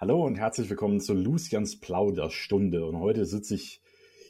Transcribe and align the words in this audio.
Hallo 0.00 0.24
und 0.24 0.36
herzlich 0.36 0.70
willkommen 0.70 1.00
zu 1.00 1.12
Lucians 1.12 1.80
Plauderstunde. 1.80 2.86
Und 2.86 3.00
heute 3.00 3.26
sitze 3.26 3.56
ich 3.56 3.82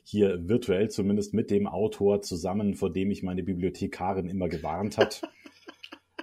hier 0.03 0.49
virtuell 0.49 0.89
zumindest 0.89 1.35
mit 1.35 1.51
dem 1.51 1.67
Autor 1.67 2.23
zusammen, 2.23 2.73
vor 2.73 2.91
dem 2.91 3.11
ich 3.11 3.23
meine 3.23 3.43
Bibliothekarin 3.43 4.31
immer 4.31 4.49
gewarnt 4.49 4.97
hat. 4.97 5.21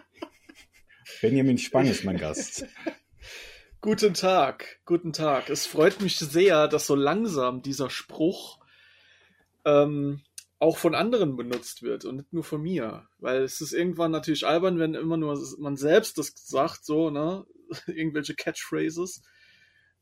Benjamin 1.22 1.60
Spang 1.60 1.86
ist 1.86 2.04
mein 2.06 2.18
Gast. 2.18 2.66
Guten 3.82 4.16
Tag, 4.16 4.80
guten 4.84 5.14
Tag. 5.14 5.52
Es 5.52 5.68
freut 5.68 6.02
mich 6.02 6.18
sehr, 6.18 6.68
dass 6.68 6.88
so 6.88 6.96
langsam 6.96 7.62
dieser 7.62 7.92
Spruch 7.92 8.58
ähm, 9.64 10.22
auch 10.58 10.80
von 10.80 10.96
anderen 10.96 11.36
benutzt 11.36 11.84
wird 11.84 12.04
und 12.04 12.16
nicht 12.16 12.34
nur 12.34 12.44
von 12.44 12.64
mir. 12.64 13.08
Weil 13.20 13.44
es 13.44 13.62
ist 13.62 13.74
irgendwann 13.74 14.10
natürlich 14.10 14.48
albern, 14.48 14.80
wenn 14.80 14.96
immer 14.96 15.18
nur 15.18 15.40
man 15.60 15.78
selbst 15.78 16.18
das 16.18 16.34
sagt, 16.36 16.84
so, 16.84 17.12
ne? 17.12 17.46
Irgendwelche 17.86 18.34
Catchphrases. 18.34 19.22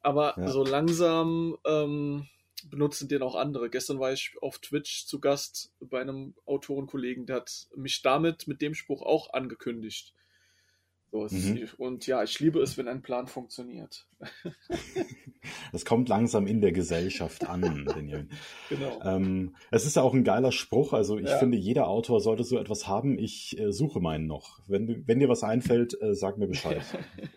Aber 0.04 0.36
ja. 0.38 0.48
so 0.50 0.64
langsam 0.64 1.58
ähm, 1.66 2.28
benutzen 2.70 3.08
den 3.08 3.22
auch 3.22 3.36
andere. 3.36 3.70
Gestern 3.70 4.00
war 4.00 4.14
ich 4.14 4.36
auf 4.42 4.60
Twitch 4.60 5.06
zu 5.06 5.20
Gast 5.20 5.74
bei 5.80 6.02
einem 6.02 6.36
Autorenkollegen, 6.46 7.26
der 7.26 7.38
hat 7.38 7.68
mich 7.76 8.02
damit 8.02 8.48
mit 8.48 8.62
dem 8.62 8.74
Spruch 8.74 9.02
auch 9.02 9.34
angekündigt. 9.34 10.14
So, 11.12 11.28
mhm. 11.30 11.70
Und 11.78 12.08
ja, 12.08 12.24
ich 12.24 12.40
liebe 12.40 12.60
es, 12.60 12.76
wenn 12.76 12.88
ein 12.88 13.04
Plan 13.04 13.28
funktioniert. 13.28 14.08
Das 15.74 15.84
kommt 15.84 16.08
langsam 16.08 16.48
in 16.48 16.62
der 16.62 16.72
Gesellschaft 16.72 17.50
an, 17.50 17.86
Benjamin. 17.86 18.30
genau. 18.70 19.02
Ähm, 19.04 19.56
es 19.72 19.86
ist 19.86 19.98
ja 19.98 20.02
auch 20.02 20.14
ein 20.14 20.24
geiler 20.24 20.54
Spruch. 20.54 20.94
Also 20.94 21.18
ich 21.18 21.28
ja. 21.28 21.38
finde, 21.38 21.58
jeder 21.58 21.88
Autor 21.88 22.22
sollte 22.22 22.44
so 22.46 22.58
etwas 22.58 22.88
haben. 22.88 23.18
Ich 23.20 23.60
äh, 23.60 23.74
suche 23.74 24.00
meinen 24.00 24.26
noch. 24.26 24.62
Wenn, 24.68 25.06
wenn 25.06 25.20
dir 25.20 25.28
was 25.28 25.44
einfällt, 25.44 26.00
äh, 26.02 26.14
sag 26.14 26.38
mir 26.38 26.48
Bescheid. 26.48 26.82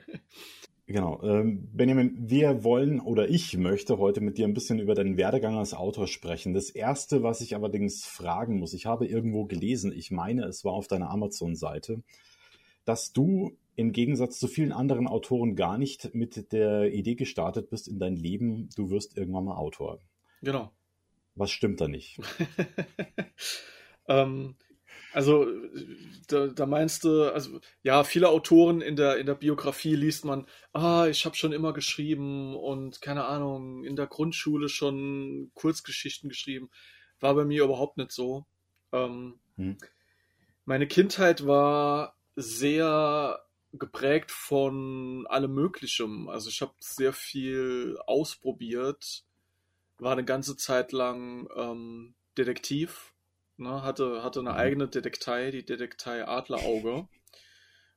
Genau. 0.87 1.21
Ähm, 1.23 1.69
Benjamin, 1.73 2.15
wir 2.17 2.63
wollen 2.63 3.01
oder 3.01 3.29
ich 3.29 3.57
möchte 3.57 3.99
heute 3.99 4.21
mit 4.21 4.39
dir 4.39 4.47
ein 4.47 4.55
bisschen 4.55 4.79
über 4.79 4.95
deinen 4.95 5.17
Werdegang 5.17 5.57
als 5.57 5.75
Autor 5.75 6.07
sprechen. 6.07 6.55
Das 6.55 6.71
Erste, 6.71 7.25
was 7.25 7.41
ich 7.41 7.57
allerdings 7.57 8.05
fragen 8.05 8.61
muss, 8.61 8.73
ich 8.73 8.87
habe 8.87 9.07
irgendwo 9.07 9.47
gelesen, 9.47 9.93
ich 9.93 10.13
meine, 10.13 10.45
es 10.45 10.65
war 10.65 10.75
auf 10.75 10.87
deiner 10.87 11.11
Amazon-Seite, 11.11 12.05
dass 12.85 13.13
du 13.13 13.57
im 13.75 13.91
Gegensatz 13.91 14.39
zu 14.39 14.47
vielen 14.47 14.73
anderen 14.73 15.09
Autoren 15.09 15.57
gar 15.57 15.77
nicht 15.77 16.15
mit 16.15 16.53
der 16.53 16.93
Idee 16.93 17.17
gestartet 17.17 17.69
bist 17.69 17.89
in 17.89 17.99
dein 17.99 18.15
Leben, 18.15 18.69
du 18.77 18.89
wirst 18.91 19.17
irgendwann 19.17 19.47
mal 19.47 19.57
Autor. 19.57 19.99
Genau. 20.41 20.71
Was 21.35 21.51
stimmt 21.51 21.81
da 21.81 21.89
nicht? 21.89 22.21
ähm, 24.09 24.55
also, 25.17 25.47
da, 26.29 26.49
da, 26.49 26.67
meinst 26.67 27.05
du, 27.05 27.33
also 27.33 27.59
ja, 27.83 28.05
viele 28.05 28.29
Autoren 28.29 28.83
in 28.83 28.97
der, 28.97 29.17
in 29.17 29.25
der 29.25 29.35
Biografie 29.35 29.95
liest 29.95 30.27
man, 30.27 30.47
ah, 30.75 31.07
ich 31.07 31.25
habe 31.25 31.35
schon 31.35 31.55
immer 31.55 31.73
geschrieben 31.73 32.55
und 32.55 33.01
keine 33.01 33.25
Ahnung, 33.25 33.83
in 33.85 33.97
der 33.97 34.09
Grundschule 34.09 34.69
schon 34.69 35.51
Kurzgeschichten 35.55 36.29
geschrieben. 36.29 36.69
War 37.19 37.35
bei 37.35 37.47
mir 37.47 37.65
überhaupt 37.65 37.97
nicht 37.97 38.13
so. 38.13 38.45
Ähm, 38.93 39.41
hm. 39.57 39.79
Meine 40.67 40.87
Kindheit 40.87 41.47
war 41.47 42.19
sehr 42.35 43.43
geprägt 43.73 44.31
von 44.31 45.27
allem 45.29 45.55
Möglichem. 45.55 46.29
Also 46.29 46.51
ich 46.51 46.61
habe 46.61 46.75
sehr 46.79 47.15
viel 47.15 47.97
ausprobiert, 48.07 49.25
war 49.97 50.13
eine 50.13 50.27
ganze 50.27 50.59
Zeit 50.59 50.93
lang 50.93 51.49
ähm, 51.57 52.15
Detektiv 52.37 53.15
Ne, 53.59 53.83
hatte, 53.83 54.23
hatte 54.23 54.41
eine 54.41 54.51
mhm. 54.51 54.57
eigene 54.57 54.89
Detektei, 54.89 55.51
die 55.51 55.65
Detektei 55.65 56.27
Adlerauge. 56.27 57.09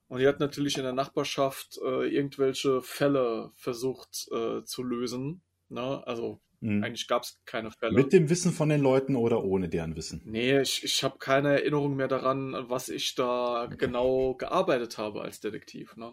Und 0.07 0.19
die 0.19 0.27
hat 0.27 0.39
natürlich 0.39 0.77
in 0.77 0.83
der 0.83 0.93
Nachbarschaft 0.93 1.79
äh, 1.83 2.07
irgendwelche 2.07 2.81
Fälle 2.81 3.51
versucht 3.55 4.27
äh, 4.31 4.63
zu 4.63 4.83
lösen. 4.83 5.41
Ne? 5.67 6.01
Also 6.07 6.39
mhm. 6.61 6.83
eigentlich 6.83 7.07
gab 7.07 7.23
es 7.23 7.39
keine 7.45 7.71
Fälle. 7.71 7.93
Mit 7.93 8.11
dem 8.13 8.29
Wissen 8.29 8.51
von 8.51 8.69
den 8.69 8.81
Leuten 8.81 9.15
oder 9.15 9.43
ohne 9.43 9.69
deren 9.69 9.95
Wissen? 9.95 10.21
Nee, 10.25 10.61
ich, 10.61 10.83
ich 10.83 11.03
habe 11.03 11.19
keine 11.19 11.49
Erinnerung 11.49 11.95
mehr 11.95 12.07
daran, 12.07 12.55
was 12.69 12.89
ich 12.89 13.13
da 13.15 13.65
okay. 13.65 13.75
genau 13.77 14.33
gearbeitet 14.33 14.97
habe 14.97 15.21
als 15.21 15.41
Detektiv. 15.41 15.95
Ne? 15.95 16.11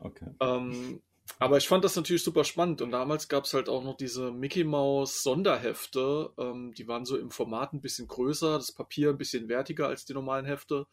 Okay. 0.00 0.30
Ähm, 0.40 1.02
aber 1.38 1.56
ich 1.56 1.68
fand 1.68 1.84
das 1.84 1.96
natürlich 1.96 2.22
super 2.22 2.44
spannend 2.44 2.82
und 2.82 2.90
damals 2.90 3.28
gab 3.28 3.44
es 3.44 3.54
halt 3.54 3.68
auch 3.68 3.82
noch 3.84 3.96
diese 3.96 4.30
Mickey 4.30 4.64
Mouse 4.64 5.22
Sonderhefte. 5.22 6.32
Ähm, 6.38 6.74
die 6.74 6.88
waren 6.88 7.04
so 7.04 7.16
im 7.16 7.30
Format 7.30 7.72
ein 7.72 7.80
bisschen 7.80 8.08
größer, 8.08 8.56
das 8.56 8.72
Papier 8.72 9.10
ein 9.10 9.18
bisschen 9.18 9.48
wertiger 9.48 9.88
als 9.88 10.04
die 10.04 10.14
normalen 10.14 10.46
Hefte. 10.46 10.86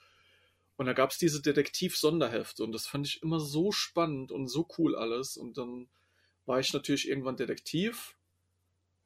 Und 0.77 0.85
da 0.85 0.93
gab 0.93 1.11
es 1.11 1.17
diese 1.17 1.41
Detektiv-Sonderhefte 1.41 2.63
und 2.63 2.71
das 2.71 2.85
fand 2.85 3.07
ich 3.07 3.23
immer 3.23 3.39
so 3.39 3.71
spannend 3.71 4.31
und 4.31 4.47
so 4.47 4.67
cool 4.77 4.95
alles. 4.95 5.35
Und 5.35 5.57
dann 5.57 5.89
war 6.45 6.59
ich 6.59 6.71
natürlich 6.71 7.09
irgendwann 7.09 7.35
Detektiv. 7.35 8.15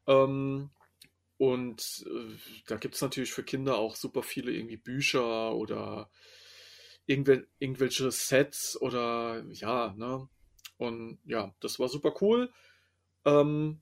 Ähm, 0.05 0.69
und 1.37 2.05
äh, 2.05 2.37
da 2.67 2.75
gibt 2.75 2.95
es 2.95 3.01
natürlich 3.01 3.31
für 3.31 3.43
Kinder 3.43 3.77
auch 3.77 3.95
super 3.95 4.21
viele 4.21 4.51
irgendwie 4.51 4.77
Bücher 4.77 5.55
oder 5.55 6.11
irgendwel 7.07 7.47
irgendwelche 7.57 8.11
Sets 8.11 8.79
oder 8.79 9.43
ja, 9.49 9.93
ne? 9.97 10.29
Und 10.81 11.19
ja, 11.25 11.53
das 11.59 11.77
war 11.77 11.89
super 11.89 12.11
cool. 12.21 12.51
Ähm, 13.23 13.79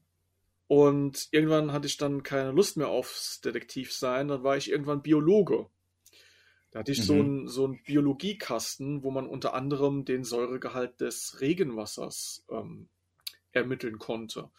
und 0.67 1.29
irgendwann 1.31 1.71
hatte 1.71 1.87
ich 1.87 1.95
dann 1.95 2.23
keine 2.23 2.51
Lust 2.51 2.75
mehr 2.75 2.89
aufs 2.89 3.39
Detektivsein. 3.39 4.27
Dann 4.27 4.43
war 4.43 4.57
ich 4.57 4.69
irgendwann 4.69 5.01
Biologe. 5.01 5.69
Da 6.71 6.79
hatte 6.79 6.91
ich 6.91 6.99
mhm. 6.99 7.03
so 7.03 7.13
einen 7.13 7.47
so 7.47 7.65
einen 7.65 7.81
Biologiekasten, 7.83 9.01
wo 9.01 9.11
man 9.11 9.27
unter 9.27 9.53
anderem 9.53 10.03
den 10.03 10.25
Säuregehalt 10.25 10.99
des 10.99 11.39
Regenwassers 11.39 12.45
ähm, 12.51 12.89
ermitteln 13.53 13.97
konnte. 13.97 14.49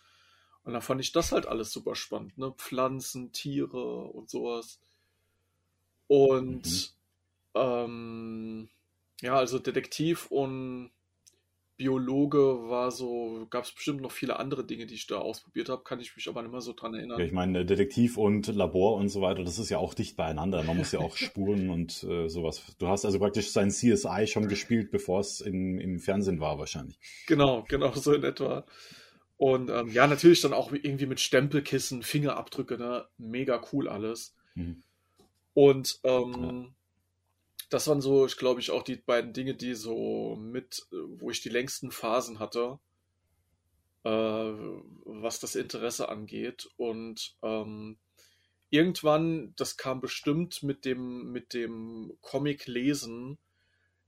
Und 0.64 0.72
da 0.72 0.80
fand 0.80 1.02
ich 1.02 1.12
das 1.12 1.32
halt 1.32 1.44
alles 1.44 1.70
super 1.70 1.94
spannend. 1.94 2.38
Ne? 2.38 2.54
Pflanzen, 2.56 3.32
Tiere 3.32 4.04
und 4.04 4.30
sowas. 4.30 4.80
Und 6.06 6.94
mhm. 7.54 7.60
ähm, 7.60 8.68
ja, 9.20 9.36
also 9.36 9.58
Detektiv 9.58 10.30
und 10.30 10.90
Biologe 11.80 12.68
war 12.68 12.90
so, 12.90 13.46
gab 13.48 13.64
es 13.64 13.72
bestimmt 13.72 14.02
noch 14.02 14.10
viele 14.12 14.38
andere 14.38 14.64
Dinge, 14.64 14.84
die 14.84 14.96
ich 14.96 15.06
da 15.06 15.16
ausprobiert 15.16 15.70
habe, 15.70 15.82
kann 15.82 15.98
ich 15.98 16.14
mich 16.14 16.28
aber 16.28 16.42
nicht 16.42 16.52
mehr 16.52 16.60
so 16.60 16.74
dran 16.74 16.92
erinnern. 16.92 17.18
Ja, 17.18 17.24
ich 17.24 17.32
meine, 17.32 17.64
Detektiv 17.64 18.18
und 18.18 18.48
Labor 18.48 18.96
und 18.96 19.08
so 19.08 19.22
weiter, 19.22 19.44
das 19.44 19.58
ist 19.58 19.70
ja 19.70 19.78
auch 19.78 19.94
dicht 19.94 20.14
beieinander. 20.14 20.62
Man 20.62 20.76
muss 20.76 20.92
ja 20.92 21.00
auch 21.00 21.16
spuren 21.16 21.70
und 21.70 22.02
äh, 22.02 22.28
sowas. 22.28 22.62
Du 22.78 22.88
hast 22.88 23.06
also 23.06 23.18
praktisch 23.18 23.50
sein 23.50 23.70
CSI 23.70 24.26
schon 24.26 24.46
gespielt, 24.46 24.90
bevor 24.90 25.20
es 25.20 25.40
im 25.40 25.98
Fernsehen 26.00 26.38
war, 26.38 26.58
wahrscheinlich. 26.58 26.98
Genau, 27.26 27.64
genau, 27.66 27.94
so 27.94 28.12
in 28.12 28.24
etwa. 28.24 28.66
Und 29.38 29.70
ähm, 29.70 29.88
ja, 29.90 30.06
natürlich 30.06 30.42
dann 30.42 30.52
auch 30.52 30.72
irgendwie 30.72 31.06
mit 31.06 31.18
Stempelkissen, 31.18 32.02
Fingerabdrücke, 32.02 32.76
ne? 32.76 33.06
Mega 33.16 33.58
cool 33.72 33.88
alles. 33.88 34.34
Mhm. 34.54 34.82
Und 35.54 35.98
ähm, 36.04 36.34
ja 36.42 36.64
das 37.70 37.86
waren 37.86 38.00
so, 38.00 38.26
ich 38.26 38.36
glaube 38.36 38.60
ich, 38.60 38.70
auch 38.70 38.82
die 38.82 38.96
beiden 38.96 39.32
Dinge, 39.32 39.54
die 39.54 39.74
so 39.74 40.36
mit, 40.36 40.86
wo 40.90 41.30
ich 41.30 41.40
die 41.40 41.48
längsten 41.48 41.92
Phasen 41.92 42.40
hatte, 42.40 42.78
äh, 44.04 44.10
was 44.10 45.38
das 45.40 45.54
Interesse 45.54 46.08
angeht. 46.08 46.68
Und 46.76 47.36
ähm, 47.42 47.98
irgendwann, 48.70 49.54
das 49.56 49.76
kam 49.76 50.00
bestimmt 50.00 50.62
mit 50.64 50.84
dem, 50.84 51.30
mit 51.30 51.54
dem 51.54 52.12
Comic-Lesen, 52.20 53.38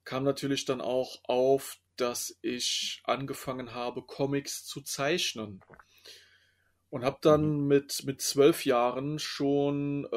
kam 0.05 0.25
natürlich 0.25 0.65
dann 0.65 0.81
auch 0.81 1.21
auf, 1.25 1.79
dass 1.97 2.37
ich 2.43 3.01
angefangen 3.05 3.75
habe, 3.75 4.03
Comics 4.03 4.65
zu 4.65 4.81
zeichnen 4.81 5.61
und 6.93 7.07
habe 7.07 7.17
dann 7.23 7.63
mhm. 7.63 7.67
mit, 7.69 8.05
mit 8.05 8.21
zwölf 8.21 8.67
Jahren 8.67 9.19
schon 9.19 10.05
äh, 10.13 10.17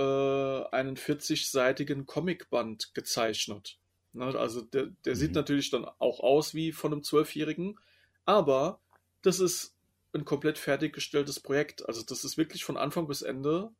einen 0.71 0.97
40-seitigen 0.97 2.05
Comicband 2.05 2.93
gezeichnet. 2.93 3.79
Ne, 4.11 4.25
also 4.37 4.59
der, 4.59 4.87
der 5.05 5.13
mhm. 5.13 5.17
sieht 5.17 5.31
natürlich 5.35 5.69
dann 5.69 5.85
auch 5.85 6.19
aus 6.19 6.53
wie 6.53 6.73
von 6.73 6.91
einem 6.91 7.01
Zwölfjährigen, 7.01 7.79
aber 8.25 8.81
das 9.21 9.39
ist 9.39 9.73
ein 10.13 10.25
komplett 10.25 10.57
fertiggestelltes 10.57 11.39
Projekt. 11.39 11.87
Also 11.87 12.03
das 12.03 12.25
ist 12.25 12.37
wirklich 12.37 12.65
von 12.65 12.75
Anfang 12.75 13.07
bis 13.07 13.21
Ende 13.21 13.71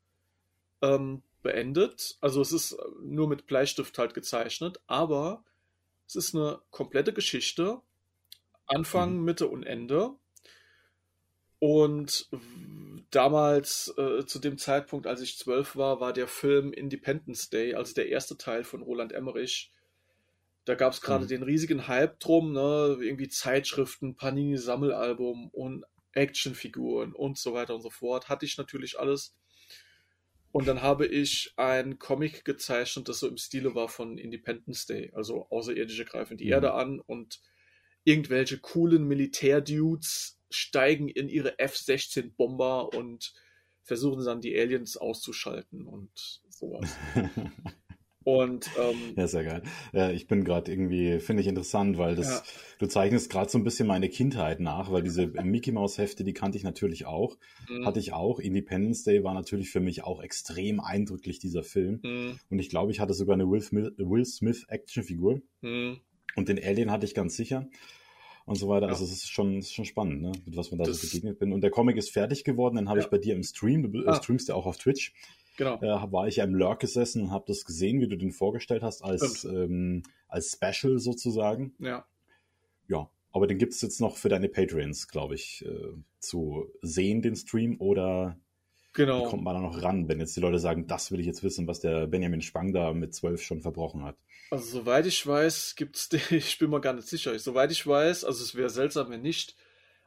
ähm, 0.82 1.22
beendet. 1.44 2.18
Also 2.22 2.40
es 2.40 2.54
ist 2.54 2.78
nur 3.04 3.28
mit 3.28 3.46
Bleistift 3.46 3.98
halt 3.98 4.14
gezeichnet, 4.14 4.80
aber 4.88 5.44
es 6.08 6.16
ist 6.16 6.34
eine 6.34 6.62
komplette 6.72 7.12
Geschichte. 7.12 7.82
Anfang, 8.68 9.18
mhm. 9.18 9.26
Mitte 9.26 9.48
und 9.50 9.64
Ende. 9.64 10.16
Und 11.60 12.30
damals, 13.12 13.94
äh, 13.98 14.26
zu 14.26 14.40
dem 14.40 14.58
Zeitpunkt, 14.58 15.08
als 15.08 15.22
ich 15.22 15.38
zwölf 15.38 15.76
war, 15.76 16.00
war 16.00 16.14
der 16.14 16.28
Film 16.28 16.74
Independence 16.74 17.50
Day, 17.50 17.74
also 17.74 17.94
der 17.94 18.10
erste 18.10 18.38
Teil 18.38 18.64
von 18.64 18.82
Roland 18.82 19.14
Emmerich. 19.14 19.72
Da 20.66 20.76
gab 20.76 20.94
es 20.94 21.02
gerade 21.02 21.26
mhm. 21.26 21.30
den 21.30 21.44
riesigen 21.44 21.88
Hype 21.88 22.20
drum, 22.20 22.52
ne? 22.52 22.98
irgendwie 23.00 23.30
Zeitschriften, 23.30 24.16
Panini-Sammelalbum 24.16 25.50
und 25.50 25.86
Actionfiguren 26.14 27.14
und 27.14 27.38
so 27.38 27.54
weiter 27.54 27.76
und 27.76 27.82
so 27.82 27.90
fort. 27.90 28.30
Hatte 28.30 28.46
ich 28.46 28.58
natürlich 28.58 29.00
alles. 29.00 29.36
Und 30.52 30.68
dann 30.68 30.82
habe 30.82 31.06
ich 31.06 31.54
ein 31.58 32.00
Comic 32.00 32.46
gezeichnet, 32.46 33.10
das 33.10 33.20
so 33.20 33.28
im 33.28 33.38
Stile 33.38 33.76
war 33.76 33.90
von 33.90 34.18
Independence 34.18 34.86
Day. 34.86 35.12
Also 35.14 35.48
Außerirdische 35.50 36.06
greifen 36.06 36.38
die 36.38 36.46
mhm. 36.46 36.52
Erde 36.52 36.74
an 36.74 37.00
und 37.00 37.42
irgendwelche 38.06 38.58
coolen 38.60 39.06
Militärdudes 39.06 40.35
steigen 40.56 41.08
in 41.08 41.30
ihre 41.30 41.60
F-16-Bomber 41.60 42.94
und 42.94 43.34
versuchen 43.84 44.26
dann 44.26 44.42
die 44.42 44.58
Aliens 44.58 44.98
auszuschalten 44.98 45.86
und 45.86 46.42
sowas. 46.50 46.96
Und 48.26 48.72
ähm, 48.80 49.14
ja, 49.16 49.28
sehr 49.28 49.44
geil. 49.44 49.62
Ja, 49.94 50.10
ich 50.10 50.26
bin 50.26 50.44
gerade 50.44 50.72
irgendwie, 50.72 51.20
finde 51.20 51.42
ich 51.42 51.48
interessant, 51.48 52.00
weil 52.00 52.16
das, 52.16 52.28
ja. 52.28 52.44
du 52.80 52.88
zeichnest 52.88 53.30
gerade 53.30 53.52
so 53.52 53.60
ein 53.60 53.64
bisschen 53.64 53.86
meine 53.86 54.10
Kindheit 54.10 54.60
nach, 54.60 54.92
weil 54.92 55.04
diese 55.04 55.28
Mickey 55.44 55.72
Mouse 55.72 56.00
Hefte, 56.00 56.24
die 56.24 56.34
kannte 56.34 56.58
ich 56.58 56.64
natürlich 56.64 57.06
auch, 57.06 57.38
mhm. 57.70 57.86
hatte 57.86 58.00
ich 58.00 58.14
auch. 58.14 58.40
Independence 58.40 59.04
Day 59.04 59.24
war 59.24 59.36
natürlich 59.36 59.70
für 59.70 59.80
mich 59.80 60.04
auch 60.04 60.24
extrem 60.24 60.80
eindrücklich 60.80 61.38
dieser 61.38 61.62
Film. 61.62 62.00
Mhm. 62.02 62.40
Und 62.50 62.58
ich 62.58 62.70
glaube, 62.70 62.92
ich 62.92 63.00
hatte 63.00 63.14
sogar 63.14 63.36
eine 63.36 63.48
Will 63.48 63.62
Smith, 63.62 63.92
Will 63.98 64.26
Smith 64.26 64.66
Actionfigur. 64.70 65.44
Mhm. 65.62 66.00
Und 66.36 66.50
den 66.50 66.58
Alien 66.58 66.90
hatte 66.90 67.06
ich 67.06 67.14
ganz 67.14 67.38
sicher 67.38 67.70
und 68.46 68.56
so 68.56 68.68
weiter. 68.68 68.88
Ja. 68.88 68.92
Also 68.92 69.04
es 69.04 69.12
ist 69.12 69.32
schon, 69.32 69.60
ist 69.60 69.74
schon 69.74 69.86
spannend, 69.86 70.22
ne? 70.22 70.32
mit 70.46 70.56
was 70.56 70.72
man 70.72 70.80
da 70.80 70.86
das 70.86 71.02
so 71.02 71.08
begegnet 71.08 71.40
bin. 71.40 71.52
Und 71.52 71.62
der 71.62 71.72
Comic 71.72 71.98
ist 71.98 72.12
fertig 72.12 72.44
geworden, 72.44 72.76
den 72.76 72.90
habe 72.90 73.00
ja. 73.00 73.06
ich 73.06 73.12
bei 73.12 73.18
dir 73.18 73.36
im 73.36 73.44
Stream. 73.44 73.92
Du 73.92 74.08
ah. 74.08 74.16
streamst 74.16 74.50
ja 74.50 74.56
auch 74.56 74.66
auf 74.66 74.78
Twitch. 74.78 75.14
Genau. 75.58 75.78
Äh, 75.82 76.12
war 76.12 76.28
ich 76.28 76.38
ja 76.38 76.44
im 76.44 76.54
Lurk 76.54 76.82
gesessen 76.82 77.24
und 77.24 77.32
habe 77.32 77.46
das 77.48 77.66
gesehen, 77.66 78.02
wie 78.02 78.08
du 78.08 78.18
den 78.18 78.32
vorgestellt 78.32 78.84
hast, 78.84 79.04
als, 79.04 79.46
ähm, 79.46 80.04
als 80.28 80.52
Special 80.52 81.00
sozusagen. 81.00 81.74
Ja. 81.80 82.06
Ja, 82.88 83.10
aber 83.32 83.48
den 83.48 83.58
gibt 83.58 83.74
es 83.74 83.82
jetzt 83.82 84.02
noch 84.02 84.18
für 84.18 84.30
deine 84.30 84.50
Patreons, 84.50 85.08
glaube 85.08 85.36
ich, 85.36 85.66
äh, 85.66 85.94
zu 86.20 86.68
sehen, 86.82 87.22
den 87.22 87.36
Stream, 87.36 87.80
oder 87.80 88.38
genau. 88.96 89.26
wie 89.26 89.30
kommt 89.30 89.44
man 89.44 89.54
da 89.56 89.62
noch 89.62 89.84
ran, 89.84 90.08
wenn 90.08 90.20
jetzt 90.20 90.36
die 90.36 90.42
Leute 90.42 90.60
sagen, 90.60 90.88
das 90.88 91.12
will 91.12 91.20
ich 91.20 91.28
jetzt 91.28 91.44
wissen, 91.44 91.68
was 91.68 91.80
der 91.80 92.08
Benjamin 92.08 92.42
Spang 92.42 92.74
da 92.74 92.94
mit 92.94 93.14
zwölf 93.14 93.44
schon 93.44 93.62
verbrochen 93.62 94.04
hat? 94.04 94.18
Also 94.50 94.80
soweit 94.80 95.06
ich 95.06 95.26
weiß, 95.26 95.76
gibt 95.76 95.96
es, 95.96 96.10
ich 96.32 96.58
bin 96.58 96.70
mir 96.70 96.82
gar 96.82 96.94
nicht 96.94 97.08
sicher, 97.08 97.38
soweit 97.38 97.72
ich 97.72 97.86
weiß, 97.86 98.24
also 98.24 98.44
es 98.44 98.56
wäre 98.56 98.70
seltsam, 98.70 99.10
wenn 99.10 99.22
nicht, 99.22 99.56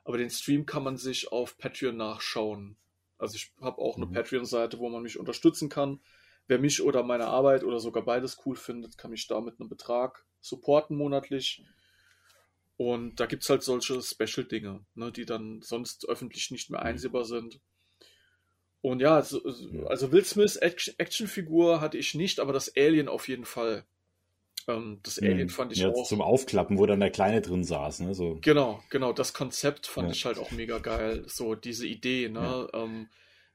aber 0.05 0.19
den 0.19 0.31
Stream 0.31 0.67
kann 0.67 0.83
man 0.83 0.97
sich 0.97 1.31
auf 1.31 1.59
Patreon 1.59 1.97
nachschauen. 1.97 2.77
Also 3.19 3.37
ich 3.37 3.53
habe 3.61 3.79
auch 3.79 3.97
eine 3.97 4.07
mhm. 4.07 4.13
Patreon-Seite, 4.13 4.79
wo 4.79 4.89
man 4.89 5.03
mich 5.03 5.19
unterstützen 5.19 5.69
kann. 5.69 6.01
Wer 6.47 6.59
mich 6.59 6.83
oder 6.83 7.03
meine 7.03 7.27
Arbeit 7.27 7.63
oder 7.63 7.79
sogar 7.79 8.05
beides 8.05 8.39
cool 8.47 8.57
findet, 8.57 8.97
kann 8.97 9.11
mich 9.11 9.27
da 9.27 9.41
mit 9.41 9.61
einem 9.61 9.69
Betrag 9.69 10.25
supporten 10.41 10.97
monatlich. 10.97 11.63
Und 12.79 13.19
da 13.19 13.27
gibt 13.27 13.43
es 13.43 13.51
halt 13.51 13.63
solche 13.65 14.01
Special-Dinge, 14.01 14.87
ne, 14.95 15.13
die 15.13 15.27
dann 15.27 15.61
sonst 15.63 16.09
öffentlich 16.09 16.51
nicht 16.53 16.71
mehr 16.71 16.81
mhm. 16.81 16.87
einsehbar 16.87 17.25
sind. 17.25 17.61
Und 18.81 19.01
ja, 19.01 19.17
also, 19.17 19.43
also 19.87 20.13
Will 20.13 20.25
Smiths 20.25 20.57
Actionfigur 20.57 21.81
hatte 21.81 21.99
ich 21.99 22.15
nicht, 22.15 22.39
aber 22.39 22.53
das 22.53 22.75
Alien 22.77 23.09
auf 23.09 23.29
jeden 23.29 23.45
Fall. 23.45 23.85
Ähm, 24.69 25.01
das 25.03 25.19
Alien 25.19 25.49
mhm. 25.49 25.51
fand 25.51 25.73
ich 25.73 25.79
ja, 25.79 25.89
auch. 25.89 26.07
Zum 26.07 26.21
Aufklappen, 26.21 26.79
wo 26.79 26.87
dann 26.87 27.01
der 27.01 27.11
Kleine 27.11 27.41
drin 27.41 27.65
saß. 27.65 28.01
Ne? 28.01 28.15
So. 28.15 28.39
Genau, 28.41 28.83
genau. 28.91 29.13
Das 29.13 29.33
Konzept 29.33 29.87
fand 29.87 30.09
ja. 30.09 30.15
ich 30.15 30.25
halt 30.25 30.39
auch 30.39 30.53
mega 30.53 30.79
geil. 30.79 31.25
So 31.27 31.55
diese 31.55 31.87
Idee. 31.87 32.29
Ne? 32.29 32.69
Ja. 32.73 32.85
Ähm, 32.85 33.09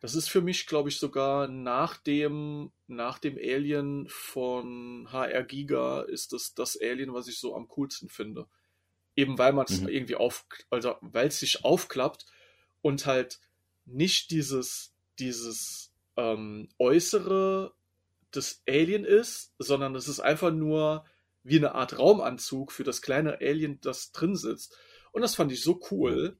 das 0.03 0.15
ist 0.15 0.27
für 0.27 0.41
mich, 0.41 0.65
glaube 0.65 0.89
ich, 0.89 0.97
sogar 0.97 1.47
nach 1.47 1.95
dem, 1.95 2.73
nach 2.87 3.19
dem 3.19 3.37
Alien 3.37 4.05
von 4.09 5.07
HR 5.09 5.43
Giga 5.43 6.01
ist 6.01 6.33
das 6.33 6.53
das 6.53 6.77
Alien, 6.81 7.13
was 7.13 7.29
ich 7.29 7.39
so 7.39 7.55
am 7.55 7.69
coolsten 7.69 8.09
finde. 8.09 8.47
Eben 9.15 9.37
weil 9.37 9.53
man 9.53 9.65
es 9.69 9.79
mhm. 9.79 9.87
irgendwie 9.87 10.15
auf, 10.15 10.45
also 10.69 10.95
weil 10.99 11.27
es 11.27 11.39
sich 11.39 11.63
aufklappt 11.63 12.25
und 12.81 13.05
halt 13.05 13.39
nicht 13.85 14.31
dieses, 14.31 14.92
dieses 15.19 15.94
ähm, 16.18 16.69
äußere 16.80 17.74
das 18.31 18.63
Alien 18.68 19.06
ist, 19.06 19.54
sondern 19.60 19.95
es 19.95 20.07
ist 20.07 20.19
einfach 20.19 20.51
nur 20.51 21.06
wie 21.44 21.57
eine 21.57 21.75
Art 21.75 22.00
Raumanzug 22.00 22.71
für 22.71 22.83
das 22.83 23.01
kleine 23.01 23.39
Alien, 23.42 23.80
das 23.81 24.12
drin 24.12 24.36
sitzt. 24.36 24.77
Und 25.12 25.21
das 25.21 25.36
fand 25.36 25.51
ich 25.51 25.62
so 25.62 25.80
cool, 25.92 26.38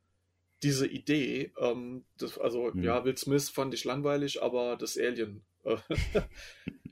diese 0.64 0.88
Idee. 0.88 1.52
Ähm, 1.60 2.06
das, 2.18 2.38
also, 2.38 2.72
mhm. 2.74 2.84
ja, 2.84 3.04
Will 3.06 3.18
Smith 3.18 3.50
fand 3.50 3.74
ich 3.74 3.84
langweilig, 3.84 4.42
aber 4.42 4.78
das 4.78 4.98
Alien, 4.98 5.44
äh, 5.64 5.78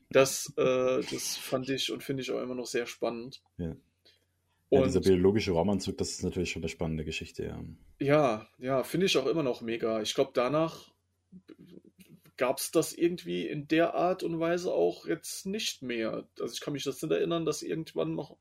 das, 0.10 0.54
äh, 0.58 1.02
das 1.10 1.38
fand 1.38 1.70
ich 1.70 1.92
und 1.92 2.04
finde 2.04 2.22
ich 2.22 2.32
auch 2.32 2.42
immer 2.42 2.56
noch 2.56 2.68
sehr 2.68 2.86
spannend. 2.86 3.42
Ja. 3.58 3.76
Ja, 4.74 4.86
dieser 4.86 5.02
biologische 5.02 5.52
Raumanzug, 5.52 5.98
das 5.98 6.12
ist 6.12 6.24
natürlich 6.24 6.52
schon 6.52 6.62
eine 6.62 6.70
spannende 6.70 7.04
Geschichte, 7.04 7.44
ja. 7.44 7.62
Ja, 8.00 8.48
ja, 8.58 8.84
finde 8.84 9.08
ich 9.08 9.18
auch 9.18 9.26
immer 9.26 9.44
noch 9.44 9.60
mega. 9.60 10.02
Ich 10.02 10.16
glaube, 10.16 10.32
danach 10.34 10.91
gab 12.38 12.58
es 12.58 12.72
das 12.72 12.94
irgendwie 12.94 13.48
in 13.48 13.68
der 13.68 13.94
Art 13.94 14.24
und 14.24 14.40
Weise 14.40 14.74
auch 14.74 15.06
jetzt 15.06 15.46
nicht 15.46 15.84
mehr. 15.84 16.28
Also 16.40 16.54
ich 16.54 16.62
kann 16.62 16.74
mich 16.74 16.84
das 16.84 17.02
nicht 17.02 17.12
erinnern, 17.12 17.46
dass 17.46 17.62
irgendwann 17.62 18.16
noch, 18.16 18.38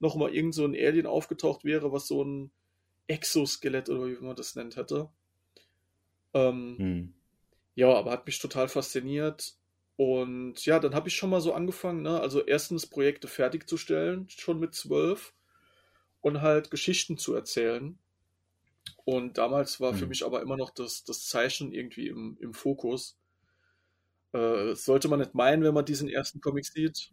noch 0.00 0.16
mal 0.16 0.34
irgend 0.34 0.54
so 0.54 0.64
ein 0.64 0.74
Alien 0.74 1.06
aufgetaucht 1.06 1.64
wäre, 1.64 1.92
was 1.92 2.08
so 2.08 2.24
ein 2.24 2.50
Exoskelett 3.06 3.88
oder 3.88 4.08
wie 4.08 4.24
man 4.24 4.34
das 4.34 4.56
nennt 4.56 4.76
hätte. 4.76 5.08
Ähm, 6.32 6.74
hm. 6.78 7.14
Ja, 7.76 7.94
aber 7.94 8.10
hat 8.10 8.26
mich 8.26 8.38
total 8.38 8.68
fasziniert. 8.68 9.54
Und 9.96 10.64
ja, 10.66 10.80
dann 10.80 10.94
habe 10.94 11.08
ich 11.08 11.14
schon 11.14 11.30
mal 11.30 11.40
so 11.40 11.52
angefangen, 11.52 12.02
ne? 12.02 12.18
also 12.18 12.44
erstens 12.44 12.86
Projekte 12.86 13.28
fertigzustellen, 13.28 14.28
schon 14.28 14.58
mit 14.58 14.74
zwölf 14.74 15.32
und 16.20 16.40
halt 16.40 16.70
Geschichten 16.70 17.18
zu 17.18 17.34
erzählen. 17.34 17.98
Und 19.04 19.38
damals 19.38 19.80
war 19.80 19.92
hm. 19.92 19.98
für 19.98 20.06
mich 20.06 20.24
aber 20.24 20.42
immer 20.42 20.56
noch 20.56 20.70
das, 20.70 21.04
das 21.04 21.26
Zeichnen 21.26 21.72
irgendwie 21.72 22.08
im, 22.08 22.36
im 22.40 22.54
Fokus. 22.54 23.18
Äh, 24.32 24.74
sollte 24.74 25.08
man 25.08 25.20
nicht 25.20 25.34
meinen, 25.34 25.62
wenn 25.62 25.74
man 25.74 25.84
diesen 25.84 26.08
ersten 26.08 26.40
Comic 26.40 26.66
sieht. 26.66 27.12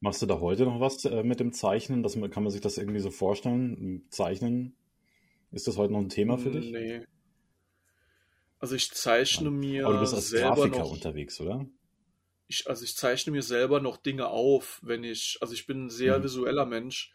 Machst 0.00 0.20
du 0.20 0.26
da 0.26 0.40
heute 0.40 0.64
noch 0.64 0.80
was 0.80 1.04
äh, 1.04 1.22
mit 1.22 1.38
dem 1.38 1.52
Zeichnen? 1.52 2.02
Das, 2.02 2.14
kann 2.14 2.42
man 2.42 2.50
sich 2.50 2.60
das 2.60 2.76
irgendwie 2.76 3.00
so 3.00 3.10
vorstellen? 3.10 4.04
Zeichnen? 4.10 4.76
Ist 5.52 5.68
das 5.68 5.76
heute 5.76 5.92
noch 5.92 6.00
ein 6.00 6.08
Thema 6.08 6.38
für 6.38 6.50
dich? 6.50 6.72
Nee. 6.72 7.06
Also 8.58 8.74
ich 8.74 8.90
zeichne 8.90 9.46
ja. 9.46 9.50
mir. 9.50 9.86
Aber 9.86 9.94
du 9.94 10.00
bist 10.00 10.14
als 10.14 10.32
Grafiker 10.32 10.78
noch, 10.78 10.92
unterwegs, 10.92 11.40
oder? 11.40 11.66
Ich, 12.48 12.68
also 12.68 12.84
ich 12.84 12.96
zeichne 12.96 13.32
mir 13.32 13.42
selber 13.42 13.80
noch 13.80 13.96
Dinge 13.96 14.28
auf, 14.28 14.80
wenn 14.82 15.04
ich. 15.04 15.38
Also 15.40 15.54
ich 15.54 15.66
bin 15.66 15.86
ein 15.86 15.90
sehr 15.90 16.18
mhm. 16.18 16.24
visueller 16.24 16.66
Mensch. 16.66 17.12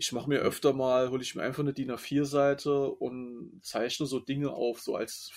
Ich 0.00 0.12
mache 0.12 0.28
mir 0.28 0.38
öfter 0.38 0.72
mal, 0.72 1.10
hole 1.10 1.22
ich 1.22 1.34
mir 1.34 1.42
einfach 1.42 1.64
eine 1.64 1.74
DIN 1.74 1.90
A4-Seite 1.90 2.88
und 2.88 3.60
zeichne 3.64 4.06
so 4.06 4.20
Dinge 4.20 4.52
auf, 4.52 4.80
so 4.80 4.94
als 4.94 5.32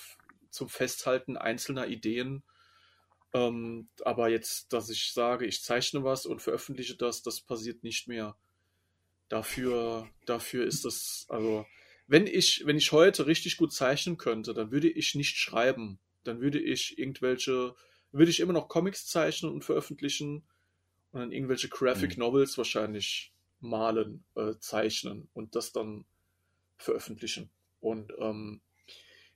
zum 0.50 0.68
Festhalten 0.68 1.36
einzelner 1.36 1.88
Ideen. 1.88 2.44
Ähm, 3.34 3.88
aber 4.04 4.28
jetzt, 4.28 4.72
dass 4.72 4.88
ich 4.88 5.12
sage, 5.12 5.46
ich 5.46 5.64
zeichne 5.64 6.04
was 6.04 6.26
und 6.26 6.40
veröffentliche 6.40 6.96
das, 6.96 7.22
das 7.22 7.40
passiert 7.40 7.82
nicht 7.82 8.06
mehr. 8.06 8.36
Dafür, 9.28 10.08
dafür 10.26 10.64
ist 10.64 10.84
das, 10.84 11.26
also, 11.28 11.66
wenn 12.06 12.28
ich, 12.28 12.62
wenn 12.64 12.76
ich 12.76 12.92
heute 12.92 13.26
richtig 13.26 13.56
gut 13.56 13.72
zeichnen 13.72 14.16
könnte, 14.16 14.54
dann 14.54 14.70
würde 14.70 14.90
ich 14.90 15.16
nicht 15.16 15.38
schreiben. 15.38 15.98
Dann 16.22 16.40
würde 16.40 16.60
ich 16.60 16.98
irgendwelche, 16.98 17.74
würde 18.12 18.30
ich 18.30 18.38
immer 18.38 18.52
noch 18.52 18.68
Comics 18.68 19.06
zeichnen 19.06 19.50
und 19.50 19.64
veröffentlichen 19.64 20.44
und 21.12 21.20
dann 21.20 21.32
irgendwelche 21.32 21.68
Graphic 21.68 22.16
mhm. 22.16 22.20
Novels 22.20 22.58
wahrscheinlich 22.58 23.31
malen, 23.62 24.24
äh, 24.34 24.54
zeichnen 24.58 25.28
und 25.32 25.54
das 25.56 25.72
dann 25.72 26.04
veröffentlichen. 26.76 27.50
Und 27.80 28.12
ähm, 28.18 28.60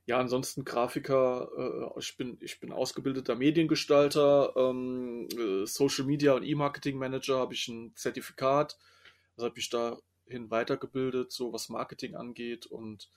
ja, 0.05 0.19
ansonsten 0.19 0.65
Grafiker, 0.65 1.49
äh, 1.57 1.99
ich, 1.99 2.17
bin, 2.17 2.39
ich 2.41 2.61
bin 2.61 2.73
ausgebildeter 2.73 3.35
Mediengestalter, 3.35 4.53
ähm, 4.57 5.29
äh, 5.37 5.67
Social 5.67 6.05
Media 6.05 6.35
und 6.35 6.45
E-Marketing 6.45 6.99
Manager, 6.99 7.39
habe 7.39 7.55
ich 7.55 7.67
ein 7.69 7.93
Zertifikat, 7.97 8.79
also 9.37 9.49
habe 9.49 9.59
ich 9.59 9.71
dahin 9.71 10.51
weitergebildet, 10.51 11.33
so 11.33 11.53
was 11.53 11.69
Marketing 11.69 12.15
angeht 12.15 12.67
und 12.67 13.11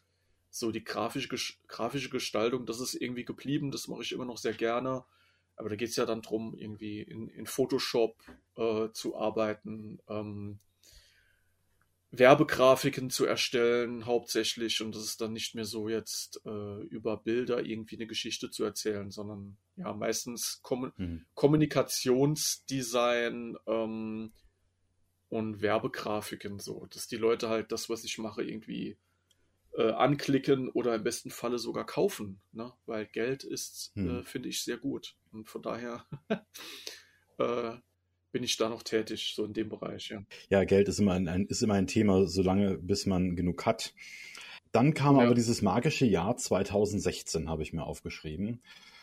so 0.49 0.71
die 0.71 0.83
grafische, 0.83 1.29
grafische 1.67 2.09
Gestaltung, 2.09 2.65
das 2.65 2.79
ist 2.79 2.95
irgendwie 2.95 3.25
geblieben, 3.25 3.69
das 3.69 3.87
mache 3.87 4.01
ich 4.01 4.11
immer 4.11 4.25
noch 4.25 4.37
sehr 4.37 4.53
gerne. 4.53 5.03
Aber 5.55 5.69
da 5.69 5.75
geht 5.75 5.89
es 5.89 5.97
ja 5.97 6.05
dann 6.05 6.21
darum, 6.21 6.55
irgendwie 6.57 7.01
in, 7.01 7.27
in 7.27 7.45
Photoshop 7.45 8.15
äh, 8.55 8.89
zu 8.93 9.17
arbeiten, 9.17 9.99
ähm, 10.07 10.59
Werbegrafiken 12.11 13.09
zu 13.09 13.25
erstellen, 13.25 14.05
hauptsächlich. 14.05 14.81
Und 14.81 14.95
das 14.95 15.03
ist 15.03 15.19
dann 15.21 15.33
nicht 15.33 15.55
mehr 15.55 15.65
so 15.65 15.89
jetzt 15.89 16.41
äh, 16.45 16.81
über 16.87 17.17
Bilder 17.17 17.61
irgendwie 17.63 17.97
eine 17.97 18.07
Geschichte 18.07 18.49
zu 18.49 18.63
erzählen, 18.63 19.11
sondern 19.11 19.57
ja, 19.75 19.93
meistens 19.93 20.61
Kom 20.63 20.91
mhm. 20.97 21.25
Kommunikationsdesign 21.35 23.57
ähm, 23.67 24.31
und 25.29 25.61
Werbegrafiken 25.61 26.59
so, 26.59 26.87
dass 26.87 27.07
die 27.07 27.17
Leute 27.17 27.49
halt 27.49 27.71
das, 27.71 27.89
was 27.89 28.03
ich 28.03 28.17
mache, 28.17 28.43
irgendwie 28.43 28.97
äh, 29.77 29.91
anklicken 29.91 30.69
oder 30.69 30.95
im 30.95 31.03
besten 31.03 31.29
Falle 31.29 31.59
sogar 31.59 31.85
kaufen, 31.85 32.41
ne? 32.51 32.73
weil 32.87 33.05
Geld 33.05 33.43
ist, 33.43 33.91
mhm. 33.95 34.09
äh, 34.09 34.23
finde 34.23 34.49
ich, 34.49 34.63
sehr 34.63 34.77
gut. 34.77 35.15
Und 35.31 35.47
von 35.47 35.61
daher 35.61 36.07
äh, 37.37 37.77
bin 38.31 38.43
ich 38.43 38.57
da 38.57 38.69
noch 38.69 38.83
tätig, 38.83 39.33
so 39.35 39.45
in 39.45 39.53
dem 39.53 39.69
Bereich, 39.69 40.09
ja. 40.09 40.23
Ja, 40.49 40.63
Geld 40.63 40.87
ist 40.87 40.99
immer 40.99 41.13
ein, 41.13 41.27
ein 41.27 41.45
ist 41.45 41.61
immer 41.61 41.75
ein 41.75 41.87
Thema, 41.87 42.27
solange 42.27 42.77
bis 42.77 43.05
man 43.05 43.35
genug 43.35 43.65
hat. 43.65 43.93
Dann 44.71 44.93
kam 44.93 45.17
ja. 45.17 45.23
aber 45.23 45.33
dieses 45.33 45.61
magische 45.61 46.05
Jahr 46.05 46.37
2016, 46.37 47.49
habe 47.49 47.63
ich 47.63 47.73
mir 47.73 47.83
aufgeschrieben. 47.83 48.61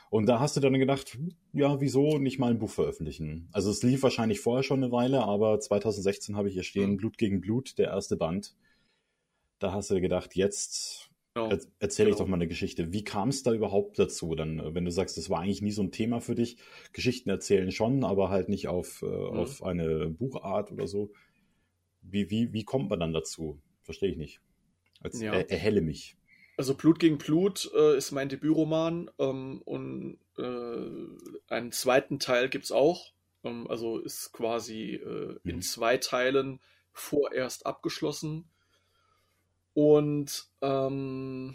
Und 0.08 0.26
da 0.26 0.38
hast 0.38 0.56
du 0.56 0.60
dann 0.60 0.72
gedacht, 0.74 1.18
ja, 1.52 1.80
wieso 1.80 2.18
nicht 2.18 2.38
mal 2.38 2.50
ein 2.50 2.58
Buch 2.58 2.70
veröffentlichen? 2.70 3.48
Also 3.52 3.70
es 3.70 3.82
lief 3.82 4.02
wahrscheinlich 4.04 4.40
vorher 4.40 4.62
schon 4.62 4.82
eine 4.82 4.92
Weile, 4.92 5.24
aber 5.24 5.58
2016 5.58 6.36
habe 6.36 6.48
ich 6.48 6.54
hier 6.54 6.62
stehen, 6.62 6.92
mhm. 6.92 6.96
Blut 6.98 7.18
gegen 7.18 7.40
Blut, 7.40 7.76
der 7.78 7.88
erste 7.88 8.16
Band. 8.16 8.54
da 9.58 9.72
hast 9.72 9.90
du 9.90 10.00
gedacht, 10.00 10.36
jetzt 10.36 11.10
ja, 11.36 11.48
er, 11.48 11.60
erzähle 11.78 12.06
genau. 12.06 12.16
ich 12.16 12.22
doch 12.22 12.28
mal 12.28 12.36
eine 12.36 12.48
Geschichte. 12.48 12.92
Wie 12.92 13.04
kam 13.04 13.28
es 13.28 13.42
da 13.42 13.52
überhaupt 13.52 13.98
dazu? 13.98 14.34
Dann, 14.34 14.58
äh, 14.58 14.74
wenn 14.74 14.84
du 14.84 14.90
sagst, 14.90 15.16
das 15.16 15.30
war 15.30 15.40
eigentlich 15.40 15.62
nie 15.62 15.72
so 15.72 15.82
ein 15.82 15.92
Thema 15.92 16.20
für 16.20 16.34
dich, 16.34 16.56
Geschichten 16.92 17.28
erzählen 17.30 17.70
schon, 17.70 18.04
aber 18.04 18.30
halt 18.30 18.48
nicht 18.48 18.68
auf, 18.68 19.02
äh, 19.02 19.06
mhm. 19.06 19.38
auf 19.38 19.62
eine 19.62 20.08
Buchart 20.08 20.72
oder 20.72 20.86
so. 20.86 21.12
Wie, 22.02 22.30
wie, 22.30 22.52
wie 22.52 22.64
kommt 22.64 22.90
man 22.90 23.00
dann 23.00 23.12
dazu? 23.12 23.60
Verstehe 23.82 24.10
ich 24.10 24.16
nicht. 24.16 24.40
Als, 25.00 25.20
ja. 25.20 25.32
er, 25.32 25.50
erhelle 25.50 25.82
mich. 25.82 26.16
Also 26.56 26.74
Blut 26.74 26.98
gegen 26.98 27.18
Blut 27.18 27.70
äh, 27.76 27.98
ist 27.98 28.12
mein 28.12 28.30
Debütroman 28.30 29.10
ähm, 29.18 29.60
und 29.64 30.18
äh, 30.38 31.52
einen 31.52 31.70
zweiten 31.72 32.18
Teil 32.18 32.48
gibt 32.48 32.64
es 32.64 32.72
auch. 32.72 33.12
Ähm, 33.44 33.66
also 33.68 33.98
ist 33.98 34.32
quasi 34.32 34.94
äh, 34.94 35.36
in 35.44 35.56
mhm. 35.56 35.62
zwei 35.62 35.98
Teilen 35.98 36.60
vorerst 36.92 37.66
abgeschlossen. 37.66 38.48
Und 39.76 40.48
ähm, 40.62 41.54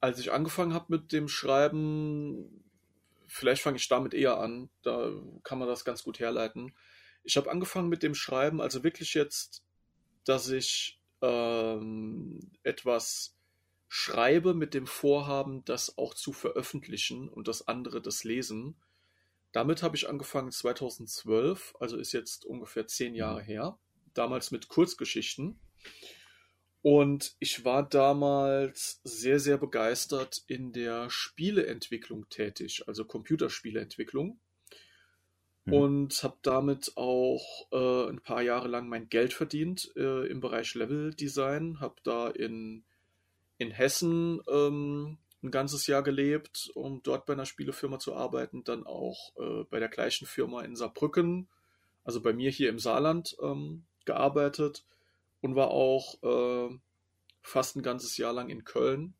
als 0.00 0.18
ich 0.18 0.32
angefangen 0.32 0.74
habe 0.74 0.86
mit 0.88 1.12
dem 1.12 1.28
Schreiben, 1.28 2.64
vielleicht 3.28 3.62
fange 3.62 3.76
ich 3.76 3.86
damit 3.86 4.12
eher 4.12 4.40
an, 4.40 4.70
da 4.82 5.12
kann 5.44 5.60
man 5.60 5.68
das 5.68 5.84
ganz 5.84 6.02
gut 6.02 6.18
herleiten. 6.18 6.74
Ich 7.22 7.36
habe 7.36 7.48
angefangen 7.48 7.88
mit 7.88 8.02
dem 8.02 8.16
Schreiben, 8.16 8.60
also 8.60 8.82
wirklich 8.82 9.14
jetzt, 9.14 9.62
dass 10.24 10.48
ich 10.50 11.00
ähm, 11.22 12.40
etwas 12.64 13.38
schreibe 13.86 14.52
mit 14.52 14.74
dem 14.74 14.88
Vorhaben, 14.88 15.64
das 15.64 15.96
auch 15.96 16.14
zu 16.14 16.32
veröffentlichen 16.32 17.28
und 17.28 17.46
das 17.46 17.68
andere 17.68 18.02
das 18.02 18.24
lesen. 18.24 18.74
Damit 19.52 19.84
habe 19.84 19.94
ich 19.94 20.08
angefangen 20.08 20.50
2012, 20.50 21.76
also 21.78 21.98
ist 21.98 22.10
jetzt 22.10 22.44
ungefähr 22.44 22.88
zehn 22.88 23.14
Jahre 23.14 23.42
mhm. 23.42 23.46
her. 23.46 23.78
Damals 24.12 24.50
mit 24.50 24.66
Kurzgeschichten. 24.66 25.60
Und 26.88 27.36
ich 27.38 27.66
war 27.66 27.86
damals 27.86 29.02
sehr, 29.04 29.40
sehr 29.40 29.58
begeistert 29.58 30.42
in 30.46 30.72
der 30.72 31.10
Spieleentwicklung 31.10 32.30
tätig, 32.30 32.84
also 32.86 33.04
Computerspieleentwicklung. 33.04 34.40
Mhm. 35.66 35.72
Und 35.74 36.22
habe 36.22 36.38
damit 36.40 36.92
auch 36.96 37.66
äh, 37.72 38.08
ein 38.08 38.22
paar 38.22 38.40
Jahre 38.40 38.68
lang 38.68 38.88
mein 38.88 39.10
Geld 39.10 39.34
verdient 39.34 39.92
äh, 39.96 40.26
im 40.28 40.40
Bereich 40.40 40.74
Level 40.76 41.12
Design. 41.12 41.78
Habe 41.78 41.96
da 42.04 42.28
in, 42.28 42.84
in 43.58 43.70
Hessen 43.70 44.40
ähm, 44.50 45.18
ein 45.42 45.50
ganzes 45.50 45.88
Jahr 45.88 46.02
gelebt, 46.02 46.70
um 46.74 47.02
dort 47.02 47.26
bei 47.26 47.34
einer 47.34 47.44
Spielefirma 47.44 47.98
zu 47.98 48.14
arbeiten, 48.14 48.64
dann 48.64 48.86
auch 48.86 49.34
äh, 49.36 49.64
bei 49.64 49.78
der 49.78 49.90
gleichen 49.90 50.24
Firma 50.26 50.62
in 50.62 50.74
Saarbrücken, 50.74 51.48
also 52.02 52.22
bei 52.22 52.32
mir 52.32 52.50
hier 52.50 52.70
im 52.70 52.78
Saarland 52.78 53.36
ähm, 53.42 53.84
gearbeitet 54.06 54.86
und 55.40 55.54
war 55.54 55.70
auch 55.70 56.22
äh, 56.22 56.78
fast 57.42 57.76
ein 57.76 57.82
ganzes 57.82 58.16
Jahr 58.16 58.32
lang 58.32 58.50
in 58.50 58.64
Köln, 58.64 59.14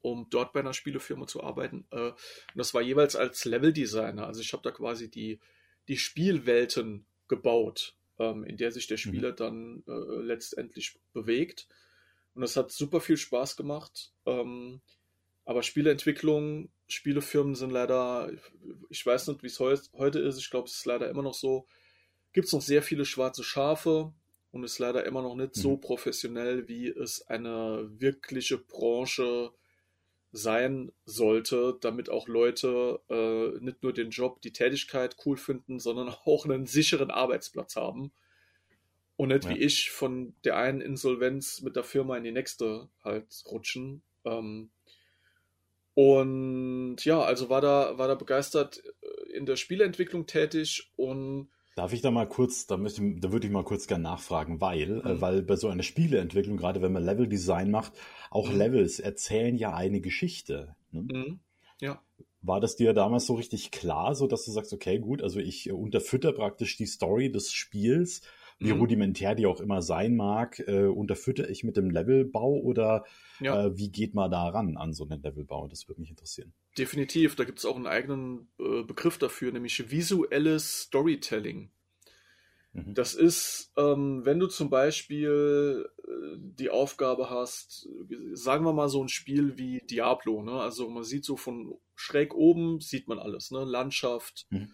um 0.00 0.28
dort 0.30 0.52
bei 0.52 0.60
einer 0.60 0.72
Spielefirma 0.72 1.26
zu 1.26 1.42
arbeiten. 1.42 1.86
Äh, 1.90 2.10
und 2.10 2.16
das 2.54 2.74
war 2.74 2.82
jeweils 2.82 3.16
als 3.16 3.44
Leveldesigner. 3.44 4.26
Also 4.26 4.40
ich 4.40 4.52
habe 4.52 4.62
da 4.62 4.70
quasi 4.70 5.10
die, 5.10 5.40
die 5.88 5.96
Spielwelten 5.96 7.06
gebaut, 7.28 7.96
ähm, 8.18 8.44
in 8.44 8.56
der 8.56 8.72
sich 8.72 8.86
der 8.86 8.96
mhm. 8.96 9.00
Spieler 9.00 9.32
mhm. 9.32 9.36
dann 9.36 9.84
äh, 9.86 10.22
letztendlich 10.22 10.98
bewegt. 11.12 11.66
Und 12.34 12.42
das 12.42 12.56
hat 12.56 12.70
super 12.70 13.00
viel 13.00 13.16
Spaß 13.16 13.56
gemacht. 13.56 14.12
Ähm, 14.26 14.80
aber 15.44 15.62
Spieleentwicklung, 15.62 16.70
Spielefirmen 16.88 17.54
sind 17.54 17.70
leider, 17.70 18.30
ich 18.90 19.06
weiß 19.06 19.28
nicht, 19.28 19.42
wie 19.42 19.46
es 19.46 19.60
heute 19.60 20.18
ist, 20.18 20.38
ich 20.38 20.50
glaube, 20.50 20.68
es 20.68 20.76
ist 20.76 20.86
leider 20.86 21.08
immer 21.08 21.22
noch 21.22 21.34
so, 21.34 21.66
gibt 22.32 22.48
es 22.48 22.52
noch 22.52 22.60
sehr 22.60 22.82
viele 22.82 23.04
schwarze 23.04 23.44
Schafe 23.44 24.12
und 24.56 24.64
ist 24.64 24.78
leider 24.78 25.04
immer 25.04 25.22
noch 25.22 25.36
nicht 25.36 25.56
mhm. 25.56 25.60
so 25.60 25.76
professionell, 25.76 26.66
wie 26.66 26.88
es 26.88 27.26
eine 27.28 27.88
wirkliche 27.98 28.56
Branche 28.56 29.52
sein 30.32 30.92
sollte, 31.04 31.76
damit 31.80 32.08
auch 32.10 32.26
Leute 32.26 33.00
äh, 33.10 33.62
nicht 33.62 33.82
nur 33.82 33.92
den 33.92 34.10
Job, 34.10 34.40
die 34.40 34.52
Tätigkeit 34.52 35.16
cool 35.24 35.36
finden, 35.36 35.78
sondern 35.78 36.08
auch 36.24 36.46
einen 36.46 36.66
sicheren 36.66 37.10
Arbeitsplatz 37.10 37.76
haben. 37.76 38.12
Und 39.16 39.28
nicht 39.28 39.44
ja. 39.44 39.50
wie 39.50 39.58
ich 39.58 39.90
von 39.90 40.34
der 40.44 40.56
einen 40.56 40.80
Insolvenz 40.80 41.62
mit 41.62 41.76
der 41.76 41.84
Firma 41.84 42.16
in 42.16 42.24
die 42.24 42.32
nächste 42.32 42.88
halt 43.02 43.26
rutschen. 43.46 44.02
Ähm, 44.24 44.70
und 45.94 46.96
ja, 47.04 47.22
also 47.22 47.48
war 47.48 47.60
da, 47.60 47.96
war 47.96 48.08
da 48.08 48.14
begeistert 48.14 48.82
äh, 48.84 49.32
in 49.36 49.44
der 49.46 49.56
Spieleentwicklung 49.56 50.26
tätig 50.26 50.92
und 50.96 51.50
Darf 51.76 51.92
ich 51.92 52.00
da 52.00 52.10
mal 52.10 52.26
kurz, 52.26 52.66
da, 52.66 52.78
möchte, 52.78 53.02
da 53.20 53.32
würde 53.32 53.46
ich 53.46 53.52
mal 53.52 53.62
kurz 53.62 53.86
gerne 53.86 54.02
nachfragen, 54.04 54.62
weil, 54.62 54.80
äh, 54.80 54.94
mhm. 54.94 55.06
äh, 55.18 55.20
weil 55.20 55.42
bei 55.42 55.56
so 55.56 55.68
einer 55.68 55.82
Spieleentwicklung, 55.82 56.56
gerade 56.56 56.80
wenn 56.80 56.90
man 56.92 57.04
Leveldesign 57.04 57.70
macht, 57.70 57.92
auch 58.30 58.48
mhm. 58.48 58.56
Levels 58.56 58.98
erzählen 58.98 59.54
ja 59.56 59.74
eine 59.74 60.00
Geschichte. 60.00 60.74
Ne? 60.90 61.02
Mhm. 61.02 61.40
Ja. 61.82 62.02
War 62.40 62.60
das 62.60 62.76
dir 62.76 62.94
damals 62.94 63.26
so 63.26 63.34
richtig 63.34 63.72
klar, 63.72 64.14
so 64.14 64.26
dass 64.26 64.46
du 64.46 64.52
sagst, 64.52 64.72
okay, 64.72 64.98
gut, 64.98 65.22
also 65.22 65.38
ich 65.38 65.68
äh, 65.68 65.72
unterfütter 65.72 66.32
praktisch 66.32 66.78
die 66.78 66.86
Story 66.86 67.30
des 67.30 67.52
Spiels 67.52 68.22
wie 68.58 68.72
mhm. 68.72 68.80
rudimentär 68.80 69.34
die 69.34 69.46
auch 69.46 69.60
immer 69.60 69.82
sein 69.82 70.16
mag, 70.16 70.58
äh, 70.60 70.86
unterfütter 70.86 71.48
ich 71.50 71.62
mit 71.62 71.76
dem 71.76 71.90
Levelbau 71.90 72.54
oder 72.54 73.04
ja. 73.40 73.66
äh, 73.66 73.76
wie 73.76 73.90
geht 73.90 74.14
man 74.14 74.30
da 74.30 74.48
ran 74.48 74.76
an 74.76 74.94
so 74.94 75.06
einen 75.06 75.22
Levelbau? 75.22 75.68
Das 75.68 75.88
würde 75.88 76.00
mich 76.00 76.10
interessieren. 76.10 76.54
Definitiv, 76.78 77.36
da 77.36 77.44
gibt 77.44 77.58
es 77.58 77.66
auch 77.66 77.76
einen 77.76 77.86
eigenen 77.86 78.48
äh, 78.58 78.82
Begriff 78.82 79.18
dafür, 79.18 79.52
nämlich 79.52 79.90
visuelles 79.90 80.82
Storytelling. 80.82 81.70
Mhm. 82.72 82.94
Das 82.94 83.14
ist, 83.14 83.72
ähm, 83.76 84.24
wenn 84.24 84.38
du 84.38 84.46
zum 84.46 84.70
Beispiel 84.70 85.86
äh, 85.98 86.36
die 86.38 86.70
Aufgabe 86.70 87.28
hast, 87.28 87.88
sagen 88.32 88.64
wir 88.64 88.72
mal 88.72 88.88
so 88.88 89.02
ein 89.02 89.08
Spiel 89.08 89.58
wie 89.58 89.82
Diablo, 89.86 90.42
ne? 90.42 90.52
also 90.52 90.88
man 90.88 91.04
sieht 91.04 91.26
so 91.26 91.36
von 91.36 91.74
schräg 91.94 92.34
oben, 92.34 92.80
sieht 92.80 93.06
man 93.06 93.18
alles, 93.18 93.50
ne? 93.50 93.64
Landschaft, 93.64 94.46
mhm 94.48 94.70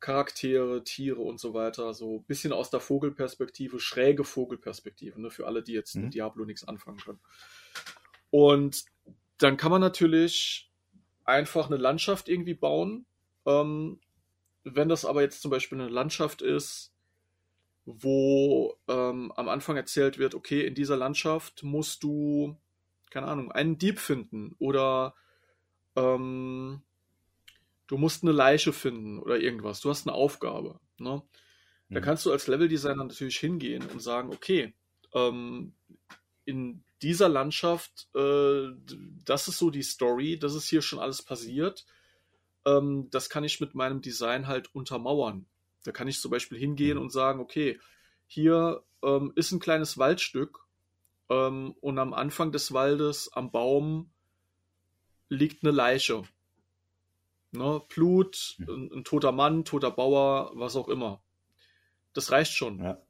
Charaktere, 0.00 0.84
Tiere 0.84 1.20
und 1.20 1.40
so 1.40 1.54
weiter, 1.54 1.92
so 1.94 2.18
ein 2.18 2.24
bisschen 2.24 2.52
aus 2.52 2.70
der 2.70 2.80
Vogelperspektive, 2.80 3.80
schräge 3.80 4.24
Vogelperspektive, 4.24 5.20
ne, 5.20 5.30
für 5.30 5.46
alle, 5.46 5.62
die 5.62 5.72
jetzt 5.72 5.96
mhm. 5.96 6.04
mit 6.04 6.14
Diablo 6.14 6.44
nichts 6.44 6.66
anfangen 6.66 6.98
können. 6.98 7.20
Und 8.30 8.84
dann 9.38 9.56
kann 9.56 9.70
man 9.70 9.80
natürlich 9.80 10.70
einfach 11.24 11.66
eine 11.66 11.76
Landschaft 11.76 12.28
irgendwie 12.28 12.54
bauen. 12.54 13.06
Ähm, 13.46 14.00
wenn 14.64 14.88
das 14.88 15.04
aber 15.04 15.22
jetzt 15.22 15.42
zum 15.42 15.50
Beispiel 15.50 15.80
eine 15.80 15.90
Landschaft 15.90 16.42
ist, 16.42 16.92
wo 17.84 18.76
ähm, 18.86 19.32
am 19.32 19.48
Anfang 19.48 19.76
erzählt 19.76 20.18
wird, 20.18 20.34
okay, 20.34 20.66
in 20.66 20.74
dieser 20.74 20.96
Landschaft 20.96 21.62
musst 21.62 22.02
du, 22.02 22.56
keine 23.10 23.26
Ahnung, 23.26 23.50
einen 23.50 23.78
Dieb 23.78 23.98
finden 23.98 24.54
oder 24.58 25.14
ähm, 25.96 26.82
du 27.88 27.96
musst 27.96 28.22
eine 28.22 28.32
Leiche 28.32 28.72
finden 28.72 29.18
oder 29.18 29.38
irgendwas. 29.38 29.80
Du 29.80 29.90
hast 29.90 30.06
eine 30.06 30.14
Aufgabe. 30.14 30.78
Ne? 30.98 31.22
Da 31.88 32.00
mhm. 32.00 32.04
kannst 32.04 32.24
du 32.24 32.30
als 32.30 32.46
Leveldesigner 32.46 33.04
natürlich 33.04 33.38
hingehen 33.38 33.84
und 33.90 34.00
sagen, 34.00 34.32
okay, 34.32 34.74
ähm, 35.12 35.74
in 36.44 36.84
dieser 37.02 37.28
Landschaft, 37.28 38.08
äh, 38.14 38.68
das 39.24 39.48
ist 39.48 39.58
so 39.58 39.70
die 39.70 39.82
Story, 39.82 40.38
das 40.38 40.54
ist 40.54 40.68
hier 40.68 40.82
schon 40.82 40.98
alles 40.98 41.22
passiert. 41.22 41.86
Ähm, 42.64 43.08
das 43.10 43.30
kann 43.30 43.44
ich 43.44 43.60
mit 43.60 43.74
meinem 43.74 44.02
Design 44.02 44.46
halt 44.46 44.74
untermauern. 44.74 45.46
Da 45.84 45.92
kann 45.92 46.08
ich 46.08 46.20
zum 46.20 46.30
Beispiel 46.30 46.58
hingehen 46.58 46.96
mhm. 46.96 47.04
und 47.04 47.10
sagen, 47.10 47.40
okay, 47.40 47.80
hier 48.26 48.82
ähm, 49.02 49.32
ist 49.34 49.52
ein 49.52 49.60
kleines 49.60 49.96
Waldstück 49.96 50.66
ähm, 51.30 51.74
und 51.80 51.98
am 51.98 52.12
Anfang 52.12 52.52
des 52.52 52.72
Waldes 52.72 53.32
am 53.32 53.50
Baum 53.50 54.10
liegt 55.30 55.62
eine 55.62 55.72
Leiche. 55.72 56.24
Ne? 57.50 57.82
Blut, 57.88 58.56
mhm. 58.58 58.68
ein, 58.68 58.98
ein, 58.98 59.04
toter 59.04 59.32
Mann, 59.32 59.64
toter 59.64 59.90
Bauer, 59.90 60.52
was 60.54 60.76
auch 60.76 60.88
immer. 60.88 61.22
Das 62.12 62.30
reicht 62.30 62.52
schon. 62.52 62.82
Ja. 62.82 63.00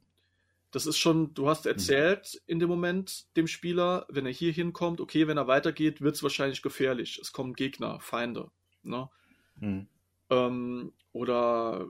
Das 0.71 0.85
ist 0.85 0.97
schon, 0.97 1.33
du 1.33 1.49
hast 1.49 1.65
mhm. 1.65 1.71
erzählt 1.71 2.33
mhm. 2.33 2.39
in 2.45 2.59
dem 2.59 2.69
Moment 2.69 3.35
dem 3.35 3.47
Spieler, 3.47 4.05
wenn 4.09 4.25
er 4.25 4.31
hier 4.31 4.51
hinkommt, 4.51 5.01
okay, 5.01 5.27
wenn 5.27 5.37
er 5.37 5.47
weitergeht, 5.47 6.01
wird 6.01 6.15
es 6.15 6.23
wahrscheinlich 6.23 6.61
gefährlich. 6.61 7.19
Es 7.21 7.31
kommen 7.31 7.53
Gegner, 7.53 7.99
Feinde. 7.99 8.49
Ne? 8.83 9.09
Mhm. 9.55 9.87
Ähm, 10.29 10.93
oder 11.11 11.85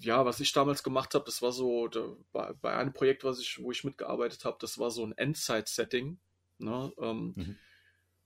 ja, 0.00 0.24
was 0.24 0.40
ich 0.40 0.52
damals 0.52 0.82
gemacht 0.82 1.14
habe, 1.14 1.24
das 1.24 1.42
war 1.42 1.52
so, 1.52 1.88
da, 1.88 2.06
bei, 2.32 2.52
bei, 2.60 2.74
einem 2.74 2.92
Projekt, 2.92 3.24
was 3.24 3.40
ich, 3.40 3.62
wo 3.62 3.70
ich 3.70 3.84
mitgearbeitet 3.84 4.44
habe, 4.44 4.58
das 4.60 4.78
war 4.78 4.90
so 4.90 5.04
ein 5.04 5.12
Endzeit-Setting. 5.12 6.18
Ne? 6.58 6.92
Ähm, 6.98 7.32
mhm 7.34 7.56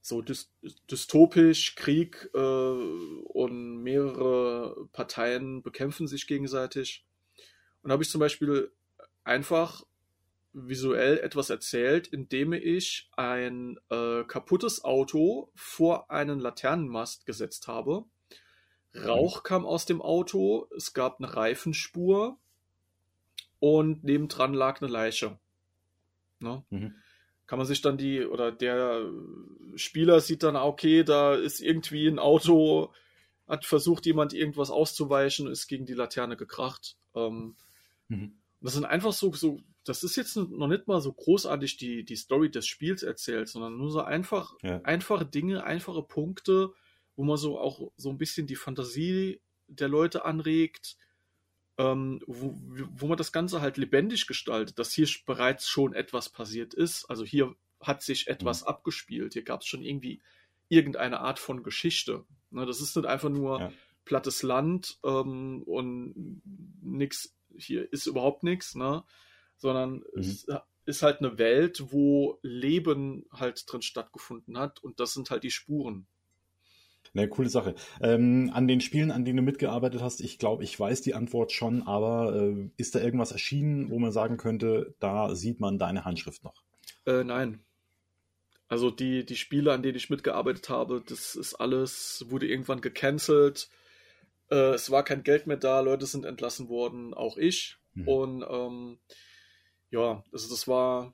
so 0.03 0.21
dystopisch, 0.21 1.75
Krieg 1.75 2.29
äh, 2.33 2.37
und 2.37 3.81
mehrere 3.81 4.85
Parteien 4.91 5.63
bekämpfen 5.63 6.07
sich 6.07 6.27
gegenseitig. 6.27 7.05
Und 7.81 7.91
habe 7.91 8.03
ich 8.03 8.09
zum 8.09 8.19
Beispiel 8.19 8.73
einfach 9.23 9.85
visuell 10.51 11.19
etwas 11.19 11.49
erzählt, 11.49 12.07
indem 12.07 12.51
ich 12.51 13.09
ein 13.15 13.79
äh, 13.89 14.25
kaputtes 14.25 14.83
Auto 14.83 15.49
vor 15.55 16.11
einen 16.11 16.41
Laternenmast 16.41 17.25
gesetzt 17.25 17.69
habe. 17.69 18.03
Rauch 18.93 19.37
mhm. 19.37 19.43
kam 19.43 19.65
aus 19.65 19.85
dem 19.85 20.01
Auto, 20.01 20.67
es 20.75 20.93
gab 20.93 21.19
eine 21.19 21.33
Reifenspur 21.33 22.37
und 23.59 24.03
nebendran 24.03 24.53
lag 24.53 24.81
eine 24.81 24.91
Leiche. 24.91 25.39
Ne? 26.39 26.65
Mhm 26.69 26.93
kann 27.53 27.59
man 27.59 27.67
sich 27.67 27.81
dann 27.81 27.99
die, 27.99 28.25
oder 28.25 28.51
der 28.51 29.11
Spieler 29.75 30.21
sieht 30.21 30.41
dann, 30.41 30.55
okay, 30.55 31.03
da 31.03 31.35
ist 31.35 31.59
irgendwie 31.59 32.07
ein 32.07 32.17
Auto, 32.17 32.91
hat 33.47 33.63
versucht, 33.63 34.07
jemand 34.07 34.33
irgendwas 34.33 34.71
auszuweichen, 34.71 35.45
ist 35.45 35.67
gegen 35.67 35.85
die 35.85 35.93
Laterne 35.93 36.35
gekracht. 36.35 36.97
Ähm, 37.13 37.55
mhm. 38.07 38.39
Das 38.59 38.73
sind 38.73 38.85
einfach 38.85 39.13
so, 39.13 39.31
so, 39.33 39.59
das 39.83 40.03
ist 40.03 40.15
jetzt 40.15 40.35
noch 40.35 40.67
nicht 40.67 40.87
mal 40.87 40.99
so 40.99 41.13
großartig 41.13 41.77
die, 41.77 42.03
die 42.03 42.15
Story 42.15 42.49
des 42.49 42.65
Spiels 42.65 43.03
erzählt, 43.03 43.49
sondern 43.49 43.77
nur 43.77 43.91
so 43.91 44.01
einfach, 44.01 44.55
ja. 44.63 44.81
einfache 44.81 45.27
Dinge, 45.27 45.63
einfache 45.63 46.01
Punkte, 46.01 46.73
wo 47.15 47.23
man 47.23 47.37
so 47.37 47.59
auch 47.59 47.91
so 47.97 48.09
ein 48.09 48.17
bisschen 48.17 48.47
die 48.47 48.55
Fantasie 48.55 49.41
der 49.67 49.89
Leute 49.89 50.25
anregt, 50.25 50.97
ähm, 51.77 52.21
wo, 52.27 52.53
wo 52.91 53.07
man 53.07 53.17
das 53.17 53.31
Ganze 53.31 53.61
halt 53.61 53.77
lebendig 53.77 54.27
gestaltet, 54.27 54.77
dass 54.79 54.91
hier 54.91 55.07
bereits 55.25 55.67
schon 55.67 55.93
etwas 55.93 56.29
passiert 56.29 56.73
ist. 56.73 57.05
Also 57.05 57.25
hier 57.25 57.55
hat 57.79 58.03
sich 58.03 58.27
etwas 58.27 58.61
mhm. 58.61 58.67
abgespielt. 58.67 59.33
Hier 59.33 59.43
gab 59.43 59.61
es 59.61 59.67
schon 59.67 59.83
irgendwie 59.83 60.21
irgendeine 60.69 61.19
Art 61.19 61.39
von 61.39 61.63
Geschichte. 61.63 62.25
Ne, 62.51 62.65
das 62.65 62.81
ist 62.81 62.95
nicht 62.95 63.05
einfach 63.05 63.29
nur 63.29 63.59
ja. 63.59 63.71
plattes 64.05 64.43
Land 64.43 64.99
ähm, 65.03 65.63
und 65.63 66.41
nichts, 66.81 67.35
hier 67.55 67.91
ist 67.91 68.05
überhaupt 68.05 68.43
nichts, 68.43 68.75
ne? 68.75 69.03
sondern 69.57 70.03
mhm. 70.13 70.19
es 70.19 70.47
ist 70.85 71.01
halt 71.01 71.19
eine 71.19 71.37
Welt, 71.37 71.91
wo 71.91 72.39
Leben 72.41 73.25
halt 73.31 73.63
drin 73.67 73.81
stattgefunden 73.81 74.57
hat 74.57 74.83
und 74.83 74.99
das 74.99 75.13
sind 75.13 75.31
halt 75.31 75.43
die 75.43 75.51
Spuren. 75.51 76.07
Eine 77.15 77.29
coole 77.29 77.49
Sache. 77.49 77.75
Ähm, 78.01 78.49
an 78.53 78.67
den 78.67 78.81
Spielen, 78.81 79.11
an 79.11 79.23
denen 79.23 79.37
du 79.37 79.43
mitgearbeitet 79.43 80.01
hast, 80.01 80.19
ich 80.19 80.39
glaube, 80.39 80.63
ich 80.63 80.79
weiß 80.79 81.01
die 81.01 81.13
Antwort 81.13 81.51
schon, 81.51 81.83
aber 81.83 82.35
äh, 82.35 82.69
ist 82.77 82.95
da 82.95 83.01
irgendwas 83.01 83.31
erschienen, 83.31 83.91
wo 83.91 83.99
man 83.99 84.11
sagen 84.11 84.37
könnte, 84.37 84.95
da 84.99 85.35
sieht 85.35 85.59
man 85.59 85.77
deine 85.77 86.05
Handschrift 86.05 86.43
noch? 86.43 86.63
Äh, 87.05 87.23
nein. 87.23 87.63
Also 88.67 88.89
die, 88.89 89.23
die 89.25 89.35
Spiele, 89.35 89.71
an 89.71 89.83
denen 89.83 89.97
ich 89.97 90.09
mitgearbeitet 90.09 90.69
habe, 90.69 91.03
das 91.07 91.35
ist 91.35 91.53
alles, 91.55 92.25
wurde 92.29 92.47
irgendwann 92.47 92.81
gecancelt. 92.81 93.69
Äh, 94.49 94.73
es 94.73 94.89
war 94.89 95.03
kein 95.03 95.21
Geld 95.21 95.45
mehr 95.45 95.57
da, 95.57 95.81
Leute 95.81 96.07
sind 96.07 96.25
entlassen 96.25 96.69
worden, 96.69 97.13
auch 97.13 97.37
ich. 97.37 97.77
Mhm. 97.93 98.07
Und 98.07 98.45
ähm, 98.49 98.97
ja, 99.91 100.23
also 100.31 100.49
das 100.49 100.67
war 100.67 101.13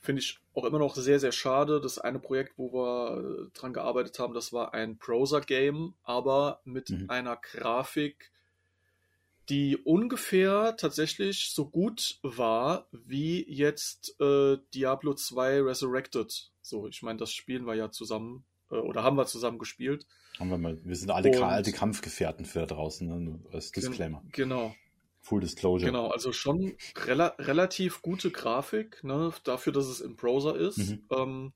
Finde 0.00 0.22
ich 0.22 0.38
auch 0.54 0.64
immer 0.64 0.78
noch 0.78 0.96
sehr, 0.96 1.20
sehr 1.20 1.32
schade. 1.32 1.80
Das 1.80 1.98
eine 1.98 2.18
Projekt, 2.18 2.54
wo 2.56 2.72
wir 2.72 3.18
äh, 3.18 3.50
dran 3.52 3.74
gearbeitet 3.74 4.18
haben, 4.18 4.32
das 4.32 4.52
war 4.52 4.72
ein 4.72 4.96
Browser-Game, 4.96 5.94
aber 6.02 6.60
mit 6.64 6.88
mhm. 6.88 7.10
einer 7.10 7.36
Grafik, 7.36 8.32
die 9.50 9.76
ungefähr 9.76 10.76
tatsächlich 10.76 11.50
so 11.50 11.68
gut 11.68 12.18
war 12.22 12.86
wie 12.92 13.44
jetzt 13.46 14.18
äh, 14.20 14.56
Diablo 14.74 15.14
2 15.14 15.62
Resurrected. 15.62 16.50
So, 16.62 16.86
ich 16.86 17.02
meine, 17.02 17.18
das 17.18 17.32
spielen 17.32 17.66
wir 17.66 17.74
ja 17.74 17.90
zusammen 17.90 18.44
äh, 18.70 18.76
oder 18.76 19.02
haben 19.02 19.16
wir 19.16 19.26
zusammen 19.26 19.58
gespielt. 19.58 20.06
Haben 20.38 20.50
wir 20.50 20.58
mal. 20.58 20.78
Wir 20.82 20.96
sind 20.96 21.10
alle 21.10 21.44
alte 21.44 21.72
Kampfgefährten 21.72 22.46
für 22.46 22.60
da 22.60 22.66
draußen, 22.66 23.06
ne, 23.06 23.40
als 23.52 23.72
Disclaimer. 23.72 24.22
Genau. 24.32 24.74
Full 25.22 25.40
Disclosure. 25.40 25.86
Genau, 25.86 26.08
also 26.08 26.32
schon 26.32 26.76
rela 27.06 27.34
relativ 27.38 28.02
gute 28.02 28.30
Grafik, 28.30 29.04
ne, 29.04 29.32
dafür, 29.44 29.72
dass 29.72 29.86
es 29.86 30.00
im 30.00 30.16
Browser 30.16 30.56
ist. 30.56 30.78
Mhm. 30.78 31.06
Ähm, 31.10 31.52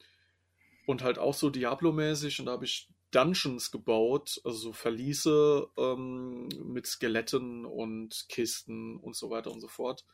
und 0.86 1.02
halt 1.02 1.18
auch 1.18 1.34
so 1.34 1.50
Diablo-mäßig. 1.50 2.40
Und 2.40 2.46
da 2.46 2.52
habe 2.52 2.66
ich 2.66 2.88
Dungeons 3.10 3.70
gebaut, 3.70 4.40
also 4.44 4.58
so 4.58 4.72
Verliese 4.72 5.68
ähm, 5.78 6.48
mit 6.64 6.86
Skeletten 6.86 7.64
und 7.64 8.26
Kisten 8.28 8.98
und 8.98 9.16
so 9.16 9.30
weiter 9.30 9.50
und 9.50 9.60
so 9.60 9.68
fort. 9.68 10.04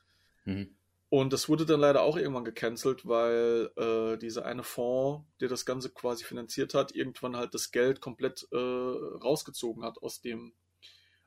Mhm. 0.44 0.76
Und 1.08 1.32
das 1.32 1.48
wurde 1.48 1.66
dann 1.66 1.80
leider 1.80 2.02
auch 2.02 2.16
irgendwann 2.16 2.44
gecancelt, 2.44 3.04
weil 3.04 3.72
äh, 3.76 4.16
dieser 4.16 4.44
eine 4.44 4.62
Fonds, 4.62 5.26
der 5.40 5.48
das 5.48 5.66
Ganze 5.66 5.90
quasi 5.90 6.22
finanziert 6.22 6.72
hat, 6.72 6.94
irgendwann 6.94 7.36
halt 7.36 7.52
das 7.52 7.72
Geld 7.72 8.00
komplett 8.00 8.46
äh, 8.52 8.56
rausgezogen 8.56 9.82
hat 9.82 9.98
aus 10.02 10.20
dem, 10.20 10.52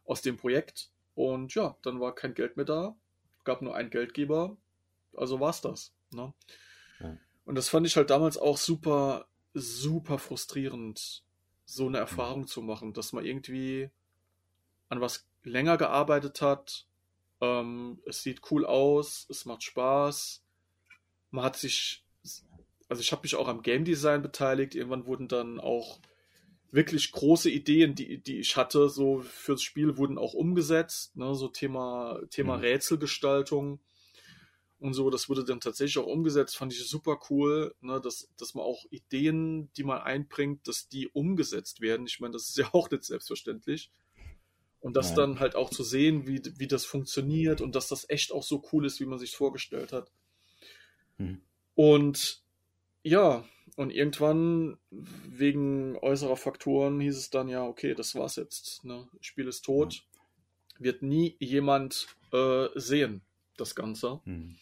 aus 0.05 0.21
dem 0.21 0.37
Projekt. 0.37 0.92
Und 1.15 1.53
ja, 1.55 1.77
dann 1.83 1.99
war 1.99 2.15
kein 2.15 2.33
Geld 2.33 2.57
mehr 2.57 2.65
da, 2.65 2.95
gab 3.43 3.61
nur 3.61 3.75
einen 3.75 3.89
Geldgeber, 3.89 4.57
also 5.15 5.39
war's 5.39 5.61
das. 5.61 5.93
Ne? 6.11 6.33
Ja. 6.99 7.17
Und 7.45 7.55
das 7.55 7.69
fand 7.69 7.85
ich 7.85 7.95
halt 7.97 8.09
damals 8.09 8.37
auch 8.37 8.57
super, 8.57 9.27
super 9.53 10.17
frustrierend, 10.17 11.23
so 11.65 11.87
eine 11.87 11.97
Erfahrung 11.99 12.41
mhm. 12.41 12.47
zu 12.47 12.61
machen, 12.61 12.93
dass 12.93 13.13
man 13.13 13.25
irgendwie 13.25 13.89
an 14.89 15.01
was 15.01 15.27
länger 15.43 15.77
gearbeitet 15.77 16.41
hat. 16.41 16.87
Ähm, 17.41 18.01
es 18.05 18.23
sieht 18.23 18.41
cool 18.51 18.65
aus, 18.65 19.27
es 19.29 19.45
macht 19.45 19.63
Spaß. 19.63 20.43
Man 21.31 21.43
hat 21.43 21.57
sich, 21.57 22.05
also 22.87 23.01
ich 23.01 23.11
habe 23.11 23.23
mich 23.23 23.35
auch 23.35 23.47
am 23.47 23.61
Game 23.61 23.85
Design 23.85 24.21
beteiligt. 24.21 24.75
Irgendwann 24.75 25.05
wurden 25.05 25.27
dann 25.27 25.59
auch 25.59 25.99
wirklich 26.73 27.11
große 27.11 27.49
Ideen, 27.49 27.93
die, 27.93 28.17
die 28.17 28.39
ich 28.39 28.57
hatte, 28.57 28.89
so 28.89 29.21
fürs 29.21 29.61
Spiel 29.61 29.97
wurden 29.97 30.17
auch 30.17 30.33
umgesetzt, 30.33 31.15
ne, 31.15 31.35
so 31.35 31.47
Thema, 31.47 32.19
Thema 32.31 32.57
mhm. 32.57 32.63
Rätselgestaltung 32.63 33.79
und 34.79 34.93
so, 34.93 35.09
das 35.09 35.29
wurde 35.29 35.45
dann 35.45 35.61
tatsächlich 35.61 36.03
auch 36.03 36.07
umgesetzt, 36.07 36.57
fand 36.57 36.73
ich 36.73 36.85
super 36.85 37.19
cool, 37.29 37.75
ne, 37.81 38.01
dass, 38.01 38.27
dass 38.37 38.55
man 38.55 38.65
auch 38.65 38.85
Ideen, 38.89 39.71
die 39.77 39.83
man 39.83 40.01
einbringt, 40.01 40.67
dass 40.67 40.89
die 40.89 41.07
umgesetzt 41.07 41.79
werden. 41.79 42.07
Ich 42.07 42.19
meine, 42.19 42.33
das 42.33 42.49
ist 42.49 42.57
ja 42.57 42.69
auch 42.73 42.89
nicht 42.89 43.03
selbstverständlich. 43.03 43.91
Und 44.79 44.97
das 44.97 45.09
Nein. 45.09 45.15
dann 45.15 45.39
halt 45.39 45.55
auch 45.55 45.69
zu 45.69 45.83
sehen, 45.83 46.27
wie, 46.27 46.41
wie 46.57 46.67
das 46.67 46.83
funktioniert 46.83 47.61
und 47.61 47.75
dass 47.75 47.87
das 47.87 48.09
echt 48.09 48.33
auch 48.33 48.43
so 48.43 48.61
cool 48.73 48.85
ist, 48.85 48.99
wie 48.99 49.05
man 49.05 49.19
sich 49.19 49.33
vorgestellt 49.33 49.93
hat. 49.93 50.11
Mhm. 51.17 51.39
Und 51.75 52.43
ja, 53.03 53.45
und 53.75 53.91
irgendwann, 53.91 54.77
wegen 54.91 55.97
äußerer 55.97 56.37
Faktoren, 56.37 56.99
hieß 56.99 57.17
es 57.17 57.29
dann 57.29 57.47
ja, 57.47 57.65
okay, 57.65 57.93
das 57.93 58.15
war's 58.15 58.35
jetzt. 58.35 58.83
Ne? 58.83 59.07
Spiel 59.21 59.47
ist 59.47 59.61
tot. 59.61 60.03
Wird 60.79 61.01
nie 61.01 61.35
jemand 61.39 62.07
äh, 62.31 62.67
sehen, 62.75 63.21
das 63.57 63.75
Ganze. 63.75 64.21
Hm. 64.25 64.55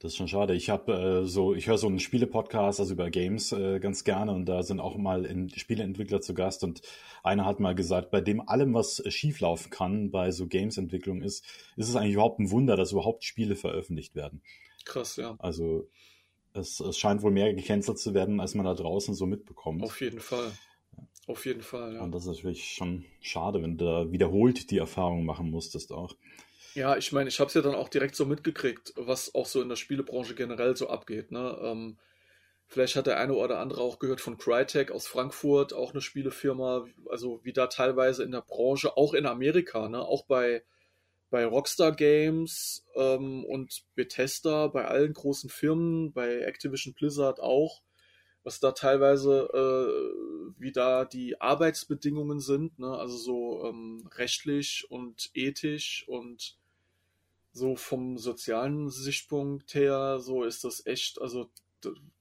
Das 0.00 0.12
ist 0.12 0.16
schon 0.16 0.28
schade. 0.28 0.54
Ich 0.54 0.70
habe 0.70 0.92
äh, 0.92 1.26
so, 1.26 1.54
ich 1.54 1.66
höre 1.66 1.76
so 1.76 1.86
einen 1.86 1.98
Spiele-Podcast, 1.98 2.80
also 2.80 2.94
über 2.94 3.10
Games 3.10 3.52
äh, 3.52 3.80
ganz 3.80 4.02
gerne 4.02 4.32
und 4.32 4.46
da 4.46 4.62
sind 4.62 4.80
auch 4.80 4.96
mal 4.96 5.26
in 5.26 5.50
Spieleentwickler 5.50 6.22
zu 6.22 6.32
Gast 6.32 6.64
und 6.64 6.80
einer 7.22 7.44
hat 7.44 7.60
mal 7.60 7.74
gesagt, 7.74 8.10
bei 8.10 8.22
dem 8.22 8.40
allem, 8.40 8.72
was 8.72 9.02
schieflaufen 9.12 9.70
kann 9.70 10.10
bei 10.10 10.30
so 10.30 10.46
Games-Entwicklung 10.46 11.20
ist, 11.20 11.44
ist 11.76 11.90
es 11.90 11.96
eigentlich 11.96 12.14
überhaupt 12.14 12.40
ein 12.40 12.50
Wunder, 12.50 12.76
dass 12.76 12.92
überhaupt 12.92 13.24
Spiele 13.24 13.56
veröffentlicht 13.56 14.14
werden. 14.14 14.40
Krass, 14.86 15.16
ja. 15.16 15.36
Also 15.38 15.90
es, 16.54 16.80
es 16.80 16.98
scheint 16.98 17.22
wohl 17.22 17.30
mehr 17.30 17.52
gecancelt 17.54 17.98
zu 17.98 18.14
werden, 18.14 18.40
als 18.40 18.54
man 18.54 18.66
da 18.66 18.74
draußen 18.74 19.14
so 19.14 19.26
mitbekommt. 19.26 19.82
Auf 19.82 20.00
jeden 20.00 20.20
Fall. 20.20 20.52
Auf 21.26 21.46
jeden 21.46 21.62
Fall, 21.62 21.94
ja. 21.94 22.00
Und 22.00 22.12
das 22.12 22.22
ist 22.22 22.28
natürlich 22.28 22.74
schon 22.74 23.04
schade, 23.20 23.62
wenn 23.62 23.78
du 23.78 23.84
da 23.84 24.10
wiederholt 24.10 24.70
die 24.70 24.78
Erfahrung 24.78 25.24
machen 25.24 25.50
musstest 25.50 25.92
auch. 25.92 26.16
Ja, 26.74 26.96
ich 26.96 27.12
meine, 27.12 27.28
ich 27.28 27.38
habe 27.40 27.48
es 27.48 27.54
ja 27.54 27.62
dann 27.62 27.74
auch 27.74 27.88
direkt 27.88 28.16
so 28.16 28.26
mitgekriegt, 28.26 28.92
was 28.96 29.34
auch 29.34 29.46
so 29.46 29.60
in 29.62 29.68
der 29.68 29.76
Spielebranche 29.76 30.34
generell 30.34 30.76
so 30.76 30.88
abgeht. 30.88 31.30
Ne? 31.30 31.58
Ähm, 31.62 31.98
vielleicht 32.66 32.96
hat 32.96 33.06
der 33.06 33.18
eine 33.18 33.34
oder 33.34 33.58
andere 33.58 33.80
auch 33.80 33.98
gehört 33.98 34.20
von 34.20 34.38
Crytek 34.38 34.90
aus 34.90 35.06
Frankfurt, 35.06 35.72
auch 35.72 35.92
eine 35.92 36.00
Spielefirma, 36.00 36.86
also 37.08 37.40
wie 37.44 37.52
da 37.52 37.66
teilweise 37.66 38.24
in 38.24 38.32
der 38.32 38.42
Branche, 38.42 38.96
auch 38.96 39.14
in 39.14 39.26
Amerika, 39.26 39.88
ne? 39.88 40.00
auch 40.00 40.24
bei 40.26 40.62
bei 41.30 41.46
Rockstar 41.46 41.92
Games 41.92 42.84
ähm, 42.94 43.44
und 43.44 43.84
Bethesda, 43.94 44.66
bei 44.66 44.86
allen 44.86 45.12
großen 45.12 45.48
Firmen, 45.48 46.12
bei 46.12 46.40
Activision 46.40 46.92
Blizzard 46.92 47.40
auch, 47.40 47.82
was 48.42 48.58
da 48.58 48.72
teilweise, 48.72 49.48
äh, 49.52 50.52
wie 50.58 50.72
da 50.72 51.04
die 51.04 51.40
Arbeitsbedingungen 51.40 52.40
sind, 52.40 52.78
ne? 52.78 52.88
also 52.88 53.16
so 53.16 53.64
ähm, 53.64 54.08
rechtlich 54.14 54.86
und 54.90 55.30
ethisch 55.34 56.04
und 56.08 56.58
so 57.52 57.76
vom 57.76 58.18
sozialen 58.18 58.90
Sichtpunkt 58.90 59.74
her, 59.74 60.18
so 60.20 60.44
ist 60.44 60.64
das 60.64 60.84
echt, 60.86 61.20
also 61.20 61.50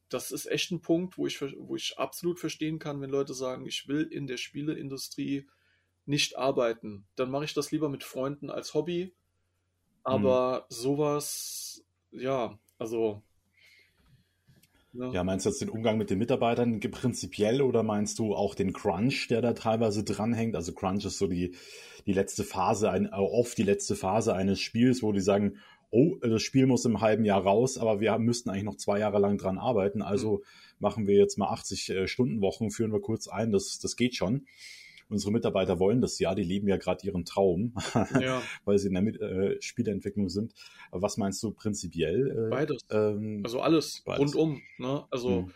das 0.09 0.31
ist 0.31 0.47
echt 0.47 0.71
ein 0.71 0.81
Punkt, 0.81 1.17
wo 1.17 1.27
ich, 1.27 1.41
wo 1.41 1.75
ich 1.75 1.97
absolut 1.97 2.39
verstehen 2.39 2.79
kann, 2.79 3.01
wenn 3.01 3.11
Leute 3.11 3.33
sagen, 3.33 3.65
ich 3.65 3.87
will 3.87 4.03
in 4.03 4.27
der 4.27 4.37
Spieleindustrie 4.37 5.47
nicht 6.09 6.37
arbeiten. 6.37 7.05
Dann 7.15 7.29
mache 7.29 7.45
ich 7.45 7.53
das 7.53 7.71
lieber 7.71 7.87
mit 7.87 8.03
Freunden 8.03 8.49
als 8.49 8.73
Hobby. 8.73 9.13
Aber 10.03 10.65
mhm. 10.69 10.73
sowas, 10.73 11.85
ja, 12.11 12.57
also. 12.79 13.21
Ne? 14.91 15.11
Ja, 15.13 15.23
meinst 15.23 15.45
du 15.45 15.49
jetzt 15.51 15.61
den 15.61 15.69
Umgang 15.69 15.99
mit 15.99 16.09
den 16.09 16.17
Mitarbeitern 16.17 16.79
prinzipiell 16.79 17.61
oder 17.61 17.83
meinst 17.83 18.17
du 18.17 18.33
auch 18.33 18.55
den 18.55 18.73
Crunch, 18.73 19.27
der 19.27 19.41
da 19.41 19.53
teilweise 19.53 20.03
dranhängt? 20.03 20.55
Also 20.55 20.73
Crunch 20.73 21.05
ist 21.05 21.19
so 21.19 21.27
die, 21.27 21.55
die 22.07 22.13
letzte 22.13 22.43
Phase, 22.43 22.89
ein, 22.89 23.07
oft 23.13 23.55
die 23.55 23.63
letzte 23.63 23.95
Phase 23.95 24.33
eines 24.33 24.59
Spiels, 24.59 25.03
wo 25.03 25.11
die 25.11 25.21
sagen, 25.21 25.57
oh, 25.91 26.15
das 26.21 26.41
Spiel 26.41 26.65
muss 26.65 26.85
im 26.85 27.01
halben 27.01 27.23
Jahr 27.23 27.43
raus, 27.43 27.77
aber 27.77 27.99
wir 27.99 28.17
müssten 28.17 28.49
eigentlich 28.49 28.63
noch 28.63 28.77
zwei 28.77 28.97
Jahre 28.97 29.19
lang 29.19 29.37
dran 29.37 29.59
arbeiten, 29.59 30.01
also 30.01 30.37
mhm. 30.37 30.43
machen 30.79 31.07
wir 31.07 31.17
jetzt 31.17 31.37
mal 31.37 31.49
80 31.49 31.89
äh, 31.89 32.07
Stunden 32.07 32.41
Wochen, 32.41 32.71
führen 32.71 32.91
wir 32.91 33.01
kurz 33.01 33.27
ein, 33.27 33.51
das, 33.51 33.77
das 33.77 33.95
geht 33.95 34.15
schon. 34.15 34.47
Unsere 35.09 35.31
Mitarbeiter 35.31 35.79
wollen 35.79 36.01
das 36.01 36.19
ja, 36.19 36.35
die 36.35 36.43
leben 36.43 36.67
ja 36.67 36.77
gerade 36.77 37.05
ihren 37.05 37.25
Traum, 37.25 37.73
ja. 38.19 38.41
weil 38.65 38.77
sie 38.77 38.87
in 38.87 38.93
der 38.93 39.03
Mit 39.03 39.19
äh, 39.19 39.61
Spieleentwicklung 39.61 40.29
sind. 40.29 40.53
Aber 40.91 41.01
was 41.01 41.17
meinst 41.17 41.41
du 41.43 41.51
prinzipiell? 41.51 42.47
Äh, 42.47 42.49
beides. 42.49 42.85
Ähm, 42.91 43.41
also 43.43 43.61
alles, 43.61 44.01
beides. 44.05 44.35
rundum. 44.35 44.61
Ne? 44.77 45.05
Also 45.09 45.29
hm. 45.29 45.53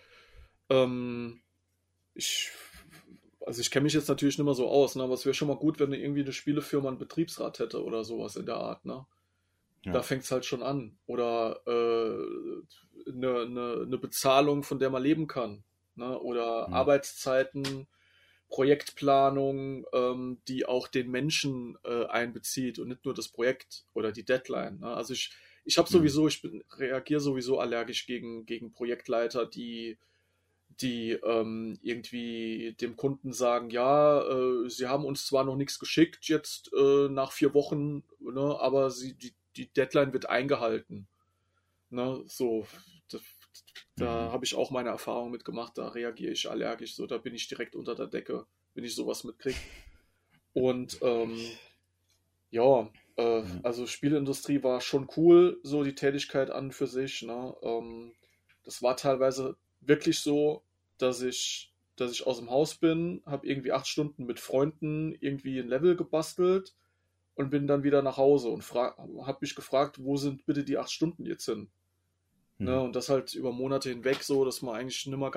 ähm, 0.70 1.42
ich 2.16 2.52
also 3.46 3.60
ich 3.60 3.72
kenne 3.72 3.84
mich 3.84 3.94
jetzt 3.94 4.08
natürlich 4.08 4.38
nicht 4.38 4.46
mehr 4.46 4.54
so 4.54 4.70
aus, 4.70 4.96
ne? 4.96 5.04
aber 5.04 5.14
es 5.14 5.26
wäre 5.26 5.34
schon 5.34 5.50
mal 5.50 5.58
gut, 5.58 5.80
wenn 5.80 5.92
irgendwie 5.92 6.22
eine 6.22 6.32
Spielefirma 6.32 6.88
einen 6.88 6.98
Betriebsrat 6.98 7.60
hätte 7.60 7.84
oder 7.84 8.04
sowas 8.04 8.38
in 8.38 8.46
der 8.46 8.56
Art, 8.56 8.86
ne? 8.86 9.06
Ja. 9.86 9.92
Da 9.92 10.02
fängt 10.02 10.24
es 10.24 10.32
halt 10.32 10.46
schon 10.46 10.64
an. 10.64 10.98
Oder 11.08 11.60
äh, 11.68 13.10
eine, 13.12 13.42
eine, 13.42 13.84
eine, 13.86 13.98
Bezahlung, 13.98 14.64
von 14.64 14.80
der 14.80 14.90
man 14.90 15.04
leben 15.04 15.28
kann. 15.28 15.64
Ne? 15.96 16.18
Oder 16.20 16.70
mhm. 16.70 16.74
Arbeitszeiten, 16.74 17.88
Projektplanung, 18.54 19.88
ähm, 19.94 20.38
die 20.48 20.68
auch 20.68 20.88
den 20.88 21.10
Menschen 21.10 21.76
äh, 21.84 22.06
einbezieht 22.06 22.78
und 22.78 22.88
nicht 22.88 23.04
nur 23.04 23.16
das 23.16 23.28
Projekt 23.28 23.84
oder 23.96 24.12
die 24.12 24.24
Deadline. 24.24 24.78
Ne? 24.80 24.94
Also 24.94 25.14
ich, 25.14 25.32
ich 25.66 25.80
habe 25.80 25.90
sowieso, 25.90 26.28
ich 26.28 26.48
reagiere 26.78 27.20
sowieso 27.20 27.58
allergisch 27.58 28.06
gegen, 28.06 28.46
gegen 28.46 28.72
Projektleiter, 28.72 29.48
die 29.48 29.98
die 30.82 31.12
ähm, 31.12 31.80
irgendwie 31.82 32.76
dem 32.80 32.96
Kunden 32.96 33.34
sagen, 33.34 33.72
ja, 33.72 34.22
äh, 34.22 34.70
sie 34.70 34.88
haben 34.88 35.06
uns 35.06 35.26
zwar 35.26 35.44
noch 35.44 35.56
nichts 35.56 35.80
geschickt 35.80 36.26
jetzt 36.26 36.72
äh, 36.74 37.10
nach 37.10 37.32
vier 37.32 37.56
Wochen, 37.56 38.04
ne, 38.20 38.58
aber 38.60 38.92
sie, 38.92 39.14
die, 39.16 39.34
die 39.56 39.72
Deadline 39.74 40.14
wird 40.14 40.30
eingehalten. 40.30 41.08
Ne, 41.90 42.24
so, 42.28 42.68
da 43.96 44.28
mhm. 44.28 44.32
habe 44.32 44.46
ich 44.46 44.56
auch 44.56 44.72
meine 44.72 44.90
Erfahrung 44.90 45.32
mitgemacht, 45.32 45.78
da 45.78 45.90
reagiere 45.90 46.32
ich 46.32 46.50
allergisch, 46.50 46.96
so, 46.96 47.06
da 47.06 47.18
bin 47.18 47.36
ich 47.36 47.48
direkt 47.48 47.76
unter 47.76 47.96
der 47.96 48.08
Decke, 48.08 48.46
wenn 48.74 48.84
ich 48.84 48.96
sowas 48.96 49.24
mitkriege. 49.24 49.58
Und 50.54 51.00
ähm, 51.02 51.38
ja, 52.50 52.90
äh, 53.18 53.42
mhm. 53.42 53.60
also 53.64 53.86
Spielindustrie 53.86 54.64
war 54.64 54.82
schon 54.82 55.08
cool, 55.18 55.60
so 55.64 55.84
die 55.84 55.96
Tätigkeit 55.96 56.50
an 56.50 56.72
für 56.72 56.88
sich. 56.88 57.22
Ne? 57.22 57.56
Ähm, 57.62 58.14
das 58.64 58.82
war 58.82 58.98
teilweise 58.98 59.58
wirklich 59.82 60.20
so, 60.20 60.64
dass 60.98 61.22
ich, 61.22 61.72
dass 61.96 62.12
ich 62.12 62.26
aus 62.26 62.40
dem 62.40 62.50
Haus 62.50 62.76
bin, 62.76 63.22
habe 63.26 63.48
irgendwie 63.48 63.72
acht 63.72 63.88
Stunden 63.88 64.26
mit 64.26 64.40
Freunden 64.40 65.16
irgendwie 65.20 65.60
ein 65.60 65.68
Level 65.68 65.96
gebastelt 65.96 66.76
und 67.36 67.50
bin 67.50 67.68
dann 67.68 67.84
wieder 67.84 68.02
nach 68.02 68.18
Hause 68.18 68.50
und 68.50 68.64
habe 68.72 69.38
mich 69.42 69.56
gefragt, 69.56 70.04
wo 70.04 70.18
sind 70.18 70.46
bitte 70.46 70.64
die 70.64 70.78
acht 70.78 70.92
Stunden 70.92 71.26
jetzt 71.26 71.46
hin? 71.46 71.70
Mhm. 72.58 72.66
Ne, 72.66 72.82
und 72.82 72.96
das 72.96 73.10
halt 73.10 73.34
über 73.34 73.52
Monate 73.52 73.90
hinweg 73.90 74.24
so, 74.24 74.46
dass 74.46 74.62
man 74.62 74.76
eigentlich 74.76 75.06
nimmer 75.08 75.32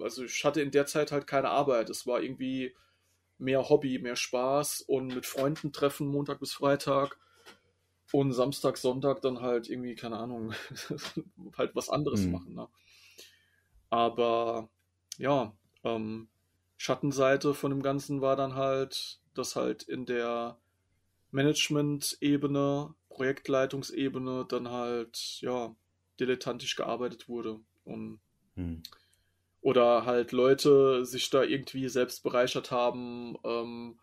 also 0.00 0.24
ich 0.24 0.44
hatte 0.44 0.60
in 0.60 0.70
der 0.70 0.86
Zeit 0.86 1.12
halt 1.12 1.26
keine 1.26 1.48
Arbeit. 1.48 1.90
Es 1.90 2.06
war 2.06 2.20
irgendwie 2.20 2.74
mehr 3.38 3.68
Hobby, 3.68 3.98
mehr 3.98 4.16
Spaß 4.16 4.82
und 4.82 5.08
mit 5.08 5.26
Freunden 5.26 5.72
treffen 5.72 6.08
Montag 6.08 6.40
bis 6.40 6.52
Freitag 6.52 7.18
und 8.12 8.32
Samstag, 8.32 8.76
Sonntag 8.76 9.22
dann 9.22 9.40
halt 9.40 9.68
irgendwie, 9.68 9.94
keine 9.94 10.18
Ahnung, 10.18 10.52
halt 11.56 11.74
was 11.74 11.88
anderes 11.88 12.22
mhm. 12.22 12.32
machen. 12.32 12.54
Ne? 12.54 12.68
Aber 13.90 14.68
ja, 15.18 15.56
ähm, 15.84 16.28
Schattenseite 16.76 17.54
von 17.54 17.70
dem 17.70 17.82
Ganzen 17.82 18.20
war 18.20 18.36
dann 18.36 18.54
halt, 18.54 19.20
dass 19.34 19.56
halt 19.56 19.82
in 19.82 20.06
der 20.06 20.58
Management-Ebene, 21.30 22.94
Projektleitungsebene 23.08 24.46
dann 24.48 24.70
halt, 24.70 25.38
ja, 25.40 25.74
dilettantisch 26.20 26.76
gearbeitet 26.76 27.28
wurde. 27.28 27.60
Und, 27.84 28.20
hm. 28.54 28.82
Oder 29.60 30.06
halt 30.06 30.32
Leute 30.32 31.04
sich 31.04 31.30
da 31.30 31.42
irgendwie 31.42 31.88
selbst 31.88 32.22
bereichert 32.22 32.70
haben 32.70 33.36
ähm, 33.44 33.98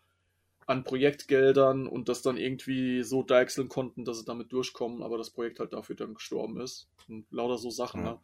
an 0.66 0.84
Projektgeldern 0.84 1.86
und 1.86 2.08
das 2.08 2.22
dann 2.22 2.36
irgendwie 2.36 3.02
so 3.02 3.22
deichseln 3.22 3.68
konnten, 3.68 4.04
dass 4.04 4.18
sie 4.18 4.24
damit 4.24 4.52
durchkommen, 4.52 5.02
aber 5.02 5.16
das 5.16 5.30
Projekt 5.30 5.60
halt 5.60 5.72
dafür 5.72 5.96
dann 5.96 6.14
gestorben 6.14 6.60
ist. 6.60 6.88
Und 7.08 7.24
lauter 7.30 7.56
so 7.56 7.70
Sachen, 7.70 8.04
ja. 8.04 8.12
ne? 8.12 8.20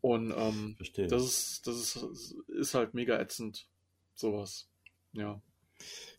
Und 0.00 0.32
ähm, 0.34 0.76
das, 0.78 1.24
ist, 1.24 1.66
das 1.66 1.76
ist, 1.76 2.36
ist 2.48 2.74
halt 2.74 2.94
mega 2.94 3.20
ätzend, 3.20 3.68
sowas. 4.14 4.68
Ja. 5.12 5.42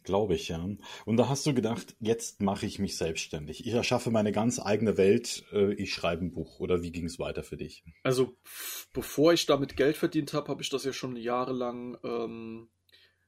Glaube 0.03 0.33
ich, 0.33 0.47
ja. 0.47 0.67
Und 1.05 1.17
da 1.17 1.29
hast 1.29 1.45
du 1.45 1.53
gedacht, 1.53 1.95
jetzt 1.99 2.41
mache 2.41 2.65
ich 2.65 2.79
mich 2.79 2.97
selbstständig. 2.97 3.65
Ich 3.65 3.73
erschaffe 3.73 4.09
meine 4.09 4.31
ganz 4.31 4.59
eigene 4.59 4.97
Welt, 4.97 5.45
äh, 5.51 5.73
ich 5.73 5.93
schreibe 5.93 6.25
ein 6.25 6.31
Buch. 6.31 6.59
Oder 6.59 6.81
wie 6.81 6.91
ging 6.91 7.05
es 7.05 7.19
weiter 7.19 7.43
für 7.43 7.57
dich? 7.57 7.83
Also, 8.01 8.35
bevor 8.93 9.33
ich 9.33 9.45
damit 9.45 9.77
Geld 9.77 9.97
verdient 9.97 10.33
habe, 10.33 10.47
habe 10.47 10.63
ich 10.63 10.69
das 10.69 10.85
ja 10.85 10.93
schon 10.93 11.15
jahrelang, 11.15 11.97
ähm, 12.03 12.69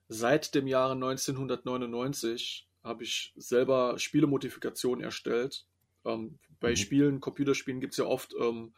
seit 0.08 0.56
dem 0.56 0.68
Jahre 0.68 0.94
1999, 0.94 2.68
habe 2.84 3.04
ich 3.04 3.34
selber 3.36 4.00
Spielemodifikationen 4.00 5.04
erstellt. 5.04 5.68
Ähm, 6.06 6.40
bei 6.60 6.72
mhm. 6.72 6.76
Spielen, 6.76 7.20
Computerspielen 7.20 7.82
gibt 7.82 7.94
es 7.94 7.98
ja 7.98 8.06
oft 8.06 8.34
ähm, 8.40 8.74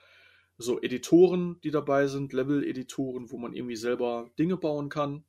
so 0.57 0.81
Editoren, 0.81 1.59
die 1.63 1.71
dabei 1.71 2.07
sind, 2.07 2.33
Level-Editoren, 2.33 3.31
wo 3.31 3.37
man 3.37 3.53
irgendwie 3.53 3.75
selber 3.75 4.29
Dinge 4.37 4.57
bauen 4.57 4.89
kann. 4.89 5.23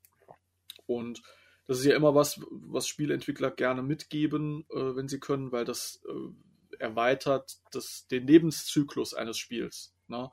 Und 0.87 1.23
das 1.67 1.79
ist 1.79 1.85
ja 1.85 1.97
immer 1.97 2.15
was, 2.15 2.41
was 2.51 2.87
Spielentwickler 2.87 3.51
gerne 3.51 3.83
mitgeben, 3.83 4.65
äh, 4.71 4.97
wenn 4.97 5.09
sie 5.09 5.19
können, 5.19 5.53
weil 5.53 5.65
das 5.65 6.01
äh, 6.09 6.77
erweitert 6.79 7.57
das, 7.73 8.07
den 8.09 8.27
Lebenszyklus 8.27 9.15
eines 9.15 9.39
Spiels. 9.39 9.95
Ne? 10.09 10.31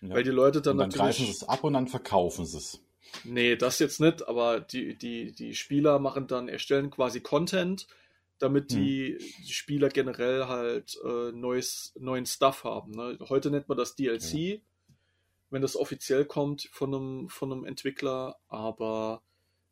Ja. 0.00 0.14
Weil 0.14 0.22
die 0.22 0.30
Leute 0.30 0.62
dann, 0.62 0.78
und 0.78 0.78
dann 0.78 0.90
greifen 0.90 1.26
sie 1.26 1.32
es 1.32 1.44
ab 1.44 1.64
und 1.64 1.72
dann 1.72 1.88
verkaufen 1.88 2.46
sie 2.46 2.58
es. 2.58 2.80
Nee, 3.24 3.56
das 3.56 3.78
jetzt 3.78 4.00
nicht, 4.00 4.28
aber 4.28 4.60
die, 4.60 4.96
die, 4.96 5.32
die 5.32 5.54
Spieler 5.54 5.98
machen 5.98 6.26
dann, 6.26 6.48
erstellen 6.48 6.90
quasi 6.90 7.20
Content, 7.20 7.86
damit 8.38 8.70
hm. 8.70 8.78
die, 8.78 9.18
die 9.46 9.52
Spieler 9.52 9.88
generell 9.88 10.46
halt 10.46 10.98
äh, 11.04 11.32
neues, 11.32 11.92
neuen 11.98 12.26
Stuff 12.26 12.64
haben. 12.64 12.92
Ne? 12.92 13.18
Heute 13.28 13.50
nennt 13.50 13.68
man 13.68 13.78
das 13.78 13.96
DLC, 13.96 14.34
ja. 14.34 14.56
wenn 15.50 15.62
das 15.62 15.74
offiziell 15.74 16.24
kommt 16.24 16.68
von 16.70 16.94
einem, 16.94 17.28
von 17.28 17.50
einem 17.50 17.64
Entwickler, 17.64 18.38
aber 18.48 19.22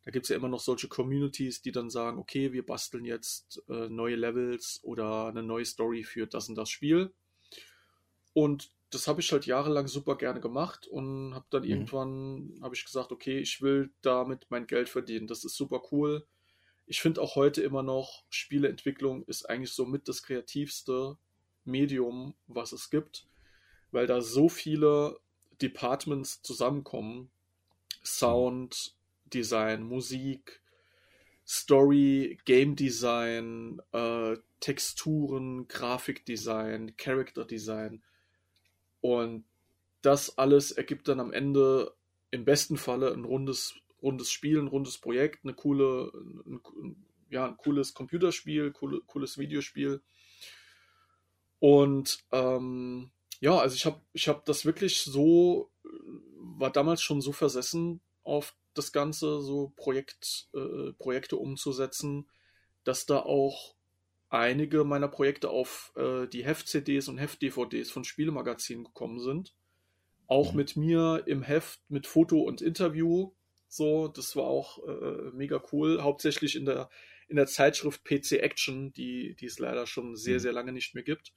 da 0.07 0.11
gibt 0.11 0.25
es 0.25 0.29
ja 0.29 0.37
immer 0.37 0.47
noch 0.47 0.61
solche 0.61 0.87
Communities, 0.87 1.61
die 1.61 1.73
dann 1.73 1.89
sagen, 1.89 2.17
okay, 2.17 2.53
wir 2.53 2.65
basteln 2.65 3.03
jetzt 3.03 3.61
äh, 3.67 3.89
neue 3.89 4.15
Levels 4.15 4.79
oder 4.83 5.27
eine 5.27 5.43
neue 5.43 5.65
Story 5.65 6.03
für 6.03 6.27
das 6.27 6.47
und 6.47 6.55
das 6.55 6.69
Spiel. 6.69 7.11
Und 8.31 8.71
das 8.89 9.09
habe 9.09 9.19
ich 9.19 9.29
halt 9.33 9.45
jahrelang 9.45 9.87
super 9.89 10.15
gerne 10.15 10.39
gemacht 10.39 10.87
und 10.87 11.35
habe 11.35 11.45
dann 11.49 11.63
mhm. 11.63 11.69
irgendwann 11.69 12.59
habe 12.61 12.73
ich 12.73 12.85
gesagt, 12.85 13.11
okay, 13.11 13.39
ich 13.39 13.61
will 13.61 13.91
damit 14.01 14.47
mein 14.49 14.65
Geld 14.65 14.87
verdienen. 14.87 15.27
Das 15.27 15.43
ist 15.43 15.57
super 15.57 15.81
cool 15.91 16.25
ich 16.87 17.01
finde 17.01 17.21
auch 17.21 17.35
heute 17.35 17.61
immer 17.61 17.83
noch, 17.83 18.23
Spieleentwicklung 18.29 19.23
ist 19.25 19.47
eigentlich 19.49 19.73
so 19.73 19.85
mit 19.85 20.07
das 20.07 20.23
kreativste 20.23 21.17
Medium, 21.65 22.33
was 22.47 22.71
es 22.71 22.89
gibt, 22.89 23.27
weil 23.91 24.07
da 24.07 24.21
so 24.21 24.47
viele 24.47 25.19
Departments 25.61 26.41
zusammenkommen. 26.41 27.29
Sound, 28.05 28.95
Design, 29.33 29.83
Musik, 29.83 30.61
Story, 31.45 32.37
Game 32.45 32.75
Design, 32.75 33.81
äh, 33.93 34.37
Texturen, 34.59 35.67
Grafikdesign, 35.67 36.95
Character 36.97 37.45
Design. 37.45 38.01
Und 39.01 39.45
das 40.01 40.37
alles 40.37 40.71
ergibt 40.71 41.07
dann 41.07 41.19
am 41.19 41.31
Ende 41.31 41.93
im 42.31 42.45
besten 42.45 42.77
Falle 42.77 43.13
ein 43.13 43.23
rundes 43.23 43.75
rundes 44.01 44.31
Spiel, 44.31 44.59
ein 44.59 44.67
rundes 44.67 44.97
Projekt, 44.97 45.43
eine 45.43 45.53
coole, 45.53 46.11
ein, 46.45 47.05
ja, 47.29 47.47
ein 47.47 47.57
cooles 47.57 47.93
Computerspiel, 47.93 48.71
coole, 48.71 49.01
cooles 49.01 49.37
Videospiel. 49.37 50.01
Und 51.59 52.19
ähm, 52.31 53.11
ja, 53.39 53.57
also 53.57 53.75
ich 53.75 53.85
habe 53.85 54.01
ich 54.13 54.27
hab 54.27 54.45
das 54.45 54.65
wirklich 54.65 55.01
so, 55.01 55.71
war 56.37 56.71
damals 56.71 57.01
schon 57.01 57.21
so 57.21 57.31
versessen 57.31 58.01
auf 58.23 58.55
das 58.77 58.91
Ganze, 58.91 59.41
so 59.41 59.73
Projekt, 59.75 60.49
äh, 60.53 60.93
Projekte 60.93 61.37
umzusetzen, 61.37 62.29
dass 62.83 63.05
da 63.05 63.19
auch 63.19 63.75
einige 64.29 64.83
meiner 64.83 65.07
Projekte 65.07 65.49
auf 65.49 65.93
äh, 65.95 66.27
die 66.27 66.45
Heft-CDs 66.45 67.07
und 67.07 67.17
Heft-DVDs 67.17 67.91
von 67.91 68.03
Spielemagazinen 68.03 68.83
gekommen 68.83 69.19
sind. 69.19 69.55
Auch 70.27 70.51
mhm. 70.51 70.57
mit 70.57 70.75
mir 70.75 71.23
im 71.25 71.41
Heft 71.41 71.79
mit 71.89 72.07
Foto 72.07 72.41
und 72.41 72.61
Interview 72.61 73.31
so, 73.67 74.07
das 74.07 74.35
war 74.35 74.45
auch 74.45 74.79
äh, 74.87 75.31
mega 75.33 75.61
cool. 75.71 76.01
Hauptsächlich 76.01 76.55
in 76.55 76.65
der, 76.65 76.89
in 77.27 77.35
der 77.35 77.47
Zeitschrift 77.47 78.03
PC 78.05 78.33
Action, 78.33 78.93
die, 78.93 79.35
die 79.35 79.45
es 79.45 79.59
leider 79.59 79.85
schon 79.85 80.15
sehr, 80.15 80.35
mhm. 80.35 80.39
sehr 80.39 80.53
lange 80.53 80.71
nicht 80.71 80.95
mehr 80.95 81.03
gibt. 81.03 81.33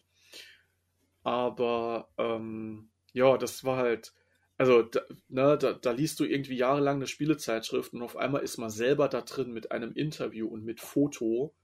Aber 1.23 2.09
ähm, 2.19 2.91
ja, 3.13 3.37
das 3.37 3.65
war 3.65 3.77
halt, 3.77 4.15
also 4.61 4.83
da, 4.83 5.01
ne, 5.31 5.57
da, 5.57 5.73
da 5.73 5.91
liest 5.91 6.21
du 6.21 6.25
irgendwie 6.27 6.55
jahrelang 6.55 6.97
eine 6.97 7.07
Spielezeitschrift 7.07 7.95
und 7.95 8.03
auf 8.03 8.19
einmal 8.19 8.43
ist 8.43 8.59
man 8.59 8.69
selber 8.69 9.09
da 9.09 9.23
drin 9.23 9.55
mit 9.55 9.73
einem 9.73 9.95
Interview 9.95 10.47
und 10.49 10.67
mit 10.67 10.81
Foto. 10.81 11.55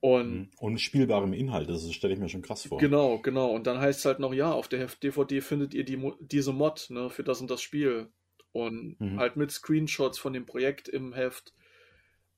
Und, 0.00 0.32
mhm. 0.34 0.50
und 0.58 0.80
spielbarem 0.82 1.32
Inhalt, 1.32 1.70
das 1.70 1.90
stelle 1.90 2.12
ich 2.12 2.20
mir 2.20 2.28
schon 2.28 2.42
krass 2.42 2.66
vor. 2.66 2.76
Genau, 2.76 3.20
genau. 3.20 3.52
Und 3.52 3.66
dann 3.66 3.78
heißt 3.78 4.00
es 4.00 4.04
halt 4.04 4.18
noch, 4.18 4.34
ja, 4.34 4.52
auf 4.52 4.68
der 4.68 4.86
DVD 4.86 5.40
findet 5.40 5.72
ihr 5.72 5.84
die, 5.84 5.98
diese 6.20 6.52
Mod 6.52 6.88
ne, 6.90 7.08
für 7.08 7.24
das 7.24 7.40
und 7.40 7.50
das 7.50 7.62
Spiel 7.62 8.08
und 8.52 9.00
mhm. 9.00 9.18
halt 9.18 9.36
mit 9.36 9.50
Screenshots 9.50 10.18
von 10.18 10.34
dem 10.34 10.44
Projekt 10.44 10.88
im 10.88 11.14
Heft. 11.14 11.54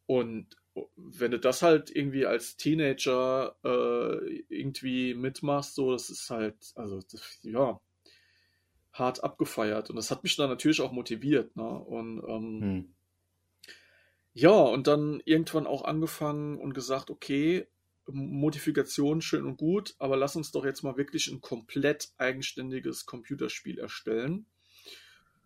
Und 0.06 0.46
wenn 0.94 1.32
du 1.32 1.40
das 1.40 1.62
halt 1.62 1.90
irgendwie 1.90 2.24
als 2.24 2.56
Teenager 2.56 3.56
äh, 3.64 4.44
irgendwie 4.48 5.14
mitmachst, 5.14 5.74
so, 5.74 5.90
das 5.90 6.08
ist 6.08 6.30
halt, 6.30 6.54
also, 6.76 7.00
das, 7.10 7.40
ja, 7.42 7.80
hart 8.92 9.22
abgefeiert. 9.22 9.90
Und 9.90 9.96
das 9.96 10.10
hat 10.10 10.22
mich 10.22 10.36
dann 10.36 10.50
natürlich 10.50 10.80
auch 10.80 10.92
motiviert. 10.92 11.56
Ne? 11.56 11.68
Und 11.68 12.22
ähm, 12.26 12.60
hm. 12.60 12.94
ja, 14.32 14.50
und 14.50 14.86
dann 14.86 15.20
irgendwann 15.24 15.66
auch 15.66 15.84
angefangen 15.84 16.58
und 16.58 16.74
gesagt, 16.74 17.10
okay, 17.10 17.66
Modifikation 18.12 19.20
schön 19.20 19.44
und 19.46 19.56
gut, 19.56 19.94
aber 19.98 20.16
lass 20.16 20.36
uns 20.36 20.50
doch 20.50 20.64
jetzt 20.64 20.82
mal 20.82 20.96
wirklich 20.96 21.28
ein 21.28 21.40
komplett 21.40 22.10
eigenständiges 22.18 23.06
Computerspiel 23.06 23.78
erstellen. 23.78 24.46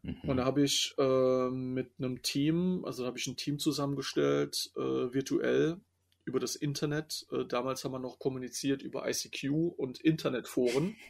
Mhm. 0.03 0.21
Und 0.23 0.37
da 0.37 0.45
habe 0.45 0.63
ich 0.63 0.95
äh, 0.99 1.51
mit 1.51 1.93
einem 1.99 2.23
Team, 2.23 2.85
also 2.85 3.07
habe 3.07 3.19
ich 3.19 3.27
ein 3.27 3.37
Team 3.37 3.59
zusammengestellt, 3.59 4.71
äh, 4.77 4.81
virtuell 4.81 5.81
über 6.25 6.41
das 6.41 6.57
Internet. 6.57 7.27
Äh, 7.31 7.45
damals 7.47 7.85
haben 7.85 7.93
wir 7.93 7.99
noch 7.99 8.19
kommuniziert 8.19 8.83
über 8.83 9.09
ICQ 9.09 9.51
und 9.77 10.01
Internetforen. 10.01 10.97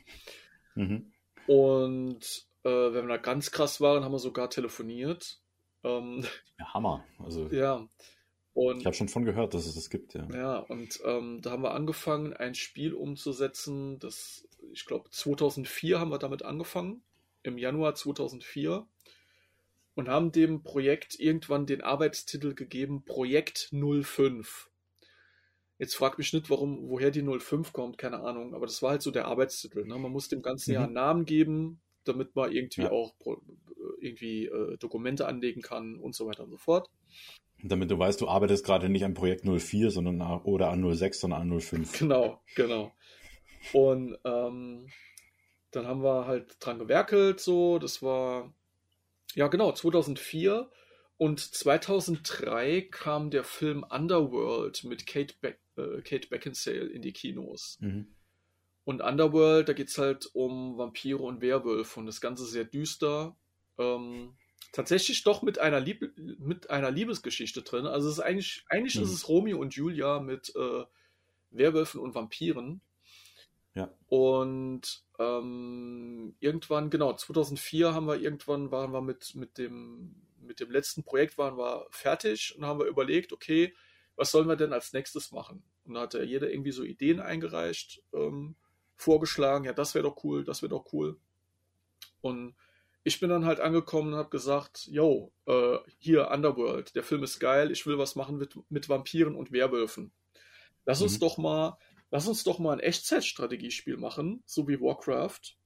Mhm. 0.77 1.13
Und 1.47 2.47
äh, 2.65 2.69
wenn 2.69 3.07
wir 3.07 3.17
da 3.17 3.17
ganz 3.17 3.51
krass 3.51 3.81
waren, 3.81 4.05
haben 4.05 4.13
wir 4.13 4.19
sogar 4.19 4.51
telefoniert. 4.51 5.41
Ähm, 5.83 6.25
ja, 6.59 6.75
Hammer. 6.75 7.05
Also, 7.19 7.49
ja. 7.49 7.87
Und, 8.55 8.79
ich 8.79 8.87
habe 8.87 8.95
schon 8.95 9.09
von 9.09 9.25
gehört, 9.25 9.53
dass 9.53 9.67
es 9.67 9.75
das 9.75 9.91
gibt, 9.91 10.15
ja. 10.15 10.29
Ja, 10.33 10.59
und 10.59 11.01
ähm, 11.05 11.41
da 11.43 11.51
haben 11.51 11.63
wir 11.63 11.75
angefangen, 11.75 12.33
ein 12.35 12.55
Spiel 12.55 12.95
umzusetzen. 12.95 13.99
Das, 13.99 14.47
ich 14.73 14.87
glaube, 14.87 15.11
2004 15.11 15.99
haben 15.99 16.11
wir 16.11 16.19
damit 16.19 16.45
angefangen, 16.45 17.03
im 17.43 17.59
Januar 17.59 17.95
2004. 17.95 18.87
Und 19.97 20.09
haben 20.09 20.33
dem 20.33 20.63
Projekt 20.63 21.19
irgendwann 21.21 21.67
den 21.67 21.81
Arbeitstitel 21.81 22.55
gegeben, 22.55 23.05
Projekt 23.05 23.71
05. 23.73 24.71
Jetzt 25.79 25.97
frag 25.97 26.19
mich 26.19 26.33
nicht, 26.33 26.51
warum, 26.51 26.89
woher 26.89 27.11
die 27.11 27.23
05 27.23 27.73
kommt, 27.73 27.99
keine 27.99 28.21
Ahnung, 28.21 28.55
aber 28.55 28.67
das 28.67 28.83
war 28.83 28.91
halt 28.91 29.03
so 29.03 29.11
der 29.11 29.27
Arbeitstitel. 29.27 29.85
Ne? 29.85 29.99
Man 29.99 30.13
muss 30.13 30.29
dem 30.29 30.43
ganzen 30.43 30.71
mhm. 30.71 30.75
Jahr 30.75 30.85
einen 30.85 30.95
Namen 30.95 31.25
geben, 31.25 31.81
damit 32.05 32.37
man 32.37 32.53
irgendwie 32.53 32.83
ja. 32.83 32.91
auch 32.93 33.15
irgendwie 34.01 34.47
äh, 34.47 34.77
Dokumente 34.79 35.27
anlegen 35.27 35.63
kann 35.63 35.97
und 35.97 36.15
so 36.15 36.27
weiter 36.27 36.45
und 36.45 36.51
so 36.51 36.59
fort. 36.59 36.91
Damit 37.63 37.91
du 37.91 37.99
weißt, 37.99 38.21
du 38.21 38.29
arbeitest 38.29 38.65
gerade 38.65 38.89
nicht 38.89 39.05
an 39.05 39.15
Projekt 39.15 39.45
04 39.45 39.91
sondern, 39.91 40.21
oder 40.45 40.71
an 40.71 40.95
06, 40.95 41.19
sondern 41.19 41.51
an 41.51 41.61
05. 41.61 41.99
Genau, 41.99 42.41
genau. 42.55 42.93
Und 43.73 44.19
ähm, 44.25 44.89
dann 45.71 45.87
haben 45.87 46.03
wir 46.03 46.27
halt 46.27 46.57
dran 46.61 46.79
gewerkelt, 46.79 47.41
so, 47.41 47.79
das 47.79 48.03
war, 48.03 48.53
ja 49.35 49.49
genau, 49.49 49.73
2004 49.73 50.71
und 51.17 51.41
2003 51.41 52.83
kam 52.91 53.31
der 53.31 53.45
Film 53.45 53.85
Underworld 53.89 54.85
mit 54.85 55.07
Kate, 55.07 55.35
Be 55.41 55.57
äh, 55.77 56.01
Kate 56.03 56.29
Beckinsale 56.29 56.87
in 56.87 57.03
die 57.03 57.13
Kinos. 57.13 57.79
Mhm. 57.81 58.07
Und 58.85 59.01
Underworld, 59.01 59.69
da 59.69 59.73
geht 59.73 59.89
es 59.89 59.99
halt 59.99 60.29
um 60.35 60.77
Vampire 60.77 61.23
und 61.23 61.41
Werwölfe 61.41 62.01
und 62.01 62.07
das 62.07 62.21
Ganze 62.21 62.45
sehr 62.45 62.65
düster. 62.65 63.37
Ähm, 63.79 64.37
tatsächlich 64.73 65.23
doch 65.23 65.43
mit 65.43 65.59
einer, 65.59 65.81
Lieb 65.81 66.13
mit 66.39 66.69
einer 66.69 66.91
Liebesgeschichte 66.91 67.63
drin. 67.63 67.87
Also 67.87 68.09
es 68.09 68.15
ist 68.15 68.21
eigentlich, 68.21 68.65
eigentlich 68.69 68.97
mhm. 68.97 69.05
ist 69.05 69.13
es 69.13 69.29
Romeo 69.29 69.59
und 69.59 69.75
Julia 69.75 70.21
mit 70.21 70.55
äh, 70.55 70.85
Werwölfen 71.51 72.01
und 72.01 72.15
Vampiren. 72.15 72.83
Ja. 73.75 73.91
Und 74.07 75.03
ähm, 75.19 76.37
irgendwann, 76.41 76.91
genau, 76.91 77.13
2004 77.15 77.95
haben 77.95 78.07
wir 78.07 78.21
irgendwann, 78.21 78.71
waren 78.71 78.93
wir 78.93 79.01
mit, 79.01 79.35
mit, 79.35 79.59
dem, 79.59 80.15
mit 80.41 80.61
dem 80.61 80.71
letzten 80.71 81.05
Projekt 81.05 81.39
waren 81.39 81.57
wir 81.57 81.87
fertig 81.91 82.55
und 82.57 82.65
haben 82.65 82.79
wir 82.79 82.87
überlegt, 82.87 83.33
okay, 83.33 83.75
was 84.17 84.31
sollen 84.31 84.49
wir 84.49 84.57
denn 84.57 84.73
als 84.73 84.93
nächstes 84.93 85.33
machen? 85.33 85.63
Und 85.85 85.95
da 85.95 86.03
hat 86.03 86.15
ja 86.15 86.23
jeder 86.23 86.51
irgendwie 86.51 86.73
so 86.73 86.83
Ideen 86.83 87.21
eingereicht, 87.21 88.03
ähm, 88.13 88.57
vorgeschlagen, 88.97 89.65
ja, 89.65 89.73
das 89.73 89.95
wäre 89.95 90.05
doch 90.05 90.23
cool, 90.25 90.45
das 90.45 90.63
wäre 90.63 90.71
doch 90.71 90.93
cool. 90.93 91.19
Und 92.21 92.55
ich 93.03 93.21
bin 93.21 93.29
dann 93.29 93.45
halt 93.45 93.61
angekommen 93.61 94.15
und 94.15 94.19
habe 94.19 94.31
gesagt, 94.31 94.87
yo, 94.87 95.33
äh, 95.47 95.77
hier 95.99 96.31
Underworld, 96.31 96.95
der 96.97 97.03
Film 97.03 97.23
ist 97.23 97.39
geil, 97.39 97.71
ich 97.71 97.87
will 97.87 97.99
was 97.99 98.17
machen 98.17 98.39
mit, 98.39 98.57
mit 98.71 98.89
Vampiren 98.89 99.35
und 99.35 99.53
Werwölfen. 99.53 100.11
Lass 100.87 101.01
mhm. 101.01 101.05
uns 101.05 101.19
doch 101.19 101.37
mal, 101.37 101.77
lass 102.11 102.27
uns 102.27 102.45
doch 102.45 102.59
mal 102.59 102.73
ein 102.73 102.81
Echtzeitstrategiespiel 102.81 103.99
machen, 103.99 104.43
so 104.47 104.67
wie 104.69 104.81
Warcraft. 104.81 105.57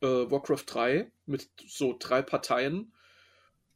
Äh, 0.00 0.30
Warcraft 0.30 0.64
3 0.66 1.12
mit 1.26 1.48
so 1.64 1.96
drei 1.98 2.22
Parteien. 2.22 2.92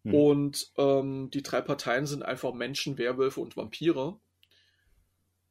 Mhm. 0.07 0.15
Und 0.15 0.73
ähm, 0.77 1.31
die 1.31 1.43
drei 1.43 1.61
Parteien 1.61 2.07
sind 2.07 2.23
einfach 2.23 2.55
Menschen, 2.55 2.97
Werwölfe 2.97 3.41
und 3.41 3.57
Vampire. 3.57 4.21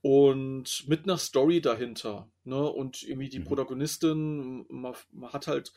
Und 0.02 0.88
mit 0.88 1.04
einer 1.04 1.18
Story 1.18 1.60
dahinter. 1.62 2.30
Ne? 2.46 2.64
Und 2.64 3.04
irgendwie 3.04 3.28
die 3.28 3.40
mhm. 3.40 3.46
Protagonistin, 3.46 4.66
man, 4.70 4.94
man 5.12 5.34
hat 5.34 5.48
halt 5.48 5.74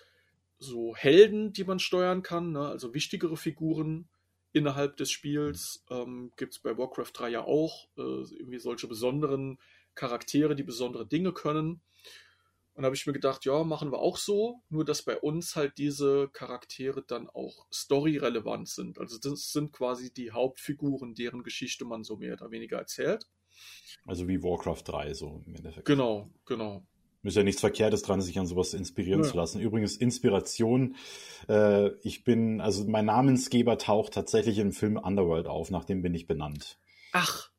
so 0.58 0.94
Helden, 0.94 1.52
die 1.52 1.64
man 1.64 1.78
steuern 1.78 2.22
kann, 2.22 2.52
ne? 2.52 2.68
also 2.68 2.94
wichtigere 2.94 3.36
Figuren 3.36 4.08
innerhalb 4.52 4.96
des 4.96 5.10
Spiels. 5.10 5.84
Ähm, 5.90 6.32
Gibt 6.36 6.54
es 6.54 6.58
bei 6.60 6.76
Warcraft 6.78 7.12
3 7.14 7.30
ja 7.30 7.44
auch 7.44 7.88
äh, 7.96 8.00
irgendwie 8.00 8.58
solche 8.58 8.86
besonderen 8.86 9.58
Charaktere, 9.96 10.54
die 10.54 10.62
besondere 10.62 11.06
Dinge 11.06 11.32
können. 11.32 11.80
Und 12.78 12.82
da 12.82 12.86
habe 12.86 12.94
ich 12.94 13.08
mir 13.08 13.12
gedacht, 13.12 13.44
ja, 13.44 13.64
machen 13.64 13.90
wir 13.90 13.98
auch 13.98 14.16
so, 14.16 14.62
nur 14.68 14.84
dass 14.84 15.02
bei 15.02 15.18
uns 15.18 15.56
halt 15.56 15.78
diese 15.78 16.28
Charaktere 16.32 17.02
dann 17.04 17.28
auch 17.28 17.66
storyrelevant 17.72 18.68
sind. 18.68 19.00
Also 19.00 19.18
das 19.18 19.50
sind 19.50 19.72
quasi 19.72 20.12
die 20.12 20.30
Hauptfiguren, 20.30 21.16
deren 21.16 21.42
Geschichte 21.42 21.84
man 21.84 22.04
so 22.04 22.18
mehr 22.18 22.34
oder 22.34 22.52
weniger 22.52 22.78
erzählt. 22.78 23.24
Also 24.06 24.28
wie 24.28 24.44
Warcraft 24.44 24.82
3 24.84 25.12
so 25.14 25.42
im 25.44 25.56
Endeffekt. 25.56 25.86
Genau, 25.86 26.30
genau. 26.46 26.86
Ist 27.24 27.36
ja 27.36 27.42
nichts 27.42 27.62
Verkehrtes 27.62 28.02
dran, 28.02 28.20
sich 28.20 28.38
an 28.38 28.46
sowas 28.46 28.74
inspirieren 28.74 29.24
ja. 29.24 29.28
zu 29.28 29.36
lassen. 29.36 29.60
Übrigens, 29.60 29.96
Inspiration, 29.96 30.94
äh, 31.48 31.88
ich 32.02 32.22
bin, 32.22 32.60
also 32.60 32.84
mein 32.86 33.06
Namensgeber 33.06 33.76
taucht 33.78 34.12
tatsächlich 34.12 34.58
im 34.58 34.70
Film 34.70 34.96
Underworld 34.96 35.48
auf, 35.48 35.72
nach 35.72 35.84
dem 35.84 36.00
bin 36.00 36.14
ich 36.14 36.28
benannt. 36.28 36.78
Ach, 37.10 37.50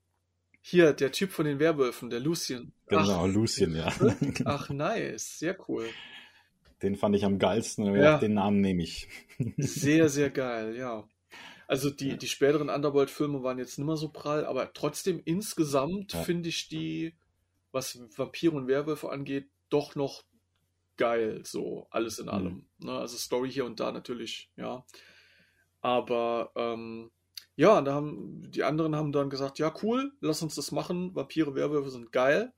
hier, 0.61 0.93
der 0.93 1.11
Typ 1.11 1.31
von 1.31 1.45
den 1.45 1.59
Werwölfen, 1.59 2.09
der 2.09 2.19
Lucien. 2.19 2.73
Genau, 2.87 3.23
Ach, 3.23 3.27
Lucien, 3.27 3.75
ja. 3.75 3.91
Ach, 4.45 4.69
nice, 4.69 5.39
sehr 5.39 5.57
cool. 5.67 5.87
Den 6.81 6.95
fand 6.95 7.15
ich 7.15 7.25
am 7.25 7.39
geilsten, 7.39 7.93
ja. 7.95 8.17
den 8.17 8.35
Namen 8.35 8.61
nehme 8.61 8.83
ich. 8.83 9.07
Sehr, 9.57 10.09
sehr 10.09 10.29
geil, 10.31 10.75
ja. 10.75 11.07
Also 11.67 11.89
die, 11.89 12.17
die 12.17 12.27
späteren 12.27 12.69
Underworld-Filme 12.69 13.43
waren 13.43 13.59
jetzt 13.59 13.77
nicht 13.77 13.85
mehr 13.85 13.97
so 13.97 14.09
prall, 14.09 14.45
aber 14.45 14.73
trotzdem 14.73 15.21
insgesamt 15.23 16.13
ja. 16.13 16.23
finde 16.23 16.49
ich 16.49 16.67
die 16.67 17.13
was 17.71 17.99
Vampire 18.17 18.55
und 18.55 18.67
Werwölfe 18.67 19.11
angeht, 19.11 19.47
doch 19.69 19.95
noch 19.95 20.23
geil, 20.97 21.41
so 21.45 21.87
alles 21.91 22.19
in 22.19 22.25
mhm. 22.25 22.31
allem. 22.31 22.53
Mhm. 22.79 22.87
Ne? 22.87 22.91
Also 22.93 23.17
Story 23.17 23.51
hier 23.51 23.65
und 23.65 23.79
da 23.79 23.91
natürlich, 23.91 24.49
ja. 24.55 24.85
Aber 25.81 26.51
ähm, 26.55 27.11
ja, 27.59 27.81
da 27.81 27.93
haben 27.93 28.49
die 28.49 28.63
anderen 28.63 28.95
haben 28.95 29.11
dann 29.11 29.29
gesagt, 29.29 29.59
ja 29.59 29.73
cool, 29.83 30.13
lass 30.21 30.41
uns 30.41 30.55
das 30.55 30.71
machen. 30.71 31.13
Vampire, 31.13 31.55
Werwölfe 31.55 31.89
sind 31.89 32.13
geil. 32.13 32.53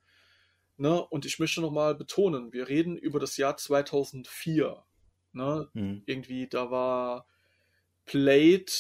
Ne? 0.77 1.03
Und 1.03 1.25
ich 1.25 1.39
möchte 1.39 1.59
nochmal 1.59 1.95
betonen, 1.95 2.53
wir 2.53 2.69
reden 2.69 2.97
über 2.97 3.19
das 3.19 3.35
Jahr 3.35 3.57
2004. 3.57 4.83
Ne? 5.31 5.69
Mhm. 5.73 6.03
Irgendwie, 6.05 6.47
da 6.47 6.69
war 6.69 7.25
Plate 8.05 8.71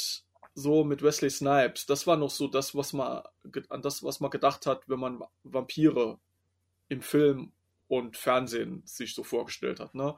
so 0.53 0.83
mit 0.83 1.01
Wesley 1.01 1.31
Snipes, 1.31 1.87
das 1.87 2.05
war 2.05 2.17
noch 2.17 2.29
so 2.29 2.47
das, 2.47 2.75
was 2.75 2.93
man 2.93 3.23
an 3.69 3.81
das, 3.81 4.03
was 4.03 4.19
man 4.19 4.29
gedacht 4.29 4.67
hat, 4.67 4.83
wenn 4.87 4.99
man 4.99 5.23
Vampire 5.41 6.19
im 6.87 7.01
Film 7.01 7.51
und 7.87 8.15
Fernsehen 8.15 8.83
sich 8.85 9.15
so 9.15 9.23
vorgestellt 9.23 9.79
hat. 9.79 9.95
Ne? 9.95 10.15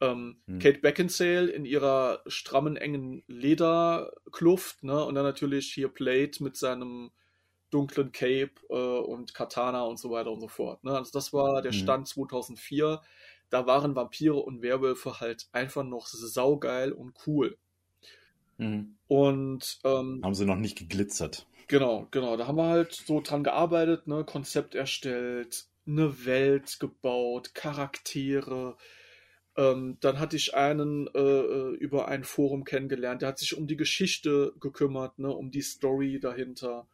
Ähm, 0.00 0.36
hm. 0.46 0.58
Kate 0.58 0.80
Beckinsale 0.80 1.50
in 1.50 1.64
ihrer 1.64 2.22
strammen, 2.26 2.76
engen 2.76 3.22
Lederkluft, 3.26 4.84
ne? 4.84 5.04
Und 5.04 5.14
dann 5.14 5.24
natürlich 5.24 5.72
hier 5.72 5.88
Plate 5.88 6.42
mit 6.42 6.56
seinem 6.56 7.10
dunklen 7.70 8.12
Cape 8.12 8.52
äh, 8.68 8.74
und 8.74 9.34
Katana 9.34 9.82
und 9.82 9.98
so 9.98 10.10
weiter 10.10 10.30
und 10.30 10.40
so 10.40 10.48
fort. 10.48 10.84
Ne? 10.84 10.96
Also 10.96 11.10
das 11.12 11.32
war 11.32 11.62
der 11.62 11.72
hm. 11.72 11.78
Stand 11.78 12.08
hm. 12.08 12.14
2004. 12.14 13.00
Da 13.50 13.66
waren 13.66 13.94
Vampire 13.94 14.36
und 14.36 14.62
Werwölfe 14.62 15.20
halt 15.20 15.48
einfach 15.52 15.84
noch 15.84 16.06
saugeil 16.06 16.92
und 16.92 17.14
cool. 17.26 17.56
Mhm. 18.58 18.96
Und 19.08 19.78
ähm, 19.84 20.20
haben 20.24 20.34
sie 20.34 20.46
noch 20.46 20.56
nicht 20.56 20.78
geglitzert. 20.78 21.46
Genau, 21.68 22.08
genau. 22.10 22.36
Da 22.36 22.46
haben 22.46 22.56
wir 22.56 22.68
halt 22.68 22.94
so 22.94 23.20
dran 23.20 23.44
gearbeitet, 23.44 24.06
ne, 24.06 24.24
Konzept 24.24 24.74
erstellt, 24.74 25.66
eine 25.86 26.24
Welt 26.24 26.78
gebaut, 26.80 27.54
Charaktere. 27.54 28.76
Ähm, 29.56 29.96
dann 30.00 30.18
hatte 30.18 30.36
ich 30.36 30.54
einen 30.54 31.08
äh, 31.14 31.20
äh, 31.20 31.74
über 31.76 32.08
ein 32.08 32.24
Forum 32.24 32.64
kennengelernt, 32.64 33.22
der 33.22 33.30
hat 33.30 33.38
sich 33.38 33.56
um 33.56 33.66
die 33.66 33.76
Geschichte 33.76 34.52
gekümmert, 34.60 35.18
ne, 35.18 35.30
um 35.30 35.50
die 35.50 35.62
Story 35.62 36.20
dahinter. 36.20 36.86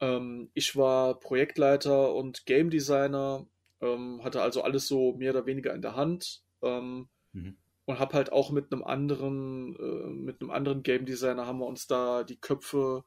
Ähm, 0.00 0.50
ich 0.54 0.76
war 0.76 1.18
Projektleiter 1.18 2.14
und 2.14 2.46
Game 2.46 2.70
Designer, 2.70 3.46
ähm, 3.80 4.22
hatte 4.22 4.42
also 4.42 4.62
alles 4.62 4.86
so 4.86 5.14
mehr 5.14 5.32
oder 5.32 5.46
weniger 5.46 5.74
in 5.74 5.82
der 5.82 5.96
Hand. 5.96 6.42
Ähm, 6.62 7.08
mhm 7.32 7.56
und 7.86 7.98
habe 7.98 8.14
halt 8.14 8.32
auch 8.32 8.50
mit 8.50 8.72
einem 8.72 8.82
anderen, 8.82 9.76
äh, 9.76 10.08
mit 10.08 10.40
einem 10.40 10.50
anderen 10.50 10.82
Game 10.82 11.04
Designer 11.04 11.46
haben 11.46 11.58
wir 11.58 11.66
uns 11.66 11.86
da 11.86 12.24
die 12.24 12.38
Köpfe 12.38 13.04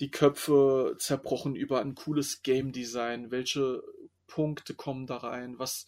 die 0.00 0.10
Köpfe 0.10 0.96
zerbrochen 0.98 1.54
über 1.54 1.80
ein 1.80 1.94
cooles 1.94 2.42
Game 2.42 2.72
Design, 2.72 3.30
welche 3.30 3.82
Punkte 4.26 4.74
kommen 4.74 5.06
da 5.06 5.18
rein, 5.18 5.58
was, 5.58 5.86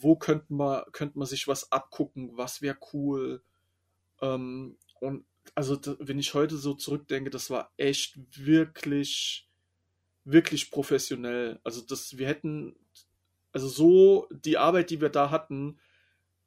wo 0.00 0.16
könnte 0.16 0.52
man, 0.52 0.82
könnte 0.92 1.18
man 1.18 1.26
sich 1.26 1.48
was 1.48 1.72
abgucken, 1.72 2.36
was 2.36 2.62
wäre 2.62 2.78
cool. 2.92 3.42
Ähm, 4.20 4.76
und 5.00 5.24
also 5.54 5.78
wenn 5.98 6.18
ich 6.18 6.34
heute 6.34 6.56
so 6.56 6.74
zurückdenke, 6.74 7.30
das 7.30 7.50
war 7.50 7.72
echt 7.76 8.18
wirklich, 8.36 9.48
wirklich 10.24 10.70
professionell. 10.70 11.60
Also 11.64 11.80
das, 11.80 12.18
wir 12.18 12.26
hätten, 12.26 12.76
also 13.52 13.68
so 13.68 14.28
die 14.30 14.58
Arbeit, 14.58 14.90
die 14.90 15.00
wir 15.00 15.08
da 15.08 15.30
hatten, 15.30 15.78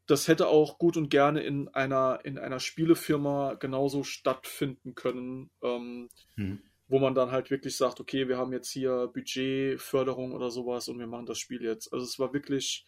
das 0.08 0.28
hätte 0.28 0.48
auch 0.48 0.78
gut 0.78 0.98
und 0.98 1.10
gerne 1.10 1.42
in 1.42 1.70
einer, 1.70 2.20
in 2.24 2.38
einer 2.38 2.60
Spielefirma 2.60 3.54
genauso 3.56 4.04
stattfinden 4.04 4.94
können, 4.94 5.50
ähm, 5.62 6.10
mhm. 6.36 6.62
Wo 6.91 6.99
man 6.99 7.15
dann 7.15 7.32
halt 7.32 7.49
wirklich 7.49 7.77
sagt, 7.77 8.01
okay, 8.01 8.27
wir 8.27 8.38
haben 8.38 8.51
jetzt 8.51 8.69
hier 8.69 9.10
Budgetförderung 9.13 10.34
oder 10.34 10.51
sowas 10.51 10.89
und 10.89 10.99
wir 10.99 11.08
machen 11.08 11.25
das 11.25 11.39
Spiel 11.39 11.63
jetzt. 11.63 11.93
Also 11.93 12.04
es 12.06 12.19
war 12.19 12.34
wirklich, 12.34 12.86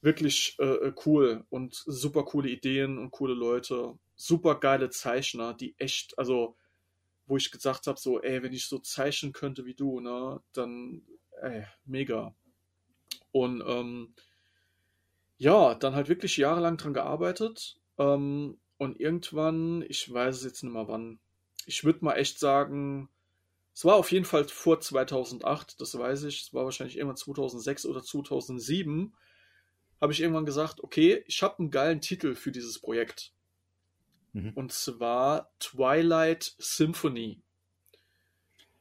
wirklich 0.00 0.56
äh, 0.58 0.92
cool 1.06 1.44
und 1.48 1.74
super 1.86 2.24
coole 2.24 2.48
Ideen 2.48 2.98
und 2.98 3.12
coole 3.12 3.34
Leute, 3.34 3.96
super 4.16 4.56
geile 4.56 4.90
Zeichner, 4.90 5.54
die 5.54 5.76
echt, 5.78 6.18
also 6.18 6.56
wo 7.26 7.36
ich 7.36 7.52
gesagt 7.52 7.86
habe, 7.86 8.00
so, 8.00 8.20
ey, 8.20 8.42
wenn 8.42 8.52
ich 8.52 8.66
so 8.66 8.80
zeichnen 8.80 9.32
könnte 9.32 9.64
wie 9.64 9.74
du, 9.74 10.00
ne, 10.00 10.40
dann, 10.52 11.02
ey, 11.40 11.66
mega. 11.84 12.34
Und 13.30 13.62
ähm, 13.64 14.12
ja, 15.38 15.76
dann 15.76 15.94
halt 15.94 16.08
wirklich 16.08 16.36
jahrelang 16.36 16.78
dran 16.78 16.94
gearbeitet. 16.94 17.78
Ähm, 17.96 18.58
und 18.78 18.98
irgendwann, 18.98 19.84
ich 19.88 20.12
weiß 20.12 20.38
es 20.38 20.44
jetzt 20.44 20.64
nicht 20.64 20.72
mehr 20.72 20.88
wann, 20.88 21.20
ich 21.66 21.84
würde 21.84 22.04
mal 22.04 22.14
echt 22.14 22.38
sagen, 22.38 23.08
es 23.74 23.84
war 23.84 23.96
auf 23.96 24.12
jeden 24.12 24.24
Fall 24.24 24.44
vor 24.44 24.80
2008, 24.80 25.80
das 25.80 25.98
weiß 25.98 26.24
ich, 26.24 26.42
es 26.42 26.54
war 26.54 26.64
wahrscheinlich 26.64 26.96
irgendwann 26.96 27.16
2006 27.16 27.86
oder 27.86 28.02
2007, 28.02 29.14
habe 30.00 30.12
ich 30.12 30.20
irgendwann 30.20 30.46
gesagt, 30.46 30.82
okay, 30.82 31.24
ich 31.26 31.42
habe 31.42 31.58
einen 31.58 31.70
geilen 31.70 32.00
Titel 32.00 32.34
für 32.34 32.52
dieses 32.52 32.78
Projekt. 32.78 33.32
Mhm. 34.32 34.52
Und 34.54 34.72
zwar 34.72 35.52
Twilight 35.58 36.54
Symphony. 36.58 37.40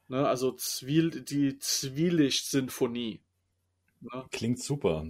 Ne, 0.10 0.28
also 0.28 0.52
Zwiel, 0.52 1.10
die 1.24 1.58
Zwielicht-Sinfonie. 1.58 3.22
Ne? 4.02 4.26
Klingt 4.32 4.62
super. 4.62 5.08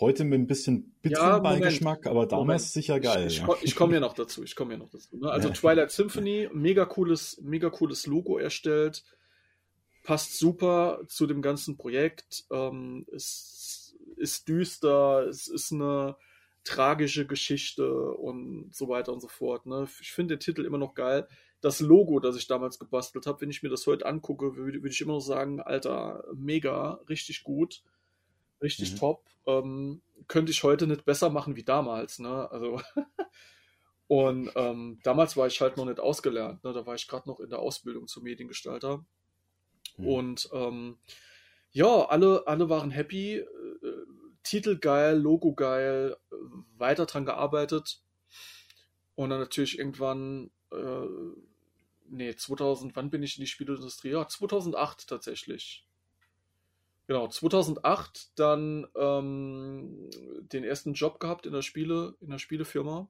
Heute 0.00 0.24
mit 0.24 0.40
ein 0.40 0.46
bisschen 0.48 0.92
bitteren 1.02 1.28
ja, 1.28 1.38
Beigeschmack, 1.38 2.06
aber 2.06 2.26
damals 2.26 2.62
Moment. 2.62 2.72
sicher 2.72 2.98
geil. 2.98 3.28
Ich, 3.28 3.38
ich, 3.38 3.46
ja. 3.46 3.56
ich 3.62 3.76
komme 3.76 3.94
ja 3.94 4.00
noch 4.00 4.14
dazu. 4.14 4.42
Ich 4.42 4.56
komme 4.56 4.72
ja 4.72 4.78
noch 4.78 4.90
dazu. 4.90 5.16
Ne? 5.16 5.30
Also 5.30 5.48
ja. 5.48 5.54
Twilight 5.54 5.92
Symphony, 5.92 6.48
mega 6.52 6.84
cooles, 6.84 7.40
mega 7.42 7.70
cooles 7.70 8.06
Logo 8.06 8.38
erstellt, 8.38 9.04
passt 10.02 10.36
super 10.36 11.00
zu 11.06 11.28
dem 11.28 11.42
ganzen 11.42 11.76
Projekt. 11.76 12.44
Ähm, 12.50 13.06
es 13.14 13.96
ist 14.16 14.48
düster, 14.48 15.26
es 15.28 15.46
ist 15.46 15.72
eine 15.72 16.16
tragische 16.64 17.26
Geschichte 17.26 18.12
und 18.14 18.74
so 18.74 18.88
weiter 18.88 19.12
und 19.12 19.20
so 19.20 19.28
fort. 19.28 19.64
Ne? 19.66 19.86
Ich 20.00 20.10
finde 20.10 20.36
den 20.36 20.40
Titel 20.40 20.64
immer 20.64 20.78
noch 20.78 20.94
geil. 20.94 21.28
Das 21.60 21.78
Logo, 21.78 22.18
das 22.18 22.36
ich 22.36 22.48
damals 22.48 22.80
gebastelt 22.80 23.26
habe, 23.26 23.42
wenn 23.42 23.50
ich 23.50 23.62
mir 23.62 23.68
das 23.68 23.86
heute 23.86 24.06
angucke, 24.06 24.56
würde, 24.56 24.82
würde 24.82 24.92
ich 24.92 25.00
immer 25.00 25.14
noch 25.14 25.20
sagen, 25.20 25.60
Alter, 25.60 26.24
mega, 26.34 27.00
richtig 27.08 27.44
gut 27.44 27.82
richtig 28.62 28.92
mhm. 28.92 28.98
top. 28.98 29.24
Ähm, 29.46 30.02
könnte 30.28 30.52
ich 30.52 30.62
heute 30.62 30.86
nicht 30.86 31.04
besser 31.04 31.30
machen 31.30 31.56
wie 31.56 31.64
damals, 31.64 32.18
ne? 32.18 32.50
Also 32.50 32.80
und 34.08 34.50
ähm, 34.54 34.98
damals 35.02 35.36
war 35.36 35.46
ich 35.46 35.60
halt 35.60 35.76
noch 35.76 35.84
nicht 35.84 36.00
ausgelernt, 36.00 36.64
ne? 36.64 36.72
Da 36.72 36.86
war 36.86 36.94
ich 36.94 37.08
gerade 37.08 37.28
noch 37.28 37.40
in 37.40 37.50
der 37.50 37.58
Ausbildung 37.58 38.06
zum 38.06 38.24
Mediengestalter. 38.24 39.04
Mhm. 39.96 40.06
Und 40.06 40.48
ähm, 40.52 40.98
ja, 41.72 42.06
alle, 42.06 42.46
alle 42.46 42.68
waren 42.68 42.90
happy. 42.90 43.36
Äh, 43.36 43.46
Titel 44.44 44.78
geil, 44.78 45.18
Logo 45.18 45.54
geil, 45.54 46.16
weiter 46.76 47.06
dran 47.06 47.24
gearbeitet. 47.24 48.02
Und 49.16 49.30
dann 49.30 49.40
natürlich 49.40 49.78
irgendwann, 49.78 50.50
äh, 50.70 51.06
nee, 52.08 52.34
2000, 52.36 52.94
wann 52.94 53.10
bin 53.10 53.22
ich 53.22 53.38
in 53.38 53.42
die 53.42 53.48
Spielindustrie? 53.48 54.10
Ja, 54.10 54.28
2008 54.28 55.08
tatsächlich. 55.08 55.86
Genau, 57.06 57.28
2008 57.28 58.38
dann 58.38 58.86
ähm, 58.96 60.08
den 60.52 60.64
ersten 60.64 60.94
Job 60.94 61.20
gehabt 61.20 61.44
in 61.44 61.52
der 61.52 61.62
Spiele, 61.62 62.16
in 62.20 62.30
der 62.30 62.38
Spielefirma. 62.38 63.08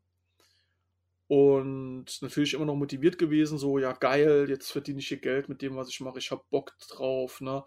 Und 1.26 2.20
natürlich 2.20 2.54
immer 2.54 2.66
noch 2.66 2.74
motiviert 2.74 3.18
gewesen, 3.18 3.57
so, 3.57 3.78
ja 3.78 3.92
geil, 3.92 4.46
jetzt 4.48 4.70
verdiene 4.70 4.98
ich 4.98 5.09
hier 5.09 5.18
Geld 5.18 5.48
mit 5.48 5.62
dem, 5.62 5.76
was 5.76 5.88
ich 5.88 6.00
mache, 6.00 6.18
ich 6.18 6.30
habe 6.30 6.44
Bock 6.50 6.76
drauf, 6.88 7.40
ne? 7.40 7.64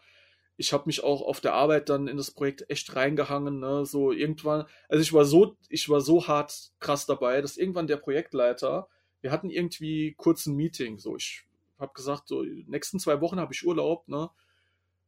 Ich 0.57 0.73
habe 0.73 0.83
mich 0.87 1.03
auch 1.03 1.21
auf 1.21 1.41
der 1.41 1.53
Arbeit 1.53 1.89
dann 1.89 2.07
in 2.07 2.17
das 2.17 2.31
Projekt 2.31 2.69
echt 2.69 2.95
reingehangen, 2.95 3.59
ne? 3.59 3.85
So 3.85 4.11
irgendwann, 4.11 4.65
also 4.89 5.01
ich 5.01 5.13
war 5.13 5.25
so, 5.25 5.57
ich 5.69 5.89
war 5.89 6.01
so 6.01 6.27
hart 6.27 6.71
krass 6.79 7.05
dabei, 7.07 7.41
dass 7.41 7.57
irgendwann 7.57 7.87
der 7.87 7.97
Projektleiter, 7.97 8.87
wir 9.21 9.31
hatten 9.31 9.49
irgendwie 9.49 10.13
kurz 10.17 10.45
ein 10.45 10.55
Meeting, 10.55 10.99
so 10.99 11.15
ich 11.15 11.43
habe 11.79 11.93
gesagt, 11.93 12.27
so 12.27 12.43
nächsten 12.67 12.99
zwei 12.99 13.21
Wochen 13.21 13.39
habe 13.39 13.53
ich 13.53 13.65
Urlaub, 13.65 14.07
ne? 14.07 14.29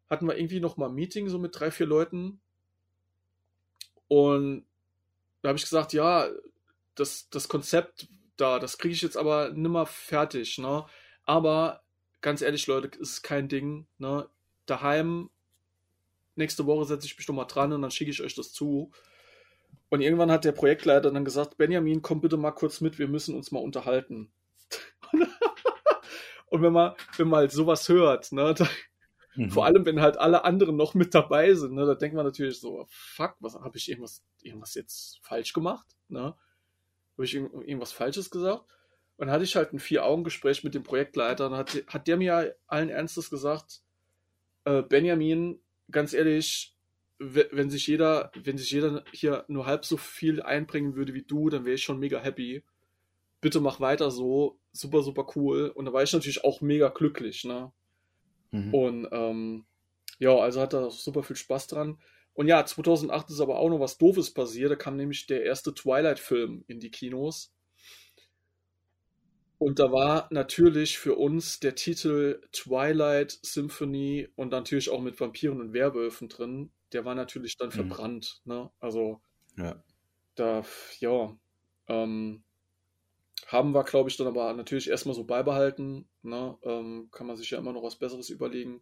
Hatten 0.09 0.27
wir 0.27 0.37
irgendwie 0.37 0.59
noch 0.59 0.77
mal 0.77 0.89
ein 0.89 0.95
Meeting 0.95 1.29
so 1.29 1.37
mit 1.37 1.59
drei, 1.59 1.71
vier 1.71 1.85
Leuten. 1.85 2.39
Und 4.07 4.65
da 5.41 5.49
habe 5.49 5.57
ich 5.57 5.63
gesagt, 5.63 5.93
ja, 5.93 6.27
das, 6.95 7.29
das 7.29 7.47
Konzept 7.47 8.07
da, 8.37 8.59
das 8.59 8.77
kriege 8.77 8.93
ich 8.93 9.01
jetzt 9.01 9.17
aber 9.17 9.51
nimmer 9.51 9.85
fertig, 9.85 10.57
ne? 10.57 10.85
Aber 11.25 11.81
ganz 12.21 12.41
ehrlich, 12.41 12.67
Leute, 12.67 12.97
ist 12.97 13.21
kein 13.21 13.47
Ding, 13.47 13.87
ne? 13.97 14.29
Daheim, 14.65 15.29
nächste 16.35 16.65
Woche 16.65 16.85
setze 16.85 17.05
ich 17.05 17.17
mich 17.17 17.27
noch 17.27 17.35
mal 17.35 17.45
dran 17.45 17.73
und 17.73 17.81
dann 17.81 17.91
schicke 17.91 18.11
ich 18.11 18.21
euch 18.21 18.35
das 18.35 18.53
zu. 18.53 18.91
Und 19.89 20.01
irgendwann 20.01 20.31
hat 20.31 20.45
der 20.45 20.51
Projektleiter 20.51 21.11
dann 21.11 21.25
gesagt, 21.25 21.57
Benjamin, 21.57 22.01
komm 22.01 22.21
bitte 22.21 22.37
mal 22.37 22.51
kurz 22.51 22.81
mit, 22.81 22.99
wir 22.99 23.07
müssen 23.07 23.35
uns 23.35 23.51
mal 23.51 23.59
unterhalten. 23.59 24.31
und 26.47 26.61
wenn 26.61 26.73
man, 26.73 26.95
wenn 27.17 27.27
man 27.27 27.41
halt 27.41 27.51
sowas 27.51 27.89
hört, 27.89 28.31
ne, 28.31 28.53
Mhm. 29.35 29.49
Vor 29.51 29.65
allem, 29.65 29.85
wenn 29.85 30.01
halt 30.01 30.17
alle 30.17 30.43
anderen 30.43 30.75
noch 30.75 30.93
mit 30.93 31.13
dabei 31.13 31.53
sind. 31.53 31.73
Ne? 31.73 31.85
Da 31.85 31.95
denkt 31.95 32.15
man 32.15 32.25
natürlich 32.25 32.59
so, 32.59 32.85
fuck, 32.89 33.35
was 33.39 33.55
habe 33.55 33.77
ich 33.77 33.89
irgendwas, 33.89 34.23
irgendwas 34.41 34.73
jetzt 34.75 35.19
falsch 35.21 35.53
gemacht? 35.53 35.85
Ne? 36.07 36.35
Habe 37.13 37.25
ich 37.25 37.35
irgendwas 37.35 37.91
Falsches 37.91 38.29
gesagt? 38.29 38.63
Und 39.17 39.27
dann 39.27 39.31
hatte 39.31 39.43
ich 39.43 39.55
halt 39.55 39.73
ein 39.73 39.79
Vier-Augen-Gespräch 39.79 40.63
mit 40.63 40.73
dem 40.73 40.83
Projektleiter 40.83 41.47
und 41.47 41.57
hat, 41.57 41.83
hat 41.87 42.07
der 42.07 42.17
mir 42.17 42.55
allen 42.67 42.89
Ernstes 42.89 43.29
gesagt, 43.29 43.81
äh, 44.63 44.81
Benjamin, 44.81 45.61
ganz 45.91 46.13
ehrlich, 46.13 46.75
wenn 47.19 47.69
sich 47.69 47.85
jeder, 47.87 48.31
wenn 48.35 48.57
sich 48.57 48.71
jeder 48.71 49.03
hier 49.11 49.43
nur 49.49 49.65
halb 49.65 49.83
so 49.83 49.97
viel 49.97 50.41
einbringen 50.41 50.95
würde 50.95 51.13
wie 51.13 51.23
du, 51.23 51.49
dann 51.49 51.65
wäre 51.65 51.75
ich 51.75 51.83
schon 51.83 51.99
mega 51.99 52.19
happy. 52.19 52.63
Bitte 53.41 53.59
mach 53.59 53.81
weiter 53.81 54.09
so, 54.09 54.57
super, 54.71 55.03
super 55.03 55.27
cool. 55.35 55.67
Und 55.67 55.85
da 55.85 55.93
war 55.93 56.03
ich 56.03 56.13
natürlich 56.13 56.45
auch 56.45 56.61
mega 56.61 56.87
glücklich, 56.87 57.43
ne? 57.43 57.73
Mhm. 58.51 58.73
Und 58.73 59.07
ähm, 59.11 59.65
ja, 60.19 60.35
also 60.35 60.61
hat 60.61 60.73
er 60.73 60.91
super 60.91 61.23
viel 61.23 61.35
Spaß 61.35 61.67
dran. 61.67 61.99
Und 62.33 62.47
ja, 62.47 62.65
2008 62.65 63.29
ist 63.31 63.41
aber 63.41 63.59
auch 63.59 63.69
noch 63.69 63.79
was 63.79 63.97
Doofes 63.97 64.33
passiert. 64.33 64.71
Da 64.71 64.75
kam 64.75 64.95
nämlich 64.95 65.27
der 65.27 65.43
erste 65.43 65.73
Twilight-Film 65.73 66.63
in 66.67 66.79
die 66.79 66.91
Kinos. 66.91 67.53
Und 69.57 69.79
da 69.79 69.91
war 69.91 70.27
natürlich 70.31 70.97
für 70.97 71.15
uns 71.15 71.59
der 71.59 71.75
Titel 71.75 72.41
Twilight 72.53 73.37
Symphony 73.43 74.29
und 74.37 74.51
natürlich 74.51 74.89
auch 74.89 75.01
mit 75.01 75.19
Vampiren 75.19 75.59
und 75.59 75.73
Werwölfen 75.73 76.29
drin. 76.29 76.71
Der 76.93 77.03
war 77.03 77.13
natürlich 77.13 77.57
dann 77.57 77.67
mhm. 77.67 77.73
verbrannt. 77.73 78.41
Ne? 78.45 78.71
Also, 78.79 79.21
ja. 79.57 79.83
da, 80.35 80.63
ja, 80.99 81.37
ähm, 81.87 82.43
haben 83.51 83.73
wir, 83.73 83.83
glaube 83.83 84.09
ich, 84.09 84.17
dann 84.17 84.27
aber 84.27 84.53
natürlich 84.53 84.89
erstmal 84.89 85.15
so 85.15 85.23
beibehalten. 85.23 86.07
Ne? 86.21 86.55
Ähm, 86.61 87.09
kann 87.11 87.25
man 87.25 87.35
sich 87.35 87.49
ja 87.49 87.57
immer 87.57 87.73
noch 87.73 87.81
was 87.81 87.95
Besseres 87.95 88.29
überlegen. 88.29 88.81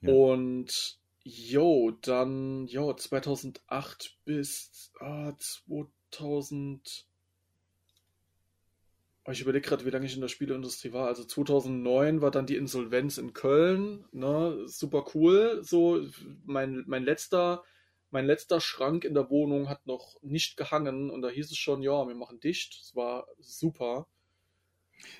Ja. 0.00 0.12
Und 0.12 0.98
jo, 1.22 1.90
dann, 2.00 2.66
jo, 2.66 2.92
2008 2.94 4.18
bis 4.24 4.92
ah, 4.98 5.34
2000. 5.38 7.06
Ich 9.30 9.40
überlege 9.42 9.68
gerade, 9.68 9.84
wie 9.84 9.90
lange 9.90 10.06
ich 10.06 10.14
in 10.14 10.22
der 10.22 10.28
Spieleindustrie 10.28 10.92
war. 10.92 11.06
Also 11.06 11.24
2009 11.24 12.22
war 12.22 12.30
dann 12.30 12.46
die 12.46 12.56
Insolvenz 12.56 13.18
in 13.18 13.34
Köln. 13.34 14.06
Ne? 14.10 14.66
Super 14.66 15.04
cool. 15.14 15.60
So, 15.62 16.00
mein, 16.44 16.82
mein 16.86 17.04
letzter 17.04 17.62
mein 18.12 18.26
letzter 18.26 18.60
Schrank 18.60 19.04
in 19.04 19.14
der 19.14 19.30
Wohnung 19.30 19.68
hat 19.68 19.86
noch 19.86 20.16
nicht 20.22 20.56
gehangen 20.56 21.10
und 21.10 21.22
da 21.22 21.28
hieß 21.28 21.50
es 21.50 21.56
schon, 21.56 21.82
ja, 21.82 22.06
wir 22.06 22.14
machen 22.14 22.40
dicht. 22.40 22.78
Es 22.80 22.94
war 22.94 23.26
super. 23.40 24.06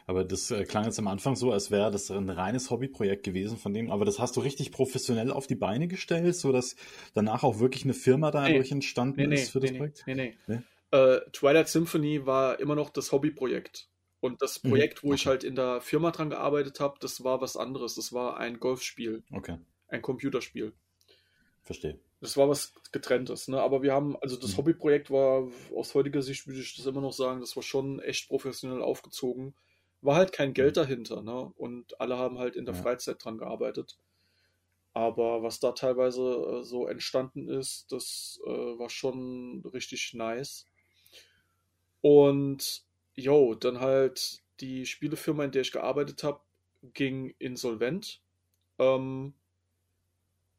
Aber 0.07 0.25
das 0.25 0.51
äh, 0.51 0.65
klang 0.65 0.85
jetzt 0.85 0.99
am 0.99 1.09
Anfang 1.09 1.35
so, 1.35 1.53
als 1.53 1.71
wäre 1.71 1.91
das 1.91 2.11
ein 2.11 2.31
reines 2.31 2.71
Hobbyprojekt 2.71 3.25
gewesen 3.25 3.57
von 3.57 3.73
dem. 3.73 3.91
Aber 3.91 4.05
das 4.05 4.19
hast 4.19 4.37
du 4.37 4.41
richtig 4.41 4.71
professionell 4.71 5.31
auf 5.31 5.47
die 5.47 5.55
Beine 5.55 5.89
gestellt, 5.89 6.37
sodass 6.37 6.77
danach 7.15 7.43
auch 7.43 7.59
wirklich 7.59 7.85
eine 7.85 7.95
Firma 7.95 8.31
dadurch 8.31 8.71
nee. 8.71 8.77
entstanden 8.77 9.21
nee, 9.21 9.27
nee, 9.27 9.35
ist 9.37 9.51
für 9.51 9.61
das 9.61 9.73
Projekt? 9.73 10.05
Nee, 10.07 10.15
nee. 10.15 10.37
nee. 10.47 10.61
Äh, 10.91 11.21
Twilight 11.33 11.69
Symphony 11.69 12.27
war 12.27 12.61
immer 12.61 12.75
noch 12.75 12.91
das 12.91 13.11
Hobbyprojekt. 13.11 13.89
Und 14.21 14.41
das 14.41 14.63
mhm. 14.63 14.69
Projekt, 14.69 15.03
wo 15.03 15.09
okay. 15.09 15.17
ich 15.17 15.27
halt 15.27 15.45
in 15.45 15.57
der 15.57 15.81
Firma 15.81 16.13
dran 16.13 16.31
gearbeitet 16.31 16.79
habe, 16.79 16.99
das 17.01 17.25
war 17.25 17.41
was 17.41 17.57
anderes. 17.57 17.97
Das 17.97 18.13
war 18.13 18.37
ein 18.37 18.61
Golfspiel. 18.61 19.25
Okay. 19.33 19.59
Ein 19.89 20.03
Computerspiel. 20.03 20.73
Verstehe. 21.63 21.99
Das 22.23 22.37
war 22.37 22.49
was 22.49 22.73
getrenntes, 22.93 23.49
ne? 23.49 23.61
Aber 23.61 23.83
wir 23.83 23.93
haben, 23.93 24.17
also 24.23 24.37
das 24.37 24.53
mhm. 24.53 24.59
Hobbyprojekt 24.59 25.11
war 25.11 25.51
aus 25.75 25.93
heutiger 25.95 26.23
Sicht, 26.23 26.47
würde 26.47 26.61
ich 26.61 26.77
das 26.77 26.87
immer 26.87 27.01
noch 27.01 27.13
sagen, 27.13 27.41
das 27.41 27.57
war 27.57 27.65
schon 27.65 27.99
echt 27.99 28.29
professionell 28.29 28.81
aufgezogen. 28.81 29.55
War 30.03 30.15
halt 30.15 30.33
kein 30.33 30.55
Geld 30.55 30.77
mhm. 30.77 30.81
dahinter, 30.81 31.23
ne? 31.23 31.53
Und 31.57 32.01
alle 32.01 32.17
haben 32.17 32.39
halt 32.39 32.55
in 32.55 32.65
der 32.65 32.77
ja. 32.77 32.83
Freizeit 32.83 33.25
dran 33.25 33.39
gearbeitet. 33.39 33.99
Aber 34.95 35.43
was 35.43 35.59
da 35.59 35.73
teilweise 35.73 36.21
äh, 36.61 36.63
so 36.63 36.87
entstanden 36.87 37.49
ist, 37.49 37.91
das 37.91 38.41
äh, 38.47 38.51
war 38.51 38.89
schon 38.89 39.65
richtig 39.75 40.15
nice. 40.15 40.69
Und 42.03 42.85
jo, 43.15 43.57
dann 43.57 43.81
halt 43.81 44.43
die 44.61 44.87
Spielefirma, 44.87 45.45
in 45.45 45.51
der 45.51 45.63
ich 45.63 45.73
gearbeitet 45.73 46.23
habe, 46.23 46.41
ging 46.95 47.35
insolvent. 47.41 48.21
Ähm, 48.79 49.35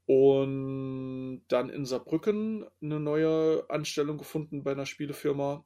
und 0.05 1.43
dann 1.47 1.69
in 1.69 1.85
Saarbrücken 1.85 2.65
eine 2.81 2.99
neue 2.99 3.65
Anstellung 3.69 4.17
gefunden 4.17 4.63
bei 4.63 4.71
einer 4.71 4.85
Spielefirma. 4.85 5.65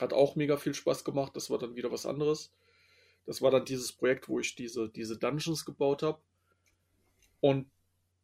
Hat 0.00 0.12
auch 0.12 0.36
mega 0.36 0.56
viel 0.56 0.74
Spaß 0.74 1.04
gemacht. 1.04 1.34
Das 1.34 1.50
war 1.50 1.58
dann 1.58 1.74
wieder 1.74 1.90
was 1.90 2.06
anderes. 2.06 2.52
Das 3.26 3.42
war 3.42 3.50
dann 3.50 3.64
dieses 3.64 3.92
Projekt, 3.92 4.28
wo 4.28 4.38
ich 4.38 4.54
diese, 4.54 4.88
diese 4.88 5.18
Dungeons 5.18 5.64
gebaut 5.64 6.02
habe. 6.02 6.20
Und 7.40 7.70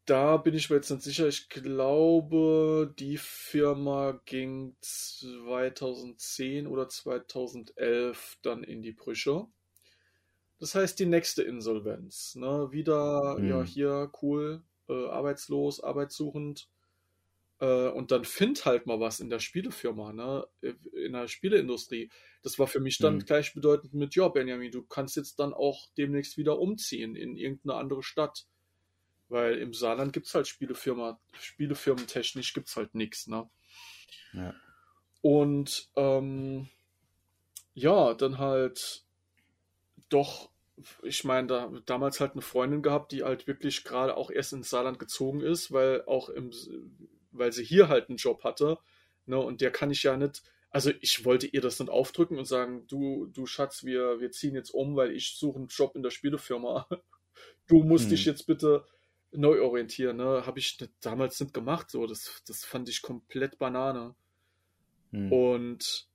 da 0.06 0.36
bin 0.36 0.54
ich 0.54 0.68
mir 0.68 0.76
jetzt 0.76 0.90
nicht 0.90 1.02
sicher. 1.02 1.26
Ich 1.26 1.48
glaube, 1.48 2.94
die 2.98 3.16
Firma 3.16 4.20
ging 4.26 4.76
2010 4.80 6.66
oder 6.66 6.88
2011 6.88 8.38
dann 8.42 8.62
in 8.62 8.82
die 8.82 8.92
Brüche. 8.92 9.46
Das 10.58 10.74
heißt, 10.74 10.98
die 10.98 11.06
nächste 11.06 11.42
Insolvenz. 11.42 12.34
Ne? 12.34 12.68
Wieder, 12.70 13.38
mhm. 13.38 13.48
ja, 13.48 13.62
hier, 13.62 14.10
cool, 14.22 14.62
äh, 14.88 15.06
arbeitslos, 15.08 15.80
arbeitssuchend. 15.80 16.68
Äh, 17.60 17.88
und 17.88 18.10
dann 18.10 18.24
find 18.24 18.64
halt 18.64 18.86
mal 18.86 19.00
was 19.00 19.20
in 19.20 19.30
der 19.30 19.38
Spielefirma, 19.38 20.12
ne? 20.12 20.46
in 20.92 21.12
der 21.12 21.28
Spieleindustrie. 21.28 22.10
Das 22.42 22.58
war 22.58 22.66
für 22.66 22.80
mich 22.80 22.98
dann 22.98 23.16
mhm. 23.16 23.24
gleichbedeutend 23.24 23.94
mit, 23.94 24.14
ja, 24.14 24.28
Benjamin, 24.28 24.72
du 24.72 24.82
kannst 24.82 25.16
jetzt 25.16 25.38
dann 25.38 25.54
auch 25.54 25.86
demnächst 25.96 26.36
wieder 26.36 26.58
umziehen 26.58 27.16
in 27.16 27.36
irgendeine 27.36 27.78
andere 27.78 28.02
Stadt 28.02 28.46
weil 29.28 29.58
im 29.58 29.74
Saarland 29.74 30.12
gibt 30.12 30.26
es 30.26 30.34
halt 30.34 30.46
Spielefirma, 30.46 31.18
Spielefirmentechnisch 31.32 32.52
gibt 32.52 32.68
es 32.68 32.76
halt 32.76 32.94
nichts, 32.94 33.26
ne? 33.26 33.48
Ja. 34.32 34.54
Und 35.22 35.88
ähm, 35.96 36.68
ja, 37.74 38.14
dann 38.14 38.38
halt 38.38 39.04
doch, 40.08 40.50
ich 41.02 41.24
meine, 41.24 41.46
da 41.46 41.72
damals 41.86 42.20
halt 42.20 42.32
eine 42.32 42.42
Freundin 42.42 42.82
gehabt, 42.82 43.12
die 43.12 43.22
halt 43.22 43.46
wirklich 43.46 43.84
gerade 43.84 44.16
auch 44.16 44.30
erst 44.30 44.52
ins 44.52 44.70
Saarland 44.70 44.98
gezogen 44.98 45.40
ist, 45.40 45.72
weil 45.72 46.04
auch 46.06 46.28
im, 46.28 46.50
weil 47.30 47.52
sie 47.52 47.64
hier 47.64 47.88
halt 47.88 48.08
einen 48.08 48.18
Job 48.18 48.44
hatte, 48.44 48.78
ne? 49.26 49.38
Und 49.38 49.60
der 49.60 49.70
kann 49.70 49.90
ich 49.90 50.02
ja 50.02 50.16
nicht, 50.16 50.42
also 50.70 50.90
ich 51.00 51.24
wollte 51.24 51.46
ihr 51.46 51.60
das 51.60 51.78
nicht 51.78 51.90
aufdrücken 51.90 52.38
und 52.38 52.46
sagen, 52.46 52.86
du, 52.88 53.26
du 53.26 53.46
Schatz, 53.46 53.84
wir, 53.84 54.20
wir 54.20 54.30
ziehen 54.32 54.54
jetzt 54.54 54.70
um, 54.70 54.96
weil 54.96 55.12
ich 55.12 55.36
suche 55.36 55.58
einen 55.58 55.68
Job 55.68 55.94
in 55.94 56.02
der 56.02 56.10
Spielefirma. 56.10 56.86
Du 57.66 57.82
musst 57.82 58.04
hm. 58.04 58.10
dich 58.10 58.26
jetzt 58.26 58.46
bitte 58.46 58.84
neu 59.32 59.62
orientieren. 59.62 60.18
Ne? 60.18 60.44
Habe 60.46 60.58
ich 60.58 60.78
damals 61.00 61.40
nicht 61.40 61.54
gemacht. 61.54 61.90
So, 61.90 62.06
das, 62.06 62.42
das 62.46 62.64
fand 62.64 62.88
ich 62.88 63.02
komplett 63.02 63.58
Banane. 63.58 64.14
Hm. 65.10 65.32
Und 65.32 66.08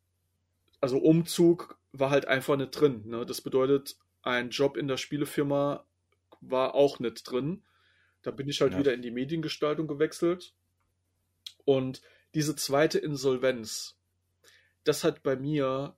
also 0.79 0.99
Umzug 0.99 1.79
war 1.91 2.09
halt 2.09 2.27
einfach 2.27 2.55
nicht 2.55 2.71
drin. 2.71 3.03
Ne? 3.05 3.25
Das 3.25 3.41
bedeutet, 3.41 3.97
ein 4.37 4.49
Job 4.49 4.77
in 4.77 4.87
der 4.87 4.97
Spielefirma 4.97 5.85
war 6.41 6.75
auch 6.75 6.99
nicht 6.99 7.29
drin. 7.29 7.63
Da 8.21 8.31
bin 8.31 8.49
ich 8.49 8.61
halt 8.61 8.73
ja. 8.73 8.79
wieder 8.79 8.93
in 8.93 9.01
die 9.01 9.11
Mediengestaltung 9.11 9.87
gewechselt. 9.87 10.53
Und 11.65 12.01
diese 12.33 12.55
zweite 12.55 12.99
Insolvenz, 12.99 13.97
das 14.83 15.03
hat 15.03 15.23
bei 15.23 15.35
mir 15.35 15.95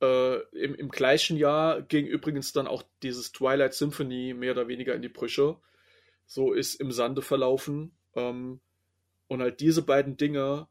äh, 0.00 0.38
im, 0.50 0.74
im 0.74 0.88
gleichen 0.88 1.36
Jahr 1.36 1.82
ging 1.82 2.06
übrigens 2.06 2.52
dann 2.52 2.66
auch 2.66 2.82
dieses 3.02 3.32
Twilight 3.32 3.74
Symphony 3.74 4.34
mehr 4.34 4.52
oder 4.52 4.68
weniger 4.68 4.94
in 4.94 5.02
die 5.02 5.08
Brüche 5.08 5.60
so 6.30 6.52
ist 6.52 6.76
im 6.76 6.92
Sande 6.92 7.22
verlaufen. 7.22 7.90
Ähm, 8.14 8.60
und 9.26 9.42
halt 9.42 9.60
diese 9.60 9.82
beiden 9.82 10.16
Dinge, 10.16 10.68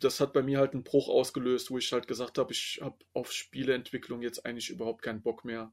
das 0.00 0.20
hat 0.20 0.32
bei 0.32 0.42
mir 0.42 0.58
halt 0.58 0.72
einen 0.72 0.84
Bruch 0.84 1.08
ausgelöst, 1.08 1.70
wo 1.70 1.78
ich 1.78 1.92
halt 1.92 2.06
gesagt 2.06 2.38
habe, 2.38 2.52
ich 2.52 2.80
habe 2.82 2.96
auf 3.12 3.32
Spieleentwicklung 3.32 4.22
jetzt 4.22 4.46
eigentlich 4.46 4.70
überhaupt 4.70 5.02
keinen 5.02 5.22
Bock 5.22 5.44
mehr. 5.44 5.72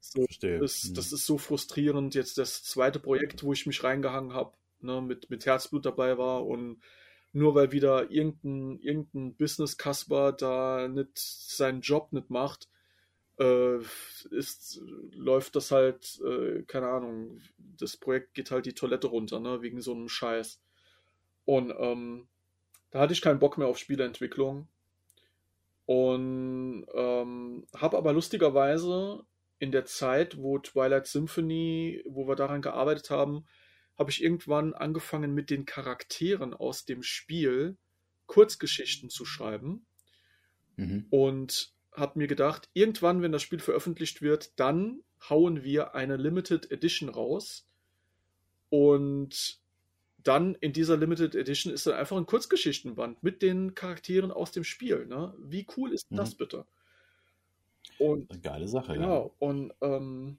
So, 0.00 0.24
Verstehe. 0.24 0.58
Das, 0.58 0.82
hm. 0.82 0.94
das 0.94 1.12
ist 1.12 1.26
so 1.26 1.38
frustrierend. 1.38 2.14
Jetzt 2.14 2.38
das 2.38 2.62
zweite 2.64 2.98
Projekt, 2.98 3.42
wo 3.42 3.52
ich 3.52 3.66
mich 3.66 3.84
reingehangen 3.84 4.34
habe, 4.34 4.52
ne, 4.80 5.00
mit, 5.00 5.30
mit 5.30 5.46
Herzblut 5.46 5.86
dabei 5.86 6.18
war 6.18 6.44
und 6.46 6.80
nur 7.32 7.54
weil 7.54 7.72
wieder 7.72 8.10
irgendein, 8.10 8.78
irgendein 8.80 9.34
Business-Kasper 9.36 10.32
da 10.32 10.88
nicht 10.88 11.18
seinen 11.18 11.80
Job 11.80 12.12
nicht 12.12 12.30
macht, 12.30 12.68
äh, 13.38 13.78
ist, 14.30 14.82
läuft 15.12 15.56
das 15.56 15.70
halt, 15.70 16.20
äh, 16.24 16.62
keine 16.64 16.88
Ahnung, 16.88 17.40
das 17.58 17.96
Projekt 17.96 18.34
geht 18.34 18.50
halt 18.50 18.66
die 18.66 18.74
Toilette 18.74 19.06
runter, 19.06 19.40
ne, 19.40 19.62
wegen 19.62 19.80
so 19.80 19.94
einem 19.94 20.08
Scheiß. 20.08 20.60
Und 21.44 21.72
ähm, 21.78 22.28
da 22.92 23.00
hatte 23.00 23.14
ich 23.14 23.22
keinen 23.22 23.40
Bock 23.40 23.58
mehr 23.58 23.66
auf 23.66 23.78
Spieleentwicklung. 23.78 24.68
Und 25.86 26.86
ähm, 26.94 27.66
habe 27.74 27.96
aber 27.96 28.12
lustigerweise 28.12 29.24
in 29.58 29.72
der 29.72 29.84
Zeit, 29.86 30.38
wo 30.38 30.58
Twilight 30.58 31.06
Symphony, 31.06 32.02
wo 32.06 32.28
wir 32.28 32.36
daran 32.36 32.62
gearbeitet 32.62 33.10
haben, 33.10 33.46
habe 33.98 34.10
ich 34.10 34.22
irgendwann 34.22 34.74
angefangen 34.74 35.34
mit 35.34 35.50
den 35.50 35.64
Charakteren 35.64 36.54
aus 36.54 36.84
dem 36.84 37.02
Spiel 37.02 37.76
Kurzgeschichten 38.26 39.10
zu 39.10 39.24
schreiben. 39.24 39.86
Mhm. 40.76 41.06
Und 41.10 41.72
habe 41.92 42.18
mir 42.18 42.26
gedacht, 42.26 42.68
irgendwann, 42.72 43.22
wenn 43.22 43.32
das 43.32 43.42
Spiel 43.42 43.58
veröffentlicht 43.58 44.22
wird, 44.22 44.58
dann 44.58 45.02
hauen 45.28 45.62
wir 45.62 45.94
eine 45.94 46.16
Limited 46.16 46.70
Edition 46.70 47.08
raus. 47.08 47.66
Und 48.68 49.61
dann 50.22 50.54
in 50.56 50.72
dieser 50.72 50.96
Limited 50.96 51.34
Edition 51.34 51.72
ist 51.72 51.86
dann 51.86 51.94
einfach 51.94 52.16
ein 52.16 52.26
Kurzgeschichtenband 52.26 53.22
mit 53.22 53.42
den 53.42 53.74
Charakteren 53.74 54.30
aus 54.30 54.52
dem 54.52 54.64
Spiel. 54.64 55.06
Ne? 55.06 55.34
Wie 55.38 55.66
cool 55.76 55.92
ist 55.92 56.10
mhm. 56.10 56.16
das 56.16 56.34
bitte? 56.34 56.64
Und, 57.98 58.30
Eine 58.30 58.40
geile 58.40 58.68
Sache, 58.68 58.94
genau, 58.94 59.24
ja. 59.24 59.46
Und 59.46 59.72
ähm, 59.80 60.38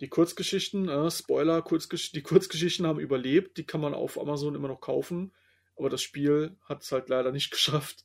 die 0.00 0.08
Kurzgeschichten, 0.08 0.88
äh, 0.88 1.10
Spoiler, 1.10 1.62
Kurzgesch 1.62 2.12
die 2.12 2.22
Kurzgeschichten 2.22 2.86
haben 2.86 3.00
überlebt, 3.00 3.58
die 3.58 3.64
kann 3.64 3.80
man 3.80 3.94
auf 3.94 4.18
Amazon 4.18 4.54
immer 4.54 4.68
noch 4.68 4.80
kaufen, 4.80 5.32
aber 5.76 5.90
das 5.90 6.02
Spiel 6.02 6.56
hat 6.64 6.82
es 6.82 6.92
halt 6.92 7.08
leider 7.08 7.32
nicht 7.32 7.50
geschafft. 7.50 8.04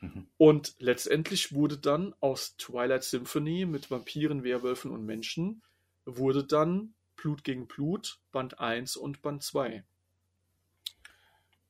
Mhm. 0.00 0.26
Und 0.38 0.74
letztendlich 0.78 1.52
wurde 1.52 1.78
dann 1.78 2.14
aus 2.20 2.56
Twilight 2.56 3.04
Symphony 3.04 3.66
mit 3.66 3.90
Vampiren, 3.90 4.44
Werwölfen 4.44 4.90
und 4.90 5.04
Menschen, 5.04 5.62
wurde 6.06 6.44
dann 6.44 6.94
Blut 7.16 7.44
gegen 7.44 7.66
Blut, 7.66 8.20
Band 8.32 8.60
1 8.60 8.96
und 8.96 9.22
Band 9.22 9.42
2. 9.42 9.84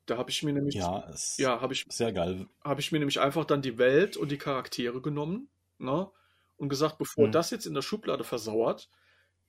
Da 0.07 0.17
habe 0.17 0.31
ich 0.31 0.43
mir 0.43 0.53
nämlich. 0.53 0.77
Ja, 0.77 1.13
ja 1.37 1.61
habe 1.61 1.73
ich. 1.73 1.85
Sehr 1.89 2.13
geil. 2.13 2.47
Habe 2.63 2.81
ich 2.81 2.93
mir 2.93 2.99
nämlich 2.99 3.21
einfach 3.21 3.45
dann 3.45 3.63
die 3.63 3.79
Welt 3.79 4.17
und 4.17 4.31
die 4.31 4.39
Charaktere 4.39 5.01
genommen, 5.01 5.49
ne? 5.79 6.09
Und 6.57 6.69
gesagt, 6.69 6.99
bevor 6.99 7.27
mhm. 7.27 7.33
das 7.33 7.51
jetzt 7.51 7.67
in 7.67 7.75
der 7.75 7.83
Schublade 7.83 8.25
versauert, 8.25 8.89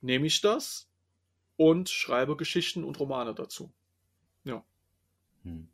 nehme 0.02 0.28
ich 0.28 0.42
das 0.42 0.90
und 1.56 1.90
schreibe 1.90 2.36
Geschichten 2.36 2.84
und 2.84 3.00
Romane 3.00 3.34
dazu. 3.34 3.72
Ja. 4.44 4.64
Mhm. 5.44 5.70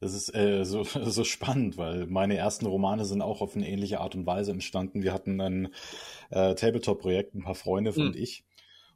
Das 0.00 0.14
ist 0.14 0.34
äh, 0.34 0.64
so, 0.64 0.82
so 1.04 1.24
spannend, 1.24 1.76
weil 1.76 2.06
meine 2.06 2.36
ersten 2.36 2.66
Romane 2.66 3.04
sind 3.04 3.20
auch 3.20 3.42
auf 3.42 3.54
eine 3.54 3.68
ähnliche 3.68 4.00
Art 4.00 4.14
und 4.14 4.26
Weise 4.26 4.52
entstanden. 4.52 5.02
Wir 5.02 5.12
hatten 5.12 5.40
ein 5.40 5.68
äh, 6.30 6.54
Tabletop-Projekt, 6.54 7.34
ein 7.34 7.42
paar 7.42 7.54
Freunde 7.54 7.92
mhm. 7.92 8.08
und 8.08 8.16
ich. 8.16 8.44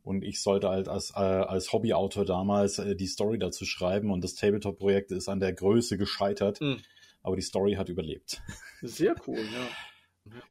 Und 0.05 0.23
ich 0.23 0.43
sollte 0.43 0.69
halt 0.69 0.87
als, 0.87 1.11
äh, 1.11 1.19
als 1.19 1.73
Hobbyautor 1.73 2.25
damals 2.25 2.79
äh, 2.79 2.95
die 2.95 3.07
Story 3.07 3.39
dazu 3.39 3.65
schreiben. 3.65 4.11
Und 4.11 4.23
das 4.23 4.35
Tabletop-Projekt 4.35 5.11
ist 5.11 5.29
an 5.29 5.41
der 5.41 5.53
Größe 5.53 5.97
gescheitert. 5.99 6.61
Mhm. 6.61 6.77
Aber 7.23 7.37
die 7.37 7.43
Story 7.43 7.75
hat 7.75 7.89
überlebt. 7.89 8.43
Sehr 8.83 9.17
cool, 9.27 9.39
ja. 9.39 9.69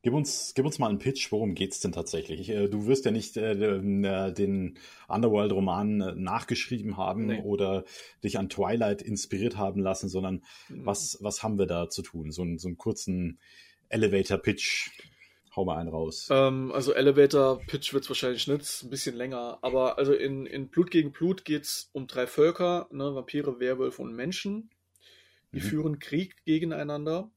Gib 0.04 0.14
uns, 0.14 0.54
gib 0.54 0.66
uns 0.66 0.78
mal 0.78 0.90
einen 0.90 1.00
Pitch, 1.00 1.32
worum 1.32 1.56
geht's 1.56 1.80
denn 1.80 1.92
tatsächlich? 1.92 2.48
Äh, 2.50 2.68
du 2.68 2.86
wirst 2.86 3.06
ja 3.06 3.12
nicht 3.12 3.38
äh, 3.38 3.54
äh 3.54 4.32
den 4.32 4.78
Underworld-Roman 5.08 6.02
äh, 6.02 6.16
nachgeschrieben 6.16 6.96
haben 6.96 7.26
nee. 7.26 7.42
oder 7.42 7.84
dich 8.24 8.38
an 8.38 8.50
Twilight 8.50 9.02
inspiriert 9.02 9.58
haben 9.58 9.82
lassen, 9.82 10.10
sondern 10.10 10.44
mhm. 10.70 10.86
was, 10.86 11.18
was 11.22 11.42
haben 11.42 11.58
wir 11.58 11.66
da 11.66 11.90
zu 11.90 12.04
tun? 12.04 12.32
So, 12.32 12.44
einen, 12.44 12.60
so 12.60 12.68
einen 12.68 12.78
kurzen 12.78 13.40
Elevator-Pitch. 13.90 14.92
Hau 15.56 15.66
mal 15.66 15.78
einen 15.78 15.90
raus. 15.90 16.30
Ähm, 16.32 16.72
also 16.72 16.94
Elevator-Pitch 16.94 17.94
wird's 17.94 18.10
wahrscheinlich 18.10 18.48
nicht, 18.48 18.84
ein 18.84 18.90
bisschen 18.90 19.16
länger. 19.16 19.60
Aber 19.62 19.98
also 20.00 20.14
in, 20.14 20.46
in 20.48 20.70
Blut 20.70 20.90
gegen 20.90 21.12
Blut 21.12 21.46
geht's 21.46 21.90
um 21.94 22.08
drei 22.08 22.26
Völker, 22.26 22.88
ne, 22.92 23.14
Vampire, 23.14 23.60
Werwölfe 23.60 24.02
und 24.02 24.16
Menschen. 24.16 24.72
Die 25.52 25.60
mhm. 25.60 25.64
führen 25.64 26.00
Krieg 26.00 26.44
gegeneinander 26.46 27.30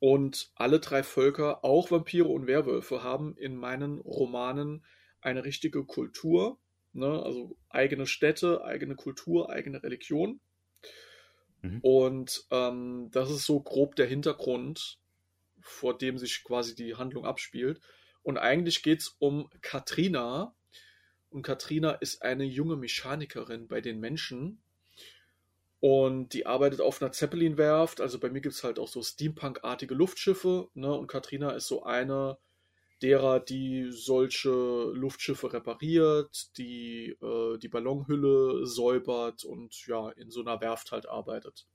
Und 0.00 0.50
alle 0.56 0.80
drei 0.80 1.02
Völker, 1.02 1.64
auch 1.64 1.90
Vampire 1.90 2.26
und 2.28 2.46
Werwölfe, 2.46 3.04
haben 3.04 3.36
in 3.36 3.56
meinen 3.56 4.00
Romanen 4.00 4.84
eine 5.20 5.44
richtige 5.44 5.84
Kultur, 5.84 6.58
ne? 6.92 7.22
also 7.22 7.56
eigene 7.70 8.06
Städte, 8.06 8.64
eigene 8.64 8.96
Kultur, 8.96 9.50
eigene 9.50 9.82
Religion. 9.82 10.40
Mhm. 11.62 11.78
Und 11.80 12.44
ähm, 12.50 13.08
das 13.12 13.30
ist 13.30 13.46
so 13.46 13.60
grob 13.60 13.96
der 13.96 14.06
Hintergrund, 14.06 14.98
vor 15.64 15.96
dem 15.96 16.18
sich 16.18 16.44
quasi 16.44 16.74
die 16.74 16.94
Handlung 16.94 17.24
abspielt. 17.24 17.80
Und 18.22 18.38
eigentlich 18.38 18.82
geht 18.82 19.00
es 19.00 19.16
um 19.18 19.50
Katrina. 19.62 20.54
Und 21.30 21.42
Katrina 21.42 21.92
ist 21.92 22.22
eine 22.22 22.44
junge 22.44 22.76
Mechanikerin 22.76 23.66
bei 23.66 23.80
den 23.80 23.98
Menschen. 23.98 24.62
Und 25.80 26.32
die 26.34 26.46
arbeitet 26.46 26.80
auf 26.80 27.02
einer 27.02 27.12
Zeppelin-Werft. 27.12 28.00
Also 28.00 28.20
bei 28.20 28.30
mir 28.30 28.40
gibt 28.40 28.54
es 28.54 28.62
halt 28.64 28.78
auch 28.78 28.88
so 28.88 29.02
Steampunk-artige 29.02 29.94
Luftschiffe. 29.94 30.68
Ne? 30.74 30.92
Und 30.92 31.08
Katrina 31.08 31.50
ist 31.50 31.66
so 31.66 31.82
eine 31.82 32.38
derer, 33.02 33.40
die 33.40 33.88
solche 33.90 34.50
Luftschiffe 34.50 35.52
repariert, 35.52 36.56
die 36.56 37.16
äh, 37.20 37.58
die 37.58 37.68
Ballonhülle 37.68 38.66
säubert 38.66 39.44
und 39.44 39.86
ja, 39.86 40.10
in 40.10 40.30
so 40.30 40.40
einer 40.40 40.60
Werft 40.60 40.92
halt 40.92 41.08
arbeitet. 41.08 41.66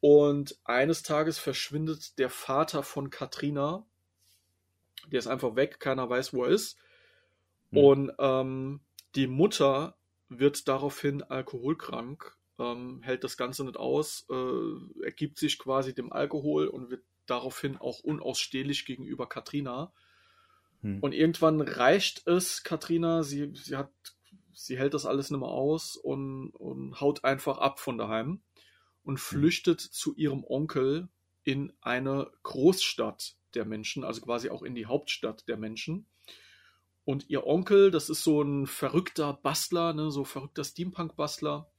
Und 0.00 0.58
eines 0.64 1.02
Tages 1.02 1.38
verschwindet 1.38 2.18
der 2.18 2.30
Vater 2.30 2.82
von 2.82 3.10
Katrina. 3.10 3.84
Der 5.10 5.18
ist 5.18 5.26
einfach 5.26 5.56
weg, 5.56 5.80
keiner 5.80 6.08
weiß, 6.08 6.32
wo 6.32 6.44
er 6.44 6.50
ist. 6.50 6.78
Mhm. 7.70 7.78
Und 7.78 8.12
ähm, 8.18 8.80
die 9.14 9.26
Mutter 9.26 9.96
wird 10.28 10.68
daraufhin 10.68 11.22
alkoholkrank, 11.22 12.36
ähm, 12.58 13.00
hält 13.02 13.24
das 13.24 13.36
Ganze 13.36 13.64
nicht 13.64 13.76
aus, 13.76 14.26
äh, 14.30 15.04
ergibt 15.04 15.38
sich 15.38 15.58
quasi 15.58 15.94
dem 15.94 16.12
Alkohol 16.12 16.68
und 16.68 16.90
wird 16.90 17.02
daraufhin 17.26 17.76
auch 17.76 18.00
unausstehlich 18.00 18.84
gegenüber 18.84 19.28
Katrina. 19.28 19.92
Hm. 20.82 21.00
Und 21.00 21.12
irgendwann 21.12 21.60
reicht 21.60 22.26
es 22.26 22.62
Katrina, 22.62 23.22
sie, 23.22 23.52
sie 23.54 23.76
hat, 23.76 23.90
sie 24.52 24.78
hält 24.78 24.94
das 24.94 25.06
alles 25.06 25.30
nicht 25.30 25.40
mehr 25.40 25.48
aus 25.48 25.96
und, 25.96 26.50
und 26.50 27.00
haut 27.00 27.24
einfach 27.24 27.58
ab 27.58 27.80
von 27.80 27.98
daheim 27.98 28.42
und 29.08 29.16
hm. 29.16 29.22
flüchtet 29.22 29.80
zu 29.80 30.14
ihrem 30.14 30.44
Onkel 30.44 31.08
in 31.42 31.72
eine 31.80 32.30
Großstadt 32.42 33.36
der 33.54 33.64
Menschen, 33.64 34.04
also 34.04 34.20
quasi 34.20 34.50
auch 34.50 34.62
in 34.62 34.74
die 34.74 34.84
Hauptstadt 34.84 35.48
der 35.48 35.56
Menschen. 35.56 36.06
Und 37.04 37.30
ihr 37.30 37.46
Onkel, 37.46 37.90
das 37.90 38.10
ist 38.10 38.22
so 38.22 38.42
ein 38.42 38.66
verrückter 38.66 39.32
Bastler, 39.32 39.94
ne, 39.94 40.10
so 40.10 40.24
verrückter 40.24 40.62
Steampunk-Bastler, 40.62 41.70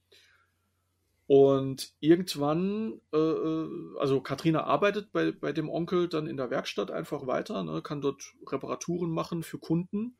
und 1.28 1.92
irgendwann, 2.00 3.00
äh, 3.12 3.16
äh, 3.16 3.68
also 4.00 4.20
Katrina 4.20 4.64
arbeitet 4.64 5.12
bei, 5.12 5.30
bei 5.30 5.52
dem 5.52 5.68
Onkel 5.68 6.08
dann 6.08 6.26
in 6.26 6.36
der 6.36 6.50
Werkstatt 6.50 6.90
einfach 6.90 7.28
weiter, 7.28 7.62
ne, 7.62 7.82
kann 7.82 8.00
dort 8.00 8.34
Reparaturen 8.44 9.12
machen 9.12 9.44
für 9.44 9.60
Kunden. 9.60 10.16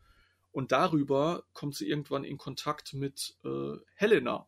Und 0.52 0.70
darüber 0.70 1.42
kommt 1.52 1.74
sie 1.74 1.88
irgendwann 1.88 2.22
in 2.22 2.38
Kontakt 2.38 2.94
mit 2.94 3.36
äh, 3.44 3.78
Helena. 3.96 4.46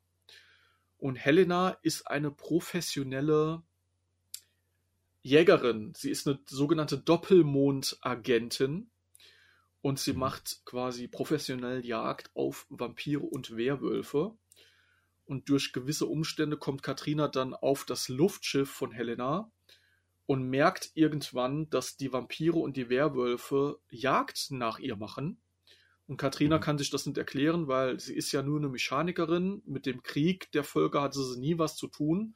Und 1.02 1.16
Helena 1.16 1.70
ist 1.82 2.06
eine 2.06 2.30
professionelle 2.30 3.64
Jägerin. 5.22 5.92
Sie 5.96 6.12
ist 6.12 6.28
eine 6.28 6.38
sogenannte 6.46 6.96
Doppelmondagentin 6.96 8.88
und 9.80 9.98
sie 9.98 10.12
mhm. 10.12 10.20
macht 10.20 10.62
quasi 10.64 11.08
professionell 11.08 11.84
Jagd 11.84 12.30
auf 12.36 12.66
Vampire 12.70 13.22
und 13.22 13.56
Werwölfe 13.56 14.36
und 15.24 15.48
durch 15.48 15.72
gewisse 15.72 16.06
Umstände 16.06 16.56
kommt 16.56 16.84
Katrina 16.84 17.26
dann 17.26 17.52
auf 17.52 17.84
das 17.84 18.08
Luftschiff 18.08 18.70
von 18.70 18.92
Helena 18.92 19.50
und 20.26 20.48
merkt 20.48 20.92
irgendwann, 20.94 21.68
dass 21.68 21.96
die 21.96 22.12
Vampire 22.12 22.60
und 22.60 22.76
die 22.76 22.88
Werwölfe 22.88 23.80
Jagd 23.90 24.52
nach 24.52 24.78
ihr 24.78 24.94
machen. 24.94 25.42
Und 26.06 26.16
Katrina 26.16 26.58
mhm. 26.58 26.60
kann 26.60 26.78
sich 26.78 26.90
das 26.90 27.06
nicht 27.06 27.18
erklären, 27.18 27.68
weil 27.68 27.98
sie 28.00 28.14
ist 28.14 28.32
ja 28.32 28.42
nur 28.42 28.58
eine 28.58 28.68
Mechanikerin. 28.68 29.62
Mit 29.66 29.86
dem 29.86 30.02
Krieg 30.02 30.50
der 30.52 30.64
Völker 30.64 31.02
hatte 31.02 31.22
sie 31.22 31.40
nie 31.40 31.58
was 31.58 31.76
zu 31.76 31.86
tun. 31.86 32.34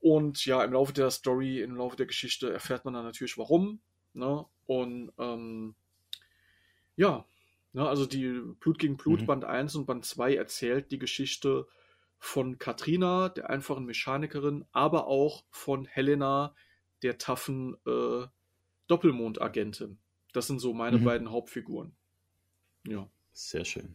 Und 0.00 0.44
ja, 0.44 0.62
im 0.62 0.72
Laufe 0.72 0.92
der 0.92 1.10
Story, 1.10 1.60
im 1.60 1.76
Laufe 1.76 1.96
der 1.96 2.06
Geschichte 2.06 2.52
erfährt 2.52 2.84
man 2.84 2.94
dann 2.94 3.04
natürlich 3.04 3.38
warum. 3.38 3.80
Ne? 4.12 4.44
Und 4.66 5.12
ähm, 5.18 5.74
ja, 6.96 7.24
Ne, 7.72 7.86
also 7.86 8.06
die 8.06 8.40
Blut 8.60 8.78
gegen 8.78 8.96
Blut 8.96 9.22
mhm. 9.22 9.26
Band 9.26 9.44
1 9.44 9.76
und 9.76 9.86
Band 9.86 10.04
2 10.04 10.34
erzählt 10.34 10.90
die 10.90 10.98
Geschichte 10.98 11.66
von 12.18 12.58
Katrina, 12.58 13.28
der 13.28 13.50
einfachen 13.50 13.84
Mechanikerin, 13.84 14.64
aber 14.72 15.06
auch 15.06 15.44
von 15.50 15.84
Helena, 15.84 16.54
der 17.02 17.18
taffen 17.18 17.76
äh, 17.86 18.26
Doppelmondagentin. 18.88 19.98
Das 20.32 20.46
sind 20.46 20.58
so 20.58 20.72
meine 20.72 20.98
mhm. 20.98 21.04
beiden 21.04 21.30
Hauptfiguren. 21.30 21.94
Ja. 22.86 23.08
Sehr 23.32 23.64
schön. 23.64 23.94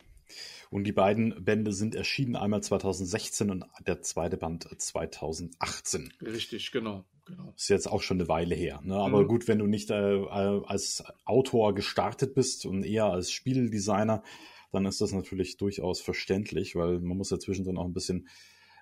Und 0.69 0.85
die 0.85 0.91
beiden 0.91 1.43
Bände 1.43 1.73
sind 1.73 1.95
erschienen, 1.95 2.35
einmal 2.35 2.63
2016 2.63 3.51
und 3.51 3.65
der 3.85 4.01
zweite 4.01 4.37
Band 4.37 4.67
2018. 4.77 6.13
Richtig, 6.21 6.71
genau. 6.71 7.05
Genau. 7.25 7.53
Ist 7.55 7.69
jetzt 7.69 7.89
auch 7.89 8.01
schon 8.01 8.19
eine 8.19 8.27
Weile 8.27 8.55
her. 8.55 8.81
Ne? 8.83 8.95
Aber 8.95 9.23
mhm. 9.23 9.27
gut, 9.27 9.47
wenn 9.47 9.59
du 9.59 9.67
nicht 9.67 9.89
äh, 9.91 10.15
äh, 10.15 10.61
als 10.65 11.03
Autor 11.25 11.73
gestartet 11.73 12.33
bist 12.33 12.65
und 12.65 12.83
eher 12.83 13.05
als 13.05 13.31
Spieldesigner, 13.31 14.23
dann 14.71 14.85
ist 14.85 14.99
das 14.99 15.13
natürlich 15.13 15.57
durchaus 15.57 16.01
verständlich, 16.01 16.75
weil 16.75 16.99
man 16.99 17.17
muss 17.17 17.29
ja 17.29 17.39
zwischendrin 17.39 17.77
auch 17.77 17.85
ein 17.85 17.93
bisschen 17.93 18.27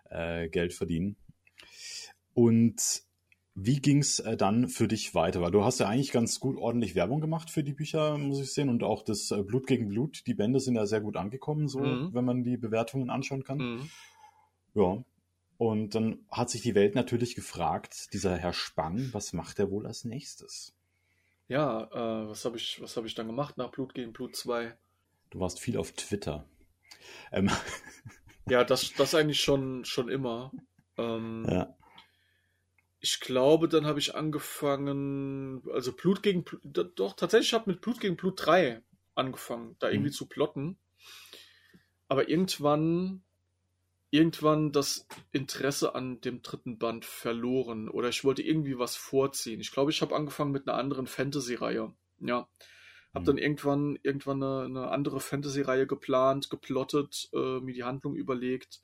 äh, 0.10 0.49
Geld 0.49 0.74
verdienen. 0.74 1.18
Und 2.34 3.04
wie 3.54 3.80
ging's 3.80 4.20
äh, 4.20 4.38
dann 4.38 4.70
für 4.70 4.88
dich 4.88 5.14
weiter? 5.14 5.41
Weil 5.41 5.52
du 5.52 5.64
hast 5.64 5.80
ja 5.80 5.88
eigentlich 5.88 6.12
ganz 6.12 6.39
gut 6.39 6.58
ordentlich 6.58 6.95
Werbung 6.95 7.22
gemacht 7.22 7.49
für 7.49 7.64
die 7.64 7.74
Bücher, 7.74 8.18
muss 8.18 8.39
ich 8.39 8.54
sehen. 8.54 8.70
Und 8.70 8.84
auch 8.84 9.04
das 9.04 9.32
äh, 9.32 9.43
Blut 9.43 9.68
gegen 9.68 9.89
Blut, 9.89 10.26
die 10.28 10.34
Bände 10.34 10.60
sind 10.60 10.76
ja 10.76 10.86
sehr 10.86 11.02
gut 11.02 11.18
angekommen, 11.18 11.68
so 11.68 11.80
mhm. 11.80 12.14
wenn 12.14 12.26
man 12.26 12.43
die 12.43 12.58
Bewertungen 12.58 13.10
anschauen 13.10 13.43
kann. 13.43 13.58
Mhm. 13.58 13.89
Ja, 14.74 15.04
und 15.58 15.93
dann 15.93 16.26
hat 16.32 16.49
sich 16.49 16.62
die 16.62 16.74
Welt 16.74 16.95
natürlich 16.95 17.36
gefragt, 17.36 18.14
dieser 18.14 18.36
Herr 18.36 18.54
Spang, 18.54 19.10
was 19.12 19.32
macht 19.32 19.60
er 19.60 19.70
wohl 19.70 19.86
als 19.86 20.06
nächstes? 20.06 20.74
Ja, 21.47 21.84
äh, 21.84 22.30
was 22.30 22.45
habe 22.45 22.58
ich, 22.58 22.82
hab 22.84 23.06
ich 23.06 23.14
dann 23.14 23.28
gemacht 23.28 23.58
nach 23.58 23.70
Blut 23.70 23.93
gegen 23.93 24.14
Blut 24.14 24.36
2? 24.36 24.76
Du 25.30 25.39
warst 25.39 25.60
viel 25.60 25.78
auf 25.78 25.91
Twitter. 25.91 26.45
Ähm. 27.32 27.52
Ja, 28.49 28.64
das, 28.64 28.91
das 28.97 29.14
eigentlich 29.14 29.39
schon, 29.39 29.86
schon 29.86 30.10
immer. 30.10 30.52
Ähm, 30.97 31.45
ja. 31.47 31.78
Ich 33.02 33.20
glaube, 33.20 33.68
dann 33.68 33.86
habe 33.86 33.99
ich 33.99 34.16
angefangen, 34.16 35.64
also 35.74 35.91
Blut 35.91 36.24
gegen 36.24 36.43
Blut, 36.43 36.62
doch, 36.95 37.16
tatsächlich, 37.16 37.49
ich 37.49 37.54
habe 37.54 37.72
mit 37.72 37.82
Blut 37.82 37.99
gegen 37.99 38.16
Blut 38.16 38.45
3 38.45 38.82
angefangen, 39.16 39.76
da 39.80 39.89
irgendwie 39.89 40.12
mhm. 40.12 40.16
zu 40.16 40.28
plotten. 40.28 40.78
Aber 42.08 42.30
irgendwann 42.30 43.24
irgendwann 44.12 44.74
das 44.74 45.08
Interesse 45.32 45.95
an 45.95 46.20
dem 46.20 46.41
dritten 46.41 46.78
Band 46.78 47.06
verloren 47.06 47.89
oder 47.89 48.10
ich 48.10 48.24
wollte 48.26 48.43
irgendwie 48.43 48.78
was 48.78 48.97
vorziehen. 48.97 49.62
Ich 49.62 49.72
glaube, 49.72 49.89
ich 49.89 50.02
habe 50.02 50.16
angefangen 50.16 50.52
mit 50.52 50.68
einer 50.68 50.78
anderen 50.78 51.08
Fantasy-Reihe. 51.08 51.93
Ja. 52.20 52.49
Hab 53.14 53.24
mhm. 53.24 53.26
dann 53.26 53.38
irgendwann, 53.38 53.99
irgendwann 54.04 54.43
eine, 54.43 54.66
eine 54.66 54.91
andere 54.91 55.22
Fantasy-Reihe 55.22 55.88
geplant, 55.88 56.49
geplottet, 56.49 57.30
äh, 57.34 57.62
mir 57.62 57.74
die 57.74 57.86
Handlung 57.86 58.16
überlegt 58.16 58.82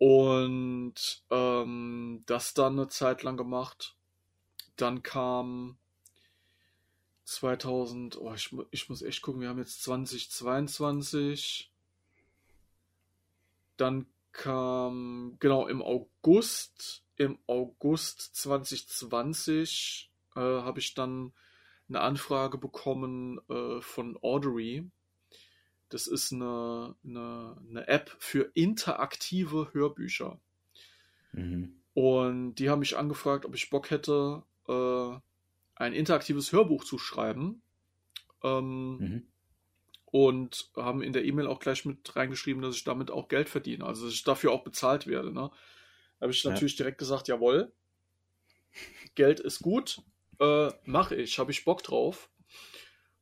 und 0.00 1.22
ähm, 1.30 2.24
das 2.26 2.54
dann 2.54 2.72
eine 2.72 2.88
Zeit 2.88 3.22
lang 3.22 3.36
gemacht. 3.36 3.96
Dann 4.76 5.02
kam 5.02 5.76
2000, 7.24 8.18
oh, 8.18 8.32
ich, 8.34 8.52
ich 8.72 8.88
muss 8.88 9.02
echt 9.02 9.22
gucken, 9.22 9.40
wir 9.40 9.48
haben 9.48 9.58
jetzt 9.58 9.82
2022 9.84 11.70
dann 13.80 14.06
kam, 14.32 15.36
genau, 15.40 15.66
im 15.66 15.82
August, 15.82 17.02
im 17.16 17.38
August 17.46 18.36
2020 18.36 20.10
äh, 20.36 20.40
habe 20.40 20.80
ich 20.80 20.94
dann 20.94 21.32
eine 21.88 22.00
Anfrage 22.00 22.58
bekommen 22.58 23.40
äh, 23.48 23.80
von 23.80 24.18
Audery. 24.22 24.88
Das 25.90 26.06
ist 26.06 26.32
eine, 26.32 26.94
eine, 27.04 27.56
eine 27.68 27.88
App 27.88 28.14
für 28.18 28.50
interaktive 28.54 29.68
Hörbücher. 29.72 30.40
Mhm. 31.32 31.80
Und 31.94 32.54
die 32.54 32.70
haben 32.70 32.80
mich 32.80 32.96
angefragt, 32.96 33.44
ob 33.44 33.54
ich 33.54 33.70
Bock 33.70 33.90
hätte, 33.90 34.42
äh, 34.68 35.18
ein 35.74 35.92
interaktives 35.92 36.52
Hörbuch 36.52 36.84
zu 36.84 36.98
schreiben. 36.98 37.62
Ähm, 38.42 38.96
mhm 38.96 39.26
und 40.10 40.70
haben 40.76 41.02
in 41.02 41.12
der 41.12 41.24
E-Mail 41.24 41.46
auch 41.46 41.60
gleich 41.60 41.84
mit 41.84 42.16
reingeschrieben, 42.16 42.62
dass 42.62 42.74
ich 42.74 42.84
damit 42.84 43.10
auch 43.10 43.28
Geld 43.28 43.48
verdiene, 43.48 43.84
also 43.84 44.06
dass 44.06 44.14
ich 44.14 44.24
dafür 44.24 44.52
auch 44.52 44.64
bezahlt 44.64 45.06
werde. 45.06 45.32
Ne? 45.32 45.50
Da 46.18 46.22
habe 46.24 46.32
ich 46.32 46.44
natürlich 46.44 46.74
ja. 46.74 46.78
direkt 46.78 46.98
gesagt, 46.98 47.28
jawohl, 47.28 47.72
Geld 49.14 49.40
ist 49.40 49.60
gut, 49.60 50.02
äh, 50.40 50.70
mache 50.84 51.14
ich, 51.14 51.38
habe 51.38 51.52
ich 51.52 51.64
Bock 51.64 51.82
drauf. 51.82 52.28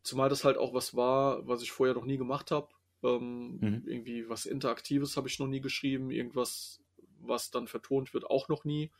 Zumal 0.08 0.30
das 0.30 0.42
halt 0.44 0.56
auch 0.56 0.72
was 0.72 0.96
war, 0.96 1.46
was 1.46 1.60
ich 1.60 1.70
vorher 1.70 1.94
noch 1.94 2.06
nie 2.06 2.16
gemacht 2.16 2.50
habe. 2.50 2.68
Ähm, 3.02 3.58
mhm. 3.60 3.82
Irgendwie 3.86 4.26
was 4.28 4.46
Interaktives 4.46 5.18
habe 5.18 5.28
ich 5.28 5.38
noch 5.38 5.46
nie 5.46 5.60
geschrieben, 5.60 6.10
irgendwas, 6.10 6.80
was 7.20 7.50
dann 7.50 7.68
vertont 7.68 8.14
wird, 8.14 8.24
auch 8.24 8.48
noch 8.48 8.64
nie. 8.64 8.90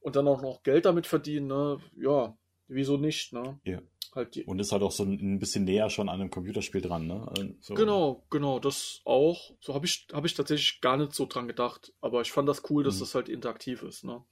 und 0.00 0.14
dann 0.16 0.28
auch 0.28 0.40
noch 0.40 0.62
Geld 0.62 0.84
damit 0.84 1.06
verdienen, 1.06 1.48
ne? 1.48 1.80
ja, 1.96 2.36
wieso 2.68 2.96
nicht, 2.96 3.32
ne? 3.32 3.58
Ja. 3.64 3.80
Halt 4.14 4.36
die... 4.36 4.44
Und 4.44 4.60
ist 4.60 4.70
halt 4.70 4.82
auch 4.82 4.92
so 4.92 5.02
ein 5.02 5.38
bisschen 5.40 5.64
näher 5.64 5.90
schon 5.90 6.08
an 6.08 6.20
einem 6.20 6.30
Computerspiel 6.30 6.82
dran, 6.82 7.06
ne? 7.06 7.56
So. 7.60 7.74
Genau, 7.74 8.22
genau, 8.30 8.60
das 8.60 9.00
auch. 9.04 9.52
So 9.60 9.74
habe 9.74 9.86
ich, 9.86 10.06
hab 10.12 10.24
ich 10.24 10.34
tatsächlich 10.34 10.80
gar 10.80 10.96
nicht 10.96 11.14
so 11.14 11.26
dran 11.26 11.48
gedacht, 11.48 11.92
aber 12.00 12.20
ich 12.20 12.30
fand 12.30 12.48
das 12.48 12.62
cool, 12.70 12.84
dass 12.84 12.96
mhm. 12.96 13.00
das 13.00 13.14
halt 13.14 13.28
interaktiv 13.28 13.82
ist, 13.82 14.04
ne? 14.04 14.22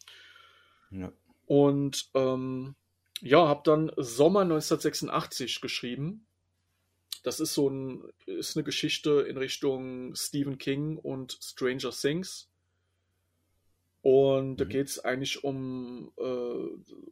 Ja. 0.92 1.10
Und 1.46 2.10
ähm, 2.14 2.76
ja, 3.22 3.46
habe 3.46 3.62
dann 3.64 3.92
Sommer 3.96 4.40
1986 4.40 5.60
geschrieben. 5.60 6.26
Das 7.22 7.38
ist 7.38 7.54
so 7.54 7.70
ein, 7.70 8.02
ist 8.26 8.56
eine 8.56 8.64
Geschichte 8.64 9.22
in 9.22 9.36
Richtung 9.36 10.14
Stephen 10.16 10.58
King 10.58 10.98
und 10.98 11.38
Stranger 11.40 11.92
Things. 11.92 12.50
Und 14.02 14.50
mhm. 14.50 14.56
da 14.56 14.64
geht 14.64 14.88
es 14.88 14.98
eigentlich 14.98 15.44
um, 15.44 16.12
äh, 16.18 17.02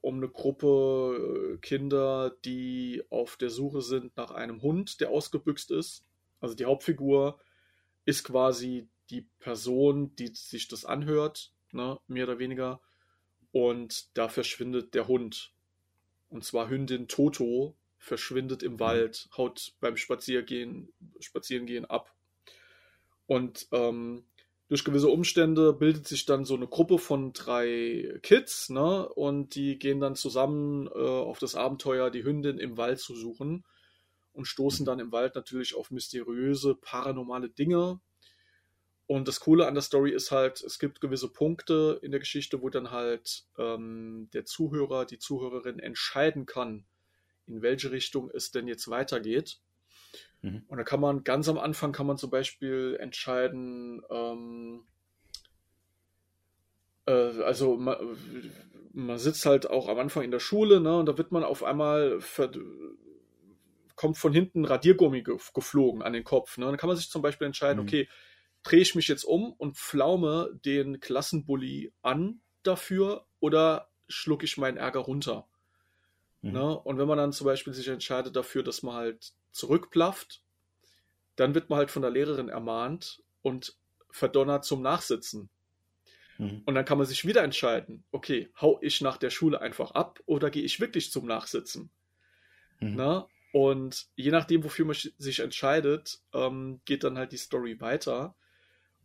um 0.00 0.16
eine 0.16 0.28
Gruppe 0.28 1.52
äh, 1.54 1.58
Kinder, 1.58 2.34
die 2.46 3.02
auf 3.10 3.36
der 3.36 3.50
Suche 3.50 3.82
sind 3.82 4.16
nach 4.16 4.30
einem 4.30 4.62
Hund, 4.62 5.02
der 5.02 5.10
ausgebüxt 5.10 5.70
ist. 5.70 6.06
Also 6.40 6.54
die 6.54 6.64
Hauptfigur 6.64 7.38
ist 8.06 8.24
quasi 8.24 8.88
die 9.10 9.28
Person, 9.40 10.16
die 10.16 10.28
sich 10.28 10.68
das 10.68 10.86
anhört, 10.86 11.52
ne, 11.72 12.00
mehr 12.06 12.24
oder 12.24 12.38
weniger. 12.38 12.80
Und 13.52 14.16
da 14.16 14.28
verschwindet 14.28 14.94
der 14.94 15.08
Hund. 15.08 15.52
Und 16.28 16.44
zwar 16.44 16.68
Hündin 16.68 17.08
Toto 17.08 17.76
verschwindet 17.98 18.62
im 18.62 18.74
mhm. 18.74 18.80
Wald, 18.80 19.28
haut 19.36 19.74
beim 19.80 19.96
Spaziergehen, 19.96 20.92
Spazierengehen 21.18 21.84
ab. 21.84 22.14
Und 23.26 23.68
ähm, 23.72 24.24
durch 24.68 24.84
gewisse 24.84 25.08
Umstände 25.08 25.72
bildet 25.72 26.06
sich 26.06 26.26
dann 26.26 26.44
so 26.44 26.54
eine 26.54 26.68
Gruppe 26.68 26.98
von 26.98 27.32
drei 27.32 28.18
Kids, 28.22 28.70
ne? 28.70 29.08
Und 29.08 29.56
die 29.56 29.78
gehen 29.78 30.00
dann 30.00 30.14
zusammen 30.14 30.86
äh, 30.86 30.90
auf 30.98 31.40
das 31.40 31.56
Abenteuer, 31.56 32.10
die 32.10 32.24
Hündin 32.24 32.58
im 32.58 32.76
Wald 32.76 33.00
zu 33.00 33.16
suchen 33.16 33.64
und 34.32 34.46
stoßen 34.46 34.86
dann 34.86 35.00
im 35.00 35.10
Wald 35.12 35.34
natürlich 35.34 35.74
auf 35.74 35.90
mysteriöse, 35.90 36.76
paranormale 36.76 37.50
Dinge. 37.50 38.00
Und 39.10 39.26
das 39.26 39.40
Coole 39.40 39.66
an 39.66 39.74
der 39.74 39.82
Story 39.82 40.12
ist 40.12 40.30
halt, 40.30 40.62
es 40.62 40.78
gibt 40.78 41.00
gewisse 41.00 41.28
Punkte 41.28 41.98
in 42.00 42.12
der 42.12 42.20
Geschichte, 42.20 42.62
wo 42.62 42.68
dann 42.68 42.92
halt 42.92 43.42
ähm, 43.58 44.28
der 44.32 44.44
Zuhörer, 44.44 45.04
die 45.04 45.18
Zuhörerin 45.18 45.80
entscheiden 45.80 46.46
kann, 46.46 46.84
in 47.48 47.60
welche 47.60 47.90
Richtung 47.90 48.30
es 48.32 48.52
denn 48.52 48.68
jetzt 48.68 48.88
weitergeht. 48.88 49.58
Mhm. 50.42 50.62
Und 50.68 50.78
da 50.78 50.84
kann 50.84 51.00
man 51.00 51.24
ganz 51.24 51.48
am 51.48 51.58
Anfang 51.58 51.90
kann 51.90 52.06
man 52.06 52.18
zum 52.18 52.30
Beispiel 52.30 52.98
entscheiden, 53.00 54.00
ähm, 54.10 54.84
äh, 57.06 57.42
also 57.42 57.78
man, 57.78 57.96
man, 58.92 59.18
sitzt 59.18 59.44
halt 59.44 59.68
auch 59.68 59.88
am 59.88 59.98
Anfang 59.98 60.22
in 60.22 60.30
der 60.30 60.38
Schule, 60.38 60.80
ne, 60.80 60.98
und 60.98 61.06
da 61.06 61.18
wird 61.18 61.32
man 61.32 61.42
auf 61.42 61.64
einmal 61.64 62.20
kommt 63.96 64.18
von 64.18 64.32
hinten 64.32 64.64
Radiergummi 64.64 65.24
geflogen 65.52 66.00
an 66.00 66.12
den 66.12 66.24
Kopf. 66.24 66.56
Ne? 66.56 66.64
Dann 66.64 66.76
kann 66.76 66.88
man 66.88 66.96
sich 66.96 67.10
zum 67.10 67.22
Beispiel 67.22 67.48
entscheiden, 67.48 67.82
mhm. 67.82 67.88
okay, 67.88 68.08
drehe 68.62 68.80
ich 68.80 68.94
mich 68.94 69.08
jetzt 69.08 69.24
um 69.24 69.52
und 69.52 69.76
pflaume 69.76 70.50
den 70.64 71.00
Klassenbully 71.00 71.92
an 72.02 72.40
dafür 72.62 73.26
oder 73.40 73.90
schlucke 74.08 74.44
ich 74.44 74.58
meinen 74.58 74.76
Ärger 74.76 75.00
runter? 75.00 75.48
Mhm. 76.42 76.52
Ne? 76.52 76.78
Und 76.78 76.98
wenn 76.98 77.08
man 77.08 77.18
dann 77.18 77.32
zum 77.32 77.46
Beispiel 77.46 77.72
sich 77.72 77.88
entscheidet 77.88 78.36
dafür, 78.36 78.62
dass 78.62 78.82
man 78.82 78.94
halt 78.94 79.32
zurückplafft, 79.52 80.42
dann 81.36 81.54
wird 81.54 81.70
man 81.70 81.78
halt 81.78 81.90
von 81.90 82.02
der 82.02 82.10
Lehrerin 82.10 82.48
ermahnt 82.48 83.22
und 83.42 83.76
verdonnert 84.10 84.64
zum 84.64 84.82
Nachsitzen. 84.82 85.48
Mhm. 86.38 86.62
Und 86.64 86.74
dann 86.74 86.84
kann 86.84 86.98
man 86.98 87.06
sich 87.06 87.26
wieder 87.26 87.42
entscheiden, 87.42 88.04
okay, 88.10 88.50
hau 88.60 88.78
ich 88.82 89.00
nach 89.00 89.16
der 89.16 89.30
Schule 89.30 89.60
einfach 89.60 89.92
ab 89.92 90.20
oder 90.26 90.50
gehe 90.50 90.62
ich 90.62 90.80
wirklich 90.80 91.10
zum 91.10 91.26
Nachsitzen? 91.26 91.90
Mhm. 92.80 92.94
Ne? 92.96 93.26
Und 93.52 94.06
je 94.16 94.30
nachdem, 94.30 94.64
wofür 94.64 94.84
man 94.84 94.96
sich 94.96 95.40
entscheidet, 95.40 96.20
ähm, 96.32 96.80
geht 96.84 97.04
dann 97.04 97.18
halt 97.18 97.32
die 97.32 97.36
Story 97.36 97.80
weiter. 97.80 98.36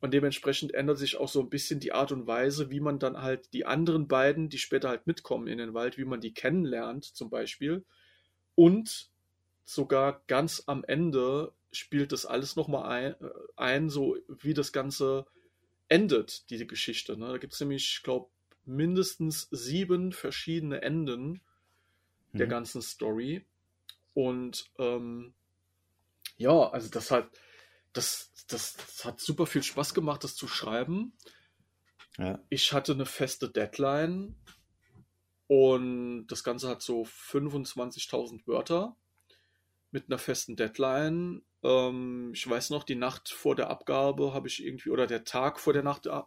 Und 0.05 0.13
dementsprechend 0.13 0.71
ändert 0.75 0.99
sich 0.99 1.17
auch 1.17 1.27
so 1.27 1.39
ein 1.39 1.49
bisschen 1.49 1.79
die 1.79 1.91
Art 1.91 2.11
und 2.11 2.27
Weise, 2.27 2.69
wie 2.69 2.79
man 2.79 2.99
dann 2.99 3.23
halt 3.23 3.51
die 3.53 3.65
anderen 3.65 4.07
beiden, 4.07 4.49
die 4.49 4.59
später 4.59 4.87
halt 4.87 5.07
mitkommen 5.07 5.47
in 5.47 5.57
den 5.57 5.73
Wald, 5.73 5.97
wie 5.97 6.05
man 6.05 6.21
die 6.21 6.31
kennenlernt, 6.31 7.05
zum 7.05 7.31
Beispiel. 7.31 7.83
Und 8.53 9.09
sogar 9.63 10.21
ganz 10.27 10.61
am 10.67 10.83
Ende 10.83 11.53
spielt 11.71 12.11
das 12.11 12.27
alles 12.27 12.55
nochmal 12.55 12.85
ein, 12.85 13.13
äh, 13.13 13.29
ein, 13.55 13.89
so 13.89 14.15
wie 14.27 14.53
das 14.53 14.71
Ganze 14.71 15.25
endet, 15.89 16.51
diese 16.51 16.67
Geschichte. 16.67 17.17
Ne? 17.17 17.27
Da 17.29 17.39
gibt 17.39 17.53
es 17.53 17.59
nämlich, 17.59 17.95
ich 17.95 18.03
glaube, 18.03 18.29
mindestens 18.63 19.47
sieben 19.49 20.11
verschiedene 20.11 20.83
Enden 20.83 21.41
mhm. 22.31 22.37
der 22.37 22.45
ganzen 22.45 22.83
Story. 22.83 23.43
Und 24.13 24.69
ähm, 24.77 25.33
ja, 26.37 26.69
also 26.69 26.91
das 26.91 27.09
hat, 27.09 27.27
das, 27.95 28.31
das, 28.47 28.75
das, 28.75 29.05
hat 29.05 29.19
super 29.19 29.45
viel 29.45 29.63
Spaß 29.63 29.93
gemacht, 29.93 30.23
das 30.23 30.35
zu 30.35 30.47
schreiben. 30.47 31.13
Ja. 32.17 32.39
Ich 32.49 32.73
hatte 32.73 32.93
eine 32.93 33.05
feste 33.05 33.49
Deadline 33.49 34.35
und 35.47 36.27
das 36.27 36.43
Ganze 36.43 36.69
hat 36.69 36.81
so 36.81 37.03
25.000 37.03 38.47
Wörter 38.47 38.95
mit 39.91 40.09
einer 40.09 40.17
festen 40.17 40.55
Deadline. 40.55 41.43
Ähm, 41.63 42.31
ich 42.33 42.47
weiß 42.47 42.69
noch, 42.69 42.83
die 42.83 42.95
Nacht 42.95 43.29
vor 43.29 43.55
der 43.55 43.69
Abgabe 43.69 44.33
habe 44.33 44.47
ich 44.47 44.63
irgendwie, 44.63 44.89
oder 44.89 45.07
der 45.07 45.23
Tag 45.23 45.59
vor 45.59 45.73
der 45.73 45.83
Nacht, 45.83 46.07
äh, 46.07 46.21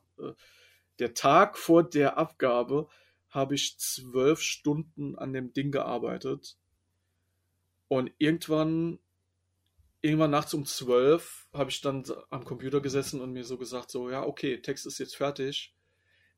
der 0.98 1.14
Tag 1.14 1.58
vor 1.58 1.82
der 1.88 2.18
Abgabe 2.18 2.88
habe 3.28 3.54
ich 3.54 3.78
zwölf 3.78 4.40
Stunden 4.40 5.16
an 5.16 5.32
dem 5.32 5.52
Ding 5.52 5.70
gearbeitet. 5.70 6.56
Und 7.88 8.10
irgendwann, 8.18 8.98
irgendwann 10.00 10.30
nachts 10.30 10.54
um 10.54 10.64
zwölf 10.64 11.48
habe 11.52 11.70
ich 11.70 11.80
dann 11.80 12.04
am 12.30 12.44
Computer 12.44 12.80
gesessen 12.80 13.20
und 13.20 13.32
mir 13.32 13.44
so 13.44 13.58
gesagt, 13.58 13.90
so, 13.90 14.10
ja, 14.10 14.24
okay, 14.24 14.60
Text 14.60 14.86
ist 14.86 14.98
jetzt 14.98 15.16
fertig. 15.16 15.74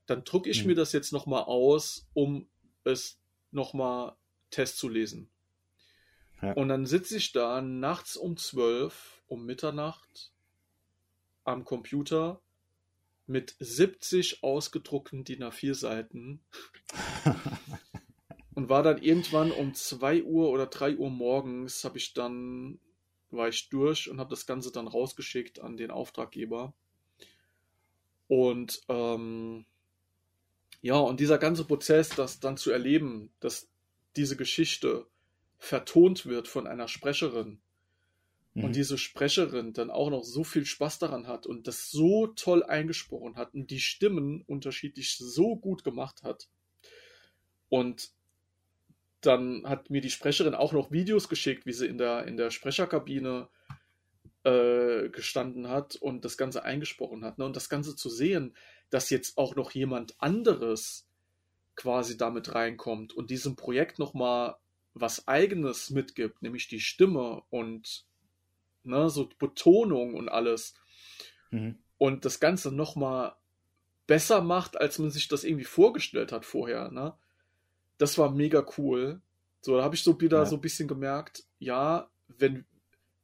Dann 0.06 0.24
drucke 0.24 0.50
ich 0.50 0.62
mhm. 0.62 0.68
mir 0.68 0.74
das 0.74 0.92
jetzt 0.92 1.12
nochmal 1.12 1.44
aus, 1.44 2.06
um 2.14 2.48
es 2.84 3.20
nochmal 3.50 4.16
Test 4.50 4.78
zu 4.78 4.88
lesen. 4.88 5.30
Und 6.54 6.68
dann 6.68 6.86
sitze 6.86 7.18
ich 7.18 7.32
da 7.32 7.60
nachts 7.60 8.16
um 8.16 8.36
zwölf, 8.36 9.22
um 9.28 9.44
Mitternacht 9.44 10.32
am 11.44 11.64
Computer 11.64 12.40
mit 13.26 13.54
70 13.60 14.42
ausgedruckten 14.42 15.24
DIN 15.24 15.44
A4 15.44 15.74
Seiten 15.74 16.40
und 18.54 18.68
war 18.68 18.82
dann 18.82 19.02
irgendwann 19.02 19.52
um 19.52 19.74
2 19.74 20.24
Uhr 20.24 20.50
oder 20.50 20.66
3 20.66 20.96
Uhr 20.96 21.10
morgens 21.10 21.84
habe 21.84 21.98
ich 21.98 22.14
dann 22.14 22.80
war 23.32 23.48
ich 23.48 23.68
durch 23.68 24.10
und 24.10 24.18
habe 24.20 24.30
das 24.30 24.46
Ganze 24.46 24.72
dann 24.72 24.88
rausgeschickt 24.88 25.60
an 25.60 25.76
den 25.76 25.90
Auftraggeber. 25.90 26.74
Und 28.28 28.82
ähm, 28.88 29.66
ja, 30.82 30.96
und 30.96 31.20
dieser 31.20 31.38
ganze 31.38 31.64
Prozess, 31.64 32.10
das 32.10 32.40
dann 32.40 32.56
zu 32.56 32.70
erleben, 32.70 33.32
dass 33.40 33.68
diese 34.16 34.36
Geschichte 34.36 35.06
vertont 35.58 36.26
wird 36.26 36.48
von 36.48 36.66
einer 36.66 36.88
Sprecherin 36.88 37.60
mhm. 38.54 38.64
und 38.64 38.76
diese 38.76 38.98
Sprecherin 38.98 39.72
dann 39.72 39.90
auch 39.90 40.10
noch 40.10 40.24
so 40.24 40.42
viel 40.42 40.64
Spaß 40.64 40.98
daran 40.98 41.26
hat 41.26 41.46
und 41.46 41.66
das 41.66 41.90
so 41.90 42.28
toll 42.28 42.62
eingesprochen 42.62 43.36
hat 43.36 43.54
und 43.54 43.70
die 43.70 43.80
Stimmen 43.80 44.42
unterschiedlich 44.46 45.16
so 45.18 45.56
gut 45.56 45.84
gemacht 45.84 46.22
hat. 46.22 46.48
Und 47.68 48.10
dann 49.20 49.68
hat 49.68 49.90
mir 49.90 50.00
die 50.00 50.10
Sprecherin 50.10 50.54
auch 50.54 50.72
noch 50.72 50.90
Videos 50.90 51.28
geschickt, 51.28 51.66
wie 51.66 51.72
sie 51.72 51.86
in 51.86 51.98
der, 51.98 52.26
in 52.26 52.36
der 52.36 52.50
Sprecherkabine 52.50 53.48
äh, 54.44 55.08
gestanden 55.10 55.68
hat 55.68 55.96
und 55.96 56.24
das 56.24 56.38
Ganze 56.38 56.64
eingesprochen 56.64 57.24
hat. 57.24 57.38
Ne? 57.38 57.44
Und 57.44 57.56
das 57.56 57.68
Ganze 57.68 57.94
zu 57.96 58.08
sehen, 58.08 58.56
dass 58.88 59.10
jetzt 59.10 59.36
auch 59.36 59.54
noch 59.56 59.72
jemand 59.72 60.20
anderes 60.20 61.06
quasi 61.76 62.16
damit 62.16 62.54
reinkommt 62.54 63.12
und 63.12 63.30
diesem 63.30 63.56
Projekt 63.56 63.98
nochmal 63.98 64.56
was 64.94 65.28
Eigenes 65.28 65.90
mitgibt, 65.90 66.42
nämlich 66.42 66.68
die 66.68 66.80
Stimme 66.80 67.42
und 67.50 68.04
ne, 68.82 69.08
so 69.08 69.28
Betonung 69.38 70.14
und 70.14 70.28
alles. 70.28 70.74
Mhm. 71.50 71.78
Und 71.98 72.24
das 72.24 72.40
Ganze 72.40 72.72
nochmal 72.72 73.34
besser 74.06 74.40
macht, 74.40 74.80
als 74.80 74.98
man 74.98 75.10
sich 75.10 75.28
das 75.28 75.44
irgendwie 75.44 75.64
vorgestellt 75.64 76.32
hat 76.32 76.44
vorher. 76.44 76.90
Ne? 76.90 77.14
Das 78.00 78.16
war 78.16 78.30
mega 78.30 78.64
cool. 78.78 79.20
So, 79.60 79.76
da 79.76 79.84
habe 79.84 79.94
ich 79.94 80.02
so 80.02 80.18
wieder 80.18 80.38
ja. 80.38 80.46
so 80.46 80.56
ein 80.56 80.62
bisschen 80.62 80.88
gemerkt, 80.88 81.44
ja, 81.58 82.10
wenn, 82.28 82.64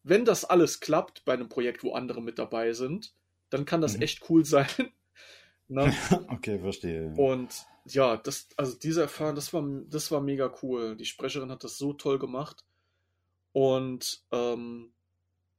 wenn 0.02 0.26
das 0.26 0.44
alles 0.44 0.80
klappt 0.80 1.24
bei 1.24 1.32
einem 1.32 1.48
Projekt, 1.48 1.82
wo 1.82 1.94
andere 1.94 2.20
mit 2.22 2.38
dabei 2.38 2.74
sind, 2.74 3.14
dann 3.48 3.64
kann 3.64 3.80
das 3.80 3.96
mhm. 3.96 4.02
echt 4.02 4.28
cool 4.28 4.44
sein. 4.44 4.68
ne? 5.68 5.94
okay, 6.28 6.58
verstehe. 6.58 7.14
Und 7.16 7.64
ja, 7.86 8.18
das, 8.18 8.48
also 8.58 8.76
diese 8.78 9.00
Erfahrung, 9.00 9.34
das 9.34 9.54
war, 9.54 9.64
das 9.88 10.10
war 10.10 10.20
mega 10.20 10.52
cool. 10.62 10.94
Die 10.96 11.06
Sprecherin 11.06 11.50
hat 11.50 11.64
das 11.64 11.78
so 11.78 11.94
toll 11.94 12.18
gemacht. 12.18 12.64
Und 13.52 14.24
ähm, 14.32 14.92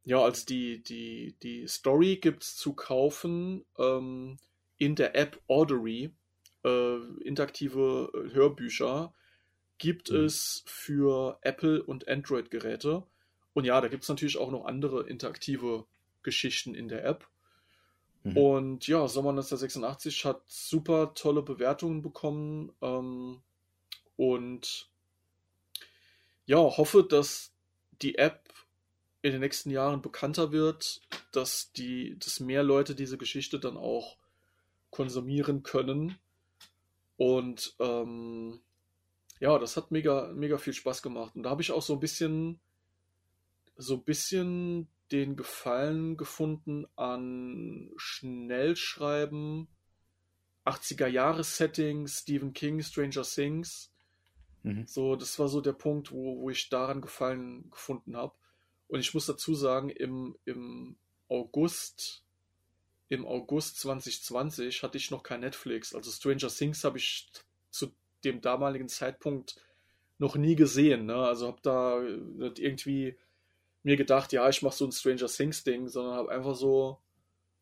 ja, 0.03 0.21
also 0.21 0.45
die, 0.45 0.83
die, 0.83 1.35
die 1.41 1.67
Story 1.67 2.17
gibt 2.17 2.43
es 2.43 2.55
zu 2.55 2.73
kaufen 2.73 3.65
ähm, 3.79 4.37
in 4.77 4.93
der 4.93 5.15
App 5.15 5.41
Ordery. 5.47 6.11
Äh, 6.63 6.97
interaktive 7.23 8.11
äh, 8.13 8.33
Hörbücher 8.33 9.13
gibt 9.77 10.11
mhm. 10.11 10.25
es 10.25 10.63
für 10.65 11.37
Apple 11.41 11.83
und 11.83 12.07
Android-Geräte. 12.07 13.03
Und 13.53 13.65
ja, 13.65 13.79
da 13.81 13.87
gibt 13.87 14.03
es 14.03 14.09
natürlich 14.09 14.37
auch 14.37 14.51
noch 14.51 14.65
andere 14.65 15.07
interaktive 15.07 15.85
Geschichten 16.23 16.75
in 16.75 16.87
der 16.87 17.05
App. 17.05 17.27
Mhm. 18.23 18.37
Und 18.37 18.87
ja, 18.87 19.07
Sommer 19.07 19.29
1986 19.29 20.25
hat 20.25 20.41
super 20.47 21.13
tolle 21.13 21.41
Bewertungen 21.41 22.01
bekommen. 22.01 22.71
Ähm, 22.81 23.41
und 24.15 24.89
ja, 26.45 26.57
hoffe, 26.57 27.03
dass 27.03 27.53
die 28.01 28.17
App 28.17 28.49
in 29.21 29.31
den 29.31 29.41
nächsten 29.41 29.69
Jahren 29.69 30.01
bekannter 30.01 30.51
wird, 30.51 31.01
dass 31.31 31.71
die, 31.73 32.17
dass 32.19 32.39
mehr 32.39 32.63
Leute 32.63 32.95
diese 32.95 33.17
Geschichte 33.17 33.59
dann 33.59 33.77
auch 33.77 34.17
konsumieren 34.89 35.63
können. 35.63 36.17
Und 37.17 37.75
ähm, 37.79 38.61
ja, 39.39 39.57
das 39.59 39.77
hat 39.77 39.91
mega, 39.91 40.31
mega 40.33 40.57
viel 40.57 40.73
Spaß 40.73 41.01
gemacht. 41.01 41.35
Und 41.35 41.43
da 41.43 41.49
habe 41.49 41.61
ich 41.61 41.71
auch 41.71 41.81
so 41.81 41.93
ein 41.93 41.99
bisschen, 41.99 42.59
so 43.75 43.95
ein 43.95 44.03
bisschen 44.03 44.87
den 45.11 45.35
Gefallen 45.35 46.17
gefunden 46.17 46.85
an 46.95 47.91
Schnellschreiben, 47.97 49.67
80er 50.65 51.07
Jahre 51.07 51.43
Setting, 51.43 52.07
Stephen 52.07 52.53
King, 52.53 52.81
Stranger 52.81 53.23
Things. 53.23 53.91
Mhm. 54.63 54.85
So, 54.85 55.15
das 55.15 55.39
war 55.39 55.47
so 55.47 55.61
der 55.61 55.73
Punkt, 55.73 56.11
wo, 56.11 56.41
wo 56.41 56.49
ich 56.49 56.69
daran 56.69 57.01
Gefallen 57.01 57.69
gefunden 57.71 58.17
habe. 58.17 58.33
Und 58.87 58.99
ich 58.99 59.13
muss 59.13 59.25
dazu 59.25 59.53
sagen, 59.53 59.89
im, 59.89 60.35
im 60.45 60.97
August, 61.29 62.23
im 63.09 63.25
August 63.25 63.79
2020 63.79 64.83
hatte 64.83 64.97
ich 64.97 65.11
noch 65.11 65.23
kein 65.23 65.39
Netflix. 65.39 65.95
Also 65.95 66.11
Stranger 66.11 66.49
Things 66.49 66.83
habe 66.83 66.97
ich 66.97 67.29
zu 67.69 67.93
dem 68.23 68.41
damaligen 68.41 68.89
Zeitpunkt 68.89 69.55
noch 70.17 70.35
nie 70.35 70.55
gesehen. 70.55 71.05
Ne? 71.05 71.15
Also 71.15 71.47
habe 71.47 71.59
da 71.61 72.01
irgendwie 72.01 73.17
mir 73.83 73.95
gedacht, 73.95 74.33
ja, 74.33 74.49
ich 74.49 74.61
mache 74.61 74.75
so 74.75 74.85
ein 74.85 74.91
Stranger 74.91 75.27
Things 75.27 75.63
Ding, 75.63 75.87
sondern 75.87 76.15
habe 76.15 76.31
einfach 76.31 76.55
so 76.55 76.99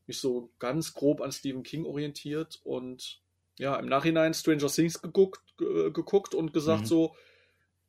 mich 0.07 0.19
so 0.19 0.51
ganz 0.59 0.93
grob 0.93 1.21
an 1.21 1.31
Stephen 1.31 1.63
King 1.63 1.85
orientiert 1.85 2.59
und 2.63 3.21
ja, 3.57 3.75
im 3.77 3.87
Nachhinein 3.87 4.33
Stranger 4.33 4.67
Things 4.67 5.01
geguckt, 5.01 5.41
geguckt 5.57 6.35
und 6.35 6.53
gesagt 6.53 6.81
mhm. 6.81 6.85
so, 6.85 7.15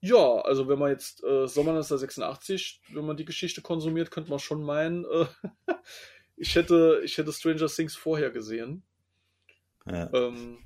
ja, 0.00 0.40
also 0.42 0.68
wenn 0.68 0.78
man 0.78 0.90
jetzt 0.90 1.24
äh, 1.24 1.48
Sommer 1.48 1.72
1986, 1.72 2.80
wenn 2.92 3.06
man 3.06 3.16
die 3.16 3.24
Geschichte 3.24 3.62
konsumiert, 3.62 4.10
könnte 4.10 4.30
man 4.30 4.38
schon 4.38 4.62
meinen, 4.62 5.04
äh, 5.04 5.26
ich, 6.36 6.54
hätte, 6.54 7.00
ich 7.04 7.16
hätte 7.18 7.32
Stranger 7.32 7.66
Things 7.66 7.96
vorher 7.96 8.30
gesehen. 8.30 8.82
Ja, 9.86 10.12
ähm, 10.12 10.58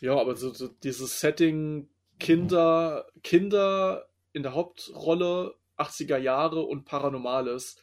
ja 0.00 0.18
aber 0.18 0.36
so, 0.36 0.52
so, 0.52 0.68
dieses 0.68 1.20
Setting 1.20 1.88
Kinder, 2.18 3.06
Kinder 3.22 4.08
in 4.32 4.42
der 4.42 4.54
Hauptrolle, 4.54 5.54
80er 5.76 6.18
Jahre 6.18 6.62
und 6.62 6.84
Paranormales, 6.84 7.76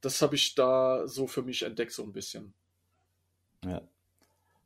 das 0.00 0.20
habe 0.22 0.34
ich 0.34 0.54
da 0.54 1.06
so 1.06 1.26
für 1.26 1.42
mich 1.42 1.62
entdeckt, 1.62 1.92
so 1.92 2.02
ein 2.02 2.12
bisschen. 2.12 2.54
Ja. 3.64 3.82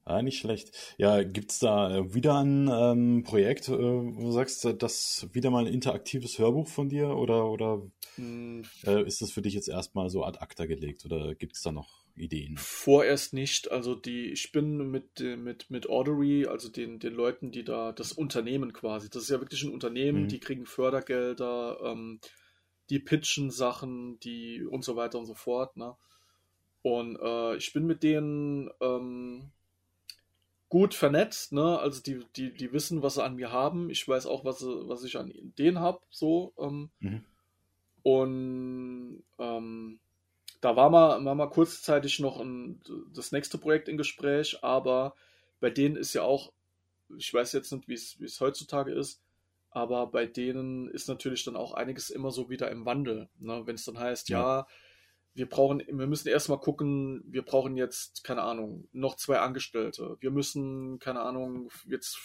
Ah, 0.09 0.23
nicht 0.23 0.39
schlecht. 0.39 0.73
Ja, 0.97 1.23
gibt 1.23 1.51
es 1.51 1.59
da 1.59 1.95
äh, 1.95 2.15
wieder 2.15 2.39
ein 2.43 2.67
ähm, 2.73 3.25
Projekt, 3.25 3.69
äh, 3.69 3.73
wo 3.73 4.23
du 4.23 4.33
sagst, 4.33 4.65
äh, 4.65 4.75
das 4.75 5.29
wieder 5.33 5.51
mal 5.51 5.67
ein 5.67 5.73
interaktives 5.73 6.39
Hörbuch 6.39 6.67
von 6.67 6.89
dir 6.89 7.11
oder, 7.11 7.51
oder 7.51 7.83
hm. 8.15 8.65
äh, 8.87 9.07
ist 9.07 9.21
das 9.21 9.31
für 9.31 9.43
dich 9.43 9.53
jetzt 9.53 9.69
erstmal 9.69 10.09
so 10.09 10.25
ad 10.25 10.39
acta 10.41 10.65
gelegt 10.65 11.05
oder 11.05 11.35
gibt 11.35 11.57
es 11.57 11.63
da 11.63 11.73
noch 11.73 12.07
Ideen? 12.17 12.57
Vorerst 12.57 13.35
nicht. 13.35 13.71
Also 13.71 13.95
die, 13.95 14.33
ich 14.33 14.51
bin 14.51 14.91
mit, 14.91 15.21
mit, 15.21 15.71
mit 15.71 15.87
Ordery, 15.87 16.47
also 16.47 16.71
den, 16.71 16.99
den 17.01 17.13
Leuten, 17.13 17.51
die 17.51 17.65
da, 17.65 17.93
das 17.93 18.13
Unternehmen 18.13 18.73
quasi, 18.73 19.11
das 19.11 19.25
ist 19.25 19.31
ja 19.31 19.41
wirklich 19.41 19.63
ein 19.63 19.75
Unternehmen, 19.75 20.23
mhm. 20.23 20.29
die 20.29 20.41
kriegen 20.41 20.65
Fördergelder, 20.65 21.81
ähm, 21.85 22.21
die 22.89 22.99
pitchen 22.99 23.51
Sachen, 23.51 24.19
die 24.21 24.65
und 24.65 24.87
so 24.87 24.97
weiter 24.97 25.19
und 25.19 25.27
so 25.27 25.35
fort. 25.35 25.77
Ne? 25.77 25.95
Und 26.81 27.19
äh, 27.21 27.57
ich 27.57 27.75
bin 27.75 27.87
mit 27.87 28.03
denen 28.03 28.71
ähm, 28.81 29.51
gut 30.69 30.95
vernetzt, 30.95 31.53
ne? 31.53 31.79
Also 31.79 32.03
die, 32.03 32.21
die, 32.37 32.53
die 32.53 32.73
wissen, 32.73 33.03
was 33.03 33.14
sie 33.14 33.25
an 33.25 33.37
mir 33.37 33.53
haben. 33.53 33.91
Ich 33.91 34.07
weiß 34.07 34.27
auch, 34.27 34.45
was, 34.45 34.62
was 34.64 35.05
ich 35.05 35.16
an 35.16 35.33
denen 35.59 35.81
habe. 35.81 36.01
So. 36.11 36.53
Ähm, 36.59 36.91
mhm. 37.01 37.25
Und 38.03 39.23
ähm, 39.39 39.99
da 40.61 40.77
war 40.77 40.91
mal, 40.91 41.25
war 41.25 41.35
mal 41.35 41.51
kurzzeitig 41.51 42.21
noch 42.21 42.41
ein, 42.41 42.81
das 43.14 43.33
nächste 43.33 43.59
Projekt 43.59 43.89
in 43.89 43.97
Gespräch, 43.97 44.62
aber 44.62 45.14
bei 45.61 45.71
denen 45.71 45.97
ist 45.97 46.14
ja 46.14 46.23
auch, 46.23 46.53
ich 47.16 47.33
weiß 47.33 47.53
jetzt 47.53 47.73
nicht, 47.73 47.89
wie 47.89 48.25
es 48.25 48.41
heutzutage 48.41 48.93
ist, 48.93 49.21
aber 49.71 50.07
bei 50.07 50.27
denen 50.27 50.89
ist 50.89 51.09
natürlich 51.09 51.45
dann 51.45 51.57
auch 51.57 51.73
einiges 51.75 52.11
immer 52.11 52.31
so 52.31 52.51
wieder 52.51 52.71
im 52.71 52.85
Wandel. 52.85 53.29
Ne? 53.39 53.62
Wenn 53.66 53.77
es 53.77 53.85
dann 53.85 53.99
heißt, 53.99 54.29
ja, 54.29 54.41
ja 54.61 54.66
wir 55.39 55.49
brauchen, 55.49 55.82
wir 55.86 56.07
müssen 56.09 56.28
erstmal 56.28 56.59
gucken, 56.59 57.22
wir 57.24 57.43
brauchen 57.43 57.76
jetzt, 57.76 58.24
keine 58.24 58.43
Ahnung, 58.43 58.89
noch 58.93 59.14
zwei 59.14 59.39
Angestellte. 59.39 60.16
Wir 60.18 60.32
müssen, 60.32 60.99
keine 60.99 61.20
Ahnung, 61.20 61.70
jetzt, 61.86 62.18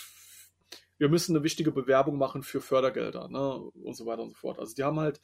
wir 0.97 1.09
müssen 1.09 1.35
eine 1.35 1.43
wichtige 1.43 1.71
Bewerbung 1.71 2.17
machen 2.17 2.41
für 2.41 2.59
Fördergelder, 2.59 3.29
ne, 3.29 3.55
und 3.55 3.95
so 3.95 4.07
weiter 4.07 4.23
und 4.23 4.29
so 4.29 4.35
fort. 4.35 4.57
Also 4.57 4.73
die 4.73 4.83
haben 4.83 4.99
halt 4.99 5.21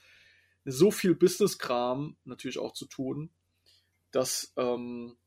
so 0.65 0.91
viel 0.91 1.15
Business-Kram 1.15 2.15
natürlich 2.25 2.59
auch 2.59 2.73
zu 2.73 2.85
tun, 2.85 3.31
dass 4.11 4.53
ähm, 4.55 5.17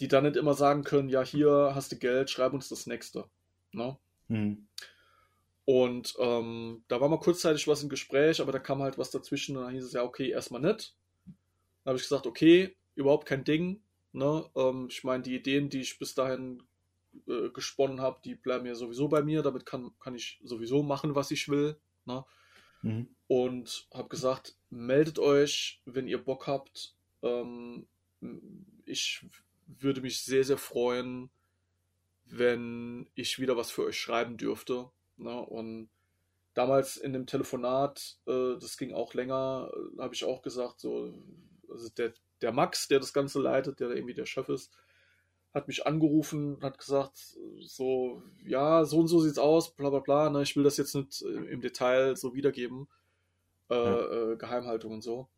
die 0.00 0.08
dann 0.08 0.24
nicht 0.24 0.36
immer 0.36 0.52
sagen 0.52 0.84
können, 0.84 1.08
ja, 1.08 1.24
hier 1.24 1.72
hast 1.74 1.92
du 1.92 1.96
Geld, 1.96 2.28
schreib 2.28 2.52
uns 2.52 2.68
das 2.68 2.86
nächste. 2.86 3.24
Ne? 3.72 3.96
Mhm. 4.28 4.68
Und 5.64 6.14
ähm, 6.18 6.84
da 6.88 7.00
war 7.00 7.08
mal 7.08 7.20
kurzzeitig 7.20 7.68
was 7.68 7.82
im 7.82 7.88
Gespräch, 7.88 8.42
aber 8.42 8.52
da 8.52 8.58
kam 8.58 8.82
halt 8.82 8.98
was 8.98 9.10
dazwischen 9.10 9.56
und 9.56 9.64
dann 9.64 9.72
hieß 9.72 9.84
es 9.84 9.92
ja, 9.92 10.02
okay, 10.02 10.28
erstmal 10.28 10.60
nicht. 10.60 10.94
Dann 11.84 11.92
habe 11.92 11.96
ich 11.96 12.04
gesagt, 12.04 12.26
okay, 12.26 12.76
überhaupt 12.94 13.26
kein 13.26 13.44
Ding. 13.44 13.82
Ne? 14.12 14.48
Ähm, 14.54 14.88
ich 14.90 15.04
meine, 15.04 15.22
die 15.22 15.34
Ideen, 15.34 15.70
die 15.70 15.80
ich 15.80 15.98
bis 15.98 16.14
dahin 16.14 16.62
äh, 17.26 17.48
gesponnen 17.50 18.00
habe, 18.00 18.20
die 18.24 18.34
bleiben 18.34 18.66
ja 18.66 18.74
sowieso 18.74 19.08
bei 19.08 19.22
mir. 19.22 19.42
Damit 19.42 19.66
kann, 19.66 19.92
kann 20.00 20.14
ich 20.14 20.40
sowieso 20.44 20.82
machen, 20.82 21.14
was 21.14 21.30
ich 21.30 21.48
will. 21.48 21.76
Ne? 22.04 22.24
Mhm. 22.82 23.08
Und 23.28 23.88
habe 23.94 24.08
gesagt, 24.08 24.56
meldet 24.70 25.18
euch, 25.18 25.82
wenn 25.84 26.08
ihr 26.08 26.22
Bock 26.22 26.46
habt. 26.46 26.94
Ähm, 27.22 27.86
ich 28.84 29.26
würde 29.66 30.00
mich 30.00 30.22
sehr, 30.22 30.44
sehr 30.44 30.58
freuen, 30.58 31.30
wenn 32.26 33.08
ich 33.14 33.38
wieder 33.38 33.56
was 33.56 33.70
für 33.70 33.84
euch 33.84 33.98
schreiben 33.98 34.36
dürfte. 34.36 34.90
Ne? 35.16 35.40
Und 35.40 35.90
damals 36.54 36.96
in 36.96 37.12
dem 37.12 37.26
Telefonat, 37.26 38.18
äh, 38.26 38.56
das 38.58 38.76
ging 38.76 38.92
auch 38.92 39.14
länger, 39.14 39.70
äh, 39.72 40.02
habe 40.02 40.14
ich 40.14 40.24
auch 40.24 40.42
gesagt, 40.42 40.80
so, 40.80 41.14
also 41.70 41.88
der, 41.90 42.12
der 42.42 42.52
Max, 42.52 42.88
der 42.88 43.00
das 43.00 43.12
Ganze 43.12 43.40
leitet, 43.40 43.80
der 43.80 43.90
irgendwie 43.90 44.14
der 44.14 44.26
Chef 44.26 44.48
ist, 44.48 44.72
hat 45.52 45.66
mich 45.66 45.86
angerufen, 45.86 46.58
hat 46.62 46.78
gesagt, 46.78 47.36
so, 47.60 48.22
ja, 48.46 48.84
so 48.84 49.00
und 49.00 49.08
so 49.08 49.20
sieht's 49.20 49.38
aus, 49.38 49.74
bla 49.74 49.90
bla 49.90 49.98
bla, 49.98 50.30
ne, 50.30 50.42
ich 50.42 50.56
will 50.56 50.62
das 50.62 50.76
jetzt 50.76 50.94
nicht 50.94 51.22
äh, 51.22 51.52
im 51.52 51.60
Detail 51.60 52.16
so 52.16 52.34
wiedergeben, 52.34 52.88
äh, 53.68 53.74
ja. 53.74 54.32
äh, 54.32 54.36
Geheimhaltung 54.36 54.92
und 54.92 55.02
so. 55.02 55.28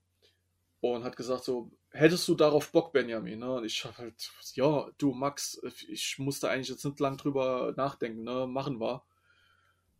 Und 0.80 1.04
hat 1.04 1.16
gesagt, 1.16 1.44
so, 1.44 1.70
hättest 1.90 2.26
du 2.28 2.34
darauf 2.34 2.72
Bock, 2.72 2.92
Benjamin? 2.92 3.38
Ne? 3.38 3.54
Und 3.54 3.64
ich 3.64 3.84
hab 3.84 3.98
halt, 3.98 4.32
ja, 4.54 4.90
du 4.98 5.12
Max, 5.12 5.62
ich 5.88 6.18
musste 6.18 6.50
eigentlich 6.50 6.68
jetzt 6.68 6.84
nicht 6.84 6.98
lang 6.98 7.16
drüber 7.16 7.72
nachdenken, 7.76 8.24
ne, 8.24 8.46
machen 8.46 8.80
wir. 8.80 9.02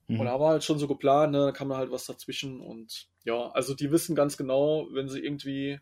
Mhm. 0.09 0.20
Und 0.20 0.26
da 0.26 0.39
war 0.41 0.51
halt 0.51 0.64
schon 0.64 0.78
so 0.78 0.89
geplant, 0.89 1.33
ne, 1.33 1.47
da 1.47 1.53
kam 1.53 1.68
da 1.68 1.76
halt 1.76 1.91
was 1.91 2.07
dazwischen 2.07 2.61
und 2.61 3.09
ja, 3.24 3.51
also 3.53 3.74
die 3.74 3.91
wissen 3.91 4.16
ganz 4.16 4.37
genau, 4.37 4.89
wenn 4.93 5.09
sie 5.09 5.20
irgendwie 5.20 5.80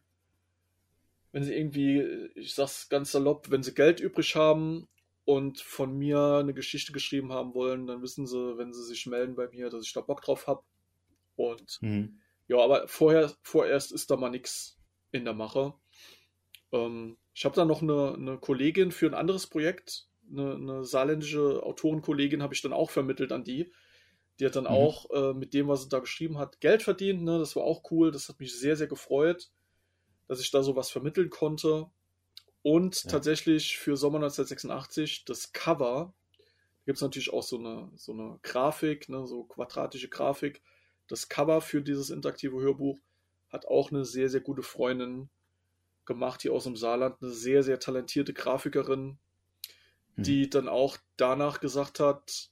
wenn 1.33 1.45
sie 1.45 1.55
irgendwie, 1.55 2.31
ich 2.35 2.55
sag's 2.55 2.89
ganz 2.89 3.13
salopp, 3.13 3.51
wenn 3.51 3.63
sie 3.63 3.75
Geld 3.75 4.01
übrig 4.01 4.35
haben 4.35 4.89
und 5.25 5.61
von 5.61 5.97
mir 5.97 6.39
eine 6.41 6.55
Geschichte 6.55 6.93
geschrieben 6.93 7.33
haben 7.33 7.55
wollen, 7.55 7.87
dann 7.87 8.03
wissen 8.03 8.27
sie, 8.27 8.59
wenn 8.59 8.73
sie 8.73 8.85
sich 8.85 9.07
melden 9.07 9.37
bei 9.37 9.49
mir, 9.49 9.71
dass 9.71 9.85
ich 9.85 9.93
da 9.93 10.01
Bock 10.01 10.23
drauf 10.23 10.47
habe. 10.47 10.63
Und 11.37 11.79
mhm. 11.83 12.21
ja, 12.49 12.59
aber 12.59 12.89
vorher, 12.89 13.33
vorerst 13.43 13.93
ist 13.93 14.11
da 14.11 14.17
mal 14.17 14.31
nichts 14.31 14.79
in 15.13 15.25
der 15.25 15.35
Mache. 15.35 15.75
Ähm, 16.73 17.17
ich 17.33 17.45
habe 17.45 17.55
da 17.55 17.65
noch 17.65 17.83
eine, 17.83 18.15
eine, 18.15 18.39
Kollegin 18.39 18.91
für 18.91 19.07
ein 19.07 19.15
anderes 19.15 19.47
Projekt, 19.47 20.09
eine, 20.31 20.55
eine 20.55 20.85
saarländische 20.85 21.63
Autorenkollegin 21.63 22.43
habe 22.43 22.55
ich 22.55 22.63
dann 22.63 22.73
auch 22.73 22.91
vermittelt 22.91 23.31
an 23.31 23.45
die. 23.45 23.73
Die 24.41 24.47
hat 24.47 24.57
dann 24.57 24.65
mhm. 24.65 24.71
auch 24.71 25.11
äh, 25.11 25.33
mit 25.33 25.55
dem, 25.55 25.69
was 25.69 25.85
sie 25.85 25.89
da 25.89 26.01
geschrieben 26.01 26.39
hat, 26.39 26.61
Geld 26.61 26.83
verdient. 26.83 27.23
Ne? 27.23 27.39
Das 27.39 27.55
war 27.55 27.63
auch 27.63 27.89
cool. 27.93 28.11
Das 28.11 28.29
hat 28.29 28.41
mich 28.41 28.59
sehr, 28.59 28.77
sehr 28.77 28.89
gefreut 28.89 29.51
dass 30.31 30.41
ich 30.41 30.53
da 30.53 30.63
sowas 30.63 30.91
vermitteln 30.91 31.29
konnte. 31.29 31.91
Und 32.63 33.03
ja. 33.03 33.11
tatsächlich 33.11 33.79
für 33.79 33.97
Sommer 33.97 34.19
1986 34.19 35.25
das 35.25 35.53
Cover, 35.53 36.15
da 36.39 36.85
gibt 36.87 36.99
es 36.99 37.03
natürlich 37.03 37.33
auch 37.33 37.43
so 37.43 37.59
eine, 37.59 37.91
so 37.97 38.13
eine 38.13 38.39
Grafik, 38.43 39.09
ne, 39.09 39.27
so 39.27 39.43
quadratische 39.43 40.09
Grafik. 40.09 40.63
Das 41.09 41.29
Cover 41.29 41.61
für 41.61 41.83
dieses 41.83 42.11
interaktive 42.11 42.61
Hörbuch 42.61 42.97
hat 43.49 43.67
auch 43.67 43.91
eine 43.91 44.05
sehr, 44.05 44.29
sehr 44.29 44.41
gute 44.41 44.63
Freundin 44.63 45.31
gemacht 46.05 46.43
hier 46.43 46.53
aus 46.53 46.63
dem 46.63 46.77
Saarland, 46.77 47.21
eine 47.21 47.33
sehr, 47.33 47.65
sehr 47.65 47.81
talentierte 47.81 48.33
Grafikerin, 48.33 49.19
hm. 50.15 50.23
die 50.23 50.49
dann 50.49 50.69
auch 50.69 50.97
danach 51.17 51.59
gesagt 51.59 51.99
hat, 51.99 52.51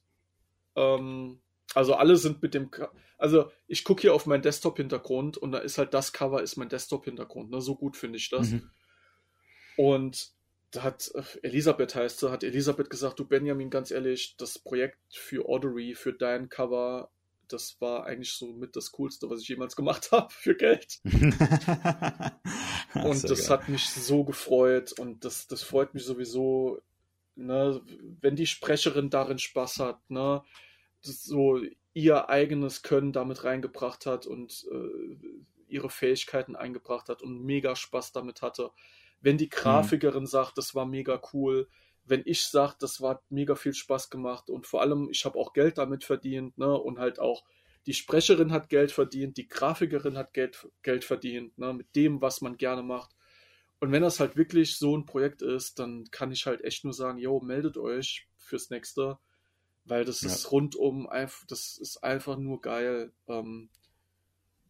ähm, 0.75 1.39
also 1.75 1.95
alle 1.95 2.15
sind 2.15 2.41
mit 2.41 2.53
dem, 2.53 2.69
also 3.17 3.51
ich 3.67 3.83
gucke 3.83 4.01
hier 4.01 4.13
auf 4.13 4.25
meinen 4.25 4.41
Desktop-Hintergrund 4.41 5.37
und 5.37 5.51
da 5.51 5.59
ist 5.59 5.77
halt 5.77 5.93
das 5.93 6.13
Cover 6.13 6.41
ist 6.41 6.57
mein 6.57 6.69
Desktop-Hintergrund. 6.69 7.51
Ne? 7.51 7.61
So 7.61 7.75
gut 7.75 7.97
finde 7.97 8.17
ich 8.17 8.29
das. 8.29 8.49
Mhm. 8.49 8.69
Und 9.77 10.31
da 10.71 10.83
hat 10.83 11.11
äh, 11.15 11.23
Elisabeth 11.43 11.95
heißt 11.95 12.19
sie, 12.19 12.31
hat 12.31 12.43
Elisabeth 12.43 12.89
gesagt, 12.89 13.19
du 13.19 13.25
Benjamin, 13.25 13.69
ganz 13.69 13.91
ehrlich, 13.91 14.35
das 14.37 14.59
Projekt 14.59 14.99
für 15.11 15.47
Ordery, 15.47 15.95
für 15.95 16.13
dein 16.13 16.49
Cover, 16.49 17.09
das 17.47 17.79
war 17.81 18.05
eigentlich 18.05 18.33
so 18.33 18.53
mit 18.53 18.75
das 18.75 18.91
Coolste, 18.91 19.29
was 19.29 19.41
ich 19.41 19.47
jemals 19.47 19.75
gemacht 19.75 20.09
habe 20.11 20.31
für 20.31 20.55
Geld. 20.55 20.99
und 21.03 21.39
das 23.23 23.47
geil. 23.47 23.49
hat 23.49 23.69
mich 23.69 23.89
so 23.89 24.23
gefreut 24.23 24.91
und 24.93 25.25
das, 25.25 25.47
das 25.47 25.63
freut 25.63 25.93
mich 25.93 26.03
sowieso, 26.03 26.79
ne, 27.35 27.81
wenn 28.21 28.35
die 28.35 28.47
Sprecherin 28.47 29.09
darin 29.09 29.39
Spaß 29.39 29.79
hat, 29.79 30.09
ne, 30.09 30.43
so 31.01 31.61
ihr 31.93 32.29
eigenes 32.29 32.81
Können 32.81 33.11
damit 33.11 33.43
reingebracht 33.43 34.05
hat 34.05 34.25
und 34.25 34.65
äh, 34.71 35.17
ihre 35.67 35.89
Fähigkeiten 35.89 36.55
eingebracht 36.55 37.09
hat 37.09 37.21
und 37.21 37.43
mega 37.43 37.75
Spaß 37.75 38.11
damit 38.11 38.41
hatte. 38.41 38.71
Wenn 39.21 39.37
die. 39.37 39.49
Grafikerin 39.49 40.23
mhm. 40.23 40.27
sagt, 40.27 40.57
das 40.57 40.75
war 40.75 40.85
mega 40.85 41.21
cool, 41.33 41.67
wenn 42.05 42.23
ich 42.25 42.45
sage, 42.45 42.75
das 42.79 43.01
war 43.01 43.21
mega 43.29 43.55
viel 43.55 43.73
Spaß 43.73 44.09
gemacht 44.09 44.49
und 44.49 44.65
vor 44.65 44.81
allem, 44.81 45.09
ich 45.11 45.25
habe 45.25 45.37
auch 45.37 45.53
Geld 45.53 45.77
damit 45.77 46.03
verdient, 46.03 46.57
ne? 46.57 46.73
Und 46.73 46.99
halt 46.99 47.19
auch 47.19 47.43
die 47.85 47.93
Sprecherin 47.93 48.51
hat 48.51 48.69
Geld 48.69 48.91
verdient, 48.91 49.37
die 49.37 49.47
Grafikerin 49.47 50.17
hat 50.17 50.33
Geld, 50.33 50.67
Geld 50.81 51.03
verdient, 51.03 51.57
ne? 51.57 51.73
Mit 51.73 51.95
dem, 51.95 52.21
was 52.21 52.41
man 52.41 52.57
gerne 52.57 52.83
macht. 52.83 53.15
Und 53.79 53.91
wenn 53.91 54.01
das 54.01 54.19
halt 54.19 54.35
wirklich 54.35 54.75
so 54.75 54.97
ein 54.97 55.05
Projekt 55.05 55.41
ist, 55.41 55.79
dann 55.79 56.05
kann 56.11 56.31
ich 56.31 56.45
halt 56.45 56.63
echt 56.63 56.83
nur 56.83 56.93
sagen, 56.93 57.17
yo, 57.17 57.39
meldet 57.39 57.77
euch 57.77 58.27
fürs 58.35 58.69
nächste, 58.69 59.19
weil 59.85 60.05
das 60.05 60.21
ja. 60.21 60.29
ist 60.29 60.51
rundum 60.51 61.07
einfach, 61.07 61.45
das 61.47 61.77
ist 61.77 62.03
einfach 62.03 62.37
nur 62.37 62.61
geil. 62.61 63.11
Ähm, 63.27 63.69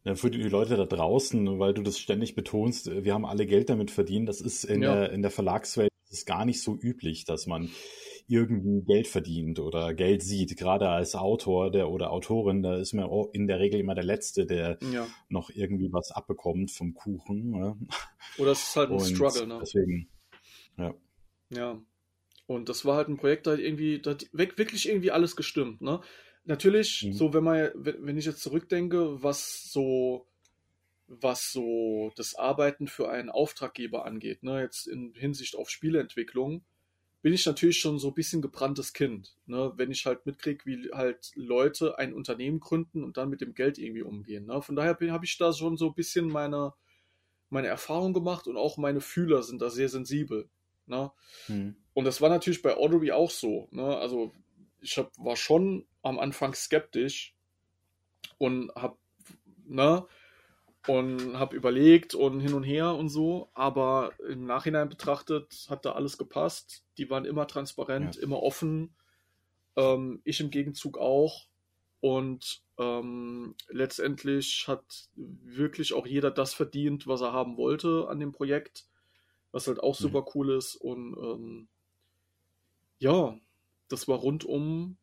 ja, 0.04 0.14
für 0.14 0.30
die 0.30 0.42
Leute 0.42 0.76
da 0.76 0.86
draußen, 0.86 1.58
weil 1.58 1.74
du 1.74 1.82
das 1.82 1.98
ständig 1.98 2.34
betonst, 2.34 2.90
wir 3.04 3.12
haben 3.12 3.26
alle 3.26 3.46
Geld 3.46 3.68
damit 3.68 3.90
verdient. 3.90 4.28
Das 4.28 4.40
ist 4.40 4.64
in, 4.64 4.82
ja. 4.82 4.94
der, 4.94 5.12
in 5.12 5.22
der 5.22 5.30
Verlagswelt 5.30 5.90
ist 6.08 6.26
gar 6.26 6.44
nicht 6.44 6.62
so 6.62 6.74
üblich, 6.74 7.24
dass 7.24 7.46
man 7.46 7.70
irgendwie 8.26 8.82
Geld 8.82 9.08
verdient 9.08 9.58
oder 9.58 9.92
Geld 9.92 10.22
sieht. 10.22 10.56
Gerade 10.56 10.88
als 10.88 11.14
Autor 11.16 11.70
der 11.70 11.90
oder 11.90 12.12
Autorin, 12.12 12.62
da 12.62 12.76
ist 12.76 12.94
man 12.94 13.10
in 13.32 13.46
der 13.46 13.58
Regel 13.58 13.80
immer 13.80 13.94
der 13.94 14.04
Letzte, 14.04 14.46
der 14.46 14.78
ja. 14.92 15.06
noch 15.28 15.50
irgendwie 15.50 15.92
was 15.92 16.12
abbekommt 16.12 16.70
vom 16.70 16.94
Kuchen. 16.94 17.50
Ne? 17.50 17.76
Oder 18.38 18.52
es 18.52 18.62
ist 18.62 18.76
halt 18.76 18.90
ein 18.90 18.96
Und 18.96 19.04
Struggle, 19.04 19.46
ne? 19.48 19.58
Deswegen, 19.60 20.08
ja. 20.78 20.94
Ja. 21.50 21.82
Und 22.50 22.68
das 22.68 22.84
war 22.84 22.96
halt 22.96 23.06
ein 23.06 23.16
Projekt, 23.16 23.46
da 23.46 23.54
irgendwie, 23.54 24.00
da 24.00 24.10
hat 24.10 24.28
wirklich 24.32 24.88
irgendwie 24.88 25.12
alles 25.12 25.36
gestimmt, 25.36 25.82
ne? 25.82 26.00
Natürlich, 26.44 27.04
mhm. 27.04 27.12
so 27.12 27.32
wenn 27.32 27.44
man, 27.44 27.70
wenn 27.76 28.18
ich 28.18 28.24
jetzt 28.24 28.42
zurückdenke, 28.42 29.22
was 29.22 29.70
so, 29.70 30.26
was 31.06 31.52
so 31.52 32.10
das 32.16 32.34
Arbeiten 32.34 32.88
für 32.88 33.08
einen 33.08 33.30
Auftraggeber 33.30 34.04
angeht, 34.04 34.42
ne, 34.42 34.62
jetzt 34.62 34.88
in 34.88 35.14
Hinsicht 35.14 35.54
auf 35.54 35.70
Spieleentwicklung, 35.70 36.64
bin 37.22 37.32
ich 37.32 37.46
natürlich 37.46 37.78
schon 37.78 38.00
so 38.00 38.08
ein 38.08 38.14
bisschen 38.14 38.42
gebranntes 38.42 38.94
Kind, 38.94 39.36
ne, 39.46 39.72
wenn 39.76 39.92
ich 39.92 40.04
halt 40.04 40.26
mitkriege, 40.26 40.66
wie 40.66 40.90
halt 40.92 41.30
Leute 41.36 41.98
ein 41.98 42.12
Unternehmen 42.12 42.58
gründen 42.58 43.04
und 43.04 43.16
dann 43.16 43.30
mit 43.30 43.42
dem 43.42 43.54
Geld 43.54 43.78
irgendwie 43.78 44.02
umgehen. 44.02 44.46
Ne. 44.46 44.60
Von 44.60 44.74
daher 44.74 44.98
habe 45.12 45.24
ich 45.24 45.38
da 45.38 45.52
schon 45.52 45.76
so 45.76 45.86
ein 45.86 45.94
bisschen 45.94 46.26
meine, 46.26 46.74
meine 47.48 47.68
Erfahrung 47.68 48.12
gemacht 48.12 48.48
und 48.48 48.56
auch 48.56 48.76
meine 48.76 49.00
Fühler 49.00 49.44
sind 49.44 49.62
da 49.62 49.70
sehr 49.70 49.88
sensibel. 49.88 50.50
Ne? 50.90 51.12
Mhm. 51.46 51.76
Und 51.94 52.04
das 52.04 52.20
war 52.20 52.28
natürlich 52.28 52.62
bei 52.62 52.76
Audrey 52.76 53.12
auch 53.12 53.30
so. 53.30 53.68
Ne? 53.70 53.96
Also 53.96 54.32
ich 54.80 54.96
hab, 54.98 55.10
war 55.18 55.36
schon 55.36 55.86
am 56.02 56.18
Anfang 56.18 56.54
skeptisch 56.54 57.34
und 58.38 58.72
habe 58.74 58.96
ne, 59.66 60.06
und 60.86 61.38
habe 61.38 61.56
überlegt 61.56 62.14
und 62.14 62.40
hin 62.40 62.54
und 62.54 62.62
her 62.62 62.94
und 62.94 63.08
so, 63.08 63.50
aber 63.54 64.12
im 64.28 64.44
Nachhinein 64.44 64.88
betrachtet 64.88 65.66
hat 65.68 65.84
da 65.84 65.92
alles 65.92 66.16
gepasst. 66.16 66.84
Die 66.96 67.10
waren 67.10 67.24
immer 67.24 67.46
transparent, 67.46 68.16
ja. 68.16 68.22
immer 68.22 68.42
offen. 68.42 68.94
Ähm, 69.76 70.20
ich 70.24 70.40
im 70.40 70.50
Gegenzug 70.50 70.98
auch. 70.98 71.46
Und 72.00 72.62
ähm, 72.78 73.54
letztendlich 73.68 74.64
hat 74.66 75.10
wirklich 75.14 75.92
auch 75.92 76.06
jeder 76.06 76.30
das 76.30 76.54
verdient, 76.54 77.06
was 77.06 77.20
er 77.20 77.34
haben 77.34 77.58
wollte 77.58 78.06
an 78.08 78.18
dem 78.18 78.32
Projekt, 78.32 78.86
was 79.52 79.66
halt 79.66 79.80
auch 79.80 79.98
mhm. 80.00 80.02
super 80.04 80.24
cool 80.34 80.50
ist. 80.56 80.76
Und 80.76 81.14
ähm, 81.18 81.68
ja, 83.00 83.36
das 83.88 84.06
war 84.06 84.18
rundum 84.18 84.96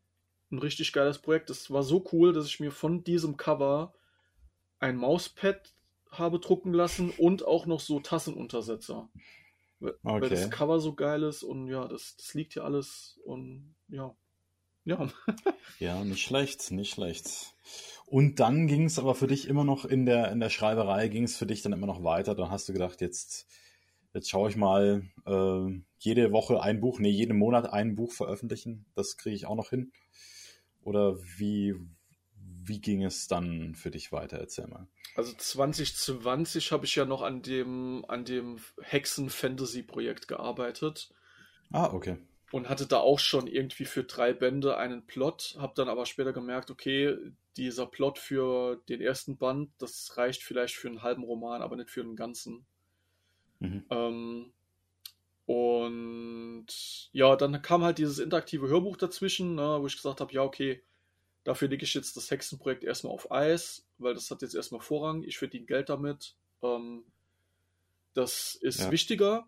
ein 0.50 0.58
richtig 0.58 0.92
geiles 0.92 1.18
Projekt. 1.18 1.50
Das 1.50 1.70
war 1.70 1.82
so 1.82 2.04
cool, 2.12 2.32
dass 2.32 2.46
ich 2.46 2.58
mir 2.58 2.72
von 2.72 3.04
diesem 3.04 3.36
Cover 3.36 3.92
ein 4.78 4.96
Mauspad 4.96 5.74
habe 6.10 6.38
drucken 6.38 6.72
lassen 6.72 7.10
und 7.10 7.44
auch 7.44 7.66
noch 7.66 7.80
so 7.80 8.00
Tassenuntersetzer. 8.00 9.10
Okay. 9.80 9.96
Weil 10.02 10.28
das 10.30 10.50
Cover 10.50 10.80
so 10.80 10.94
geil 10.94 11.22
ist 11.22 11.42
und 11.42 11.68
ja, 11.68 11.86
das, 11.86 12.16
das 12.16 12.34
liegt 12.34 12.54
hier 12.54 12.64
alles 12.64 13.20
und 13.24 13.74
ja. 13.88 14.16
Ja. 14.84 15.06
ja, 15.80 16.02
nicht 16.02 16.22
schlecht, 16.22 16.70
nicht 16.70 16.94
schlecht. 16.94 17.54
Und 18.06 18.40
dann 18.40 18.66
ging 18.66 18.86
es 18.86 18.98
aber 18.98 19.14
für 19.14 19.26
dich 19.26 19.46
immer 19.46 19.64
noch 19.64 19.84
in 19.84 20.06
der, 20.06 20.32
in 20.32 20.40
der 20.40 20.48
Schreiberei, 20.48 21.08
ging 21.08 21.24
es 21.24 21.36
für 21.36 21.44
dich 21.44 21.60
dann 21.60 21.74
immer 21.74 21.86
noch 21.86 22.02
weiter. 22.04 22.34
Dann 22.34 22.50
hast 22.50 22.70
du 22.70 22.72
gedacht, 22.72 23.02
jetzt, 23.02 23.46
jetzt 24.14 24.30
schaue 24.30 24.50
ich 24.50 24.56
mal, 24.56 25.02
äh, 25.26 25.80
jede 25.98 26.32
Woche 26.32 26.62
ein 26.62 26.80
Buch, 26.80 26.98
nee, 26.98 27.10
jeden 27.10 27.36
Monat 27.36 27.72
ein 27.72 27.96
Buch 27.96 28.12
veröffentlichen. 28.12 28.86
Das 28.94 29.16
kriege 29.16 29.36
ich 29.36 29.46
auch 29.46 29.56
noch 29.56 29.70
hin. 29.70 29.92
Oder 30.82 31.18
wie, 31.38 31.74
wie 32.36 32.80
ging 32.80 33.04
es 33.04 33.28
dann 33.28 33.74
für 33.74 33.90
dich 33.90 34.12
weiter? 34.12 34.38
Erzähl 34.38 34.66
mal. 34.66 34.86
Also 35.16 35.32
2020 35.36 36.70
habe 36.70 36.84
ich 36.84 36.94
ja 36.94 37.04
noch 37.04 37.22
an 37.22 37.42
dem, 37.42 38.04
an 38.08 38.24
dem 38.24 38.60
Hexen-Fantasy-Projekt 38.82 40.28
gearbeitet. 40.28 41.10
Ah, 41.72 41.92
okay. 41.92 42.18
Und 42.50 42.68
hatte 42.68 42.86
da 42.86 42.98
auch 42.98 43.18
schon 43.18 43.46
irgendwie 43.46 43.84
für 43.84 44.04
drei 44.04 44.32
Bände 44.32 44.78
einen 44.78 45.04
Plot, 45.04 45.56
habe 45.58 45.74
dann 45.76 45.88
aber 45.88 46.06
später 46.06 46.32
gemerkt, 46.32 46.70
okay, 46.70 47.14
dieser 47.56 47.86
Plot 47.86 48.18
für 48.18 48.80
den 48.88 49.00
ersten 49.00 49.36
Band, 49.36 49.70
das 49.78 50.16
reicht 50.16 50.42
vielleicht 50.42 50.76
für 50.76 50.88
einen 50.88 51.02
halben 51.02 51.24
Roman, 51.24 51.60
aber 51.60 51.76
nicht 51.76 51.90
für 51.90 52.00
einen 52.00 52.16
ganzen. 52.16 52.66
Mhm. 53.60 53.84
Ähm, 53.90 54.52
und 55.46 56.66
ja, 57.12 57.34
dann 57.36 57.62
kam 57.62 57.82
halt 57.82 57.98
dieses 57.98 58.18
interaktive 58.18 58.68
Hörbuch 58.68 58.96
dazwischen, 58.96 59.54
ne, 59.54 59.78
wo 59.80 59.86
ich 59.86 59.96
gesagt 59.96 60.20
habe, 60.20 60.32
ja, 60.32 60.42
okay, 60.42 60.82
dafür 61.44 61.68
lege 61.68 61.84
ich 61.84 61.94
jetzt 61.94 62.16
das 62.16 62.30
Hexenprojekt 62.30 62.84
erstmal 62.84 63.14
auf 63.14 63.32
Eis, 63.32 63.86
weil 63.96 64.14
das 64.14 64.30
hat 64.30 64.42
jetzt 64.42 64.54
erstmal 64.54 64.82
Vorrang, 64.82 65.22
ich 65.22 65.38
verdiene 65.38 65.64
Geld 65.64 65.88
damit. 65.88 66.34
Ähm, 66.62 67.04
das 68.12 68.56
ist 68.56 68.80
ja. 68.80 68.90
wichtiger, 68.90 69.46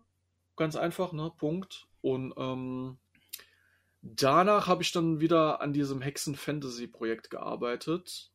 ganz 0.55 0.75
einfach, 0.75 1.11
ne, 1.11 1.31
Punkt. 1.37 1.87
Und 2.01 2.33
ähm, 2.37 2.97
danach 4.01 4.67
habe 4.67 4.81
ich 4.81 4.91
dann 4.91 5.19
wieder 5.19 5.61
an 5.61 5.73
diesem 5.73 6.01
Hexen-Fantasy-Projekt 6.01 7.29
gearbeitet. 7.29 8.31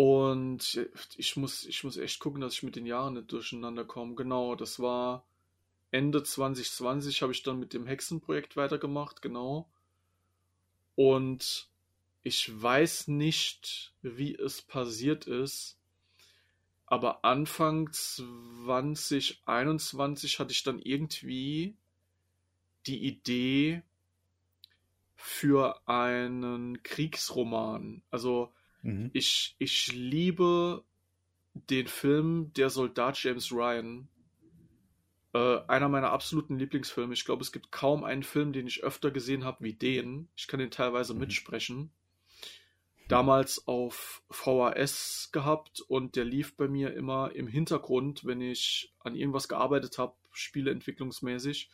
Und 0.00 0.88
ich 1.18 1.36
muss, 1.36 1.66
ich 1.66 1.84
muss 1.84 1.98
echt 1.98 2.20
gucken, 2.20 2.40
dass 2.40 2.54
ich 2.54 2.62
mit 2.62 2.74
den 2.74 2.86
Jahren 2.86 3.12
nicht 3.12 3.30
durcheinander 3.30 3.84
komme. 3.84 4.14
Genau, 4.14 4.54
das 4.54 4.80
war 4.80 5.26
Ende 5.90 6.22
2020 6.22 7.20
habe 7.20 7.32
ich 7.32 7.42
dann 7.42 7.58
mit 7.58 7.74
dem 7.74 7.86
Hexenprojekt 7.86 8.56
weitergemacht, 8.56 9.20
genau. 9.20 9.68
Und 10.94 11.68
ich 12.22 12.62
weiß 12.62 13.08
nicht, 13.08 13.92
wie 14.00 14.34
es 14.34 14.62
passiert 14.62 15.26
ist, 15.26 15.76
aber 16.86 17.22
Anfang 17.22 17.92
2021 17.92 20.38
hatte 20.38 20.52
ich 20.52 20.62
dann 20.62 20.78
irgendwie 20.78 21.76
die 22.86 23.04
Idee 23.04 23.82
für 25.14 25.86
einen 25.86 26.82
Kriegsroman. 26.82 28.00
Also 28.10 28.50
Mhm. 28.82 29.10
Ich, 29.12 29.56
ich 29.58 29.92
liebe 29.92 30.84
den 31.54 31.86
Film 31.86 32.52
Der 32.54 32.70
Soldat 32.70 33.22
James 33.22 33.52
Ryan. 33.52 34.08
Äh, 35.32 35.58
einer 35.68 35.88
meiner 35.88 36.10
absoluten 36.10 36.58
Lieblingsfilme. 36.58 37.14
Ich 37.14 37.24
glaube, 37.24 37.42
es 37.42 37.52
gibt 37.52 37.70
kaum 37.70 38.04
einen 38.04 38.22
Film, 38.22 38.52
den 38.52 38.66
ich 38.66 38.82
öfter 38.82 39.10
gesehen 39.10 39.44
habe 39.44 39.64
wie 39.64 39.74
den. 39.74 40.28
Ich 40.36 40.48
kann 40.48 40.60
den 40.60 40.70
teilweise 40.70 41.14
mhm. 41.14 41.20
mitsprechen. 41.20 41.90
Damals 43.08 43.66
auf 43.66 44.22
VHS 44.30 45.30
gehabt 45.32 45.80
und 45.80 46.14
der 46.14 46.24
lief 46.24 46.56
bei 46.56 46.68
mir 46.68 46.94
immer 46.94 47.32
im 47.34 47.48
Hintergrund, 47.48 48.24
wenn 48.24 48.40
ich 48.40 48.94
an 49.00 49.16
irgendwas 49.16 49.48
gearbeitet 49.48 49.98
habe, 49.98 50.14
spieleentwicklungsmäßig, 50.30 51.70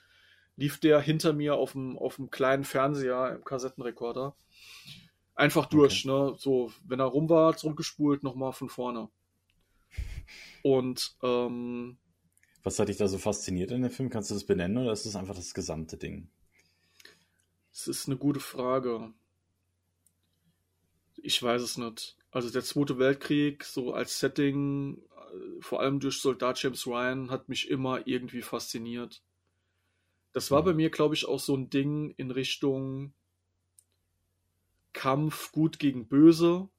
lief 0.57 0.81
der 0.81 0.99
hinter 1.01 1.35
mir 1.35 1.57
auf 1.57 1.73
dem, 1.73 1.99
auf 1.99 2.17
dem 2.17 2.31
kleinen 2.31 2.65
Fernseher 2.65 3.37
im 3.37 3.45
Kassettenrekorder. 3.45 4.35
Einfach 5.37 5.67
durch, 5.67 6.07
okay. 6.07 6.31
ne? 6.31 6.35
So, 6.39 6.73
wenn 6.85 6.99
er 6.99 7.07
rum 7.07 7.29
war, 7.29 7.57
zurückgespult, 7.57 8.23
nochmal 8.23 8.53
von 8.53 8.71
vorne. 8.71 9.11
Und 10.63 11.15
ähm, 11.23 11.99
Was 12.63 12.79
hat 12.79 12.89
dich 12.89 12.97
da 12.97 13.07
so 13.07 13.19
fasziniert 13.19 13.71
in 13.71 13.83
dem 13.83 13.91
Film? 13.91 14.09
Kannst 14.09 14.31
du 14.31 14.35
das 14.35 14.45
benennen 14.45 14.79
oder 14.79 14.93
ist 14.93 15.05
das 15.05 15.15
einfach 15.15 15.37
das 15.37 15.53
gesamte 15.53 15.99
Ding? 15.99 16.31
Es 17.71 17.87
ist 17.87 18.09
eine 18.09 18.17
gute 18.17 18.41
Frage. 18.41 19.13
Ich 21.17 21.43
weiß 21.43 21.61
es 21.61 21.77
nicht. 21.77 22.17
Also 22.31 22.49
der 22.51 22.65
Zweite 22.65 22.99
Weltkrieg, 22.99 23.65
so 23.65 23.93
als 23.93 24.19
Setting, 24.19 24.97
äh, 24.97 25.61
vor 25.61 25.81
allem 25.81 26.01
durch 26.01 26.19
Soldat 26.19 26.63
James 26.63 26.87
Ryan, 26.87 27.31
hat 27.31 27.51
mich 27.51 27.69
immer 27.69 28.07
irgendwie 28.07 28.43
fasziniert. 28.43 29.23
Das 30.33 30.51
war 30.51 30.63
mhm. 30.63 30.67
bei 30.67 30.75
mir, 30.75 30.91
glaube 30.91 31.15
ich, 31.15 31.29
auch 31.29 31.41
so 31.41 31.55
ein 31.55 31.69
Ding 31.69 32.15
in 32.17 32.31
Richtung 32.31 33.13
Kampf 34.97 35.53
gut 35.53 35.79
gegen 35.79 36.09
böse 36.09 36.71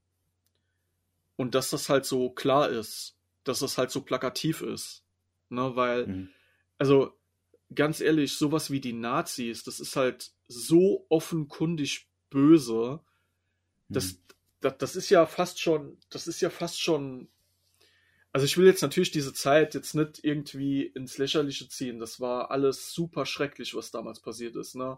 und 1.35 1.53
dass 1.53 1.69
das 1.69 1.87
halt 1.87 2.03
so 2.03 2.31
klar 2.31 2.67
ist, 2.67 3.15
dass 3.43 3.59
das 3.59 3.77
halt 3.77 3.91
so 3.91 4.01
plakativ 4.01 4.61
ist. 4.61 5.03
Ne, 5.49 5.75
weil, 5.75 6.07
mhm. 6.07 6.29
also 6.79 7.13
ganz 7.73 8.01
ehrlich, 8.01 8.35
sowas 8.35 8.71
wie 8.71 8.81
die 8.81 8.93
Nazis, 8.93 9.63
das 9.63 9.79
ist 9.79 9.95
halt 9.95 10.31
so 10.47 11.05
offenkundig 11.09 12.09
böse. 12.31 13.01
Das, 13.87 14.13
mhm. 14.13 14.17
das, 14.61 14.77
das 14.79 14.95
ist 14.95 15.09
ja 15.11 15.27
fast 15.27 15.61
schon, 15.61 15.97
das 16.09 16.27
ist 16.27 16.41
ja 16.41 16.49
fast 16.49 16.81
schon. 16.81 17.29
Also 18.33 18.45
ich 18.45 18.57
will 18.57 18.65
jetzt 18.65 18.81
natürlich 18.81 19.11
diese 19.11 19.33
Zeit 19.33 19.75
jetzt 19.75 19.93
nicht 19.93 20.23
irgendwie 20.23 20.81
ins 20.81 21.19
Lächerliche 21.19 21.69
ziehen. 21.69 21.99
Das 21.99 22.19
war 22.19 22.49
alles 22.49 22.93
super 22.93 23.27
schrecklich, 23.27 23.75
was 23.75 23.91
damals 23.91 24.19
passiert 24.19 24.55
ist. 24.55 24.75
Ne? 24.75 24.97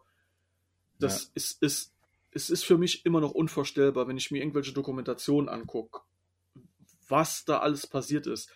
Das 1.00 1.26
ja. 1.26 1.30
ist, 1.36 1.62
ist, 1.62 1.94
es 2.32 2.50
ist 2.50 2.64
für 2.64 2.78
mich 2.78 3.06
immer 3.06 3.22
noch 3.22 3.32
unvorstellbar, 3.32 4.08
wenn 4.08 4.18
ich 4.18 4.32
mir 4.32 4.40
irgendwelche 4.40 4.74
Dokumentationen 4.74 5.50
angucke, 5.50 6.02
was 7.08 7.46
da 7.46 7.60
alles 7.60 7.88
passiert 7.88 8.28
ist 8.28 8.52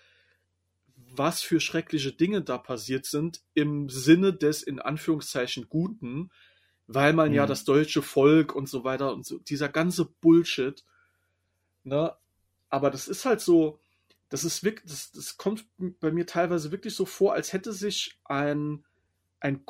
was 1.16 1.42
für 1.42 1.60
schreckliche 1.60 2.12
Dinge 2.12 2.42
da 2.42 2.58
passiert 2.58 3.06
sind 3.06 3.42
im 3.54 3.90
Sinne 3.90 4.34
des 4.34 4.64
in 4.64 4.80
Anführungszeichen 4.80 5.70
Guten, 5.70 6.32
weil 6.88 7.14
man 7.14 7.30
mhm. 7.30 7.36
ja 7.36 7.46
das 7.46 7.64
deutsche 7.64 8.02
Volk 8.02 8.56
und 8.56 8.68
so 8.68 8.84
weiter 8.84 9.14
und 9.14 9.26
so, 9.26 9.40
dieser 9.40 9.70
ganze 9.70 10.06
Bullshit, 10.06 10.84
ne? 11.84 12.16
Aber 12.70 12.90
das 12.90 13.08
ist 13.08 13.26
halt 13.26 13.40
so, 13.40 13.80
das 14.30 14.44
ist 14.44 14.64
wirklich, 14.64 14.90
das, 14.90 15.12
das 15.12 15.38
kommt 15.38 15.66
bei 16.00 16.12
mir 16.12 16.26
teilweise 16.26 16.72
wirklich 16.72 16.96
so 16.96 17.06
vor, 17.06 17.34
als 17.34 17.54
hätte 17.54 17.72
sich 17.72 18.20
ein, 18.24 18.84
ein 19.40 19.66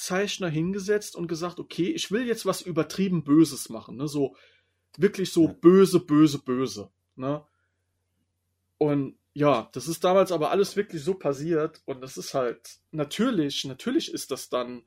Comic-Zeichner 0.00 0.48
hingesetzt 0.48 1.14
und 1.14 1.28
gesagt, 1.28 1.60
okay, 1.60 1.90
ich 1.90 2.10
will 2.10 2.26
jetzt 2.26 2.46
was 2.46 2.62
übertrieben 2.62 3.22
Böses 3.22 3.68
machen, 3.68 3.96
ne? 3.96 4.08
So, 4.08 4.36
wirklich 4.96 5.32
so 5.32 5.48
böse, 5.48 6.00
böse, 6.00 6.38
böse, 6.38 6.90
ne? 7.16 7.44
Und 8.78 9.16
ja, 9.34 9.68
das 9.72 9.88
ist 9.88 10.02
damals 10.02 10.32
aber 10.32 10.50
alles 10.50 10.74
wirklich 10.74 11.04
so 11.04 11.14
passiert 11.14 11.82
und 11.84 12.00
das 12.00 12.16
ist 12.16 12.34
halt 12.34 12.80
natürlich, 12.90 13.64
natürlich 13.64 14.12
ist 14.12 14.30
das 14.30 14.48
dann 14.48 14.82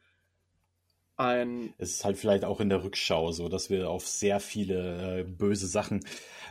ein. 1.18 1.74
Es 1.78 1.92
ist 1.92 2.06
halt 2.06 2.18
vielleicht 2.18 2.44
auch 2.44 2.60
in 2.60 2.70
der 2.70 2.84
Rückschau 2.84 3.32
so, 3.32 3.50
dass 3.50 3.70
wir 3.70 3.90
auf 3.90 4.08
sehr 4.08 4.40
viele 4.40 5.20
äh, 5.20 5.24
böse 5.24 5.68
Sachen 5.68 6.02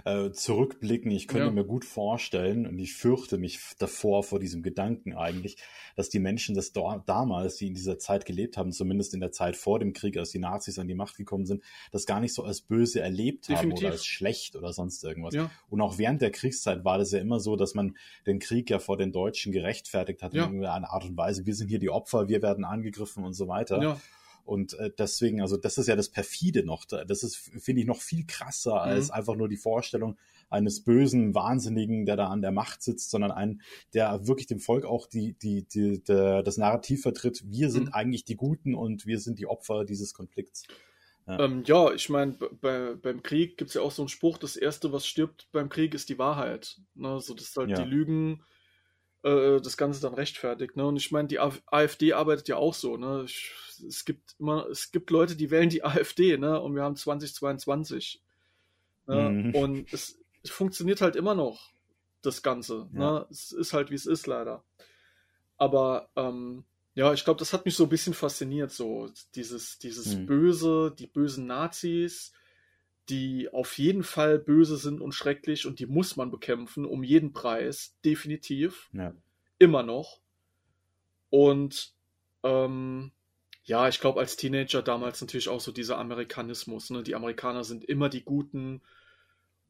äh, 0.05 0.31
zurückblicken. 0.31 1.11
Ich 1.11 1.29
könnte 1.29 1.47
ja. 1.47 1.53
mir 1.53 1.65
gut 1.65 1.85
vorstellen, 1.85 2.67
und 2.67 2.79
ich 2.79 2.95
fürchte 2.95 3.39
mich 3.39 3.59
davor, 3.79 4.23
vor 4.23 4.39
diesem 4.39 4.63
Gedanken 4.63 5.15
eigentlich, 5.15 5.57
dass 5.97 6.09
die 6.09 6.21
Menschen 6.21 6.55
das 6.55 6.73
damals, 6.73 7.57
die 7.57 7.67
in 7.67 7.75
dieser 7.75 7.99
Zeit 7.99 8.25
gelebt 8.25 8.57
haben, 8.57 8.73
zumindest 8.73 9.15
in 9.15 9.21
der 9.21 9.33
Zeit 9.33 9.57
vor 9.57 9.79
dem 9.79 9.93
Krieg, 9.93 10.17
als 10.17 10.31
die 10.31 10.39
Nazis 10.39 10.79
an 10.79 10.89
die 10.89 10.95
Macht 10.95 11.17
gekommen 11.17 11.47
sind, 11.47 11.63
das 11.91 12.07
gar 12.07 12.21
nicht 12.21 12.35
so 12.35 12.45
als 12.45 12.61
böse 12.61 13.01
erlebt 13.01 13.49
Definitiv. 13.49 13.73
haben 13.73 13.87
oder 13.87 13.93
als 13.93 14.07
schlecht 14.07 14.57
oder 14.57 14.73
sonst 14.73 15.03
irgendwas. 15.05 15.35
Ja. 15.35 15.51
Und 15.69 15.81
auch 15.81 15.99
während 15.99 16.23
der 16.23 16.31
Kriegszeit 16.31 16.85
war 16.85 16.99
das 16.99 17.13
ja 17.13 17.19
immer 17.19 17.41
so, 17.41 17.57
dass 17.57 17.75
man 17.75 17.97
den 18.27 18.39
Krieg 18.39 18.71
ja 18.71 18.79
vor 18.79 18.97
den 18.97 19.13
Deutschen 19.13 19.53
gerechtfertigt 19.53 20.23
hat 20.23 20.35
ja. 20.35 20.45
in 20.45 20.51
irgendeiner 20.51 20.91
Art 20.91 21.05
und 21.05 21.17
Weise. 21.17 21.47
Wir 21.47 21.55
sind 21.55 21.69
hier 21.69 21.79
die 21.79 21.91
Opfer, 21.91 22.29
wir 22.29 22.43
werden 22.43 22.65
angegriffen 22.65 23.25
und 23.25 23.35
so 23.35 23.49
weiter. 23.49 23.83
Ja. 23.83 24.01
Und 24.45 24.75
äh, 24.75 24.91
deswegen, 24.97 25.41
also 25.41 25.57
das 25.57 25.79
ist 25.79 25.87
ja 25.87 25.97
das 25.97 26.09
perfide 26.09 26.65
noch. 26.65 26.85
Das 26.85 27.23
ist, 27.23 27.37
finde 27.37 27.83
ich, 27.83 27.87
noch 27.87 28.01
viel 28.01 28.27
krasser 28.27 28.73
mhm. 28.73 28.93
als 28.93 29.11
einfach 29.11 29.37
nur 29.37 29.49
die 29.49 29.57
Vorstellung 29.57 30.17
eines 30.51 30.85
bösen 30.85 31.35
Wahnsinnigen, 31.35 32.05
der 32.05 32.17
da 32.17 32.29
an 32.29 32.43
der 32.43 32.53
Macht 32.53 32.83
sitzt, 32.83 33.11
sondern 33.11 33.31
einen, 33.31 33.63
der 33.95 34.27
wirklich 34.27 34.47
dem 34.47 34.61
Volk 34.61 34.85
auch 34.85 35.07
die, 35.07 35.33
die, 35.35 35.67
die, 35.67 36.03
der, 36.03 36.43
das 36.43 36.59
Narrativ 36.59 37.03
vertritt. 37.03 37.43
Wir 37.47 37.71
sind 37.71 37.87
mhm. 37.87 37.95
eigentlich 37.95 38.25
die 38.25 38.37
Guten 38.37 38.75
und 38.75 39.07
wir 39.07 39.19
sind 39.19 39.39
die 39.39 39.47
Opfer 39.47 39.85
dieses 39.85 40.13
Konflikts. 40.13 40.65
Ja, 41.27 41.41
ähm, 41.41 41.63
ja 41.67 41.93
ich 41.93 42.09
meine, 42.11 42.33
bei, 42.33 42.95
beim 42.95 43.23
Krieg 43.23 43.57
gibt 43.57 43.71
es 43.71 43.75
ja 43.75 43.83
auch 43.83 43.93
so 43.93 44.03
einen 44.03 44.09
Spruch, 44.09 44.39
das 44.39 44.57
Erste, 44.57 44.93
was 44.93 45.07
stirbt 45.07 45.49
beim 45.53 45.69
Krieg, 45.69 45.95
ist 45.95 46.09
die 46.09 46.19
Wahrheit. 46.19 46.81
Ne? 46.95 47.21
So, 47.21 47.35
dass 47.35 47.57
halt 47.57 47.71
ja. 47.71 47.83
die 47.83 47.89
Lügen 47.89 48.43
äh, 49.23 49.61
das 49.61 49.77
Ganze 49.77 50.01
dann 50.01 50.15
rechtfertigt. 50.15 50.77
Ne? 50.77 50.87
Und 50.87 50.97
ich 50.97 51.11
meine, 51.13 51.29
die 51.29 51.39
AfD 51.39 52.13
arbeitet 52.13 52.49
ja 52.49 52.57
auch 52.57 52.75
so. 52.75 52.97
Ne? 52.97 53.23
Ich, 53.25 53.53
es 53.87 54.05
gibt 54.05 54.35
immer, 54.39 54.67
es 54.69 54.91
gibt 54.93 55.11
Leute, 55.11 55.37
die 55.37 55.51
wählen 55.51 55.71
die 55.71 55.85
AfD, 55.85 56.37
ne? 56.39 56.61
Und 56.61 56.75
wir 56.75 56.83
haben 56.83 56.97
2022. 56.97 58.23
Ne? 59.07 59.31
Mhm. 59.31 59.55
Und 59.55 59.93
es, 59.93 60.19
es, 60.43 60.51
funktioniert 60.51 61.01
halt 61.01 61.17
immer 61.17 61.35
noch, 61.35 61.73
das 62.21 62.43
Ganze. 62.43 62.89
Ja. 62.93 62.99
Ne? 62.99 63.27
Es 63.31 63.53
ist 63.53 63.73
halt, 63.73 63.91
wie 63.91 63.97
es 63.97 64.07
ist, 64.07 64.27
leider. 64.27 64.65
Aber 65.57 66.09
ähm, 66.17 66.65
ja, 66.95 67.13
ich 67.13 67.25
glaube, 67.25 67.39
das 67.39 67.53
hat 67.53 67.65
mich 67.65 67.75
so 67.75 67.85
ein 67.85 67.89
bisschen 67.89 68.15
fasziniert, 68.15 68.71
so 68.71 69.11
dieses, 69.35 69.79
dieses 69.79 70.17
mhm. 70.17 70.27
Böse, 70.27 70.95
die 70.97 71.07
bösen 71.07 71.47
Nazis, 71.47 72.33
die 73.13 73.53
auf 73.53 73.77
jeden 73.77 74.03
Fall 74.03 74.39
böse 74.39 74.79
sind 74.79 75.03
und 75.03 75.13
schrecklich 75.13 75.67
und 75.67 75.79
die 75.79 75.87
muss 75.87 76.17
man 76.17 76.31
bekämpfen, 76.31 76.87
um 76.87 77.05
jeden 77.05 77.35
Preis, 77.35 77.95
definitiv. 78.05 78.89
Ja. 78.95 79.15
Immer 79.59 79.83
noch. 79.83 80.21
Und 81.29 81.93
ähm, 82.43 83.13
ja, 83.65 83.89
ich 83.89 84.01
glaube, 84.01 84.19
als 84.19 84.37
Teenager 84.37 84.83
damals 84.83 85.21
natürlich 85.21 85.51
auch 85.51 85.61
so 85.61 85.73
dieser 85.73 85.99
Amerikanismus. 85.99 86.89
Ne? 86.89 87.03
Die 87.03 87.15
Amerikaner 87.15 87.65
sind 87.65 87.85
immer 87.85 88.09
die 88.09 88.25
Guten. 88.25 88.81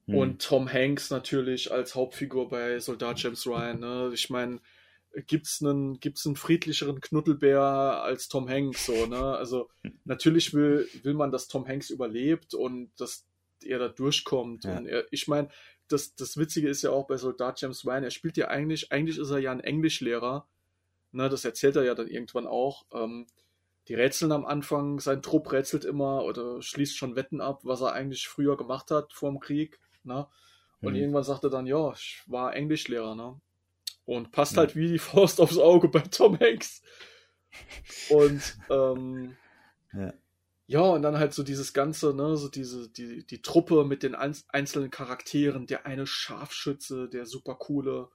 Hm. 0.06 0.14
Und 0.14 0.42
Tom 0.42 0.72
Hanks 0.72 1.10
natürlich 1.10 1.72
als 1.72 1.96
Hauptfigur 1.96 2.48
bei 2.48 2.78
Soldat 2.78 3.20
James 3.20 3.44
Ryan. 3.44 3.80
Ne? 3.80 4.10
Ich 4.14 4.30
meine, 4.30 4.60
gibt's 5.26 5.62
einen 5.62 5.98
gibt's 6.00 6.26
einen 6.26 6.36
friedlicheren 6.36 7.00
Knuddelbär 7.00 7.60
als 7.60 8.28
Tom 8.28 8.48
Hanks 8.48 8.86
so 8.86 9.04
ne 9.04 9.36
also 9.36 9.68
natürlich 10.04 10.54
will 10.54 10.88
will 11.02 11.12
man 11.12 11.30
dass 11.30 11.48
Tom 11.48 11.68
Hanks 11.68 11.90
überlebt 11.90 12.54
und 12.54 12.90
dass 12.98 13.26
er 13.64 13.78
da 13.78 13.88
durchkommt 13.88 14.64
ja. 14.64 14.78
und 14.78 14.86
er, 14.86 15.06
ich 15.10 15.28
meine 15.28 15.48
das 15.88 16.14
das 16.14 16.36
Witzige 16.36 16.68
ist 16.68 16.82
ja 16.82 16.90
auch 16.90 17.06
bei 17.06 17.16
Soldat 17.16 17.60
James 17.60 17.84
Ryan 17.84 18.04
er 18.04 18.10
spielt 18.10 18.36
ja 18.36 18.48
eigentlich 18.48 18.92
eigentlich 18.92 19.18
ist 19.18 19.30
er 19.30 19.38
ja 19.38 19.52
ein 19.52 19.60
Englischlehrer 19.60 20.48
ne 21.12 21.28
das 21.28 21.44
erzählt 21.44 21.76
er 21.76 21.84
ja 21.84 21.94
dann 21.94 22.08
irgendwann 22.08 22.46
auch 22.46 22.86
ähm, 22.92 23.26
die 23.88 23.94
rätseln 23.94 24.32
am 24.32 24.44
Anfang 24.44 25.00
sein 25.00 25.22
Trupp 25.22 25.52
rätselt 25.52 25.84
immer 25.84 26.24
oder 26.24 26.62
schließt 26.62 26.96
schon 26.96 27.16
Wetten 27.16 27.40
ab 27.40 27.60
was 27.64 27.80
er 27.80 27.92
eigentlich 27.92 28.28
früher 28.28 28.56
gemacht 28.56 28.90
hat 28.90 29.12
vor 29.12 29.30
dem 29.30 29.40
Krieg 29.40 29.80
ne 30.04 30.26
und 30.80 30.94
mhm. 30.94 30.98
irgendwann 30.98 31.24
sagt 31.24 31.44
er 31.44 31.50
dann 31.50 31.66
ja 31.66 31.92
ich 31.92 32.22
war 32.26 32.54
Englischlehrer 32.54 33.14
ne 33.14 33.40
und 34.04 34.32
passt 34.32 34.52
ja. 34.52 34.58
halt 34.58 34.76
wie 34.76 34.88
die 34.88 34.98
Faust 34.98 35.40
aufs 35.40 35.58
Auge 35.58 35.88
bei 35.88 36.00
Tom 36.00 36.38
Hanks. 36.38 36.82
Und 38.10 38.58
ähm, 38.70 39.36
ja. 39.92 40.12
Ja. 40.72 40.80
und 40.80 41.02
dann 41.02 41.18
halt 41.18 41.34
so 41.34 41.42
dieses 41.42 41.72
Ganze, 41.72 42.14
ne, 42.14 42.36
so 42.36 42.48
diese, 42.48 42.88
die, 42.88 43.26
die 43.26 43.42
Truppe 43.42 43.84
mit 43.84 44.02
den 44.02 44.14
einzelnen 44.14 44.90
Charakteren, 44.90 45.66
der 45.66 45.86
eine 45.86 46.06
Scharfschütze, 46.06 47.08
der 47.08 47.26
super 47.26 47.54
coole, 47.54 48.08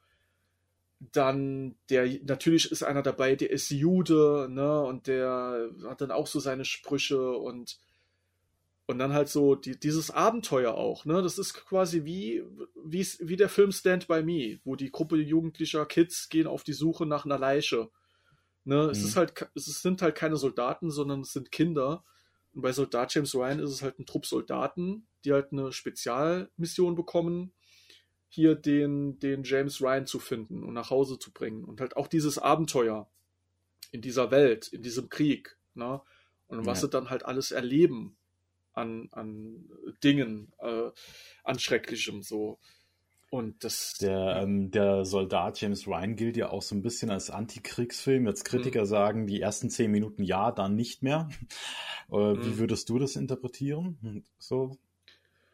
dann 1.00 1.76
der, 1.90 2.08
natürlich 2.24 2.72
ist 2.72 2.84
einer 2.84 3.04
dabei, 3.04 3.36
der 3.36 3.52
ist 3.52 3.70
Jude, 3.70 4.48
ne, 4.50 4.82
und 4.82 5.08
der 5.08 5.70
hat 5.86 6.02
dann 6.02 6.12
auch 6.12 6.28
so 6.28 6.40
seine 6.40 6.66
Sprüche 6.66 7.32
und 7.32 7.80
und 8.90 9.00
dann 9.00 9.12
halt 9.12 9.28
so 9.28 9.56
die, 9.56 9.78
dieses 9.78 10.12
Abenteuer 10.12 10.74
auch, 10.74 11.04
ne? 11.04 11.22
Das 11.22 11.38
ist 11.38 11.54
quasi 11.54 12.06
wie, 12.06 12.42
wie, 12.86 13.06
wie 13.20 13.36
der 13.36 13.50
Film 13.50 13.74
Stand 13.74 14.08
By 14.08 14.24
Me, 14.24 14.60
wo 14.64 14.78
die 14.78 14.92
Gruppe 14.92 15.18
jugendlicher 15.18 15.86
Kids 15.86 16.30
gehen 16.30 16.48
auf 16.48 16.64
die 16.64 16.74
Suche 16.74 17.06
nach 17.06 17.26
einer 17.26 17.38
Leiche. 17.38 17.90
Ne? 18.64 18.84
Mhm. 18.84 18.90
Es 18.90 19.04
ist 19.04 19.18
halt, 19.18 19.50
es 19.56 19.66
sind 19.82 20.02
halt 20.02 20.16
keine 20.16 20.38
Soldaten, 20.38 20.90
sondern 20.90 21.22
es 21.22 21.34
sind 21.34 21.52
Kinder. 21.52 22.06
Und 22.54 22.62
bei 22.62 22.72
Soldat 22.72 23.14
James 23.14 23.36
Ryan 23.36 23.60
ist 23.60 23.72
es 23.72 23.82
halt 23.82 24.00
ein 24.00 24.06
Trupp 24.06 24.26
Soldaten, 24.26 25.08
die 25.26 25.34
halt 25.34 25.52
eine 25.52 25.72
Spezialmission 25.72 26.96
bekommen, 26.96 27.54
hier 28.30 28.56
den, 28.56 29.20
den 29.20 29.44
James 29.44 29.82
Ryan 29.82 30.06
zu 30.06 30.20
finden 30.20 30.64
und 30.64 30.74
nach 30.74 30.90
Hause 30.90 31.20
zu 31.20 31.32
bringen. 31.32 31.64
Und 31.64 31.80
halt 31.82 31.96
auch 31.96 32.08
dieses 32.08 32.38
Abenteuer 32.38 33.10
in 33.92 34.02
dieser 34.02 34.32
Welt, 34.32 34.68
in 34.68 34.82
diesem 34.82 35.10
Krieg, 35.10 35.58
ne? 35.74 36.02
Und 36.48 36.66
was 36.66 36.82
ja. 36.82 36.88
sie 36.88 36.92
dann 36.92 37.10
halt 37.10 37.26
alles 37.26 37.52
erleben 37.52 38.18
an, 38.74 39.10
an 39.12 39.70
Dingen, 40.04 40.54
äh, 40.60 40.92
an 41.44 41.60
Schrecklichem 41.60 42.22
so. 42.22 42.60
Und 43.30 43.64
das. 43.64 43.96
Der, 44.00 44.38
ähm, 44.42 44.72
der 44.72 45.04
Soldat 45.04 45.60
James 45.60 45.88
Ryan 45.88 46.16
gilt 46.16 46.38
ja 46.38 46.50
auch 46.50 46.62
so 46.62 46.76
ein 46.76 46.82
bisschen 46.82 47.10
als 47.10 47.30
Antikriegsfilm. 47.30 48.26
Jetzt 48.26 48.46
Kritiker 48.46 48.82
mhm. 48.82 48.88
sagen, 48.88 49.28
die 49.28 49.42
ersten 49.42 49.70
zehn 49.70 49.92
Minuten 49.92 50.24
ja, 50.24 50.52
dann 50.52 50.76
nicht 50.76 51.04
mehr. 51.04 51.30
Äh, 52.10 52.16
mhm. 52.16 52.46
Wie 52.46 52.58
würdest 52.58 52.88
du 52.88 53.00
das 53.00 53.18
interpretieren? 53.18 54.24
So, 54.40 54.78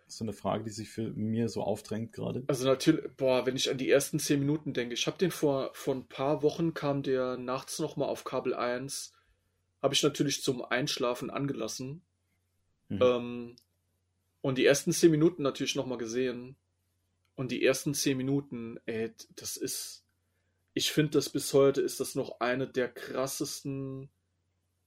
so 0.05 0.23
eine 0.23 0.33
Frage, 0.33 0.63
die 0.63 0.69
sich 0.69 0.89
für 0.89 1.09
mir 1.11 1.49
so 1.49 1.63
aufdrängt 1.63 2.13
gerade. 2.13 2.43
Also 2.47 2.67
natürlich, 2.67 3.05
boah, 3.17 3.47
wenn 3.47 3.55
ich 3.55 3.71
an 3.71 3.79
die 3.79 3.89
ersten 3.89 4.19
zehn 4.19 4.39
Minuten 4.39 4.73
denke, 4.73 4.93
ich 4.93 5.07
habe 5.07 5.17
den 5.17 5.31
vor, 5.31 5.71
vor 5.73 5.95
ein 5.95 6.07
paar 6.07 6.43
Wochen, 6.43 6.75
kam 6.75 7.01
der 7.01 7.37
nachts 7.37 7.79
nochmal 7.79 8.07
auf 8.07 8.23
Kabel 8.23 8.53
1, 8.53 9.13
habe 9.81 9.93
ich 9.95 10.03
natürlich 10.03 10.43
zum 10.43 10.63
Einschlafen 10.63 11.31
angelassen. 11.31 12.03
Mhm. 12.89 12.99
Ähm, 13.01 13.55
und 14.41 14.57
die 14.57 14.65
ersten 14.65 14.91
zehn 14.91 15.09
Minuten 15.09 15.41
natürlich 15.41 15.75
nochmal 15.75 15.97
gesehen. 15.97 16.55
Und 17.35 17.51
die 17.51 17.63
ersten 17.63 17.93
zehn 17.93 18.17
Minuten, 18.17 18.79
ey, 18.85 19.11
das 19.35 19.57
ist, 19.57 20.05
ich 20.73 20.91
finde 20.91 21.11
das 21.11 21.29
bis 21.29 21.53
heute 21.53 21.81
ist 21.81 21.99
das 21.99 22.15
noch 22.15 22.39
eine 22.39 22.67
der 22.67 22.89
krassesten, 22.89 24.09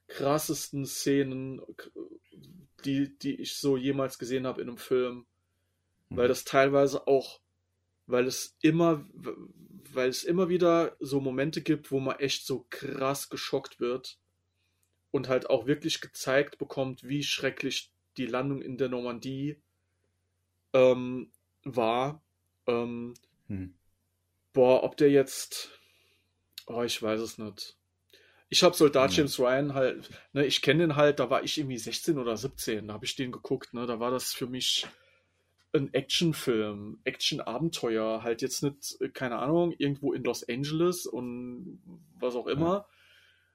krassesten 0.06 0.86
Szenen, 0.86 1.60
die, 2.84 3.18
die 3.18 3.40
ich 3.40 3.56
so 3.56 3.76
jemals 3.76 4.18
gesehen 4.18 4.46
habe 4.46 4.62
in 4.62 4.68
einem 4.68 4.78
Film. 4.78 5.26
Mhm. 6.08 6.16
Weil 6.16 6.28
das 6.28 6.44
teilweise 6.44 7.06
auch, 7.06 7.40
weil 8.06 8.26
es 8.26 8.56
immer, 8.62 9.04
weil 9.92 10.08
es 10.08 10.22
immer 10.22 10.48
wieder 10.48 10.96
so 11.00 11.20
Momente 11.20 11.62
gibt, 11.62 11.90
wo 11.90 11.98
man 11.98 12.18
echt 12.20 12.46
so 12.46 12.66
krass 12.70 13.28
geschockt 13.28 13.80
wird 13.80 14.18
und 15.10 15.28
halt 15.28 15.50
auch 15.50 15.66
wirklich 15.66 16.00
gezeigt 16.00 16.58
bekommt, 16.58 17.02
wie 17.02 17.22
schrecklich 17.22 17.92
die 18.16 18.26
Landung 18.26 18.62
in 18.62 18.78
der 18.78 18.88
Normandie 18.88 19.60
ähm, 20.72 21.30
war. 21.64 22.22
Ähm, 22.66 23.14
hm. 23.48 23.74
Boah, 24.52 24.82
ob 24.84 24.96
der 24.96 25.10
jetzt. 25.10 25.70
Oh, 26.66 26.82
ich 26.82 27.00
weiß 27.02 27.20
es 27.20 27.38
nicht. 27.38 27.76
Ich 28.48 28.62
habe 28.62 28.76
Soldat 28.76 29.10
ja. 29.12 29.18
James 29.18 29.38
Ryan 29.38 29.74
halt, 29.74 30.08
ne, 30.32 30.46
ich 30.46 30.62
kenne 30.62 30.86
den 30.86 30.96
halt, 30.96 31.18
da 31.18 31.30
war 31.30 31.42
ich 31.42 31.58
irgendwie 31.58 31.78
16 31.78 32.18
oder 32.18 32.36
17, 32.36 32.88
da 32.88 32.94
habe 32.94 33.04
ich 33.04 33.16
den 33.16 33.32
geguckt, 33.32 33.74
ne, 33.74 33.86
da 33.86 33.98
war 33.98 34.10
das 34.10 34.32
für 34.32 34.46
mich 34.46 34.86
ein 35.72 35.92
Actionfilm, 35.92 37.00
Action-Abenteuer, 37.04 38.22
halt 38.22 38.42
jetzt 38.42 38.62
nicht, 38.62 38.98
keine 39.14 39.38
Ahnung, 39.38 39.74
irgendwo 39.76 40.12
in 40.12 40.22
Los 40.22 40.48
Angeles 40.48 41.06
und 41.06 41.82
was 42.18 42.36
auch 42.36 42.46
immer, 42.46 42.72
ja. 42.72 42.88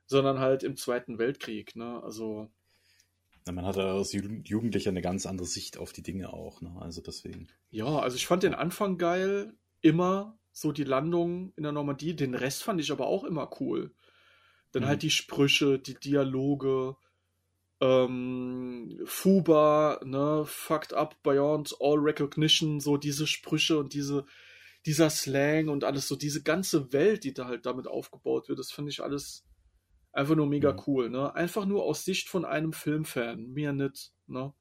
sondern 0.05 0.39
halt 0.39 0.63
im 0.63 0.75
Zweiten 0.75 1.17
Weltkrieg, 1.17 1.75
ne, 1.75 2.01
also. 2.03 2.51
Ja, 3.47 3.53
man 3.53 3.65
hat 3.65 3.77
als 3.77 4.13
Jugendlicher 4.13 4.91
eine 4.91 5.01
ganz 5.01 5.25
andere 5.25 5.47
Sicht 5.47 5.77
auf 5.77 5.93
die 5.93 6.03
Dinge 6.03 6.31
auch, 6.31 6.61
ne, 6.61 6.75
also 6.79 7.01
deswegen. 7.01 7.47
Ja, 7.69 7.99
also 7.99 8.15
ich 8.15 8.27
fand 8.27 8.43
den 8.43 8.53
Anfang 8.53 8.97
geil, 8.97 9.53
immer 9.81 10.37
so 10.51 10.71
die 10.71 10.83
Landung 10.83 11.53
in 11.55 11.63
der 11.63 11.71
Normandie, 11.71 12.15
den 12.15 12.35
Rest 12.35 12.63
fand 12.63 12.79
ich 12.79 12.91
aber 12.91 13.07
auch 13.07 13.23
immer 13.23 13.49
cool. 13.59 13.95
Dann 14.71 14.83
halt 14.83 14.87
mhm. 14.87 14.89
halt 14.89 15.03
die 15.03 15.09
Sprüche, 15.09 15.79
die 15.79 15.95
Dialoge, 15.95 16.95
ähm, 17.81 19.01
Fuba, 19.05 19.99
ne, 20.05 20.43
fucked 20.45 20.93
up 20.93 21.21
beyond 21.23 21.75
all 21.79 21.97
recognition, 21.97 22.79
so 22.79 22.95
diese 22.95 23.25
Sprüche 23.25 23.79
und 23.79 23.93
diese, 23.93 24.25
dieser 24.85 25.09
Slang 25.09 25.67
und 25.67 25.83
alles, 25.83 26.07
so 26.07 26.15
diese 26.15 26.43
ganze 26.43 26.93
Welt, 26.93 27.23
die 27.23 27.33
da 27.33 27.47
halt 27.47 27.65
damit 27.65 27.87
aufgebaut 27.87 28.49
wird, 28.49 28.59
das 28.59 28.71
finde 28.71 28.91
ich 28.91 29.01
alles 29.01 29.43
einfach 30.11 30.35
nur 30.35 30.47
mega 30.47 30.73
mhm. 30.73 30.81
cool, 30.87 31.09
ne? 31.09 31.33
Einfach 31.35 31.65
nur 31.65 31.83
aus 31.83 32.05
Sicht 32.05 32.29
von 32.29 32.45
einem 32.45 32.73
Filmfan, 32.73 33.51
mehr 33.51 33.73
nicht, 33.73 34.13
ne? 34.27 34.53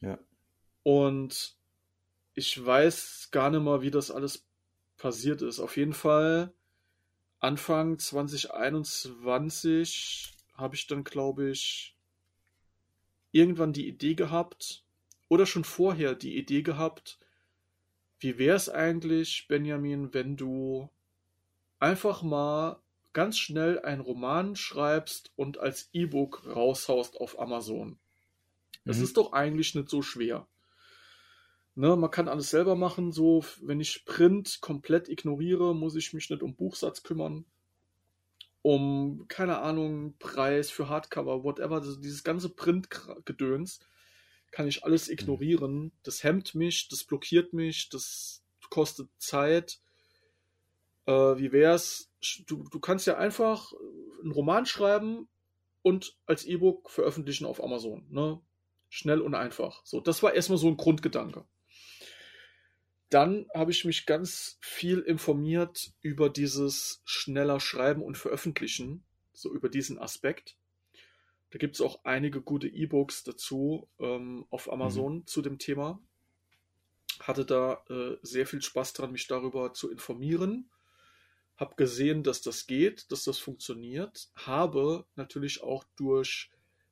Ja. 0.00 0.18
Und 0.82 1.56
ich 2.34 2.64
weiß 2.64 3.28
gar 3.30 3.50
nicht 3.50 3.62
mal, 3.62 3.82
wie 3.82 3.90
das 3.90 4.10
alles 4.10 4.46
passiert 4.96 5.42
ist. 5.42 5.60
Auf 5.60 5.76
jeden 5.76 5.94
Fall 5.94 6.54
Anfang 7.38 7.98
2021 7.98 10.32
habe 10.54 10.74
ich 10.74 10.86
dann, 10.86 11.04
glaube 11.04 11.50
ich, 11.50 11.94
irgendwann 13.32 13.72
die 13.72 13.88
Idee 13.88 14.14
gehabt, 14.14 14.84
oder 15.28 15.46
schon 15.46 15.64
vorher 15.64 16.14
die 16.14 16.36
Idee 16.36 16.62
gehabt, 16.62 17.18
wie 18.18 18.38
wäre 18.38 18.56
es 18.56 18.68
eigentlich, 18.68 19.46
Benjamin, 19.48 20.14
wenn 20.14 20.36
du 20.36 20.90
einfach 21.78 22.22
mal 22.22 22.80
ganz 23.16 23.38
schnell 23.38 23.80
einen 23.80 24.02
Roman 24.02 24.56
schreibst 24.56 25.32
und 25.36 25.56
als 25.56 25.88
E-Book 25.94 26.42
raushaust 26.46 27.16
auf 27.16 27.40
Amazon. 27.40 27.98
Das 28.84 28.98
mhm. 28.98 29.04
ist 29.04 29.16
doch 29.16 29.32
eigentlich 29.32 29.74
nicht 29.74 29.88
so 29.88 30.02
schwer. 30.02 30.46
Ne, 31.76 31.96
man 31.96 32.10
kann 32.10 32.28
alles 32.28 32.50
selber 32.50 32.76
machen, 32.76 33.12
so 33.12 33.42
wenn 33.62 33.80
ich 33.80 34.04
Print 34.04 34.60
komplett 34.60 35.08
ignoriere, 35.08 35.74
muss 35.74 35.96
ich 35.96 36.12
mich 36.12 36.28
nicht 36.28 36.42
um 36.42 36.56
Buchsatz 36.56 37.04
kümmern. 37.04 37.46
Um, 38.60 39.24
keine 39.28 39.60
Ahnung, 39.60 40.14
Preis 40.18 40.70
für 40.70 40.90
Hardcover, 40.90 41.42
whatever, 41.42 41.76
also 41.76 41.96
dieses 41.96 42.22
ganze 42.22 42.50
Print-Gedöns 42.50 43.80
kann 44.50 44.68
ich 44.68 44.84
alles 44.84 45.08
ignorieren. 45.08 45.90
Das 46.02 46.22
hemmt 46.22 46.54
mich, 46.54 46.88
das 46.88 47.04
blockiert 47.04 47.54
mich, 47.54 47.88
das 47.88 48.42
kostet 48.68 49.08
Zeit. 49.16 49.80
Äh, 51.06 51.12
wie 51.12 51.52
wär's? 51.52 52.10
Du, 52.46 52.64
du 52.64 52.80
kannst 52.80 53.06
ja 53.06 53.16
einfach 53.16 53.72
einen 54.22 54.32
Roman 54.32 54.66
schreiben 54.66 55.28
und 55.82 56.16
als 56.26 56.44
E-Book 56.44 56.90
veröffentlichen 56.90 57.46
auf 57.46 57.62
Amazon. 57.62 58.06
Ne? 58.10 58.40
Schnell 58.88 59.20
und 59.20 59.34
einfach. 59.34 59.84
So, 59.84 60.00
das 60.00 60.22
war 60.22 60.34
erstmal 60.34 60.58
so 60.58 60.68
ein 60.68 60.76
Grundgedanke. 60.76 61.44
Dann 63.08 63.46
habe 63.54 63.70
ich 63.70 63.84
mich 63.84 64.04
ganz 64.04 64.58
viel 64.60 64.98
informiert 64.98 65.92
über 66.02 66.28
dieses 66.28 67.02
schneller 67.04 67.60
Schreiben 67.60 68.02
und 68.02 68.18
Veröffentlichen, 68.18 69.04
so 69.32 69.54
über 69.54 69.68
diesen 69.68 69.98
Aspekt. 69.98 70.56
Da 71.50 71.58
gibt 71.58 71.76
es 71.76 71.80
auch 71.80 72.00
einige 72.04 72.42
gute 72.42 72.66
E-Books 72.66 73.22
dazu 73.22 73.88
ähm, 74.00 74.44
auf 74.50 74.70
Amazon 74.72 75.18
mhm. 75.18 75.26
zu 75.26 75.40
dem 75.40 75.58
Thema. 75.58 76.00
Hatte 77.20 77.46
da 77.46 77.84
äh, 77.88 78.16
sehr 78.22 78.46
viel 78.46 78.60
Spaß 78.60 78.92
dran, 78.92 79.12
mich 79.12 79.28
darüber 79.28 79.72
zu 79.72 79.90
informieren. 79.90 80.68
Hab 81.56 81.76
gesehen, 81.76 82.22
dass 82.22 82.42
das 82.42 82.66
geht, 82.66 83.10
dass 83.10 83.24
das 83.24 83.38
funktioniert. 83.38 84.28
Habe 84.34 85.06
natürlich 85.14 85.62
auch 85.62 85.84
durch 85.96 86.50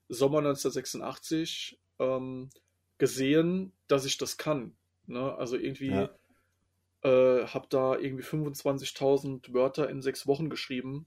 Sommer 0.09 0.39
1986 0.39 1.79
ähm, 1.99 2.51
gesehen, 2.99 3.73
dass 3.89 4.05
ich 4.05 4.17
das 4.17 4.37
kann. 4.37 4.75
Ne? 5.07 5.35
Also 5.35 5.57
irgendwie 5.57 5.89
ja. 5.89 6.11
äh, 7.03 7.47
habe 7.47 7.67
da 7.69 7.97
irgendwie 7.97 8.25
25.000 8.25 9.53
Wörter 9.53 9.89
in 9.91 10.01
sechs 10.01 10.27
Wochen 10.27 10.49
geschrieben 10.49 11.07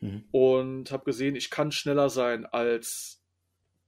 mhm. 0.00 0.24
und 0.30 0.90
habe 0.90 1.04
gesehen, 1.04 1.36
ich 1.36 1.50
kann 1.50 1.72
schneller 1.72 2.10
sein 2.10 2.46
als 2.46 3.22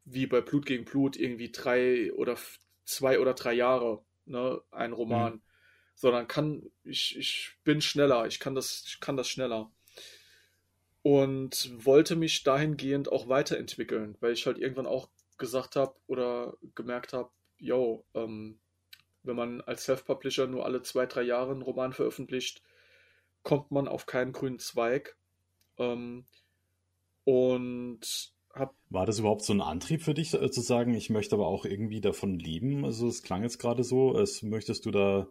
wie 0.05 0.27
bei 0.27 0.41
Blut 0.41 0.67
gegen 0.67 0.85
Blut 0.85 1.17
irgendwie 1.17 1.53
drei 1.53 2.13
oder 2.15 2.37
zwei 2.85 3.21
oder 3.21 3.35
drei 3.35 3.53
Jahre 3.53 4.03
ne, 4.25 4.61
ein 4.71 4.93
Roman, 4.93 5.35
mhm. 5.35 5.41
Sondern 6.01 6.27
kann 6.27 6.63
ich 6.83 7.15
ich 7.19 7.53
bin 7.63 7.83
schneller, 7.83 8.27
ich 8.27 8.41
kann 8.41 8.55
das 8.55 8.85
ich 8.87 9.01
kann 9.01 9.19
das 9.19 9.29
schneller 9.29 9.71
und 11.03 11.71
wollte 11.85 12.17
mich 12.17 12.43
dahingehend 12.43 13.13
auch 13.13 13.29
weiterentwickeln, 13.29 14.17
weil 14.21 14.33
ich 14.33 14.47
halt 14.47 14.57
irgendwann 14.57 14.87
auch 14.87 15.11
gesagt 15.37 15.77
habe 15.77 15.95
oder 16.07 16.55
gemerkt 16.75 17.13
habe, 17.13 17.29
yo, 17.59 18.07
ähm, 18.15 18.59
wenn 19.23 19.37
man 19.37 19.61
als 19.61 19.85
Self-Publisher 19.85 20.47
nur 20.47 20.65
alle 20.65 20.81
zwei, 20.83 21.05
drei 21.05 21.23
Jahre 21.23 21.51
einen 21.53 21.63
Roman 21.63 21.93
veröffentlicht, 21.93 22.63
kommt 23.43 23.71
man 23.71 23.87
auf 23.87 24.07
keinen 24.07 24.33
grünen 24.33 24.59
Zweig. 24.59 25.17
Ähm, 25.77 26.25
und 27.25 28.33
hab 28.55 28.75
War 28.89 29.05
das 29.05 29.19
überhaupt 29.19 29.43
so 29.43 29.53
ein 29.53 29.61
Antrieb 29.61 30.03
für 30.03 30.15
dich, 30.15 30.33
äh, 30.33 30.51
zu 30.51 30.63
sagen, 30.63 30.95
ich 30.95 31.11
möchte 31.11 31.35
aber 31.35 31.47
auch 31.47 31.67
irgendwie 31.67 32.01
davon 32.01 32.39
leben? 32.39 32.87
Also 32.87 33.07
es 33.07 33.23
klang 33.23 33.43
jetzt 33.43 33.59
gerade 33.59 33.85
so, 33.85 34.13
als 34.13 34.43
möchtest 34.43 34.87
du 34.87 34.91
da 34.91 35.29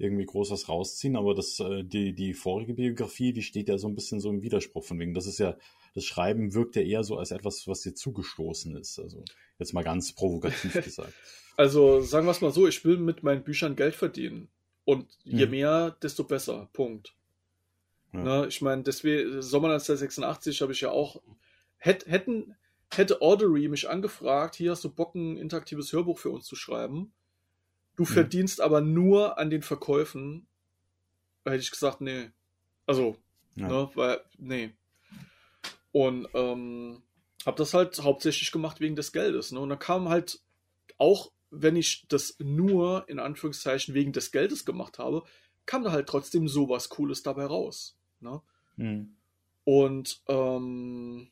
irgendwie 0.00 0.24
groß 0.24 0.50
was 0.50 0.68
rausziehen, 0.68 1.16
aber 1.16 1.34
das, 1.34 1.60
äh, 1.60 1.84
die, 1.84 2.14
die 2.14 2.32
vorige 2.34 2.74
Biografie, 2.74 3.32
die 3.32 3.42
steht 3.42 3.68
ja 3.68 3.78
so 3.78 3.86
ein 3.86 3.94
bisschen 3.94 4.20
so 4.20 4.30
im 4.30 4.42
Widerspruch 4.42 4.84
von 4.84 4.98
wegen. 4.98 5.14
Das 5.14 5.26
ist 5.26 5.38
ja, 5.38 5.56
das 5.94 6.04
Schreiben 6.04 6.54
wirkt 6.54 6.76
ja 6.76 6.82
eher 6.82 7.04
so 7.04 7.16
als 7.16 7.30
etwas, 7.30 7.68
was 7.68 7.82
dir 7.82 7.94
zugestoßen 7.94 8.76
ist. 8.76 8.98
Also 8.98 9.22
jetzt 9.58 9.74
mal 9.74 9.84
ganz 9.84 10.12
provokativ 10.12 10.72
gesagt. 10.84 11.12
Also 11.56 12.00
sagen 12.00 12.26
wir 12.26 12.30
es 12.30 12.40
mal 12.40 12.52
so, 12.52 12.66
ich 12.66 12.84
will 12.84 12.96
mit 12.96 13.22
meinen 13.22 13.44
Büchern 13.44 13.76
Geld 13.76 13.94
verdienen. 13.94 14.48
Und 14.84 15.06
je 15.24 15.44
hm. 15.44 15.50
mehr, 15.50 15.96
desto 16.02 16.24
besser. 16.24 16.70
Punkt. 16.72 17.14
Ja. 18.12 18.22
Ne, 18.22 18.46
ich 18.48 18.60
meine, 18.62 18.82
deswegen, 18.82 19.42
Sommer 19.42 19.68
1986 19.68 20.62
habe 20.62 20.72
ich 20.72 20.80
ja 20.80 20.90
auch, 20.90 21.22
hätt, 21.76 22.06
hätten, 22.06 22.56
hätte 22.90 23.20
Audery 23.20 23.68
mich 23.68 23.88
angefragt, 23.88 24.56
hier 24.56 24.72
hast 24.72 24.82
du 24.82 24.88
Bock, 24.88 25.14
ein 25.14 25.36
interaktives 25.36 25.92
Hörbuch 25.92 26.18
für 26.18 26.30
uns 26.30 26.46
zu 26.46 26.56
schreiben. 26.56 27.12
Du 28.00 28.06
verdienst 28.06 28.60
aber 28.60 28.80
nur 28.80 29.38
an 29.38 29.50
den 29.50 29.62
Verkäufen. 29.62 30.46
Da 31.44 31.50
hätte 31.50 31.62
ich 31.62 31.70
gesagt, 31.70 32.00
nee. 32.00 32.30
Also, 32.86 33.16
ja. 33.56 33.68
ne, 33.68 33.90
weil, 33.94 34.20
nee. 34.38 34.72
Und 35.92 36.28
ähm, 36.34 37.02
habe 37.44 37.56
das 37.58 37.74
halt 37.74 38.02
hauptsächlich 38.02 38.52
gemacht 38.52 38.80
wegen 38.80 38.96
des 38.96 39.12
Geldes. 39.12 39.52
Ne? 39.52 39.60
Und 39.60 39.68
dann 39.68 39.78
kam 39.78 40.08
halt 40.08 40.40
auch 40.96 41.30
wenn 41.50 41.76
ich 41.76 42.06
das 42.08 42.36
nur 42.38 43.04
in 43.08 43.18
Anführungszeichen 43.18 43.94
wegen 43.94 44.12
des 44.12 44.30
Geldes 44.30 44.64
gemacht 44.64 44.98
habe, 44.98 45.24
kam 45.66 45.82
da 45.82 45.92
halt 45.92 46.08
trotzdem 46.08 46.48
sowas 46.48 46.88
Cooles 46.88 47.22
dabei 47.22 47.44
raus. 47.44 47.96
Ne? 48.20 48.40
Mhm. 48.76 49.16
Und 49.64 50.22
ähm, 50.28 51.30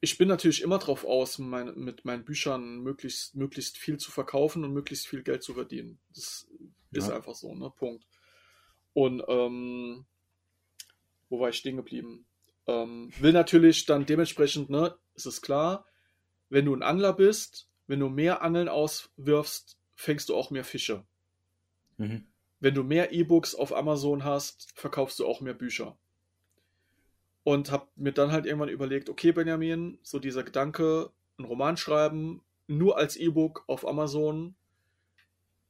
ich 0.00 0.18
bin 0.18 0.28
natürlich 0.28 0.62
immer 0.62 0.78
drauf 0.78 1.04
aus, 1.04 1.38
mein, 1.38 1.74
mit 1.76 2.04
meinen 2.04 2.24
Büchern 2.24 2.78
möglichst, 2.78 3.34
möglichst 3.36 3.78
viel 3.78 3.98
zu 3.98 4.10
verkaufen 4.10 4.64
und 4.64 4.72
möglichst 4.72 5.06
viel 5.06 5.22
Geld 5.22 5.42
zu 5.42 5.54
verdienen. 5.54 6.00
Das 6.14 6.48
ist 6.90 7.08
ja. 7.08 7.16
einfach 7.16 7.34
so, 7.34 7.54
ne? 7.54 7.70
Punkt. 7.70 8.04
Und 8.92 9.22
ähm, 9.28 10.06
wo 11.28 11.40
war 11.40 11.50
ich 11.50 11.56
stehen 11.56 11.76
geblieben? 11.76 12.26
Ähm, 12.66 13.12
will 13.18 13.32
natürlich 13.32 13.86
dann 13.86 14.06
dementsprechend, 14.06 14.70
ne, 14.70 14.96
ist 15.14 15.26
es 15.26 15.40
klar, 15.40 15.86
wenn 16.48 16.64
du 16.64 16.74
ein 16.74 16.82
Angler 16.82 17.12
bist, 17.12 17.68
wenn 17.86 18.00
du 18.00 18.08
mehr 18.08 18.42
Angeln 18.42 18.68
auswirfst, 18.68 19.78
fängst 19.94 20.28
du 20.28 20.36
auch 20.36 20.50
mehr 20.50 20.64
Fische. 20.64 21.04
Mhm. 21.96 22.26
Wenn 22.60 22.74
du 22.74 22.82
mehr 22.82 23.12
E-Books 23.12 23.54
auf 23.54 23.74
Amazon 23.74 24.24
hast, 24.24 24.72
verkaufst 24.74 25.18
du 25.18 25.26
auch 25.26 25.40
mehr 25.40 25.54
Bücher. 25.54 25.96
Und 27.48 27.70
hab 27.70 27.96
mir 27.96 28.12
dann 28.12 28.30
halt 28.30 28.44
irgendwann 28.44 28.68
überlegt, 28.68 29.08
okay, 29.08 29.32
Benjamin, 29.32 29.98
so 30.02 30.18
dieser 30.18 30.42
Gedanke, 30.42 31.10
einen 31.38 31.46
Roman 31.46 31.78
schreiben, 31.78 32.42
nur 32.66 32.98
als 32.98 33.16
E-Book 33.16 33.64
auf 33.68 33.88
Amazon, 33.88 34.54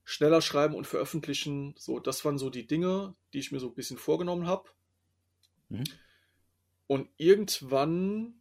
schneller 0.02 0.42
schreiben 0.42 0.74
und 0.74 0.88
veröffentlichen, 0.88 1.76
so, 1.78 2.00
das 2.00 2.24
waren 2.24 2.36
so 2.36 2.50
die 2.50 2.66
Dinge, 2.66 3.14
die 3.32 3.38
ich 3.38 3.52
mir 3.52 3.60
so 3.60 3.68
ein 3.68 3.76
bisschen 3.76 3.96
vorgenommen 3.96 4.48
habe. 4.48 4.68
Mhm. 5.68 5.84
Und 6.88 7.10
irgendwann 7.16 8.40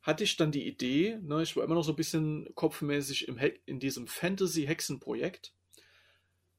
hatte 0.00 0.24
ich 0.24 0.38
dann 0.38 0.52
die 0.52 0.66
Idee, 0.66 1.18
ne, 1.20 1.42
ich 1.42 1.54
war 1.54 1.64
immer 1.64 1.74
noch 1.74 1.84
so 1.84 1.92
ein 1.92 1.96
bisschen 1.96 2.48
kopfmäßig 2.54 3.28
im 3.28 3.38
in 3.66 3.78
diesem 3.78 4.06
Fantasy-Hexen-Projekt, 4.06 5.52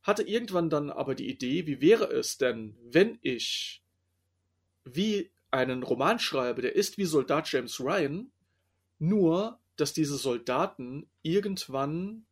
hatte 0.04 0.22
irgendwann 0.22 0.70
dann 0.70 0.92
aber 0.92 1.16
die 1.16 1.32
Idee, 1.32 1.66
wie 1.66 1.82
wäre 1.82 2.12
es 2.12 2.38
denn, 2.38 2.78
wenn 2.84 3.18
ich 3.24 3.82
wie 4.86 5.33
einen 5.54 5.84
Roman 5.84 6.20
schreibe, 6.20 6.62
der 6.62 6.76
ist 6.76 6.98
wie 6.98 7.06
Soldat 7.06 7.52
James 7.52 7.80
Ryan, 7.80 8.32
nur 9.00 9.60
dass 9.76 9.94
diese 9.94 10.18
Soldaten 10.18 11.10
irgendwann 11.22 12.26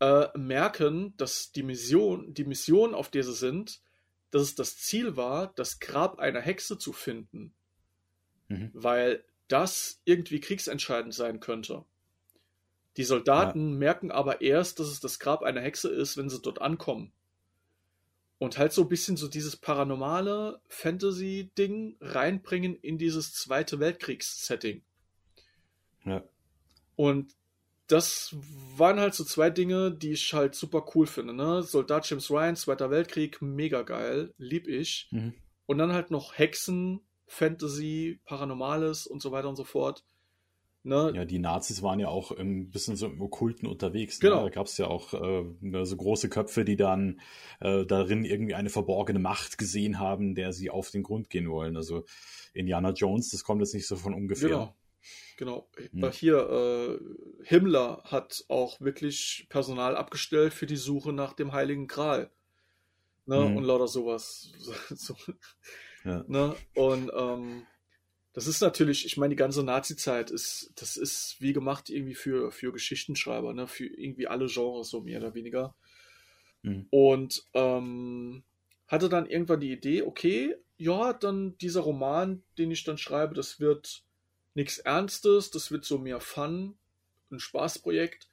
äh, 0.00 0.26
merken, 0.36 1.16
dass 1.16 1.52
die 1.52 1.62
Mission, 1.62 2.34
die 2.34 2.44
Mission, 2.44 2.94
auf 2.94 3.10
der 3.10 3.24
sie 3.24 3.34
sind, 3.34 3.80
dass 4.30 4.42
es 4.42 4.54
das 4.54 4.76
Ziel 4.76 5.16
war, 5.16 5.52
das 5.54 5.78
Grab 5.80 6.18
einer 6.18 6.40
Hexe 6.40 6.78
zu 6.78 6.92
finden. 6.92 7.54
Mhm. 8.48 8.70
Weil 8.74 9.24
das 9.48 10.00
irgendwie 10.04 10.40
kriegsentscheidend 10.40 11.14
sein 11.14 11.40
könnte. 11.40 11.84
Die 12.96 13.04
Soldaten 13.04 13.72
ja. 13.72 13.78
merken 13.78 14.10
aber 14.10 14.40
erst, 14.40 14.80
dass 14.80 14.88
es 14.88 15.00
das 15.00 15.18
Grab 15.18 15.42
einer 15.42 15.60
Hexe 15.60 15.88
ist, 15.88 16.16
wenn 16.16 16.28
sie 16.28 16.40
dort 16.40 16.60
ankommen. 16.60 17.12
Und 18.38 18.58
halt 18.58 18.72
so 18.72 18.82
ein 18.82 18.88
bisschen 18.88 19.16
so 19.16 19.28
dieses 19.28 19.56
paranormale 19.56 20.60
Fantasy-Ding 20.68 21.96
reinbringen 22.00 22.76
in 22.76 22.98
dieses 22.98 23.32
Zweite 23.32 23.80
Weltkriegs-Setting. 23.80 24.82
Ja. 26.04 26.22
Und 26.96 27.34
das 27.86 28.34
waren 28.76 28.98
halt 28.98 29.14
so 29.14 29.24
zwei 29.24 29.48
Dinge, 29.50 29.92
die 29.92 30.12
ich 30.12 30.34
halt 30.34 30.54
super 30.54 30.84
cool 30.94 31.06
finde. 31.06 31.32
Ne? 31.32 31.62
Soldat 31.62 32.08
James 32.08 32.30
Ryan, 32.30 32.56
Zweiter 32.56 32.90
Weltkrieg, 32.90 33.40
mega 33.40 33.82
geil, 33.82 34.34
lieb 34.38 34.66
ich. 34.66 35.08
Mhm. 35.12 35.34
Und 35.66 35.78
dann 35.78 35.92
halt 35.92 36.10
noch 36.10 36.36
Hexen, 36.36 37.00
Fantasy, 37.26 38.20
Paranormales 38.24 39.06
und 39.06 39.22
so 39.22 39.32
weiter 39.32 39.48
und 39.48 39.56
so 39.56 39.64
fort. 39.64 40.04
Ne? 40.86 41.12
Ja, 41.16 41.24
die 41.24 41.40
Nazis 41.40 41.82
waren 41.82 41.98
ja 41.98 42.06
auch 42.06 42.30
ein 42.30 42.70
bisschen 42.70 42.94
so 42.94 43.06
im 43.06 43.20
Okkulten 43.20 43.66
unterwegs. 43.66 44.22
Ne? 44.22 44.28
Genau. 44.28 44.44
Da 44.44 44.50
gab 44.50 44.66
es 44.66 44.78
ja 44.78 44.86
auch 44.86 45.14
äh, 45.14 45.44
ne, 45.60 45.84
so 45.84 45.96
große 45.96 46.28
Köpfe, 46.28 46.64
die 46.64 46.76
dann 46.76 47.20
äh, 47.58 47.84
darin 47.84 48.24
irgendwie 48.24 48.54
eine 48.54 48.70
verborgene 48.70 49.18
Macht 49.18 49.58
gesehen 49.58 49.98
haben, 49.98 50.36
der 50.36 50.52
sie 50.52 50.70
auf 50.70 50.92
den 50.92 51.02
Grund 51.02 51.28
gehen 51.28 51.50
wollen. 51.50 51.76
Also 51.76 52.04
Indiana 52.54 52.90
Jones, 52.90 53.30
das 53.30 53.42
kommt 53.42 53.62
jetzt 53.62 53.74
nicht 53.74 53.88
so 53.88 53.96
von 53.96 54.14
ungefähr. 54.14 54.48
Genau. 54.48 54.76
Genau. 55.36 55.68
Hm. 55.90 56.10
Hier, 56.12 56.38
äh, 56.38 57.44
Himmler 57.44 58.02
hat 58.04 58.44
auch 58.48 58.80
wirklich 58.80 59.46
Personal 59.48 59.96
abgestellt 59.96 60.54
für 60.54 60.66
die 60.66 60.76
Suche 60.76 61.12
nach 61.12 61.32
dem 61.32 61.52
Heiligen 61.52 61.88
Gral. 61.88 62.30
Ne? 63.26 63.44
Hm. 63.44 63.56
Und 63.56 63.64
lauter 63.64 63.88
sowas. 63.88 64.52
so. 64.90 65.16
ja. 66.04 66.24
ne? 66.28 66.54
Und 66.76 67.10
ähm, 67.12 67.66
das 68.36 68.46
ist 68.46 68.60
natürlich, 68.60 69.06
ich 69.06 69.16
meine, 69.16 69.30
die 69.30 69.38
ganze 69.38 69.62
Nazi-Zeit 69.62 70.30
ist, 70.30 70.70
das 70.76 70.98
ist 70.98 71.36
wie 71.40 71.54
gemacht 71.54 71.88
irgendwie 71.88 72.14
für, 72.14 72.52
für 72.52 72.70
Geschichtenschreiber, 72.70 73.54
ne? 73.54 73.66
für 73.66 73.86
irgendwie 73.86 74.26
alle 74.26 74.44
Genres, 74.46 74.90
so 74.90 75.00
mehr 75.00 75.20
oder 75.20 75.34
weniger. 75.34 75.74
Mhm. 76.60 76.86
Und 76.90 77.46
ähm, 77.54 78.44
hatte 78.88 79.08
dann 79.08 79.24
irgendwann 79.24 79.60
die 79.60 79.72
Idee, 79.72 80.02
okay, 80.02 80.54
ja, 80.76 81.14
dann 81.14 81.56
dieser 81.56 81.80
Roman, 81.80 82.42
den 82.58 82.70
ich 82.70 82.84
dann 82.84 82.98
schreibe, 82.98 83.34
das 83.34 83.58
wird 83.58 84.04
nichts 84.52 84.76
Ernstes, 84.80 85.50
das 85.50 85.70
wird 85.70 85.86
so 85.86 85.96
mehr 85.96 86.20
Fun, 86.20 86.76
ein 87.30 87.38
Spaßprojekt. 87.38 88.28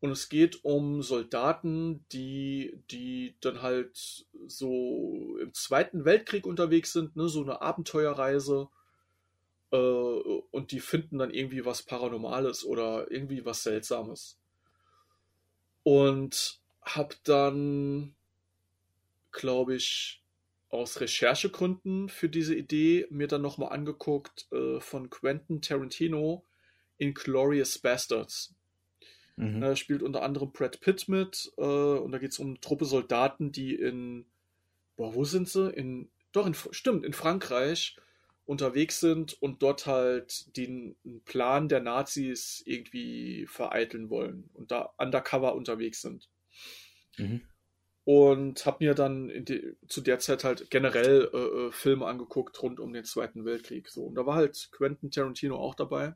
Und 0.00 0.10
es 0.10 0.28
geht 0.28 0.64
um 0.64 1.00
Soldaten, 1.00 2.04
die, 2.10 2.82
die 2.90 3.36
dann 3.40 3.62
halt 3.62 4.26
so 4.48 5.38
im 5.40 5.54
Zweiten 5.54 6.04
Weltkrieg 6.04 6.44
unterwegs 6.44 6.92
sind, 6.92 7.14
ne, 7.14 7.28
so 7.28 7.40
eine 7.40 7.62
Abenteuerreise 7.62 8.68
und 9.76 10.72
die 10.72 10.80
finden 10.80 11.18
dann 11.18 11.30
irgendwie 11.30 11.64
was 11.64 11.82
Paranormales 11.82 12.64
oder 12.64 13.10
irgendwie 13.10 13.44
was 13.44 13.62
Seltsames. 13.62 14.38
Und 15.82 16.60
hab 16.82 17.22
dann, 17.24 18.14
glaube 19.30 19.76
ich, 19.76 20.22
aus 20.70 21.00
Recherchegründen 21.00 22.08
für 22.08 22.28
diese 22.28 22.54
Idee 22.54 23.06
mir 23.10 23.26
dann 23.26 23.42
nochmal 23.42 23.72
angeguckt 23.72 24.48
äh, 24.52 24.80
von 24.80 25.08
Quentin 25.08 25.62
Tarantino 25.62 26.44
in 26.98 27.14
Glorious 27.14 27.78
Bastards. 27.78 28.54
Mhm. 29.36 29.60
Da 29.60 29.76
spielt 29.76 30.02
unter 30.02 30.22
anderem 30.22 30.52
Brad 30.52 30.80
Pitt 30.80 31.08
mit 31.08 31.52
äh, 31.56 31.62
und 31.62 32.12
da 32.12 32.18
geht 32.18 32.32
es 32.32 32.38
um 32.38 32.48
eine 32.48 32.60
Truppe 32.60 32.84
Soldaten, 32.84 33.52
die 33.52 33.74
in, 33.74 34.26
boah, 34.96 35.14
wo 35.14 35.24
sind 35.24 35.48
sie? 35.48 35.70
In, 35.70 36.10
doch, 36.32 36.46
in, 36.46 36.54
stimmt, 36.54 37.04
in 37.04 37.12
Frankreich 37.12 37.96
unterwegs 38.48 38.98
sind 38.98 39.34
und 39.42 39.62
dort 39.62 39.84
halt 39.84 40.56
den 40.56 40.96
Plan 41.26 41.68
der 41.68 41.80
Nazis 41.80 42.62
irgendwie 42.64 43.46
vereiteln 43.46 44.08
wollen 44.08 44.48
und 44.54 44.70
da 44.70 44.94
undercover 44.96 45.54
unterwegs 45.54 46.00
sind. 46.00 46.30
Mhm. 47.18 47.42
Und 48.04 48.64
habe 48.64 48.86
mir 48.86 48.94
dann 48.94 49.44
die, 49.44 49.76
zu 49.86 50.00
der 50.00 50.18
Zeit 50.18 50.44
halt 50.44 50.70
generell 50.70 51.28
äh, 51.34 51.36
äh, 51.36 51.72
Filme 51.72 52.06
angeguckt 52.06 52.62
rund 52.62 52.80
um 52.80 52.94
den 52.94 53.04
Zweiten 53.04 53.44
Weltkrieg. 53.44 53.90
So. 53.90 54.04
Und 54.04 54.14
da 54.14 54.24
war 54.24 54.36
halt 54.36 54.70
Quentin 54.72 55.10
Tarantino 55.10 55.56
auch 55.56 55.74
dabei. 55.74 56.14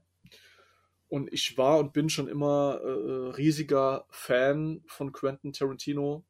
Und 1.09 1.31
ich 1.35 1.59
war 1.59 1.79
und 1.81 1.93
bin 1.93 2.09
schon 2.09 2.29
immer 2.29 2.81
äh, 2.83 2.89
äh 2.89 3.31
riesiger 3.33 4.07
Fan 4.09 4.83
von 4.87 5.13
Quentin 5.13 5.53
Tarantino. 5.53 6.25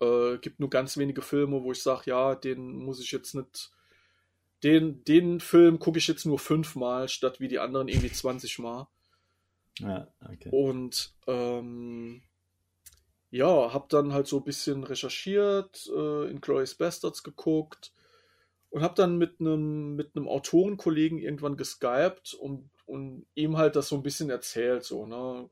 Äh, 0.00 0.38
gibt 0.38 0.58
nur 0.58 0.70
ganz 0.70 0.96
wenige 0.96 1.20
Filme, 1.20 1.62
wo 1.62 1.72
ich 1.72 1.82
sage, 1.82 2.04
ja, 2.06 2.34
den 2.34 2.78
muss 2.78 2.98
ich 3.02 3.12
jetzt 3.12 3.34
nicht 3.34 3.76
den, 4.66 5.04
den 5.04 5.38
Film 5.38 5.78
gucke 5.78 5.98
ich 5.98 6.08
jetzt 6.08 6.26
nur 6.26 6.40
fünfmal, 6.40 7.08
statt 7.08 7.38
wie 7.38 7.46
die 7.46 7.60
anderen 7.60 7.86
irgendwie 7.86 8.10
20 8.10 8.58
Mal. 8.58 8.88
Ja, 9.78 10.08
okay. 10.28 10.48
Und 10.50 11.14
ähm, 11.28 12.22
ja, 13.30 13.72
hab 13.72 13.88
dann 13.90 14.12
halt 14.12 14.26
so 14.26 14.38
ein 14.38 14.44
bisschen 14.44 14.82
recherchiert, 14.82 15.88
äh, 15.94 16.28
in 16.28 16.40
Glorious 16.40 16.74
Bastards 16.74 17.22
geguckt 17.22 17.92
und 18.70 18.82
hab 18.82 18.96
dann 18.96 19.18
mit 19.18 19.38
einem 19.38 19.94
mit 19.94 20.16
einem 20.16 20.26
Autorenkollegen 20.26 21.18
irgendwann 21.18 21.56
geskypt 21.56 22.34
und, 22.34 22.68
und 22.86 23.24
ihm 23.36 23.56
halt 23.58 23.76
das 23.76 23.88
so 23.88 23.96
ein 23.96 24.02
bisschen 24.02 24.30
erzählt, 24.30 24.82
so, 24.82 25.06
ne? 25.06 25.48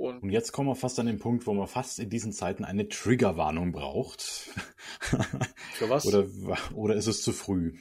Und, 0.00 0.22
und, 0.22 0.30
jetzt 0.30 0.52
kommen 0.52 0.66
wir 0.66 0.76
fast 0.76 0.98
an 0.98 1.04
den 1.04 1.18
Punkt, 1.18 1.46
wo 1.46 1.52
man 1.52 1.66
fast 1.66 1.98
in 1.98 2.08
diesen 2.08 2.32
Zeiten 2.32 2.64
eine 2.64 2.88
Triggerwarnung 2.88 3.70
braucht. 3.70 4.22
Für 5.74 5.90
was? 5.90 6.06
Oder, 6.06 6.26
oder 6.74 6.94
ist 6.94 7.06
es 7.06 7.22
zu 7.22 7.32
früh? 7.32 7.76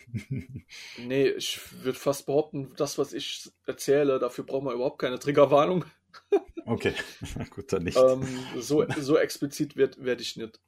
nee, 0.98 1.30
ich 1.30 1.62
würde 1.82 1.98
fast 1.98 2.26
behaupten, 2.26 2.74
das, 2.76 2.98
was 2.98 3.14
ich 3.14 3.50
erzähle, 3.66 4.20
dafür 4.20 4.44
braucht 4.44 4.66
man 4.66 4.76
überhaupt 4.76 5.00
keine 5.00 5.18
Triggerwarnung. 5.18 5.86
okay, 6.66 6.94
gut, 7.52 7.72
dann 7.72 7.84
nicht. 7.84 7.98
Ähm, 7.98 8.28
so, 8.58 8.86
so 8.98 9.18
explizit 9.18 9.78
werde 9.78 10.04
werd 10.04 10.20
ich 10.20 10.36
nicht. 10.36 10.60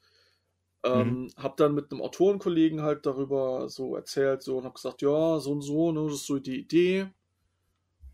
Ähm, 0.85 1.23
mhm. 1.23 1.29
Hab 1.35 1.57
dann 1.57 1.75
mit 1.75 1.91
einem 1.91 2.01
Autorenkollegen 2.01 2.81
halt 2.81 3.05
darüber 3.05 3.67
so 3.67 3.97
erzählt 3.97 4.41
so 4.41 4.57
und 4.57 4.63
hab 4.63 4.75
gesagt, 4.75 5.01
ja, 5.01 5.37
so 5.39 5.51
und 5.51 5.61
so, 5.61 5.91
ne, 5.91 6.05
das 6.05 6.13
ist 6.13 6.27
so 6.27 6.39
die 6.39 6.61
Idee. 6.61 7.09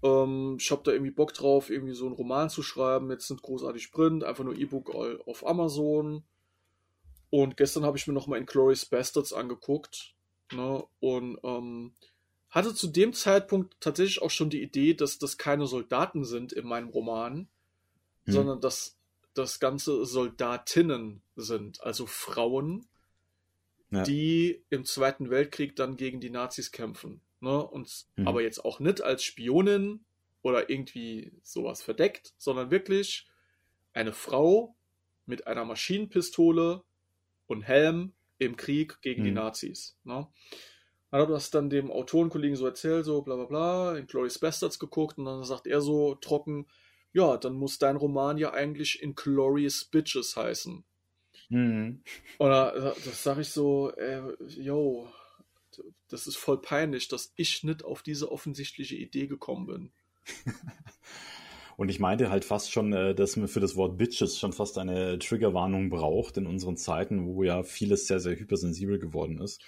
Ähm, 0.04 0.58
ich 0.60 0.72
habe 0.72 0.84
da 0.84 0.92
irgendwie 0.92 1.12
Bock 1.12 1.34
drauf, 1.34 1.70
irgendwie 1.70 1.94
so 1.94 2.06
einen 2.06 2.16
Roman 2.16 2.50
zu 2.50 2.64
schreiben. 2.64 3.10
Jetzt 3.12 3.28
sind 3.28 3.42
großartig 3.42 3.84
Sprint, 3.84 4.24
einfach 4.24 4.44
nur 4.44 4.58
E-Book 4.58 4.94
auf 5.26 5.46
Amazon. 5.46 6.24
Und 7.30 7.58
gestern 7.58 7.84
habe 7.84 7.98
ich 7.98 8.08
mir 8.08 8.14
nochmal 8.14 8.40
Inglourious 8.40 8.86
Bastards 8.86 9.34
angeguckt. 9.34 10.14
Ne, 10.54 10.82
und 11.02 11.38
ähm, 11.44 11.94
hatte 12.50 12.74
zu 12.74 12.88
dem 12.88 13.12
Zeitpunkt 13.12 13.76
tatsächlich 13.82 14.22
auch 14.22 14.32
schon 14.32 14.50
die 14.50 14.62
Idee, 14.62 14.94
dass 14.94 15.20
das 15.20 15.38
keine 15.38 15.68
Soldaten 15.68 16.24
sind 16.24 16.54
in 16.54 16.66
meinem 16.66 16.88
Roman, 16.88 17.50
hm. 18.24 18.34
sondern 18.34 18.62
dass 18.62 18.98
das 19.34 19.60
Ganze 19.60 20.06
Soldatinnen 20.06 21.22
sind, 21.36 21.84
also 21.84 22.06
Frauen, 22.06 22.88
ja. 23.92 24.04
die 24.04 24.64
im 24.70 24.86
Zweiten 24.86 25.30
Weltkrieg 25.30 25.76
dann 25.76 25.98
gegen 25.98 26.20
die 26.20 26.30
Nazis 26.30 26.72
kämpfen. 26.72 27.22
Ne? 27.40 27.66
Und 27.66 28.08
mhm. 28.16 28.28
aber 28.28 28.42
jetzt 28.42 28.64
auch 28.64 28.80
nicht 28.80 29.02
als 29.02 29.24
Spionin 29.24 30.06
oder 30.42 30.70
irgendwie 30.70 31.34
sowas 31.44 31.82
verdeckt, 31.82 32.34
sondern 32.38 32.72
wirklich 32.72 33.28
eine 33.94 34.14
Frau 34.14 34.76
mit 35.26 35.48
einer 35.48 35.66
Maschinenpistole 35.66 36.84
und 37.48 37.62
Helm 37.64 38.14
im 38.38 38.56
Krieg 38.56 39.02
gegen 39.02 39.22
mhm. 39.22 39.26
die 39.26 39.32
Nazis. 39.32 39.98
Ne? 40.04 40.28
Dann 41.12 41.22
hat 41.22 41.30
das 41.30 41.52
dann 41.52 41.70
dem 41.70 41.92
Autorenkollegen 41.92 42.56
so 42.56 42.66
erzählt, 42.66 43.06
so 43.06 43.22
bla 43.22 43.36
bla 43.36 43.46
bla, 43.46 43.98
in 43.98 44.08
Glorious 44.08 44.40
Bastards 44.40 44.80
geguckt 44.80 45.18
und 45.18 45.26
dann 45.26 45.44
sagt 45.44 45.68
er 45.68 45.82
so 45.82 46.16
trocken, 46.16 46.68
ja, 47.14 47.38
dann 47.38 47.54
muss 47.54 47.80
dein 47.80 47.96
Roman 47.96 48.38
ja 48.38 48.52
eigentlich 48.54 49.02
in 49.02 49.16
Glorious 49.16 49.86
Bitches 49.86 50.36
heißen. 50.36 50.84
Mhm. 51.50 52.04
Und 52.38 52.50
da, 52.50 52.72
das 52.72 53.24
sage 53.24 53.42
ich 53.42 53.50
so, 53.50 53.92
äh, 53.96 54.22
yo, 54.48 55.08
das 56.08 56.28
ist 56.28 56.38
voll 56.38 56.62
peinlich, 56.62 57.08
dass 57.08 57.34
ich 57.36 57.64
nicht 57.64 57.84
auf 57.84 58.04
diese 58.04 58.32
offensichtliche 58.32 58.96
Idee 58.96 59.28
gekommen 59.28 59.66
bin. 59.66 59.92
Und 61.78 61.90
ich 61.90 62.00
meinte 62.00 62.32
halt 62.32 62.44
fast 62.44 62.72
schon, 62.72 62.92
äh, 62.92 63.14
dass 63.14 63.36
man 63.36 63.48
für 63.48 63.60
das 63.60 63.76
Wort 63.76 63.98
Bitches 63.98 64.40
schon 64.40 64.52
fast 64.52 64.80
eine 64.80 65.20
Triggerwarnung 65.20 65.90
braucht 65.90 66.38
in 66.38 66.48
unseren 66.48 66.76
Zeiten, 66.76 67.28
wo 67.28 67.44
ja 67.44 67.62
vieles 67.62 68.08
sehr, 68.08 68.20
sehr 68.20 68.38
hypersensibel 68.38 68.98
geworden 68.98 69.40
ist. 69.40 69.62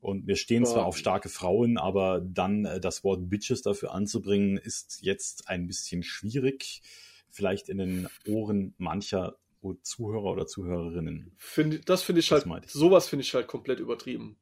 Und 0.00 0.26
wir 0.26 0.36
stehen 0.36 0.64
zwar 0.64 0.86
auf 0.86 0.96
starke 0.96 1.28
Frauen, 1.28 1.76
aber 1.76 2.20
dann 2.20 2.64
äh, 2.64 2.80
das 2.80 3.04
Wort 3.04 3.28
Bitches 3.28 3.62
dafür 3.62 3.92
anzubringen, 3.92 4.56
ist 4.56 5.02
jetzt 5.02 5.48
ein 5.48 5.66
bisschen 5.66 6.02
schwierig. 6.02 6.82
Vielleicht 7.30 7.68
in 7.68 7.78
den 7.78 8.08
Ohren 8.26 8.74
mancher 8.78 9.36
Zuhörer 9.82 10.32
oder 10.32 10.46
Zuhörerinnen. 10.46 11.32
Find, 11.36 11.88
das 11.88 12.02
finde 12.02 12.20
ich 12.20 12.32
halt, 12.32 12.46
ich. 12.64 12.72
sowas 12.72 13.08
finde 13.08 13.24
ich 13.24 13.34
halt 13.34 13.46
komplett 13.46 13.78
übertrieben. 13.78 14.36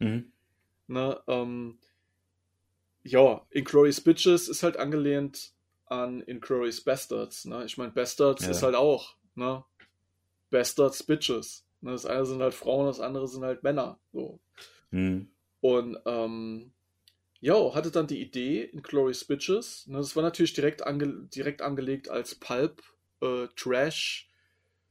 Mhm. 0.00 0.32
Na, 0.88 1.22
ähm, 1.28 1.78
ja, 3.02 3.46
Inglorious 3.50 4.00
Bitches 4.00 4.48
ist 4.48 4.62
halt 4.62 4.76
angelehnt 4.76 5.52
an 5.86 6.20
Inglorious 6.22 6.80
Bastards. 6.80 7.44
Ne? 7.44 7.64
Ich 7.64 7.78
meine, 7.78 7.92
Bastards 7.92 8.44
ja. 8.44 8.50
ist 8.50 8.62
halt 8.62 8.74
auch, 8.74 9.16
ne? 9.34 9.64
Bastards 10.50 11.02
Bitches. 11.02 11.64
Ne? 11.80 11.92
Das 11.92 12.06
eine 12.06 12.26
sind 12.26 12.42
halt 12.42 12.54
Frauen, 12.54 12.86
das 12.86 13.00
andere 13.00 13.28
sind 13.28 13.44
halt 13.44 13.62
Männer. 13.62 13.98
So. 14.12 14.40
Mhm. 14.90 15.30
Und 15.60 15.98
ähm, 16.06 16.72
ja, 17.40 17.74
hatte 17.74 17.90
dann 17.90 18.06
die 18.06 18.20
Idee 18.20 18.62
in 18.62 18.82
Glorious 18.82 19.24
Bitches. 19.24 19.86
Ne? 19.86 19.98
Das 19.98 20.14
war 20.16 20.22
natürlich 20.22 20.52
direkt, 20.52 20.86
ange 20.86 21.28
direkt 21.34 21.62
angelegt 21.62 22.08
als 22.08 22.34
Pulp, 22.34 22.82
äh, 23.20 23.48
Trash. 23.56 24.29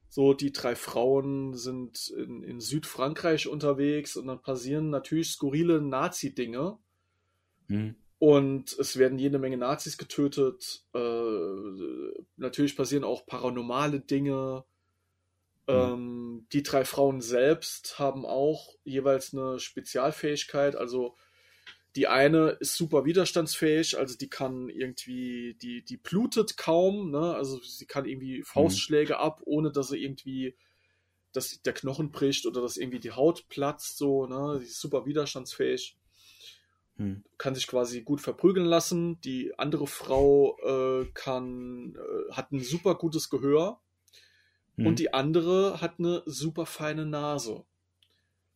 So, 0.10 0.34
die 0.34 0.52
drei 0.52 0.76
Frauen 0.76 1.54
sind 1.54 2.10
in, 2.10 2.44
in 2.44 2.60
Südfrankreich 2.60 3.48
unterwegs 3.48 4.16
und 4.16 4.28
dann 4.28 4.42
passieren 4.42 4.90
natürlich 4.90 5.32
skurrile 5.32 5.82
Nazi-Dinge. 5.82 6.78
Mhm. 7.68 7.96
Und 8.18 8.78
es 8.78 8.98
werden 8.98 9.20
jede 9.20 9.40
Menge 9.40 9.58
Nazis 9.58 9.98
getötet. 9.98 10.84
Äh, 10.94 12.24
natürlich 12.36 12.76
passieren 12.76 13.04
auch 13.04 13.26
paranormale 13.26 14.00
Dinge. 14.02 14.66
Mhm. 15.68 15.74
Ähm, 15.74 16.48
die 16.52 16.64
drei 16.64 16.84
Frauen 16.86 17.22
selbst 17.22 18.00
haben 18.00 18.26
auch 18.26 18.76
jeweils 18.84 19.34
eine 19.34 19.60
Spezialfähigkeit. 19.60 20.76
Also 20.76 21.16
die 21.96 22.08
eine 22.08 22.50
ist 22.60 22.76
super 22.76 23.06
widerstandsfähig, 23.06 23.98
also 23.98 24.16
die 24.16 24.30
kann 24.30 24.70
irgendwie, 24.70 25.56
die, 25.62 25.84
die 25.84 25.98
blutet 25.98 26.58
kaum, 26.58 27.10
ne? 27.10 27.36
Also 27.36 27.60
sie 27.62 27.86
kann 27.86 28.06
irgendwie 28.06 28.44
Faustschläge 28.44 29.14
mhm. 29.14 29.20
ab, 29.20 29.42
ohne 29.46 29.72
dass 29.72 29.90
sie 29.90 30.04
irgendwie, 30.04 30.56
dass 31.34 31.62
der 31.62 31.74
Knochen 31.74 32.12
bricht 32.12 32.46
oder 32.46 32.62
dass 32.62 32.78
irgendwie 32.78 33.00
die 33.00 33.12
Haut 33.12 33.48
platzt, 33.50 33.98
so, 33.98 34.28
ne? 34.28 34.60
Sie 34.60 34.66
ist 34.66 34.80
super 34.80 35.06
widerstandsfähig. 35.06 35.98
Hm. 36.98 37.24
Kann 37.38 37.56
sich 37.56 37.66
quasi 37.66 38.02
gut 38.02 38.20
verprügeln 38.22 38.66
lassen. 38.66 39.20
Die 39.22 39.58
andere 39.58 39.88
Frau 39.88 40.58
äh, 40.60 41.06
kann, 41.14 41.96
äh, 41.96 42.34
hat 42.34 42.52
ein 42.52 42.60
super 42.60 42.96
gutes 42.96 43.30
Gehör. 43.30 43.80
Hm. 44.76 44.86
Und 44.86 45.00
die 45.00 45.14
andere 45.14 45.82
hat 45.82 45.98
eine 45.98 46.24
super 46.26 46.66
feine 46.66 47.06
Nase. 47.06 47.64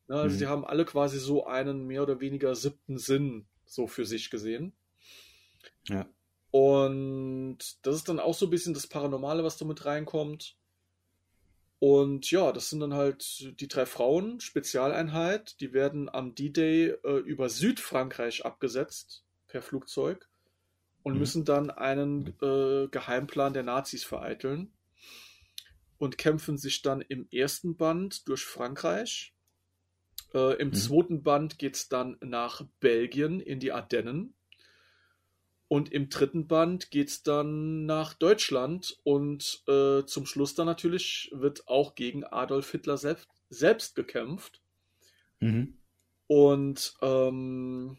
Ja, 0.07 0.15
also 0.15 0.33
hm. 0.33 0.39
die 0.39 0.47
haben 0.47 0.65
alle 0.65 0.85
quasi 0.85 1.19
so 1.19 1.45
einen 1.45 1.85
mehr 1.85 2.03
oder 2.03 2.19
weniger 2.19 2.55
siebten 2.55 2.97
Sinn 2.97 3.47
so 3.65 3.87
für 3.87 4.05
sich 4.05 4.29
gesehen. 4.29 4.73
Ja. 5.87 6.07
Und 6.51 7.57
das 7.81 7.95
ist 7.95 8.09
dann 8.09 8.19
auch 8.19 8.35
so 8.35 8.45
ein 8.45 8.51
bisschen 8.51 8.73
das 8.73 8.87
Paranormale, 8.87 9.43
was 9.43 9.57
da 9.57 9.65
mit 9.65 9.85
reinkommt. 9.85 10.55
Und 11.79 12.31
ja, 12.31 12.51
das 12.51 12.69
sind 12.69 12.79
dann 12.79 12.93
halt 12.93 13.59
die 13.59 13.67
drei 13.67 13.85
Frauen, 13.85 14.39
Spezialeinheit, 14.39 15.59
die 15.59 15.73
werden 15.73 16.07
am 16.07 16.33
D-Day 16.33 16.95
äh, 17.03 17.17
über 17.25 17.49
Südfrankreich 17.49 18.45
abgesetzt 18.45 19.25
per 19.47 19.61
Flugzeug 19.61 20.29
und 21.01 21.13
mhm. 21.13 21.19
müssen 21.19 21.43
dann 21.43 21.69
einen 21.69 22.35
äh, 22.41 22.87
Geheimplan 22.87 23.53
der 23.53 23.63
Nazis 23.63 24.05
vereiteln 24.05 24.71
und 25.97 26.17
kämpfen 26.17 26.57
sich 26.57 26.81
dann 26.81 27.01
im 27.01 27.27
ersten 27.31 27.75
Band 27.75 28.27
durch 28.29 28.45
Frankreich. 28.45 29.33
Äh, 30.33 30.55
Im 30.61 30.69
mhm. 30.69 30.73
zweiten 30.73 31.23
Band 31.23 31.59
geht 31.59 31.75
es 31.75 31.89
dann 31.89 32.17
nach 32.21 32.65
Belgien 32.79 33.39
in 33.39 33.59
die 33.59 33.71
Ardennen. 33.71 34.33
Und 35.67 35.91
im 35.91 36.09
dritten 36.09 36.47
Band 36.47 36.91
geht 36.91 37.09
es 37.09 37.23
dann 37.23 37.85
nach 37.85 38.13
Deutschland 38.13 38.99
und 39.03 39.63
äh, 39.67 40.05
zum 40.05 40.27
Schluss 40.27 40.53
dann 40.53 40.67
natürlich 40.67 41.31
wird 41.33 41.67
auch 41.67 41.95
gegen 41.95 42.23
Adolf 42.23 42.69
Hitler 42.71 42.97
selbst, 42.97 43.27
selbst 43.49 43.95
gekämpft. 43.95 44.61
Mhm. 45.39 45.79
Und 46.27 46.93
ähm, 47.01 47.97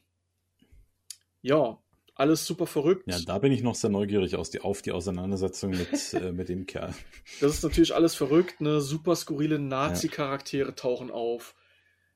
ja, 1.43 1.78
alles 2.15 2.47
super 2.47 2.66
verrückt. 2.66 3.05
Ja, 3.07 3.19
da 3.27 3.39
bin 3.39 3.51
ich 3.51 3.62
noch 3.62 3.74
sehr 3.74 3.91
neugierig 3.91 4.36
aus 4.36 4.51
die, 4.51 4.61
auf 4.61 4.82
die 4.82 4.93
Auseinandersetzung 4.93 5.70
mit, 5.70 6.12
äh, 6.15 6.32
mit 6.32 6.49
dem 6.49 6.66
Kerl. 6.66 6.95
Das 7.41 7.55
ist 7.55 7.65
natürlich 7.65 7.95
alles 7.95 8.15
verrückt, 8.15 8.61
ne? 8.61 8.81
Super 8.81 9.16
skurrile 9.16 9.59
Nazi-Charaktere 9.59 10.69
ja. 10.69 10.74
tauchen 10.74 11.11
auf. 11.11 11.57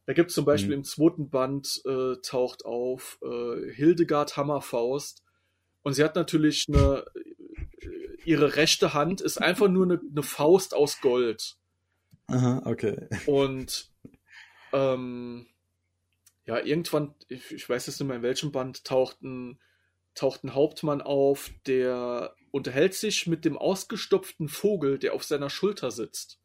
Da 0.09 0.15
gibt 0.15 0.31
es 0.31 0.35
zum 0.37 0.47
Beispiel 0.47 0.71
mhm. 0.71 0.77
im 0.77 0.85
zweiten 0.85 1.29
Band 1.29 1.83
äh, 1.85 2.15
taucht 2.23 2.65
auf 2.65 3.19
äh, 3.23 3.71
Hildegard 3.75 4.39
Hammerfaust 4.39 5.23
und 5.83 5.93
sie 5.93 6.03
hat 6.03 6.15
natürlich 6.15 6.65
eine, 6.67 7.05
ihre 8.25 8.57
rechte 8.57 8.95
Hand 8.95 9.21
ist 9.21 9.37
einfach 9.37 9.69
nur 9.69 9.85
eine, 9.85 10.01
eine 10.11 10.23
Faust 10.23 10.73
aus 10.73 11.03
Gold. 11.03 11.59
Aha, 12.27 12.63
okay. 12.65 13.07
Und 13.27 13.91
ähm, 14.73 15.47
ja, 16.47 16.59
irgendwann, 16.59 17.15
ich, 17.29 17.53
ich, 17.53 17.69
weiß 17.69 17.87
jetzt 17.89 18.01
nicht 18.01 18.09
mehr 18.09 18.17
in 18.17 18.23
welchem 18.23 18.51
Band, 18.51 18.85
taucht 18.85 19.21
ein, 19.23 19.61
taucht 20.15 20.43
ein 20.43 20.55
Hauptmann 20.55 21.03
auf, 21.03 21.51
der 21.67 22.35
unterhält 22.51 22.95
sich 22.95 23.27
mit 23.27 23.45
dem 23.45 23.59
ausgestopften 23.59 24.49
Vogel, 24.49 24.99
der 24.99 25.13
auf 25.13 25.25
seiner 25.25 25.51
Schulter 25.51 25.91
sitzt. 25.91 26.41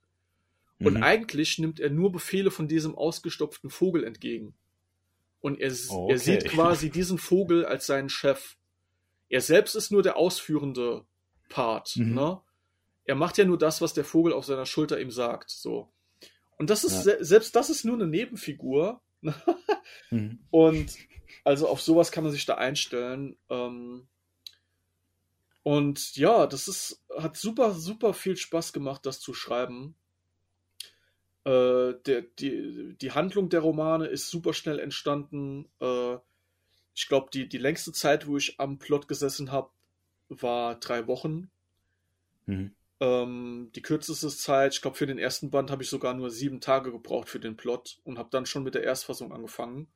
Und 0.79 0.95
mhm. 0.95 1.03
eigentlich 1.03 1.59
nimmt 1.59 1.79
er 1.79 1.89
nur 1.89 2.11
Befehle 2.11 2.51
von 2.51 2.67
diesem 2.67 2.95
ausgestopften 2.95 3.69
Vogel 3.69 4.03
entgegen. 4.03 4.53
Und 5.39 5.59
er, 5.59 5.71
okay. 5.71 6.13
er 6.13 6.19
sieht 6.19 6.45
quasi 6.45 6.89
diesen 6.89 7.17
Vogel 7.17 7.65
als 7.65 7.85
seinen 7.85 8.09
Chef. 8.09 8.55
Er 9.29 9.41
selbst 9.41 9.75
ist 9.75 9.91
nur 9.91 10.03
der 10.03 10.17
ausführende 10.17 11.05
Part. 11.49 11.97
Mhm. 11.97 12.13
Ne? 12.13 12.41
Er 13.05 13.15
macht 13.15 13.37
ja 13.37 13.45
nur 13.45 13.57
das, 13.57 13.81
was 13.81 13.93
der 13.93 14.05
Vogel 14.05 14.33
auf 14.33 14.45
seiner 14.45 14.65
Schulter 14.65 14.99
ihm 14.99 15.11
sagt. 15.11 15.49
So. 15.49 15.91
Und 16.57 16.69
das 16.69 16.83
ist 16.83 17.05
ja. 17.05 17.23
selbst 17.23 17.55
das 17.55 17.69
ist 17.69 17.83
nur 17.83 17.95
eine 17.95 18.07
Nebenfigur. 18.07 19.01
Ne? 19.21 19.33
mhm. 20.11 20.39
Und 20.49 20.93
also 21.43 21.67
auf 21.67 21.81
sowas 21.81 22.11
kann 22.11 22.23
man 22.23 22.31
sich 22.31 22.45
da 22.45 22.55
einstellen. 22.55 23.37
Ähm, 23.49 24.07
und 25.63 26.15
ja, 26.15 26.45
das 26.45 26.67
ist, 26.67 27.03
hat 27.17 27.37
super, 27.37 27.73
super 27.73 28.13
viel 28.13 28.35
Spaß 28.35 28.73
gemacht, 28.73 29.05
das 29.05 29.19
zu 29.19 29.33
schreiben. 29.33 29.95
Äh, 31.45 31.93
der, 32.05 32.21
die, 32.39 32.95
die 33.01 33.11
Handlung 33.11 33.49
der 33.49 33.59
Romane 33.59 34.07
ist 34.07 34.29
super 34.29 34.53
schnell 34.53 34.79
entstanden. 34.79 35.67
Äh, 35.81 36.17
ich 36.95 37.07
glaube, 37.07 37.29
die, 37.33 37.49
die 37.49 37.57
längste 37.57 37.91
Zeit, 37.91 38.27
wo 38.27 38.37
ich 38.37 38.59
am 38.59 38.77
Plot 38.77 39.07
gesessen 39.07 39.51
habe, 39.51 39.69
war 40.29 40.75
drei 40.75 41.07
Wochen. 41.07 41.49
Mhm. 42.45 42.73
Ähm, 42.99 43.71
die 43.75 43.81
kürzeste 43.81 44.29
Zeit, 44.29 44.73
ich 44.75 44.81
glaube, 44.81 44.95
für 44.95 45.07
den 45.07 45.17
ersten 45.17 45.49
Band 45.49 45.71
habe 45.71 45.83
ich 45.83 45.89
sogar 45.89 46.13
nur 46.13 46.29
sieben 46.29 46.61
Tage 46.61 46.91
gebraucht 46.91 47.27
für 47.27 47.39
den 47.39 47.57
Plot 47.57 47.99
und 48.03 48.17
habe 48.17 48.29
dann 48.31 48.45
schon 48.45 48.63
mit 48.63 48.75
der 48.75 48.83
Erstfassung 48.83 49.33
angefangen. 49.33 49.87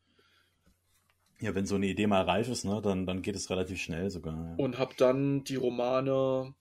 Ja, 1.40 1.54
wenn 1.54 1.68
so 1.68 1.76
eine 1.76 1.86
Idee 1.86 2.08
mal 2.08 2.24
reif 2.24 2.50
ist, 2.50 2.66
ne, 2.66 2.82
dann, 2.82 3.06
dann 3.06 3.22
geht 3.22 3.36
es 3.36 3.50
relativ 3.50 3.80
schnell 3.80 4.10
sogar. 4.10 4.34
Ja. 4.34 4.56
Und 4.58 4.80
habe 4.80 4.96
dann 4.98 5.44
die 5.44 5.56
Romane, 5.56 6.56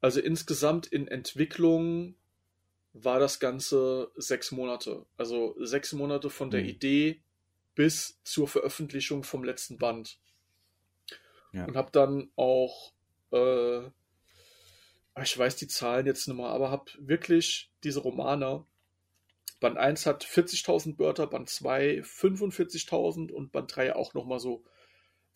also 0.00 0.20
insgesamt 0.20 0.86
in 0.86 1.06
Entwicklung 1.06 2.14
war 2.92 3.18
das 3.18 3.40
Ganze 3.40 4.10
sechs 4.16 4.52
Monate. 4.52 5.06
Also 5.16 5.56
sechs 5.58 5.92
Monate 5.92 6.30
von 6.30 6.50
der 6.50 6.62
mhm. 6.62 6.68
Idee 6.68 7.22
bis 7.74 8.20
zur 8.24 8.48
Veröffentlichung 8.48 9.24
vom 9.24 9.44
letzten 9.44 9.78
Band. 9.78 10.18
Ja. 11.52 11.64
Und 11.64 11.76
habe 11.76 11.90
dann 11.90 12.30
auch, 12.36 12.92
äh, 13.32 13.80
ich 15.22 15.36
weiß 15.36 15.56
die 15.56 15.68
Zahlen 15.68 16.06
jetzt 16.06 16.28
nicht 16.28 16.36
mehr, 16.36 16.46
aber 16.46 16.70
habe 16.70 16.90
wirklich 16.98 17.70
diese 17.82 18.00
Romane 18.00 18.66
Band 19.62 19.78
1 19.78 20.06
hat 20.06 20.24
40.000 20.24 20.98
Wörter, 20.98 21.26
Band 21.28 21.48
2 21.48 22.02
45.000 22.02 23.30
und 23.30 23.52
Band 23.52 23.74
3 23.74 23.94
auch 23.94 24.12
nochmal 24.12 24.40
so 24.40 24.64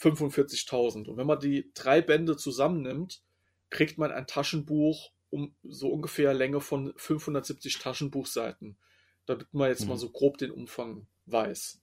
45.000. 0.00 1.08
Und 1.08 1.16
wenn 1.16 1.26
man 1.26 1.38
die 1.38 1.70
drei 1.74 2.02
Bände 2.02 2.36
zusammennimmt, 2.36 3.22
kriegt 3.70 3.98
man 3.98 4.10
ein 4.10 4.26
Taschenbuch 4.26 5.12
um 5.36 5.54
so 5.62 5.90
ungefähr 5.90 6.32
Länge 6.32 6.60
von 6.60 6.94
570 6.96 7.78
Taschenbuchseiten. 7.78 8.78
Damit 9.26 9.52
man 9.52 9.68
jetzt 9.68 9.82
mhm. 9.82 9.90
mal 9.90 9.96
so 9.98 10.10
grob 10.10 10.38
den 10.38 10.50
Umfang 10.50 11.06
weiß. 11.26 11.80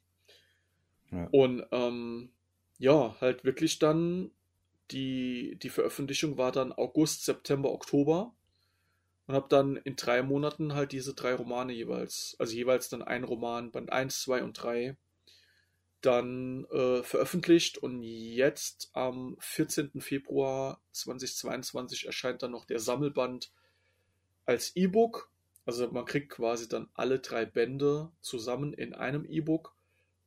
Ja. 1.12 1.28
Und 1.32 1.66
ähm, 1.72 2.32
ja, 2.80 3.16
halt 3.22 3.44
wirklich 3.44 3.80
dann 3.80 4.32
die, 4.92 5.58
die 5.62 5.70
Veröffentlichung 5.70 6.38
war 6.38 6.52
dann 6.52 6.74
August, 6.74 7.26
September, 7.26 7.72
Oktober 7.72 8.34
und 9.28 9.36
habe 9.36 9.48
dann 9.50 9.78
in 9.78 9.96
drei 9.96 10.24
Monaten 10.24 10.74
halt 10.74 10.92
diese 10.92 11.14
drei 11.14 11.36
Romane 11.36 11.74
jeweils, 11.74 12.36
also 12.40 12.54
jeweils 12.54 12.90
dann 12.90 13.04
ein 13.04 13.24
Roman, 13.24 13.72
Band 13.72 13.92
1, 13.92 14.22
2 14.22 14.44
und 14.44 14.54
3, 14.54 14.98
dann 16.06 16.66
äh, 16.66 17.04
veröffentlicht 17.04 17.78
und 17.78 18.02
jetzt 18.04 18.92
am 18.94 19.36
14. 19.40 20.02
Februar 20.02 20.82
2022 20.92 22.06
erscheint 22.06 22.44
dann 22.44 22.52
noch 22.52 22.66
der 22.66 22.80
Sammelband 22.80 23.52
als 24.46 24.76
E-Book. 24.76 25.32
Also 25.66 25.90
man 25.92 26.06
kriegt 26.06 26.30
quasi 26.30 26.68
dann 26.68 26.90
alle 26.94 27.20
drei 27.20 27.46
Bände 27.46 28.12
zusammen 28.20 28.74
in 28.74 28.94
einem 28.94 29.26
E-Book 29.26 29.76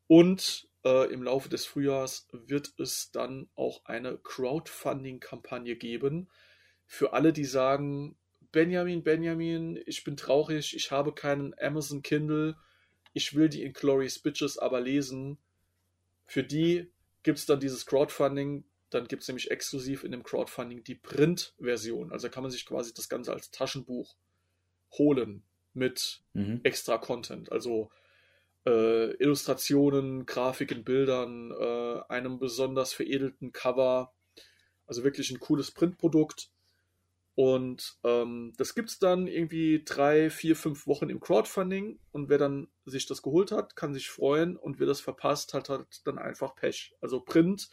und 0.06 0.68
äh, 0.84 1.12
im 1.12 1.22
Laufe 1.22 1.48
des 1.48 1.66
Frühjahrs 1.66 2.28
wird 2.32 2.72
es 2.78 3.10
dann 3.10 3.48
auch 3.54 3.84
eine 3.84 4.18
Crowdfunding-Kampagne 4.18 5.76
geben 5.76 6.28
für 6.86 7.12
alle, 7.12 7.32
die 7.32 7.44
sagen, 7.44 8.16
Benjamin, 8.52 9.02
Benjamin, 9.02 9.78
ich 9.86 10.04
bin 10.04 10.16
traurig, 10.16 10.74
ich 10.74 10.90
habe 10.90 11.12
keinen 11.12 11.54
Amazon 11.58 12.02
Kindle, 12.02 12.56
ich 13.12 13.34
will 13.34 13.48
die 13.48 13.62
Inglorious 13.62 14.18
Bitches 14.18 14.56
aber 14.56 14.80
lesen. 14.80 15.38
Für 16.26 16.42
die 16.42 16.90
gibt 17.22 17.38
es 17.38 17.46
dann 17.46 17.60
dieses 17.60 17.86
Crowdfunding, 17.86 18.64
dann 18.90 19.08
gibt 19.08 19.22
es 19.22 19.28
nämlich 19.28 19.50
exklusiv 19.50 20.04
in 20.04 20.12
dem 20.12 20.22
Crowdfunding 20.22 20.84
die 20.84 20.94
Print-Version. 20.94 22.12
Also 22.12 22.28
kann 22.28 22.42
man 22.42 22.52
sich 22.52 22.66
quasi 22.66 22.94
das 22.94 23.08
Ganze 23.08 23.32
als 23.32 23.50
Taschenbuch 23.50 24.16
holen 24.92 25.42
mit 25.74 26.22
mhm. 26.32 26.60
extra 26.62 26.98
Content. 26.98 27.50
Also 27.50 27.90
äh, 28.64 29.10
Illustrationen, 29.16 30.26
Grafiken, 30.26 30.84
Bildern, 30.84 31.50
äh, 31.52 32.00
einem 32.08 32.38
besonders 32.38 32.92
veredelten 32.92 33.52
Cover. 33.52 34.12
Also 34.86 35.04
wirklich 35.04 35.30
ein 35.30 35.40
cooles 35.40 35.70
Printprodukt. 35.70 36.50
Und 37.36 37.98
ähm, 38.02 38.54
das 38.56 38.74
gibt 38.74 38.88
es 38.88 38.98
dann 38.98 39.26
irgendwie 39.26 39.82
drei, 39.84 40.30
vier, 40.30 40.56
fünf 40.56 40.86
Wochen 40.86 41.10
im 41.10 41.20
Crowdfunding. 41.20 41.98
Und 42.10 42.30
wer 42.30 42.38
dann 42.38 42.68
sich 42.86 43.04
das 43.04 43.20
geholt 43.20 43.52
hat, 43.52 43.76
kann 43.76 43.92
sich 43.92 44.08
freuen. 44.08 44.56
Und 44.56 44.80
wer 44.80 44.86
das 44.86 45.02
verpasst, 45.02 45.52
hat 45.52 45.68
halt 45.68 46.00
dann 46.06 46.18
einfach 46.18 46.56
Pech. 46.56 46.94
Also 47.02 47.20
Print, 47.20 47.68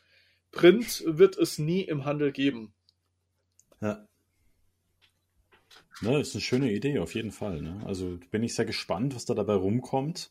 Print 0.51 1.03
wird 1.07 1.37
es 1.37 1.59
nie 1.59 1.81
im 1.81 2.03
Handel 2.03 2.33
geben. 2.33 2.73
Ja. 3.79 4.05
Ne, 6.01 6.19
ist 6.19 6.35
eine 6.35 6.41
schöne 6.41 6.69
Idee, 6.69 6.99
auf 6.99 7.15
jeden 7.15 7.31
Fall. 7.31 7.61
Ne? 7.61 7.81
Also 7.85 8.19
bin 8.31 8.43
ich 8.43 8.55
sehr 8.55 8.65
gespannt, 8.65 9.15
was 9.15 9.23
da 9.23 9.33
dabei 9.33 9.53
rumkommt. 9.53 10.29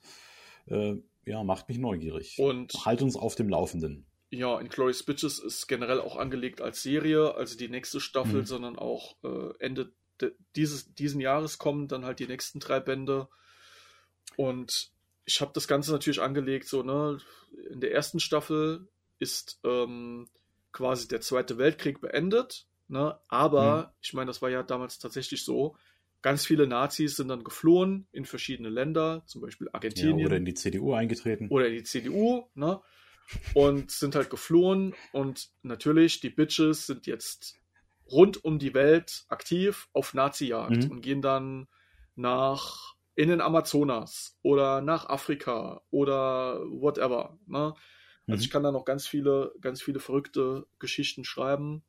Äh, 0.67 0.97
ja, 1.25 1.43
macht 1.43 1.71
mich 1.71 1.79
neugierig. 1.79 2.39
Und 2.39 2.75
halt 2.85 3.01
uns 3.01 3.17
auf 3.17 3.35
dem 3.35 3.49
Laufenden. 3.49 4.05
Ja, 4.35 4.59
Inglourious 4.59 5.03
Bitches 5.03 5.39
ist 5.39 5.67
generell 5.69 6.01
auch 6.01 6.17
angelegt 6.17 6.63
als 6.63 6.83
Serie, 6.83 7.35
also 7.35 7.55
die 7.57 7.69
nächste 7.69 8.01
Staffel, 8.01 8.41
mhm. 8.41 8.47
sondern 8.47 8.79
auch 8.79 9.15
äh, 9.23 9.53
Ende 9.59 9.93
dieses 10.57 10.95
diesen 10.95 11.21
Jahres 11.21 11.59
kommen 11.59 11.87
dann 11.87 12.07
halt 12.07 12.19
die 12.19 12.27
nächsten 12.27 12.59
drei 12.59 12.81
Bände. 12.81 13.29
Und 14.37 14.91
ich 15.27 15.43
habe 15.43 15.51
das 15.53 15.69
Ganze 15.69 15.93
natürlich 15.93 16.23
angelegt, 16.23 16.67
so, 16.67 16.83
ne, 16.83 17.19
in 17.71 17.81
der 17.81 17.93
ersten 17.93 18.21
Staffel 18.21 18.89
ist 19.19 19.61
ähm, 19.65 20.29
quasi 20.73 21.09
der 21.09 21.21
Zweite 21.21 21.59
Weltkrieg 21.59 22.01
beendet, 22.01 22.67
ne, 22.89 23.19
aber 23.29 23.77
mhm. 23.77 23.97
ich 24.01 24.15
meine, 24.15 24.29
das 24.29 24.41
war 24.41 24.49
ja 24.49 24.63
damals 24.63 24.99
tatsächlich 24.99 25.45
so, 25.45 25.77
ganz 26.23 26.47
viele 26.47 26.67
Nazis 26.67 27.17
sind 27.17 27.29
dann 27.29 27.45
geflohen 27.45 28.07
in 28.13 28.25
verschiedene 28.25 28.71
Länder, 28.71 29.25
zum 29.27 29.43
Beispiel 29.43 29.69
Argentinien. 29.73 30.21
Ja, 30.21 30.27
oder 30.27 30.37
in 30.37 30.47
die 30.47 30.55
CDU 30.55 30.95
eingetreten. 30.95 31.49
Oder 31.49 31.69
in 31.69 31.75
die 31.75 31.83
CDU, 31.83 32.45
ne? 32.55 32.81
Und 33.55 33.91
sind 33.91 34.15
halt 34.15 34.31
geflohen. 34.31 34.95
Und 35.13 35.51
natürlich, 35.63 36.21
die 36.21 36.31
Bitches 36.31 36.87
sind 36.87 37.07
jetzt 37.07 37.57
rund 38.11 38.45
um 38.45 38.59
die 38.59 38.75
Welt 38.75 39.25
aktiv 39.29 39.89
auf 39.93 40.15
Nazi-Jagd 40.15 40.85
mhm. 40.85 40.91
und 40.91 41.01
gehen 41.01 41.23
dann 41.23 41.69
nach 42.15 42.95
in 43.15 43.29
den 43.29 43.41
Amazonas 43.41 44.39
oder 44.43 44.81
nach 44.81 45.07
Afrika 45.09 45.83
oder 45.91 46.61
whatever. 46.65 47.39
Ne? 47.47 47.75
Also 48.27 48.39
mhm. 48.39 48.45
ich 48.45 48.51
kann 48.51 48.63
da 48.63 48.73
noch 48.73 48.85
ganz 48.85 49.07
viele, 49.07 49.55
ganz 49.61 49.83
viele 49.83 50.01
verrückte 50.01 50.67
Geschichten 50.79 51.25
schreiben. 51.25 51.83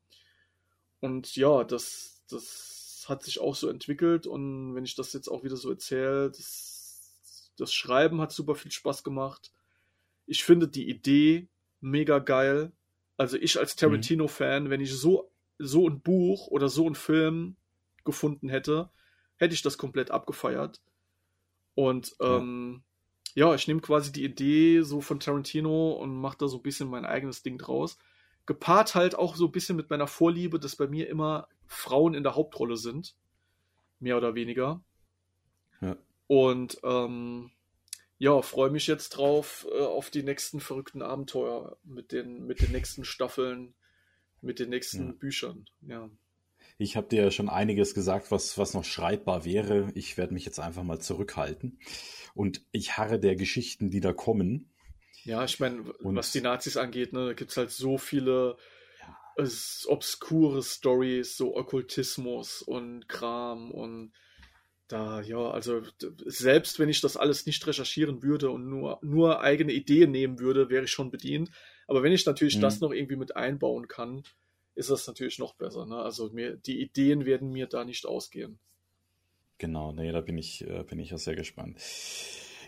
Und 1.00 1.36
ja, 1.36 1.64
das, 1.64 2.24
das 2.30 3.06
hat 3.08 3.24
sich 3.24 3.40
auch 3.40 3.56
so 3.56 3.70
entwickelt. 3.70 4.28
Und 4.28 4.76
wenn 4.76 4.86
ich 4.86 4.96
das 4.96 5.14
jetzt 5.14 5.28
auch 5.28 5.44
wieder 5.44 5.58
so 5.58 5.70
erzähle, 5.70 6.32
das, 6.32 7.52
das 7.58 7.74
Schreiben 7.74 8.22
hat 8.22 8.32
super 8.32 8.56
viel 8.56 8.72
Spaß 8.72 9.04
gemacht. 9.04 9.52
Ich 10.26 10.44
finde 10.44 10.68
die 10.68 10.90
Idee 10.90 11.48
mega 11.82 12.20
geil. 12.20 12.72
Also 13.18 13.38
ich 13.38 13.60
als 13.60 13.76
Tarantino-Fan, 13.76 14.70
wenn 14.70 14.82
ich 14.82 14.94
so, 14.94 15.32
so 15.60 15.88
ein 15.88 16.02
Buch 16.02 16.48
oder 16.48 16.70
so 16.70 16.88
ein 16.88 16.96
Film 16.96 17.56
gefunden 18.04 18.50
hätte, 18.50 18.90
hätte 19.38 19.54
ich 19.54 19.62
das 19.62 19.78
komplett 19.78 20.12
abgefeiert. 20.12 20.82
Und 21.76 22.16
ähm, 22.22 22.84
ja. 23.36 23.50
ja, 23.50 23.56
ich 23.56 23.68
nehme 23.68 23.82
quasi 23.82 24.12
die 24.12 24.24
Idee 24.24 24.82
so 24.82 25.02
von 25.02 25.20
Tarantino 25.20 25.94
und 25.94 26.16
mache 26.16 26.38
da 26.40 26.48
so 26.48 26.58
ein 26.58 26.64
bisschen 26.64 26.90
mein 26.90 27.06
eigenes 27.06 27.44
Ding 27.44 27.58
draus. 27.58 27.98
Gepaart 28.46 28.96
halt 28.96 29.16
auch 29.16 29.36
so 29.36 29.46
ein 29.46 29.52
bisschen 29.52 29.76
mit 29.76 29.90
meiner 29.90 30.08
Vorliebe, 30.08 30.60
dass 30.60 30.76
bei 30.76 30.88
mir 30.88 31.10
immer 31.10 31.48
Frauen 31.66 32.14
in 32.14 32.24
der 32.24 32.36
Hauptrolle 32.36 32.78
sind. 32.78 33.16
Mehr 34.00 34.18
oder 34.18 34.36
weniger. 34.36 34.84
Ja. 35.82 35.96
Und 36.28 36.78
ähm, 36.84 37.52
ja, 38.24 38.42
freue 38.42 38.70
mich 38.70 38.88
jetzt 38.88 39.10
drauf 39.10 39.68
äh, 39.70 39.82
auf 39.82 40.10
die 40.10 40.24
nächsten 40.24 40.62
verrückten 40.62 41.02
Abenteuer 41.02 41.76
mit 41.84 42.14
den, 42.14 42.46
mit 42.48 42.62
den 42.62 42.72
nächsten 42.72 43.04
Staffeln, 43.04 43.74
mit 44.40 44.60
den 44.60 44.70
nächsten 44.70 45.08
ja. 45.08 45.12
Büchern. 45.12 45.66
Ja. 45.82 46.10
Ich 46.78 46.96
habe 46.96 47.10
dir 47.10 47.24
ja 47.24 47.32
schon 47.32 47.50
einiges 47.50 47.94
gesagt, 47.94 48.32
was, 48.32 48.58
was 48.58 48.74
noch 48.74 48.86
schreibbar 48.86 49.44
wäre. 49.44 49.92
Ich 49.94 50.16
werde 50.18 50.34
mich 50.34 50.46
jetzt 50.46 50.62
einfach 50.62 50.84
mal 50.84 51.00
zurückhalten. 51.00 51.80
Und 52.34 52.66
ich 52.72 52.98
harre 52.98 53.20
der 53.20 53.36
Geschichten, 53.36 53.90
die 53.90 54.00
da 54.00 54.14
kommen. 54.14 54.72
Ja, 55.26 55.44
ich 55.44 55.60
meine, 55.60 55.94
was 56.00 56.32
die 56.32 56.40
Nazis 56.40 56.78
angeht, 56.78 57.12
ne, 57.12 57.26
da 57.26 57.34
gibt 57.34 57.52
es 57.52 57.58
halt 57.58 57.72
so 57.72 57.98
viele 57.98 58.56
ja. 59.02 59.46
obskure 59.88 60.64
Stories, 60.64 61.36
so 61.36 61.58
Okkultismus 61.58 62.62
und 62.62 63.10
Kram 63.10 63.70
und 63.70 64.14
da, 64.88 65.22
ja, 65.22 65.50
also 65.50 65.82
selbst 66.26 66.80
wenn 66.80 66.90
ich 66.90 67.02
das 67.02 67.18
alles 67.18 67.46
nicht 67.46 67.66
recherchieren 67.66 68.22
würde 68.22 68.52
und 68.52 68.70
nur, 68.70 69.00
nur 69.02 69.42
eigene 69.42 69.72
Ideen 69.72 70.12
nehmen 70.12 70.40
würde, 70.40 70.70
wäre 70.70 70.86
ich 70.86 70.92
schon 70.92 71.12
bedient. 71.12 71.50
Aber 71.88 72.04
wenn 72.04 72.12
ich 72.12 72.26
natürlich 72.26 72.58
mhm. 72.58 72.62
das 72.62 72.80
noch 72.80 72.92
irgendwie 72.92 73.16
mit 73.16 73.36
einbauen 73.36 73.88
kann, 73.88 74.24
ist 74.76 74.90
das 74.90 75.08
natürlich 75.08 75.40
noch 75.40 75.56
besser. 75.56 75.86
Ne? 75.86 75.98
Also 75.98 76.30
mir, 76.32 76.58
die 76.58 76.82
Ideen 76.82 77.26
werden 77.26 77.52
mir 77.52 77.68
da 77.68 77.86
nicht 77.86 78.06
ausgehen. 78.06 78.60
Genau, 79.58 79.94
nee, 79.94 80.12
da 80.12 80.22
bin 80.22 80.38
ich, 80.38 80.68
äh, 80.68 80.84
bin 80.84 81.00
ich 81.00 81.12
ja 81.12 81.18
sehr 81.18 81.36
gespannt. 81.36 81.80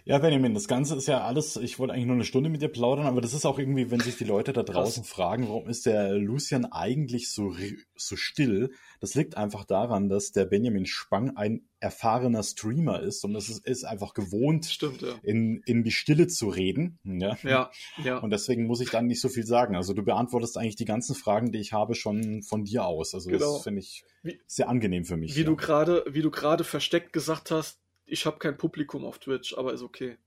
Ja, 0.07 0.19
Benjamin, 0.19 0.53
das 0.53 0.67
Ganze 0.67 0.95
ist 0.95 1.07
ja 1.07 1.23
alles, 1.23 1.55
ich 1.55 1.79
wollte 1.79 1.93
eigentlich 1.93 2.05
nur 2.05 2.13
eine 2.13 2.25
Stunde 2.25 2.51
mit 2.51 2.61
dir 2.61 2.67
plaudern, 2.67 3.07
aber 3.07 3.21
das 3.21 3.33
ist 3.33 3.43
auch 3.43 3.57
irgendwie, 3.57 3.89
wenn 3.89 3.99
sich 4.01 4.15
die 4.17 4.23
Leute 4.23 4.53
da 4.53 4.61
draußen 4.61 5.01
Krass. 5.01 5.11
fragen, 5.11 5.47
warum 5.47 5.67
ist 5.67 5.87
der 5.87 6.13
Lucian 6.13 6.65
eigentlich 6.65 7.31
so, 7.31 7.55
so 7.95 8.15
still? 8.15 8.71
Das 8.99 9.15
liegt 9.15 9.35
einfach 9.35 9.65
daran, 9.65 10.07
dass 10.07 10.31
der 10.31 10.45
Benjamin 10.45 10.85
Spang 10.85 11.35
ein 11.35 11.67
erfahrener 11.79 12.43
Streamer 12.43 12.99
ist 12.99 13.25
und 13.25 13.35
es 13.35 13.49
ist, 13.49 13.65
ist 13.65 13.83
einfach 13.83 14.13
gewohnt, 14.13 14.65
Stimmt, 14.65 15.01
ja. 15.01 15.15
in, 15.23 15.63
in 15.65 15.83
die 15.83 15.91
Stille 15.91 16.27
zu 16.27 16.49
reden. 16.49 16.99
Ja? 17.03 17.35
ja, 17.41 17.71
ja. 18.03 18.19
Und 18.19 18.29
deswegen 18.29 18.67
muss 18.67 18.81
ich 18.81 18.91
dann 18.91 19.07
nicht 19.07 19.21
so 19.21 19.29
viel 19.29 19.45
sagen. 19.47 19.75
Also 19.75 19.93
du 19.93 20.03
beantwortest 20.03 20.59
eigentlich 20.59 20.75
die 20.75 20.85
ganzen 20.85 21.15
Fragen, 21.15 21.51
die 21.51 21.59
ich 21.59 21.73
habe, 21.73 21.95
schon 21.95 22.43
von 22.43 22.63
dir 22.63 22.85
aus. 22.85 23.15
Also 23.15 23.31
genau. 23.31 23.53
das 23.53 23.63
finde 23.63 23.79
ich 23.79 24.03
wie, 24.21 24.39
sehr 24.45 24.69
angenehm 24.69 25.03
für 25.03 25.17
mich. 25.17 25.35
Wie 25.35 25.39
ja. 25.39 25.45
du 25.47 25.55
gerade, 25.55 26.05
wie 26.07 26.21
du 26.21 26.29
gerade 26.29 26.63
versteckt 26.63 27.11
gesagt 27.11 27.49
hast, 27.49 27.79
ich 28.05 28.25
habe 28.25 28.37
kein 28.39 28.57
Publikum 28.57 29.05
auf 29.05 29.19
Twitch, 29.19 29.57
aber 29.57 29.73
ist 29.73 29.81
okay. 29.81 30.17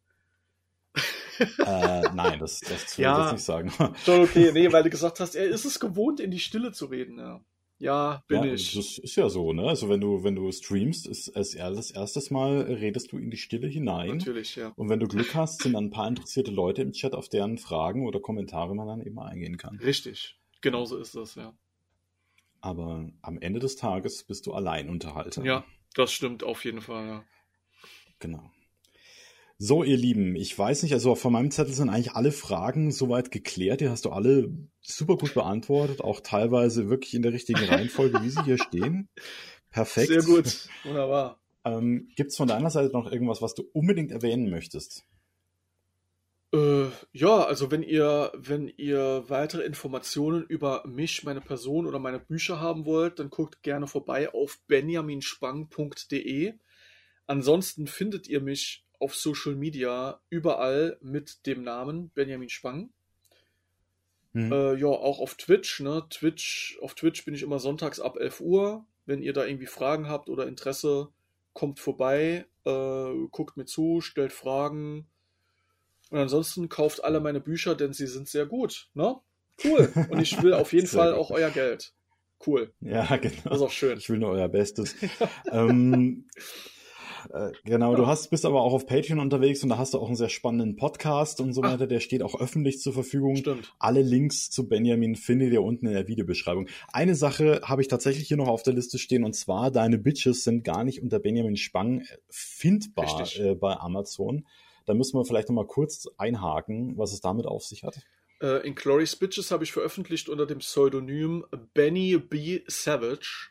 äh, 1.39 2.03
nein, 2.15 2.39
das, 2.39 2.61
das 2.61 2.99
will 2.99 3.05
ja, 3.05 3.17
ich 3.17 3.25
jetzt 3.25 3.33
nicht 3.33 3.45
sagen. 3.45 3.73
Schon 4.05 4.23
okay, 4.23 4.51
nee, 4.53 4.73
weil 4.73 4.83
du 4.83 4.91
gesagt 4.91 5.21
hast, 5.21 5.35
er 5.35 5.47
ist 5.47 5.65
es 5.65 5.79
gewohnt, 5.79 6.21
in 6.21 6.31
die 6.31 6.41
Stille 6.41 6.73
zu 6.73 6.87
reden, 6.87 7.19
ja. 7.19 7.41
Ja, 7.81 8.25
bin 8.27 8.43
ja, 8.43 8.53
ich. 8.53 8.75
Das 8.75 8.99
ist 8.99 9.15
ja 9.15 9.29
so, 9.29 9.53
ne? 9.53 9.69
Also 9.69 9.89
wenn 9.89 10.01
du, 10.01 10.25
wenn 10.25 10.35
du 10.35 10.51
streamst, 10.51 11.07
ist 11.07 11.37
als 11.37 11.55
erstes, 11.55 11.93
erstes 11.93 12.31
Mal 12.31 12.63
redest 12.63 13.13
du 13.13 13.19
in 13.19 13.31
die 13.31 13.37
Stille 13.37 13.69
hinein. 13.69 14.17
Natürlich, 14.17 14.57
ja. 14.57 14.73
Und 14.75 14.89
wenn 14.89 14.99
du 14.99 15.07
Glück 15.07 15.35
hast, 15.37 15.63
sind 15.63 15.75
dann 15.75 15.85
ein 15.85 15.91
paar 15.91 16.09
interessierte 16.09 16.51
Leute 16.51 16.83
im 16.83 16.91
Chat, 16.91 17.15
auf 17.15 17.29
deren 17.29 17.57
Fragen 17.57 18.05
oder 18.05 18.19
Kommentare 18.19 18.75
man 18.75 18.89
dann 18.89 19.07
eben 19.07 19.19
eingehen 19.21 19.59
kann. 19.59 19.77
Richtig. 19.79 20.37
Genauso 20.61 20.99
ist 20.99 21.15
das, 21.15 21.37
ja. 21.37 21.55
Aber 22.61 23.09
am 23.23 23.39
Ende 23.39 23.61
des 23.61 23.77
Tages 23.77 24.25
bist 24.25 24.47
du 24.47 24.55
allein 24.55 24.89
Unterhalter. 24.89 25.45
Ja, 25.45 25.65
das 25.95 26.13
stimmt 26.13 26.43
auf 26.43 26.65
jeden 26.65 26.81
Fall, 26.81 27.07
ja. 27.07 27.25
Genau. 28.19 28.51
So, 29.61 29.82
ihr 29.82 29.97
Lieben, 29.97 30.36
ich 30.36 30.57
weiß 30.57 30.85
nicht, 30.85 30.93
also 30.93 31.16
von 31.16 31.32
meinem 31.32 31.51
Zettel 31.51 31.74
sind 31.74 31.89
eigentlich 31.89 32.12
alle 32.12 32.31
Fragen 32.31 32.93
soweit 32.93 33.32
geklärt. 33.32 33.81
Die 33.81 33.89
hast 33.89 34.05
du 34.05 34.11
alle 34.11 34.53
super 34.81 35.16
gut 35.16 35.35
beantwortet, 35.35 36.01
auch 36.01 36.20
teilweise 36.20 36.89
wirklich 36.89 37.15
in 37.15 37.23
der 37.23 37.32
richtigen 37.32 37.65
Reihenfolge, 37.69 38.23
wie 38.23 38.31
sie 38.31 38.45
hier 38.45 38.59
stehen. 38.59 39.09
Perfekt. 39.70 40.09
Sehr 40.09 40.23
gut, 40.23 40.69
wunderbar. 40.85 41.40
Ähm, 41.65 42.09
Gibt 42.15 42.31
es 42.31 42.36
von 42.36 42.47
deiner 42.47 42.70
Seite 42.70 42.93
noch 42.93 43.11
irgendwas, 43.11 43.43
was 43.43 43.55
du 43.55 43.65
unbedingt 43.73 44.12
erwähnen 44.12 44.49
möchtest? 44.49 45.05
Äh, 46.55 46.86
ja, 47.12 47.45
also 47.45 47.70
wenn 47.70 47.82
ihr, 47.82 48.32
wenn 48.35 48.69
ihr 48.69 49.24
weitere 49.28 49.65
Informationen 49.65 50.45
über 50.45 50.82
mich, 50.86 51.24
meine 51.24 51.40
Person 51.40 51.86
oder 51.86 51.99
meine 51.99 52.20
Bücher 52.20 52.61
haben 52.61 52.86
wollt, 52.86 53.19
dann 53.19 53.28
guckt 53.28 53.62
gerne 53.62 53.86
vorbei 53.86 54.32
auf 54.32 54.59
benjaminspang.de. 54.69 56.55
Ansonsten 57.29 57.87
findet 57.87 58.27
ihr 58.27 58.41
mich 58.41 58.85
auf 58.99 59.15
Social 59.15 59.55
Media 59.55 60.21
überall 60.29 60.99
mit 61.01 61.47
dem 61.47 61.63
Namen 61.63 62.11
Benjamin 62.11 62.49
Spang. 62.49 62.91
Mhm. 64.33 64.53
Äh, 64.53 64.75
ja, 64.75 64.89
auch 64.89 65.21
auf 65.21 65.37
Twitch, 65.37 65.79
ne? 65.79 66.05
Twitch, 66.11 66.77
auf 66.83 66.95
Twitch 66.95 67.25
bin 67.25 67.35
ich 67.35 67.43
immer 67.43 67.61
sonntags 67.61 68.01
ab 68.01 68.17
11 68.19 68.41
Uhr. 68.41 68.85
Wenn 69.07 69.23
ihr 69.23 69.33
da 69.33 69.45
irgendwie 69.47 69.67
Fragen 69.67 70.09
habt 70.09 70.29
oder 70.29 70.49
Interesse, 70.49 71.09
kommt 71.53 71.79
vorbei, 71.79 72.45
äh, 72.65 73.13
guckt 73.31 73.57
mir 73.57 73.65
zu, 73.65 74.01
stellt 74.01 74.33
Fragen 74.33 75.07
und 76.11 76.19
ansonsten 76.19 76.69
kauft 76.69 77.05
alle 77.05 77.21
meine 77.21 77.41
Bücher, 77.41 77.75
denn 77.75 77.93
sie 77.93 78.07
sind 78.07 78.29
sehr 78.29 78.47
gut. 78.47 78.89
Ne? 78.95 79.17
Cool. 79.63 79.93
Und 80.11 80.21
ich 80.21 80.43
will 80.43 80.55
auf 80.55 80.73
jeden 80.73 80.87
Fall 80.87 81.13
gut. 81.13 81.21
auch 81.21 81.31
euer 81.31 81.51
Geld. 81.51 81.93
Cool. 82.47 82.73
Ja, 82.81 83.17
genau. 83.17 83.35
Das 83.45 83.57
ist 83.57 83.63
auch 83.63 83.71
schön. 83.71 83.99
Ich 83.99 84.09
will 84.09 84.19
nur 84.19 84.31
euer 84.31 84.49
Bestes. 84.49 84.95
ähm, 85.51 86.27
äh, 87.32 87.53
genau, 87.65 87.95
du 87.95 88.07
hast, 88.07 88.31
bist 88.31 88.45
aber 88.45 88.62
auch 88.62 88.73
auf 88.73 88.86
Patreon 88.86 89.19
unterwegs 89.19 89.62
und 89.62 89.69
da 89.69 89.78
hast 89.78 89.95
du 89.95 89.99
auch 89.99 90.07
einen 90.07 90.16
sehr 90.16 90.28
spannenden 90.28 90.77
Podcast 90.77 91.40
und 91.40 91.53
so 91.53 91.62
weiter. 91.62 91.86
Der 91.86 92.01
steht 92.01 92.23
auch 92.23 92.39
öffentlich 92.40 92.81
zur 92.81 92.93
Verfügung. 92.93 93.36
Stimmt. 93.36 93.74
Alle 93.78 94.03
Links 94.03 94.51
zu 94.51 94.69
Benjamin 94.69 95.16
findet 95.16 95.53
ihr 95.53 95.62
unten 95.62 95.86
in 95.86 95.93
der 95.93 96.09
Videobeschreibung. 96.09 96.69
Eine 96.93 97.15
Sache 97.15 97.61
habe 97.65 97.82
ich 97.82 97.89
tatsächlich 97.89 98.28
hier 98.28 98.36
noch 98.36 98.49
auf 98.49 98.62
der 98.62 98.74
Liste 98.74 98.99
stehen 98.99 99.24
und 99.24 99.35
zwar, 99.35 99.70
deine 99.70 99.99
Bitches 99.99 100.45
sind 100.45 100.65
gar 100.65 100.85
nicht 100.85 101.03
unter 101.03 101.19
Benjamin 101.19 101.57
Spang 101.57 102.05
findbar 102.31 103.27
äh, 103.36 103.55
bei 103.55 103.77
Amazon. 103.77 104.47
Da 104.86 104.95
müssen 104.95 105.19
wir 105.19 105.24
vielleicht 105.24 105.49
nochmal 105.49 105.66
kurz 105.66 106.09
einhaken, 106.16 106.97
was 106.97 107.12
es 107.12 107.20
damit 107.20 107.47
auf 107.47 107.65
sich 107.65 107.85
hat. 107.85 108.01
Äh, 108.40 108.66
in 108.66 108.74
Glorious 108.74 109.16
Bitches 109.16 109.51
habe 109.51 109.65
ich 109.65 109.73
veröffentlicht 109.73 110.28
unter 110.28 110.47
dem 110.47 110.59
Pseudonym 110.59 111.45
Benny 111.74 112.16
B. 112.16 112.62
Savage. 112.66 113.51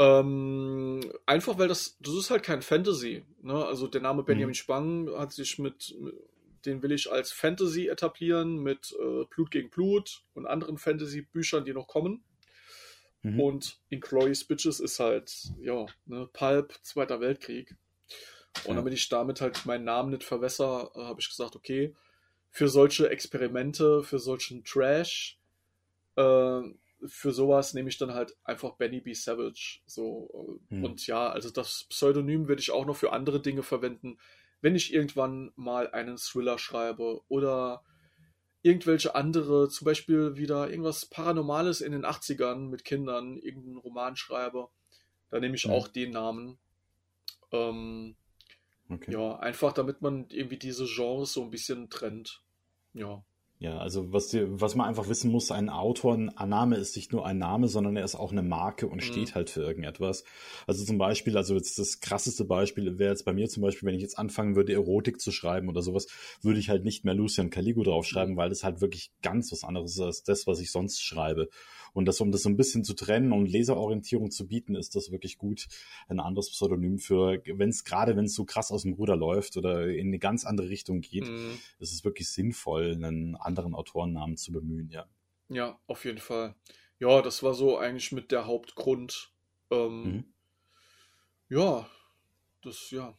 Ähm, 0.00 1.00
einfach 1.26 1.58
weil 1.58 1.68
das, 1.68 1.98
das 2.00 2.14
ist 2.14 2.30
halt 2.30 2.42
kein 2.42 2.62
Fantasy. 2.62 3.22
Ne? 3.42 3.66
Also 3.66 3.86
der 3.86 4.00
Name 4.00 4.22
Benjamin 4.22 4.52
mhm. 4.52 4.54
Spang 4.54 5.10
hat 5.18 5.32
sich 5.32 5.58
mit, 5.58 5.94
den 6.64 6.82
will 6.82 6.92
ich 6.92 7.12
als 7.12 7.32
Fantasy 7.32 7.88
etablieren, 7.88 8.62
mit 8.62 8.96
äh, 8.98 9.26
Blut 9.26 9.50
gegen 9.50 9.68
Blut 9.68 10.24
und 10.32 10.46
anderen 10.46 10.78
Fantasy-Büchern, 10.78 11.66
die 11.66 11.74
noch 11.74 11.86
kommen. 11.86 12.24
Mhm. 13.20 13.40
Und 13.40 13.80
Glorious 13.90 14.42
Bitches 14.42 14.80
ist 14.80 15.00
halt, 15.00 15.52
ja, 15.60 15.84
ne, 16.06 16.26
Pulp, 16.32 16.78
Zweiter 16.80 17.20
Weltkrieg. 17.20 17.76
Und 18.64 18.70
ja. 18.70 18.74
damit 18.76 18.94
ich 18.94 19.06
damit 19.10 19.42
halt 19.42 19.66
meinen 19.66 19.84
Namen 19.84 20.12
nicht 20.12 20.24
verwässer, 20.24 20.92
äh, 20.94 21.00
habe 21.00 21.20
ich 21.20 21.28
gesagt, 21.28 21.56
okay, 21.56 21.94
für 22.48 22.68
solche 22.68 23.10
Experimente, 23.10 24.02
für 24.02 24.18
solchen 24.18 24.64
Trash, 24.64 25.38
äh, 26.16 26.62
für 27.06 27.32
sowas 27.32 27.74
nehme 27.74 27.88
ich 27.88 27.98
dann 27.98 28.14
halt 28.14 28.36
einfach 28.44 28.76
Benny 28.76 29.00
B. 29.00 29.14
Savage. 29.14 29.80
So. 29.86 30.60
Hm. 30.68 30.84
Und 30.84 31.06
ja, 31.06 31.30
also 31.30 31.50
das 31.50 31.86
Pseudonym 31.88 32.48
würde 32.48 32.60
ich 32.60 32.70
auch 32.70 32.86
noch 32.86 32.96
für 32.96 33.12
andere 33.12 33.40
Dinge 33.40 33.62
verwenden, 33.62 34.18
wenn 34.60 34.74
ich 34.74 34.92
irgendwann 34.92 35.52
mal 35.56 35.90
einen 35.90 36.16
Thriller 36.16 36.58
schreibe 36.58 37.22
oder 37.28 37.82
irgendwelche 38.62 39.14
andere, 39.14 39.70
zum 39.70 39.86
Beispiel 39.86 40.36
wieder 40.36 40.68
irgendwas 40.68 41.06
Paranormales 41.06 41.80
in 41.80 41.92
den 41.92 42.04
80ern 42.04 42.68
mit 42.68 42.84
Kindern, 42.84 43.38
irgendeinen 43.38 43.78
Roman 43.78 44.16
schreibe, 44.16 44.68
da 45.30 45.40
nehme 45.40 45.54
ich 45.54 45.64
hm. 45.64 45.70
auch 45.70 45.88
den 45.88 46.10
Namen. 46.10 46.58
Ähm, 47.52 48.16
Okay. 48.90 49.12
Ja, 49.12 49.38
einfach 49.38 49.72
damit 49.72 50.02
man 50.02 50.26
irgendwie 50.30 50.56
diese 50.56 50.84
Genres 50.84 51.32
so 51.32 51.44
ein 51.44 51.50
bisschen 51.50 51.90
trennt. 51.90 52.42
Ja. 52.92 53.24
Ja, 53.60 53.76
also 53.76 54.10
was, 54.10 54.28
dir, 54.28 54.58
was 54.58 54.74
man 54.74 54.88
einfach 54.88 55.10
wissen 55.10 55.30
muss, 55.30 55.50
ein 55.50 55.68
Autor, 55.68 56.14
ein 56.14 56.48
Name 56.48 56.76
ist 56.76 56.96
nicht 56.96 57.12
nur 57.12 57.26
ein 57.26 57.36
Name, 57.36 57.68
sondern 57.68 57.94
er 57.94 58.06
ist 58.06 58.14
auch 58.14 58.32
eine 58.32 58.42
Marke 58.42 58.86
und 58.86 58.96
mhm. 58.96 59.02
steht 59.02 59.34
halt 59.34 59.50
für 59.50 59.60
irgendetwas. 59.60 60.24
Also 60.66 60.82
zum 60.82 60.96
Beispiel, 60.96 61.36
also 61.36 61.54
jetzt 61.54 61.78
das 61.78 62.00
krasseste 62.00 62.46
Beispiel 62.46 62.98
wäre 62.98 63.10
jetzt 63.10 63.26
bei 63.26 63.34
mir 63.34 63.50
zum 63.50 63.62
Beispiel, 63.62 63.86
wenn 63.86 63.94
ich 63.94 64.00
jetzt 64.00 64.18
anfangen 64.18 64.56
würde, 64.56 64.72
Erotik 64.72 65.20
zu 65.20 65.30
schreiben 65.30 65.68
oder 65.68 65.82
sowas, 65.82 66.06
würde 66.40 66.58
ich 66.58 66.70
halt 66.70 66.86
nicht 66.86 67.04
mehr 67.04 67.12
Lucian 67.12 67.50
Caligo 67.50 67.82
draufschreiben, 67.82 68.32
mhm. 68.32 68.38
weil 68.38 68.48
das 68.48 68.64
halt 68.64 68.80
wirklich 68.80 69.12
ganz 69.20 69.52
was 69.52 69.62
anderes 69.62 69.92
ist 69.92 70.00
als 70.00 70.22
das, 70.22 70.46
was 70.46 70.58
ich 70.60 70.70
sonst 70.70 71.02
schreibe. 71.02 71.50
Und 71.92 72.06
das, 72.06 72.20
um 72.20 72.32
das 72.32 72.42
so 72.42 72.48
ein 72.48 72.56
bisschen 72.56 72.84
zu 72.84 72.94
trennen 72.94 73.32
und 73.32 73.46
Leserorientierung 73.46 74.30
zu 74.30 74.46
bieten, 74.46 74.74
ist 74.74 74.94
das 74.94 75.10
wirklich 75.10 75.38
gut, 75.38 75.68
ein 76.08 76.20
anderes 76.20 76.50
Pseudonym 76.50 76.98
für, 76.98 77.42
wenn 77.44 77.70
es 77.70 77.84
gerade, 77.84 78.16
wenn 78.16 78.26
es 78.26 78.34
so 78.34 78.44
krass 78.44 78.70
aus 78.70 78.82
dem 78.82 78.94
Ruder 78.94 79.16
läuft 79.16 79.56
oder 79.56 79.88
in 79.88 80.08
eine 80.08 80.18
ganz 80.18 80.44
andere 80.44 80.68
Richtung 80.68 81.00
geht, 81.00 81.26
mhm. 81.26 81.58
ist 81.78 81.92
es 81.92 82.04
wirklich 82.04 82.30
sinnvoll, 82.30 82.92
einen 82.92 83.36
anderen 83.36 83.74
Autorennamen 83.74 84.36
zu 84.36 84.52
bemühen, 84.52 84.88
ja. 84.90 85.06
Ja, 85.48 85.78
auf 85.86 86.04
jeden 86.04 86.18
Fall. 86.18 86.54
Ja, 86.98 87.22
das 87.22 87.42
war 87.42 87.54
so 87.54 87.76
eigentlich 87.78 88.12
mit 88.12 88.30
der 88.30 88.46
Hauptgrund. 88.46 89.32
Ähm, 89.70 90.02
mhm. 90.02 90.24
Ja, 91.48 91.88
das, 92.62 92.90
ja, 92.90 93.18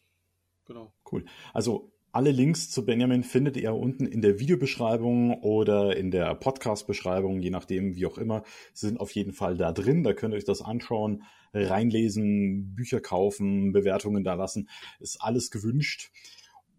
genau. 0.65 0.93
Cool. 1.11 1.25
Also 1.53 1.91
alle 2.13 2.31
Links 2.31 2.69
zu 2.69 2.85
Benjamin 2.85 3.23
findet 3.23 3.57
ihr 3.57 3.73
unten 3.73 4.05
in 4.05 4.21
der 4.21 4.39
Videobeschreibung 4.39 5.41
oder 5.41 5.95
in 5.95 6.11
der 6.11 6.35
Podcast-Beschreibung, 6.35 7.39
je 7.39 7.49
nachdem, 7.49 7.95
wie 7.95 8.05
auch 8.05 8.17
immer, 8.17 8.43
Sie 8.73 8.87
sind 8.87 8.99
auf 8.99 9.11
jeden 9.11 9.33
Fall 9.33 9.55
da 9.57 9.71
drin. 9.71 10.03
Da 10.03 10.13
könnt 10.13 10.33
ihr 10.33 10.37
euch 10.37 10.45
das 10.45 10.61
anschauen, 10.61 11.23
reinlesen, 11.53 12.75
Bücher 12.75 12.99
kaufen, 12.99 13.71
Bewertungen 13.71 14.23
da 14.23 14.33
lassen. 14.33 14.69
Ist 14.99 15.21
alles 15.21 15.51
gewünscht. 15.51 16.11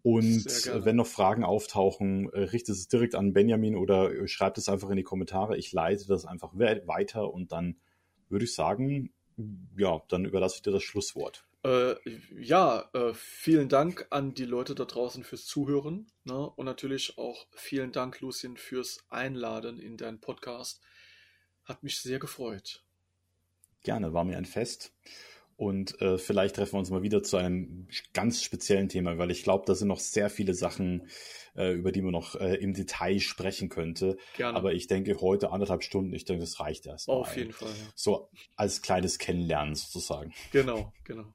Und 0.03 0.45
wenn 0.83 0.97
noch 0.97 1.07
Fragen 1.07 1.43
auftauchen, 1.43 2.27
richtet 2.29 2.75
es 2.75 2.87
direkt 2.87 3.15
an 3.15 3.33
Benjamin 3.33 3.75
oder 3.75 4.27
schreibt 4.27 4.57
es 4.57 4.67
einfach 4.67 4.89
in 4.89 4.97
die 4.97 5.03
Kommentare. 5.03 5.57
Ich 5.57 5.71
leite 5.71 6.07
das 6.07 6.25
einfach 6.25 6.53
weiter 6.53 7.33
und 7.33 7.51
dann 7.51 7.77
würde 8.29 8.45
ich 8.45 8.53
sagen, 8.53 9.11
ja, 9.77 10.01
dann 10.09 10.25
überlasse 10.25 10.57
ich 10.57 10.61
dir 10.61 10.71
das 10.71 10.83
Schlusswort. 10.83 11.45
Äh, 11.63 11.95
ja, 12.37 12.89
äh, 12.93 13.13
vielen 13.13 13.69
Dank 13.69 14.07
an 14.09 14.33
die 14.33 14.45
Leute 14.45 14.75
da 14.75 14.85
draußen 14.85 15.23
fürs 15.23 15.45
Zuhören. 15.45 16.07
Ne? 16.25 16.37
Und 16.37 16.65
natürlich 16.65 17.17
auch 17.17 17.47
vielen 17.51 17.91
Dank, 17.91 18.19
Lucien, 18.19 18.57
fürs 18.57 19.05
Einladen 19.09 19.79
in 19.79 19.95
deinen 19.95 20.19
Podcast. 20.19 20.81
Hat 21.63 21.81
mich 21.81 21.99
sehr 21.99 22.19
gefreut. 22.19 22.83
Gerne, 23.83 24.13
war 24.13 24.25
mir 24.25 24.37
ein 24.37 24.45
Fest. 24.45 24.93
Und 25.55 26.01
äh, 26.01 26.17
vielleicht 26.17 26.55
treffen 26.55 26.73
wir 26.73 26.79
uns 26.79 26.89
mal 26.89 27.03
wieder 27.03 27.23
zu 27.23 27.37
einem 27.37 27.87
ganz 28.13 28.43
speziellen 28.43 28.89
Thema, 28.89 29.17
weil 29.17 29.31
ich 29.31 29.43
glaube, 29.43 29.63
da 29.67 29.75
sind 29.75 29.87
noch 29.87 29.99
sehr 29.99 30.29
viele 30.29 30.55
Sachen, 30.55 31.07
äh, 31.55 31.71
über 31.73 31.91
die 31.91 32.01
man 32.01 32.11
noch 32.11 32.35
äh, 32.35 32.55
im 32.55 32.73
Detail 32.73 33.19
sprechen 33.19 33.69
könnte. 33.69 34.17
Gerne. 34.35 34.57
Aber 34.57 34.73
ich 34.73 34.87
denke, 34.87 35.21
heute 35.21 35.51
anderthalb 35.51 35.83
Stunden, 35.83 36.11
ich 36.13 36.25
denke, 36.25 36.41
das 36.41 36.59
reicht 36.59 36.87
erst. 36.87 37.07
Auf 37.07 37.37
jeden 37.37 37.53
Fall. 37.53 37.69
Ja. 37.69 37.91
So 37.95 38.29
als 38.55 38.81
kleines 38.81 39.19
Kennenlernen 39.19 39.75
sozusagen. 39.75 40.33
Genau, 40.51 40.91
genau. 41.03 41.33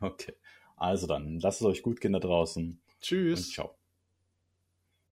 Okay. 0.00 0.34
Also 0.76 1.06
dann, 1.06 1.40
lasst 1.40 1.60
es 1.60 1.66
euch 1.66 1.82
gut 1.82 2.00
gehen 2.00 2.12
da 2.12 2.20
draußen. 2.20 2.80
Tschüss. 3.00 3.46
Und 3.46 3.52
ciao. 3.52 3.79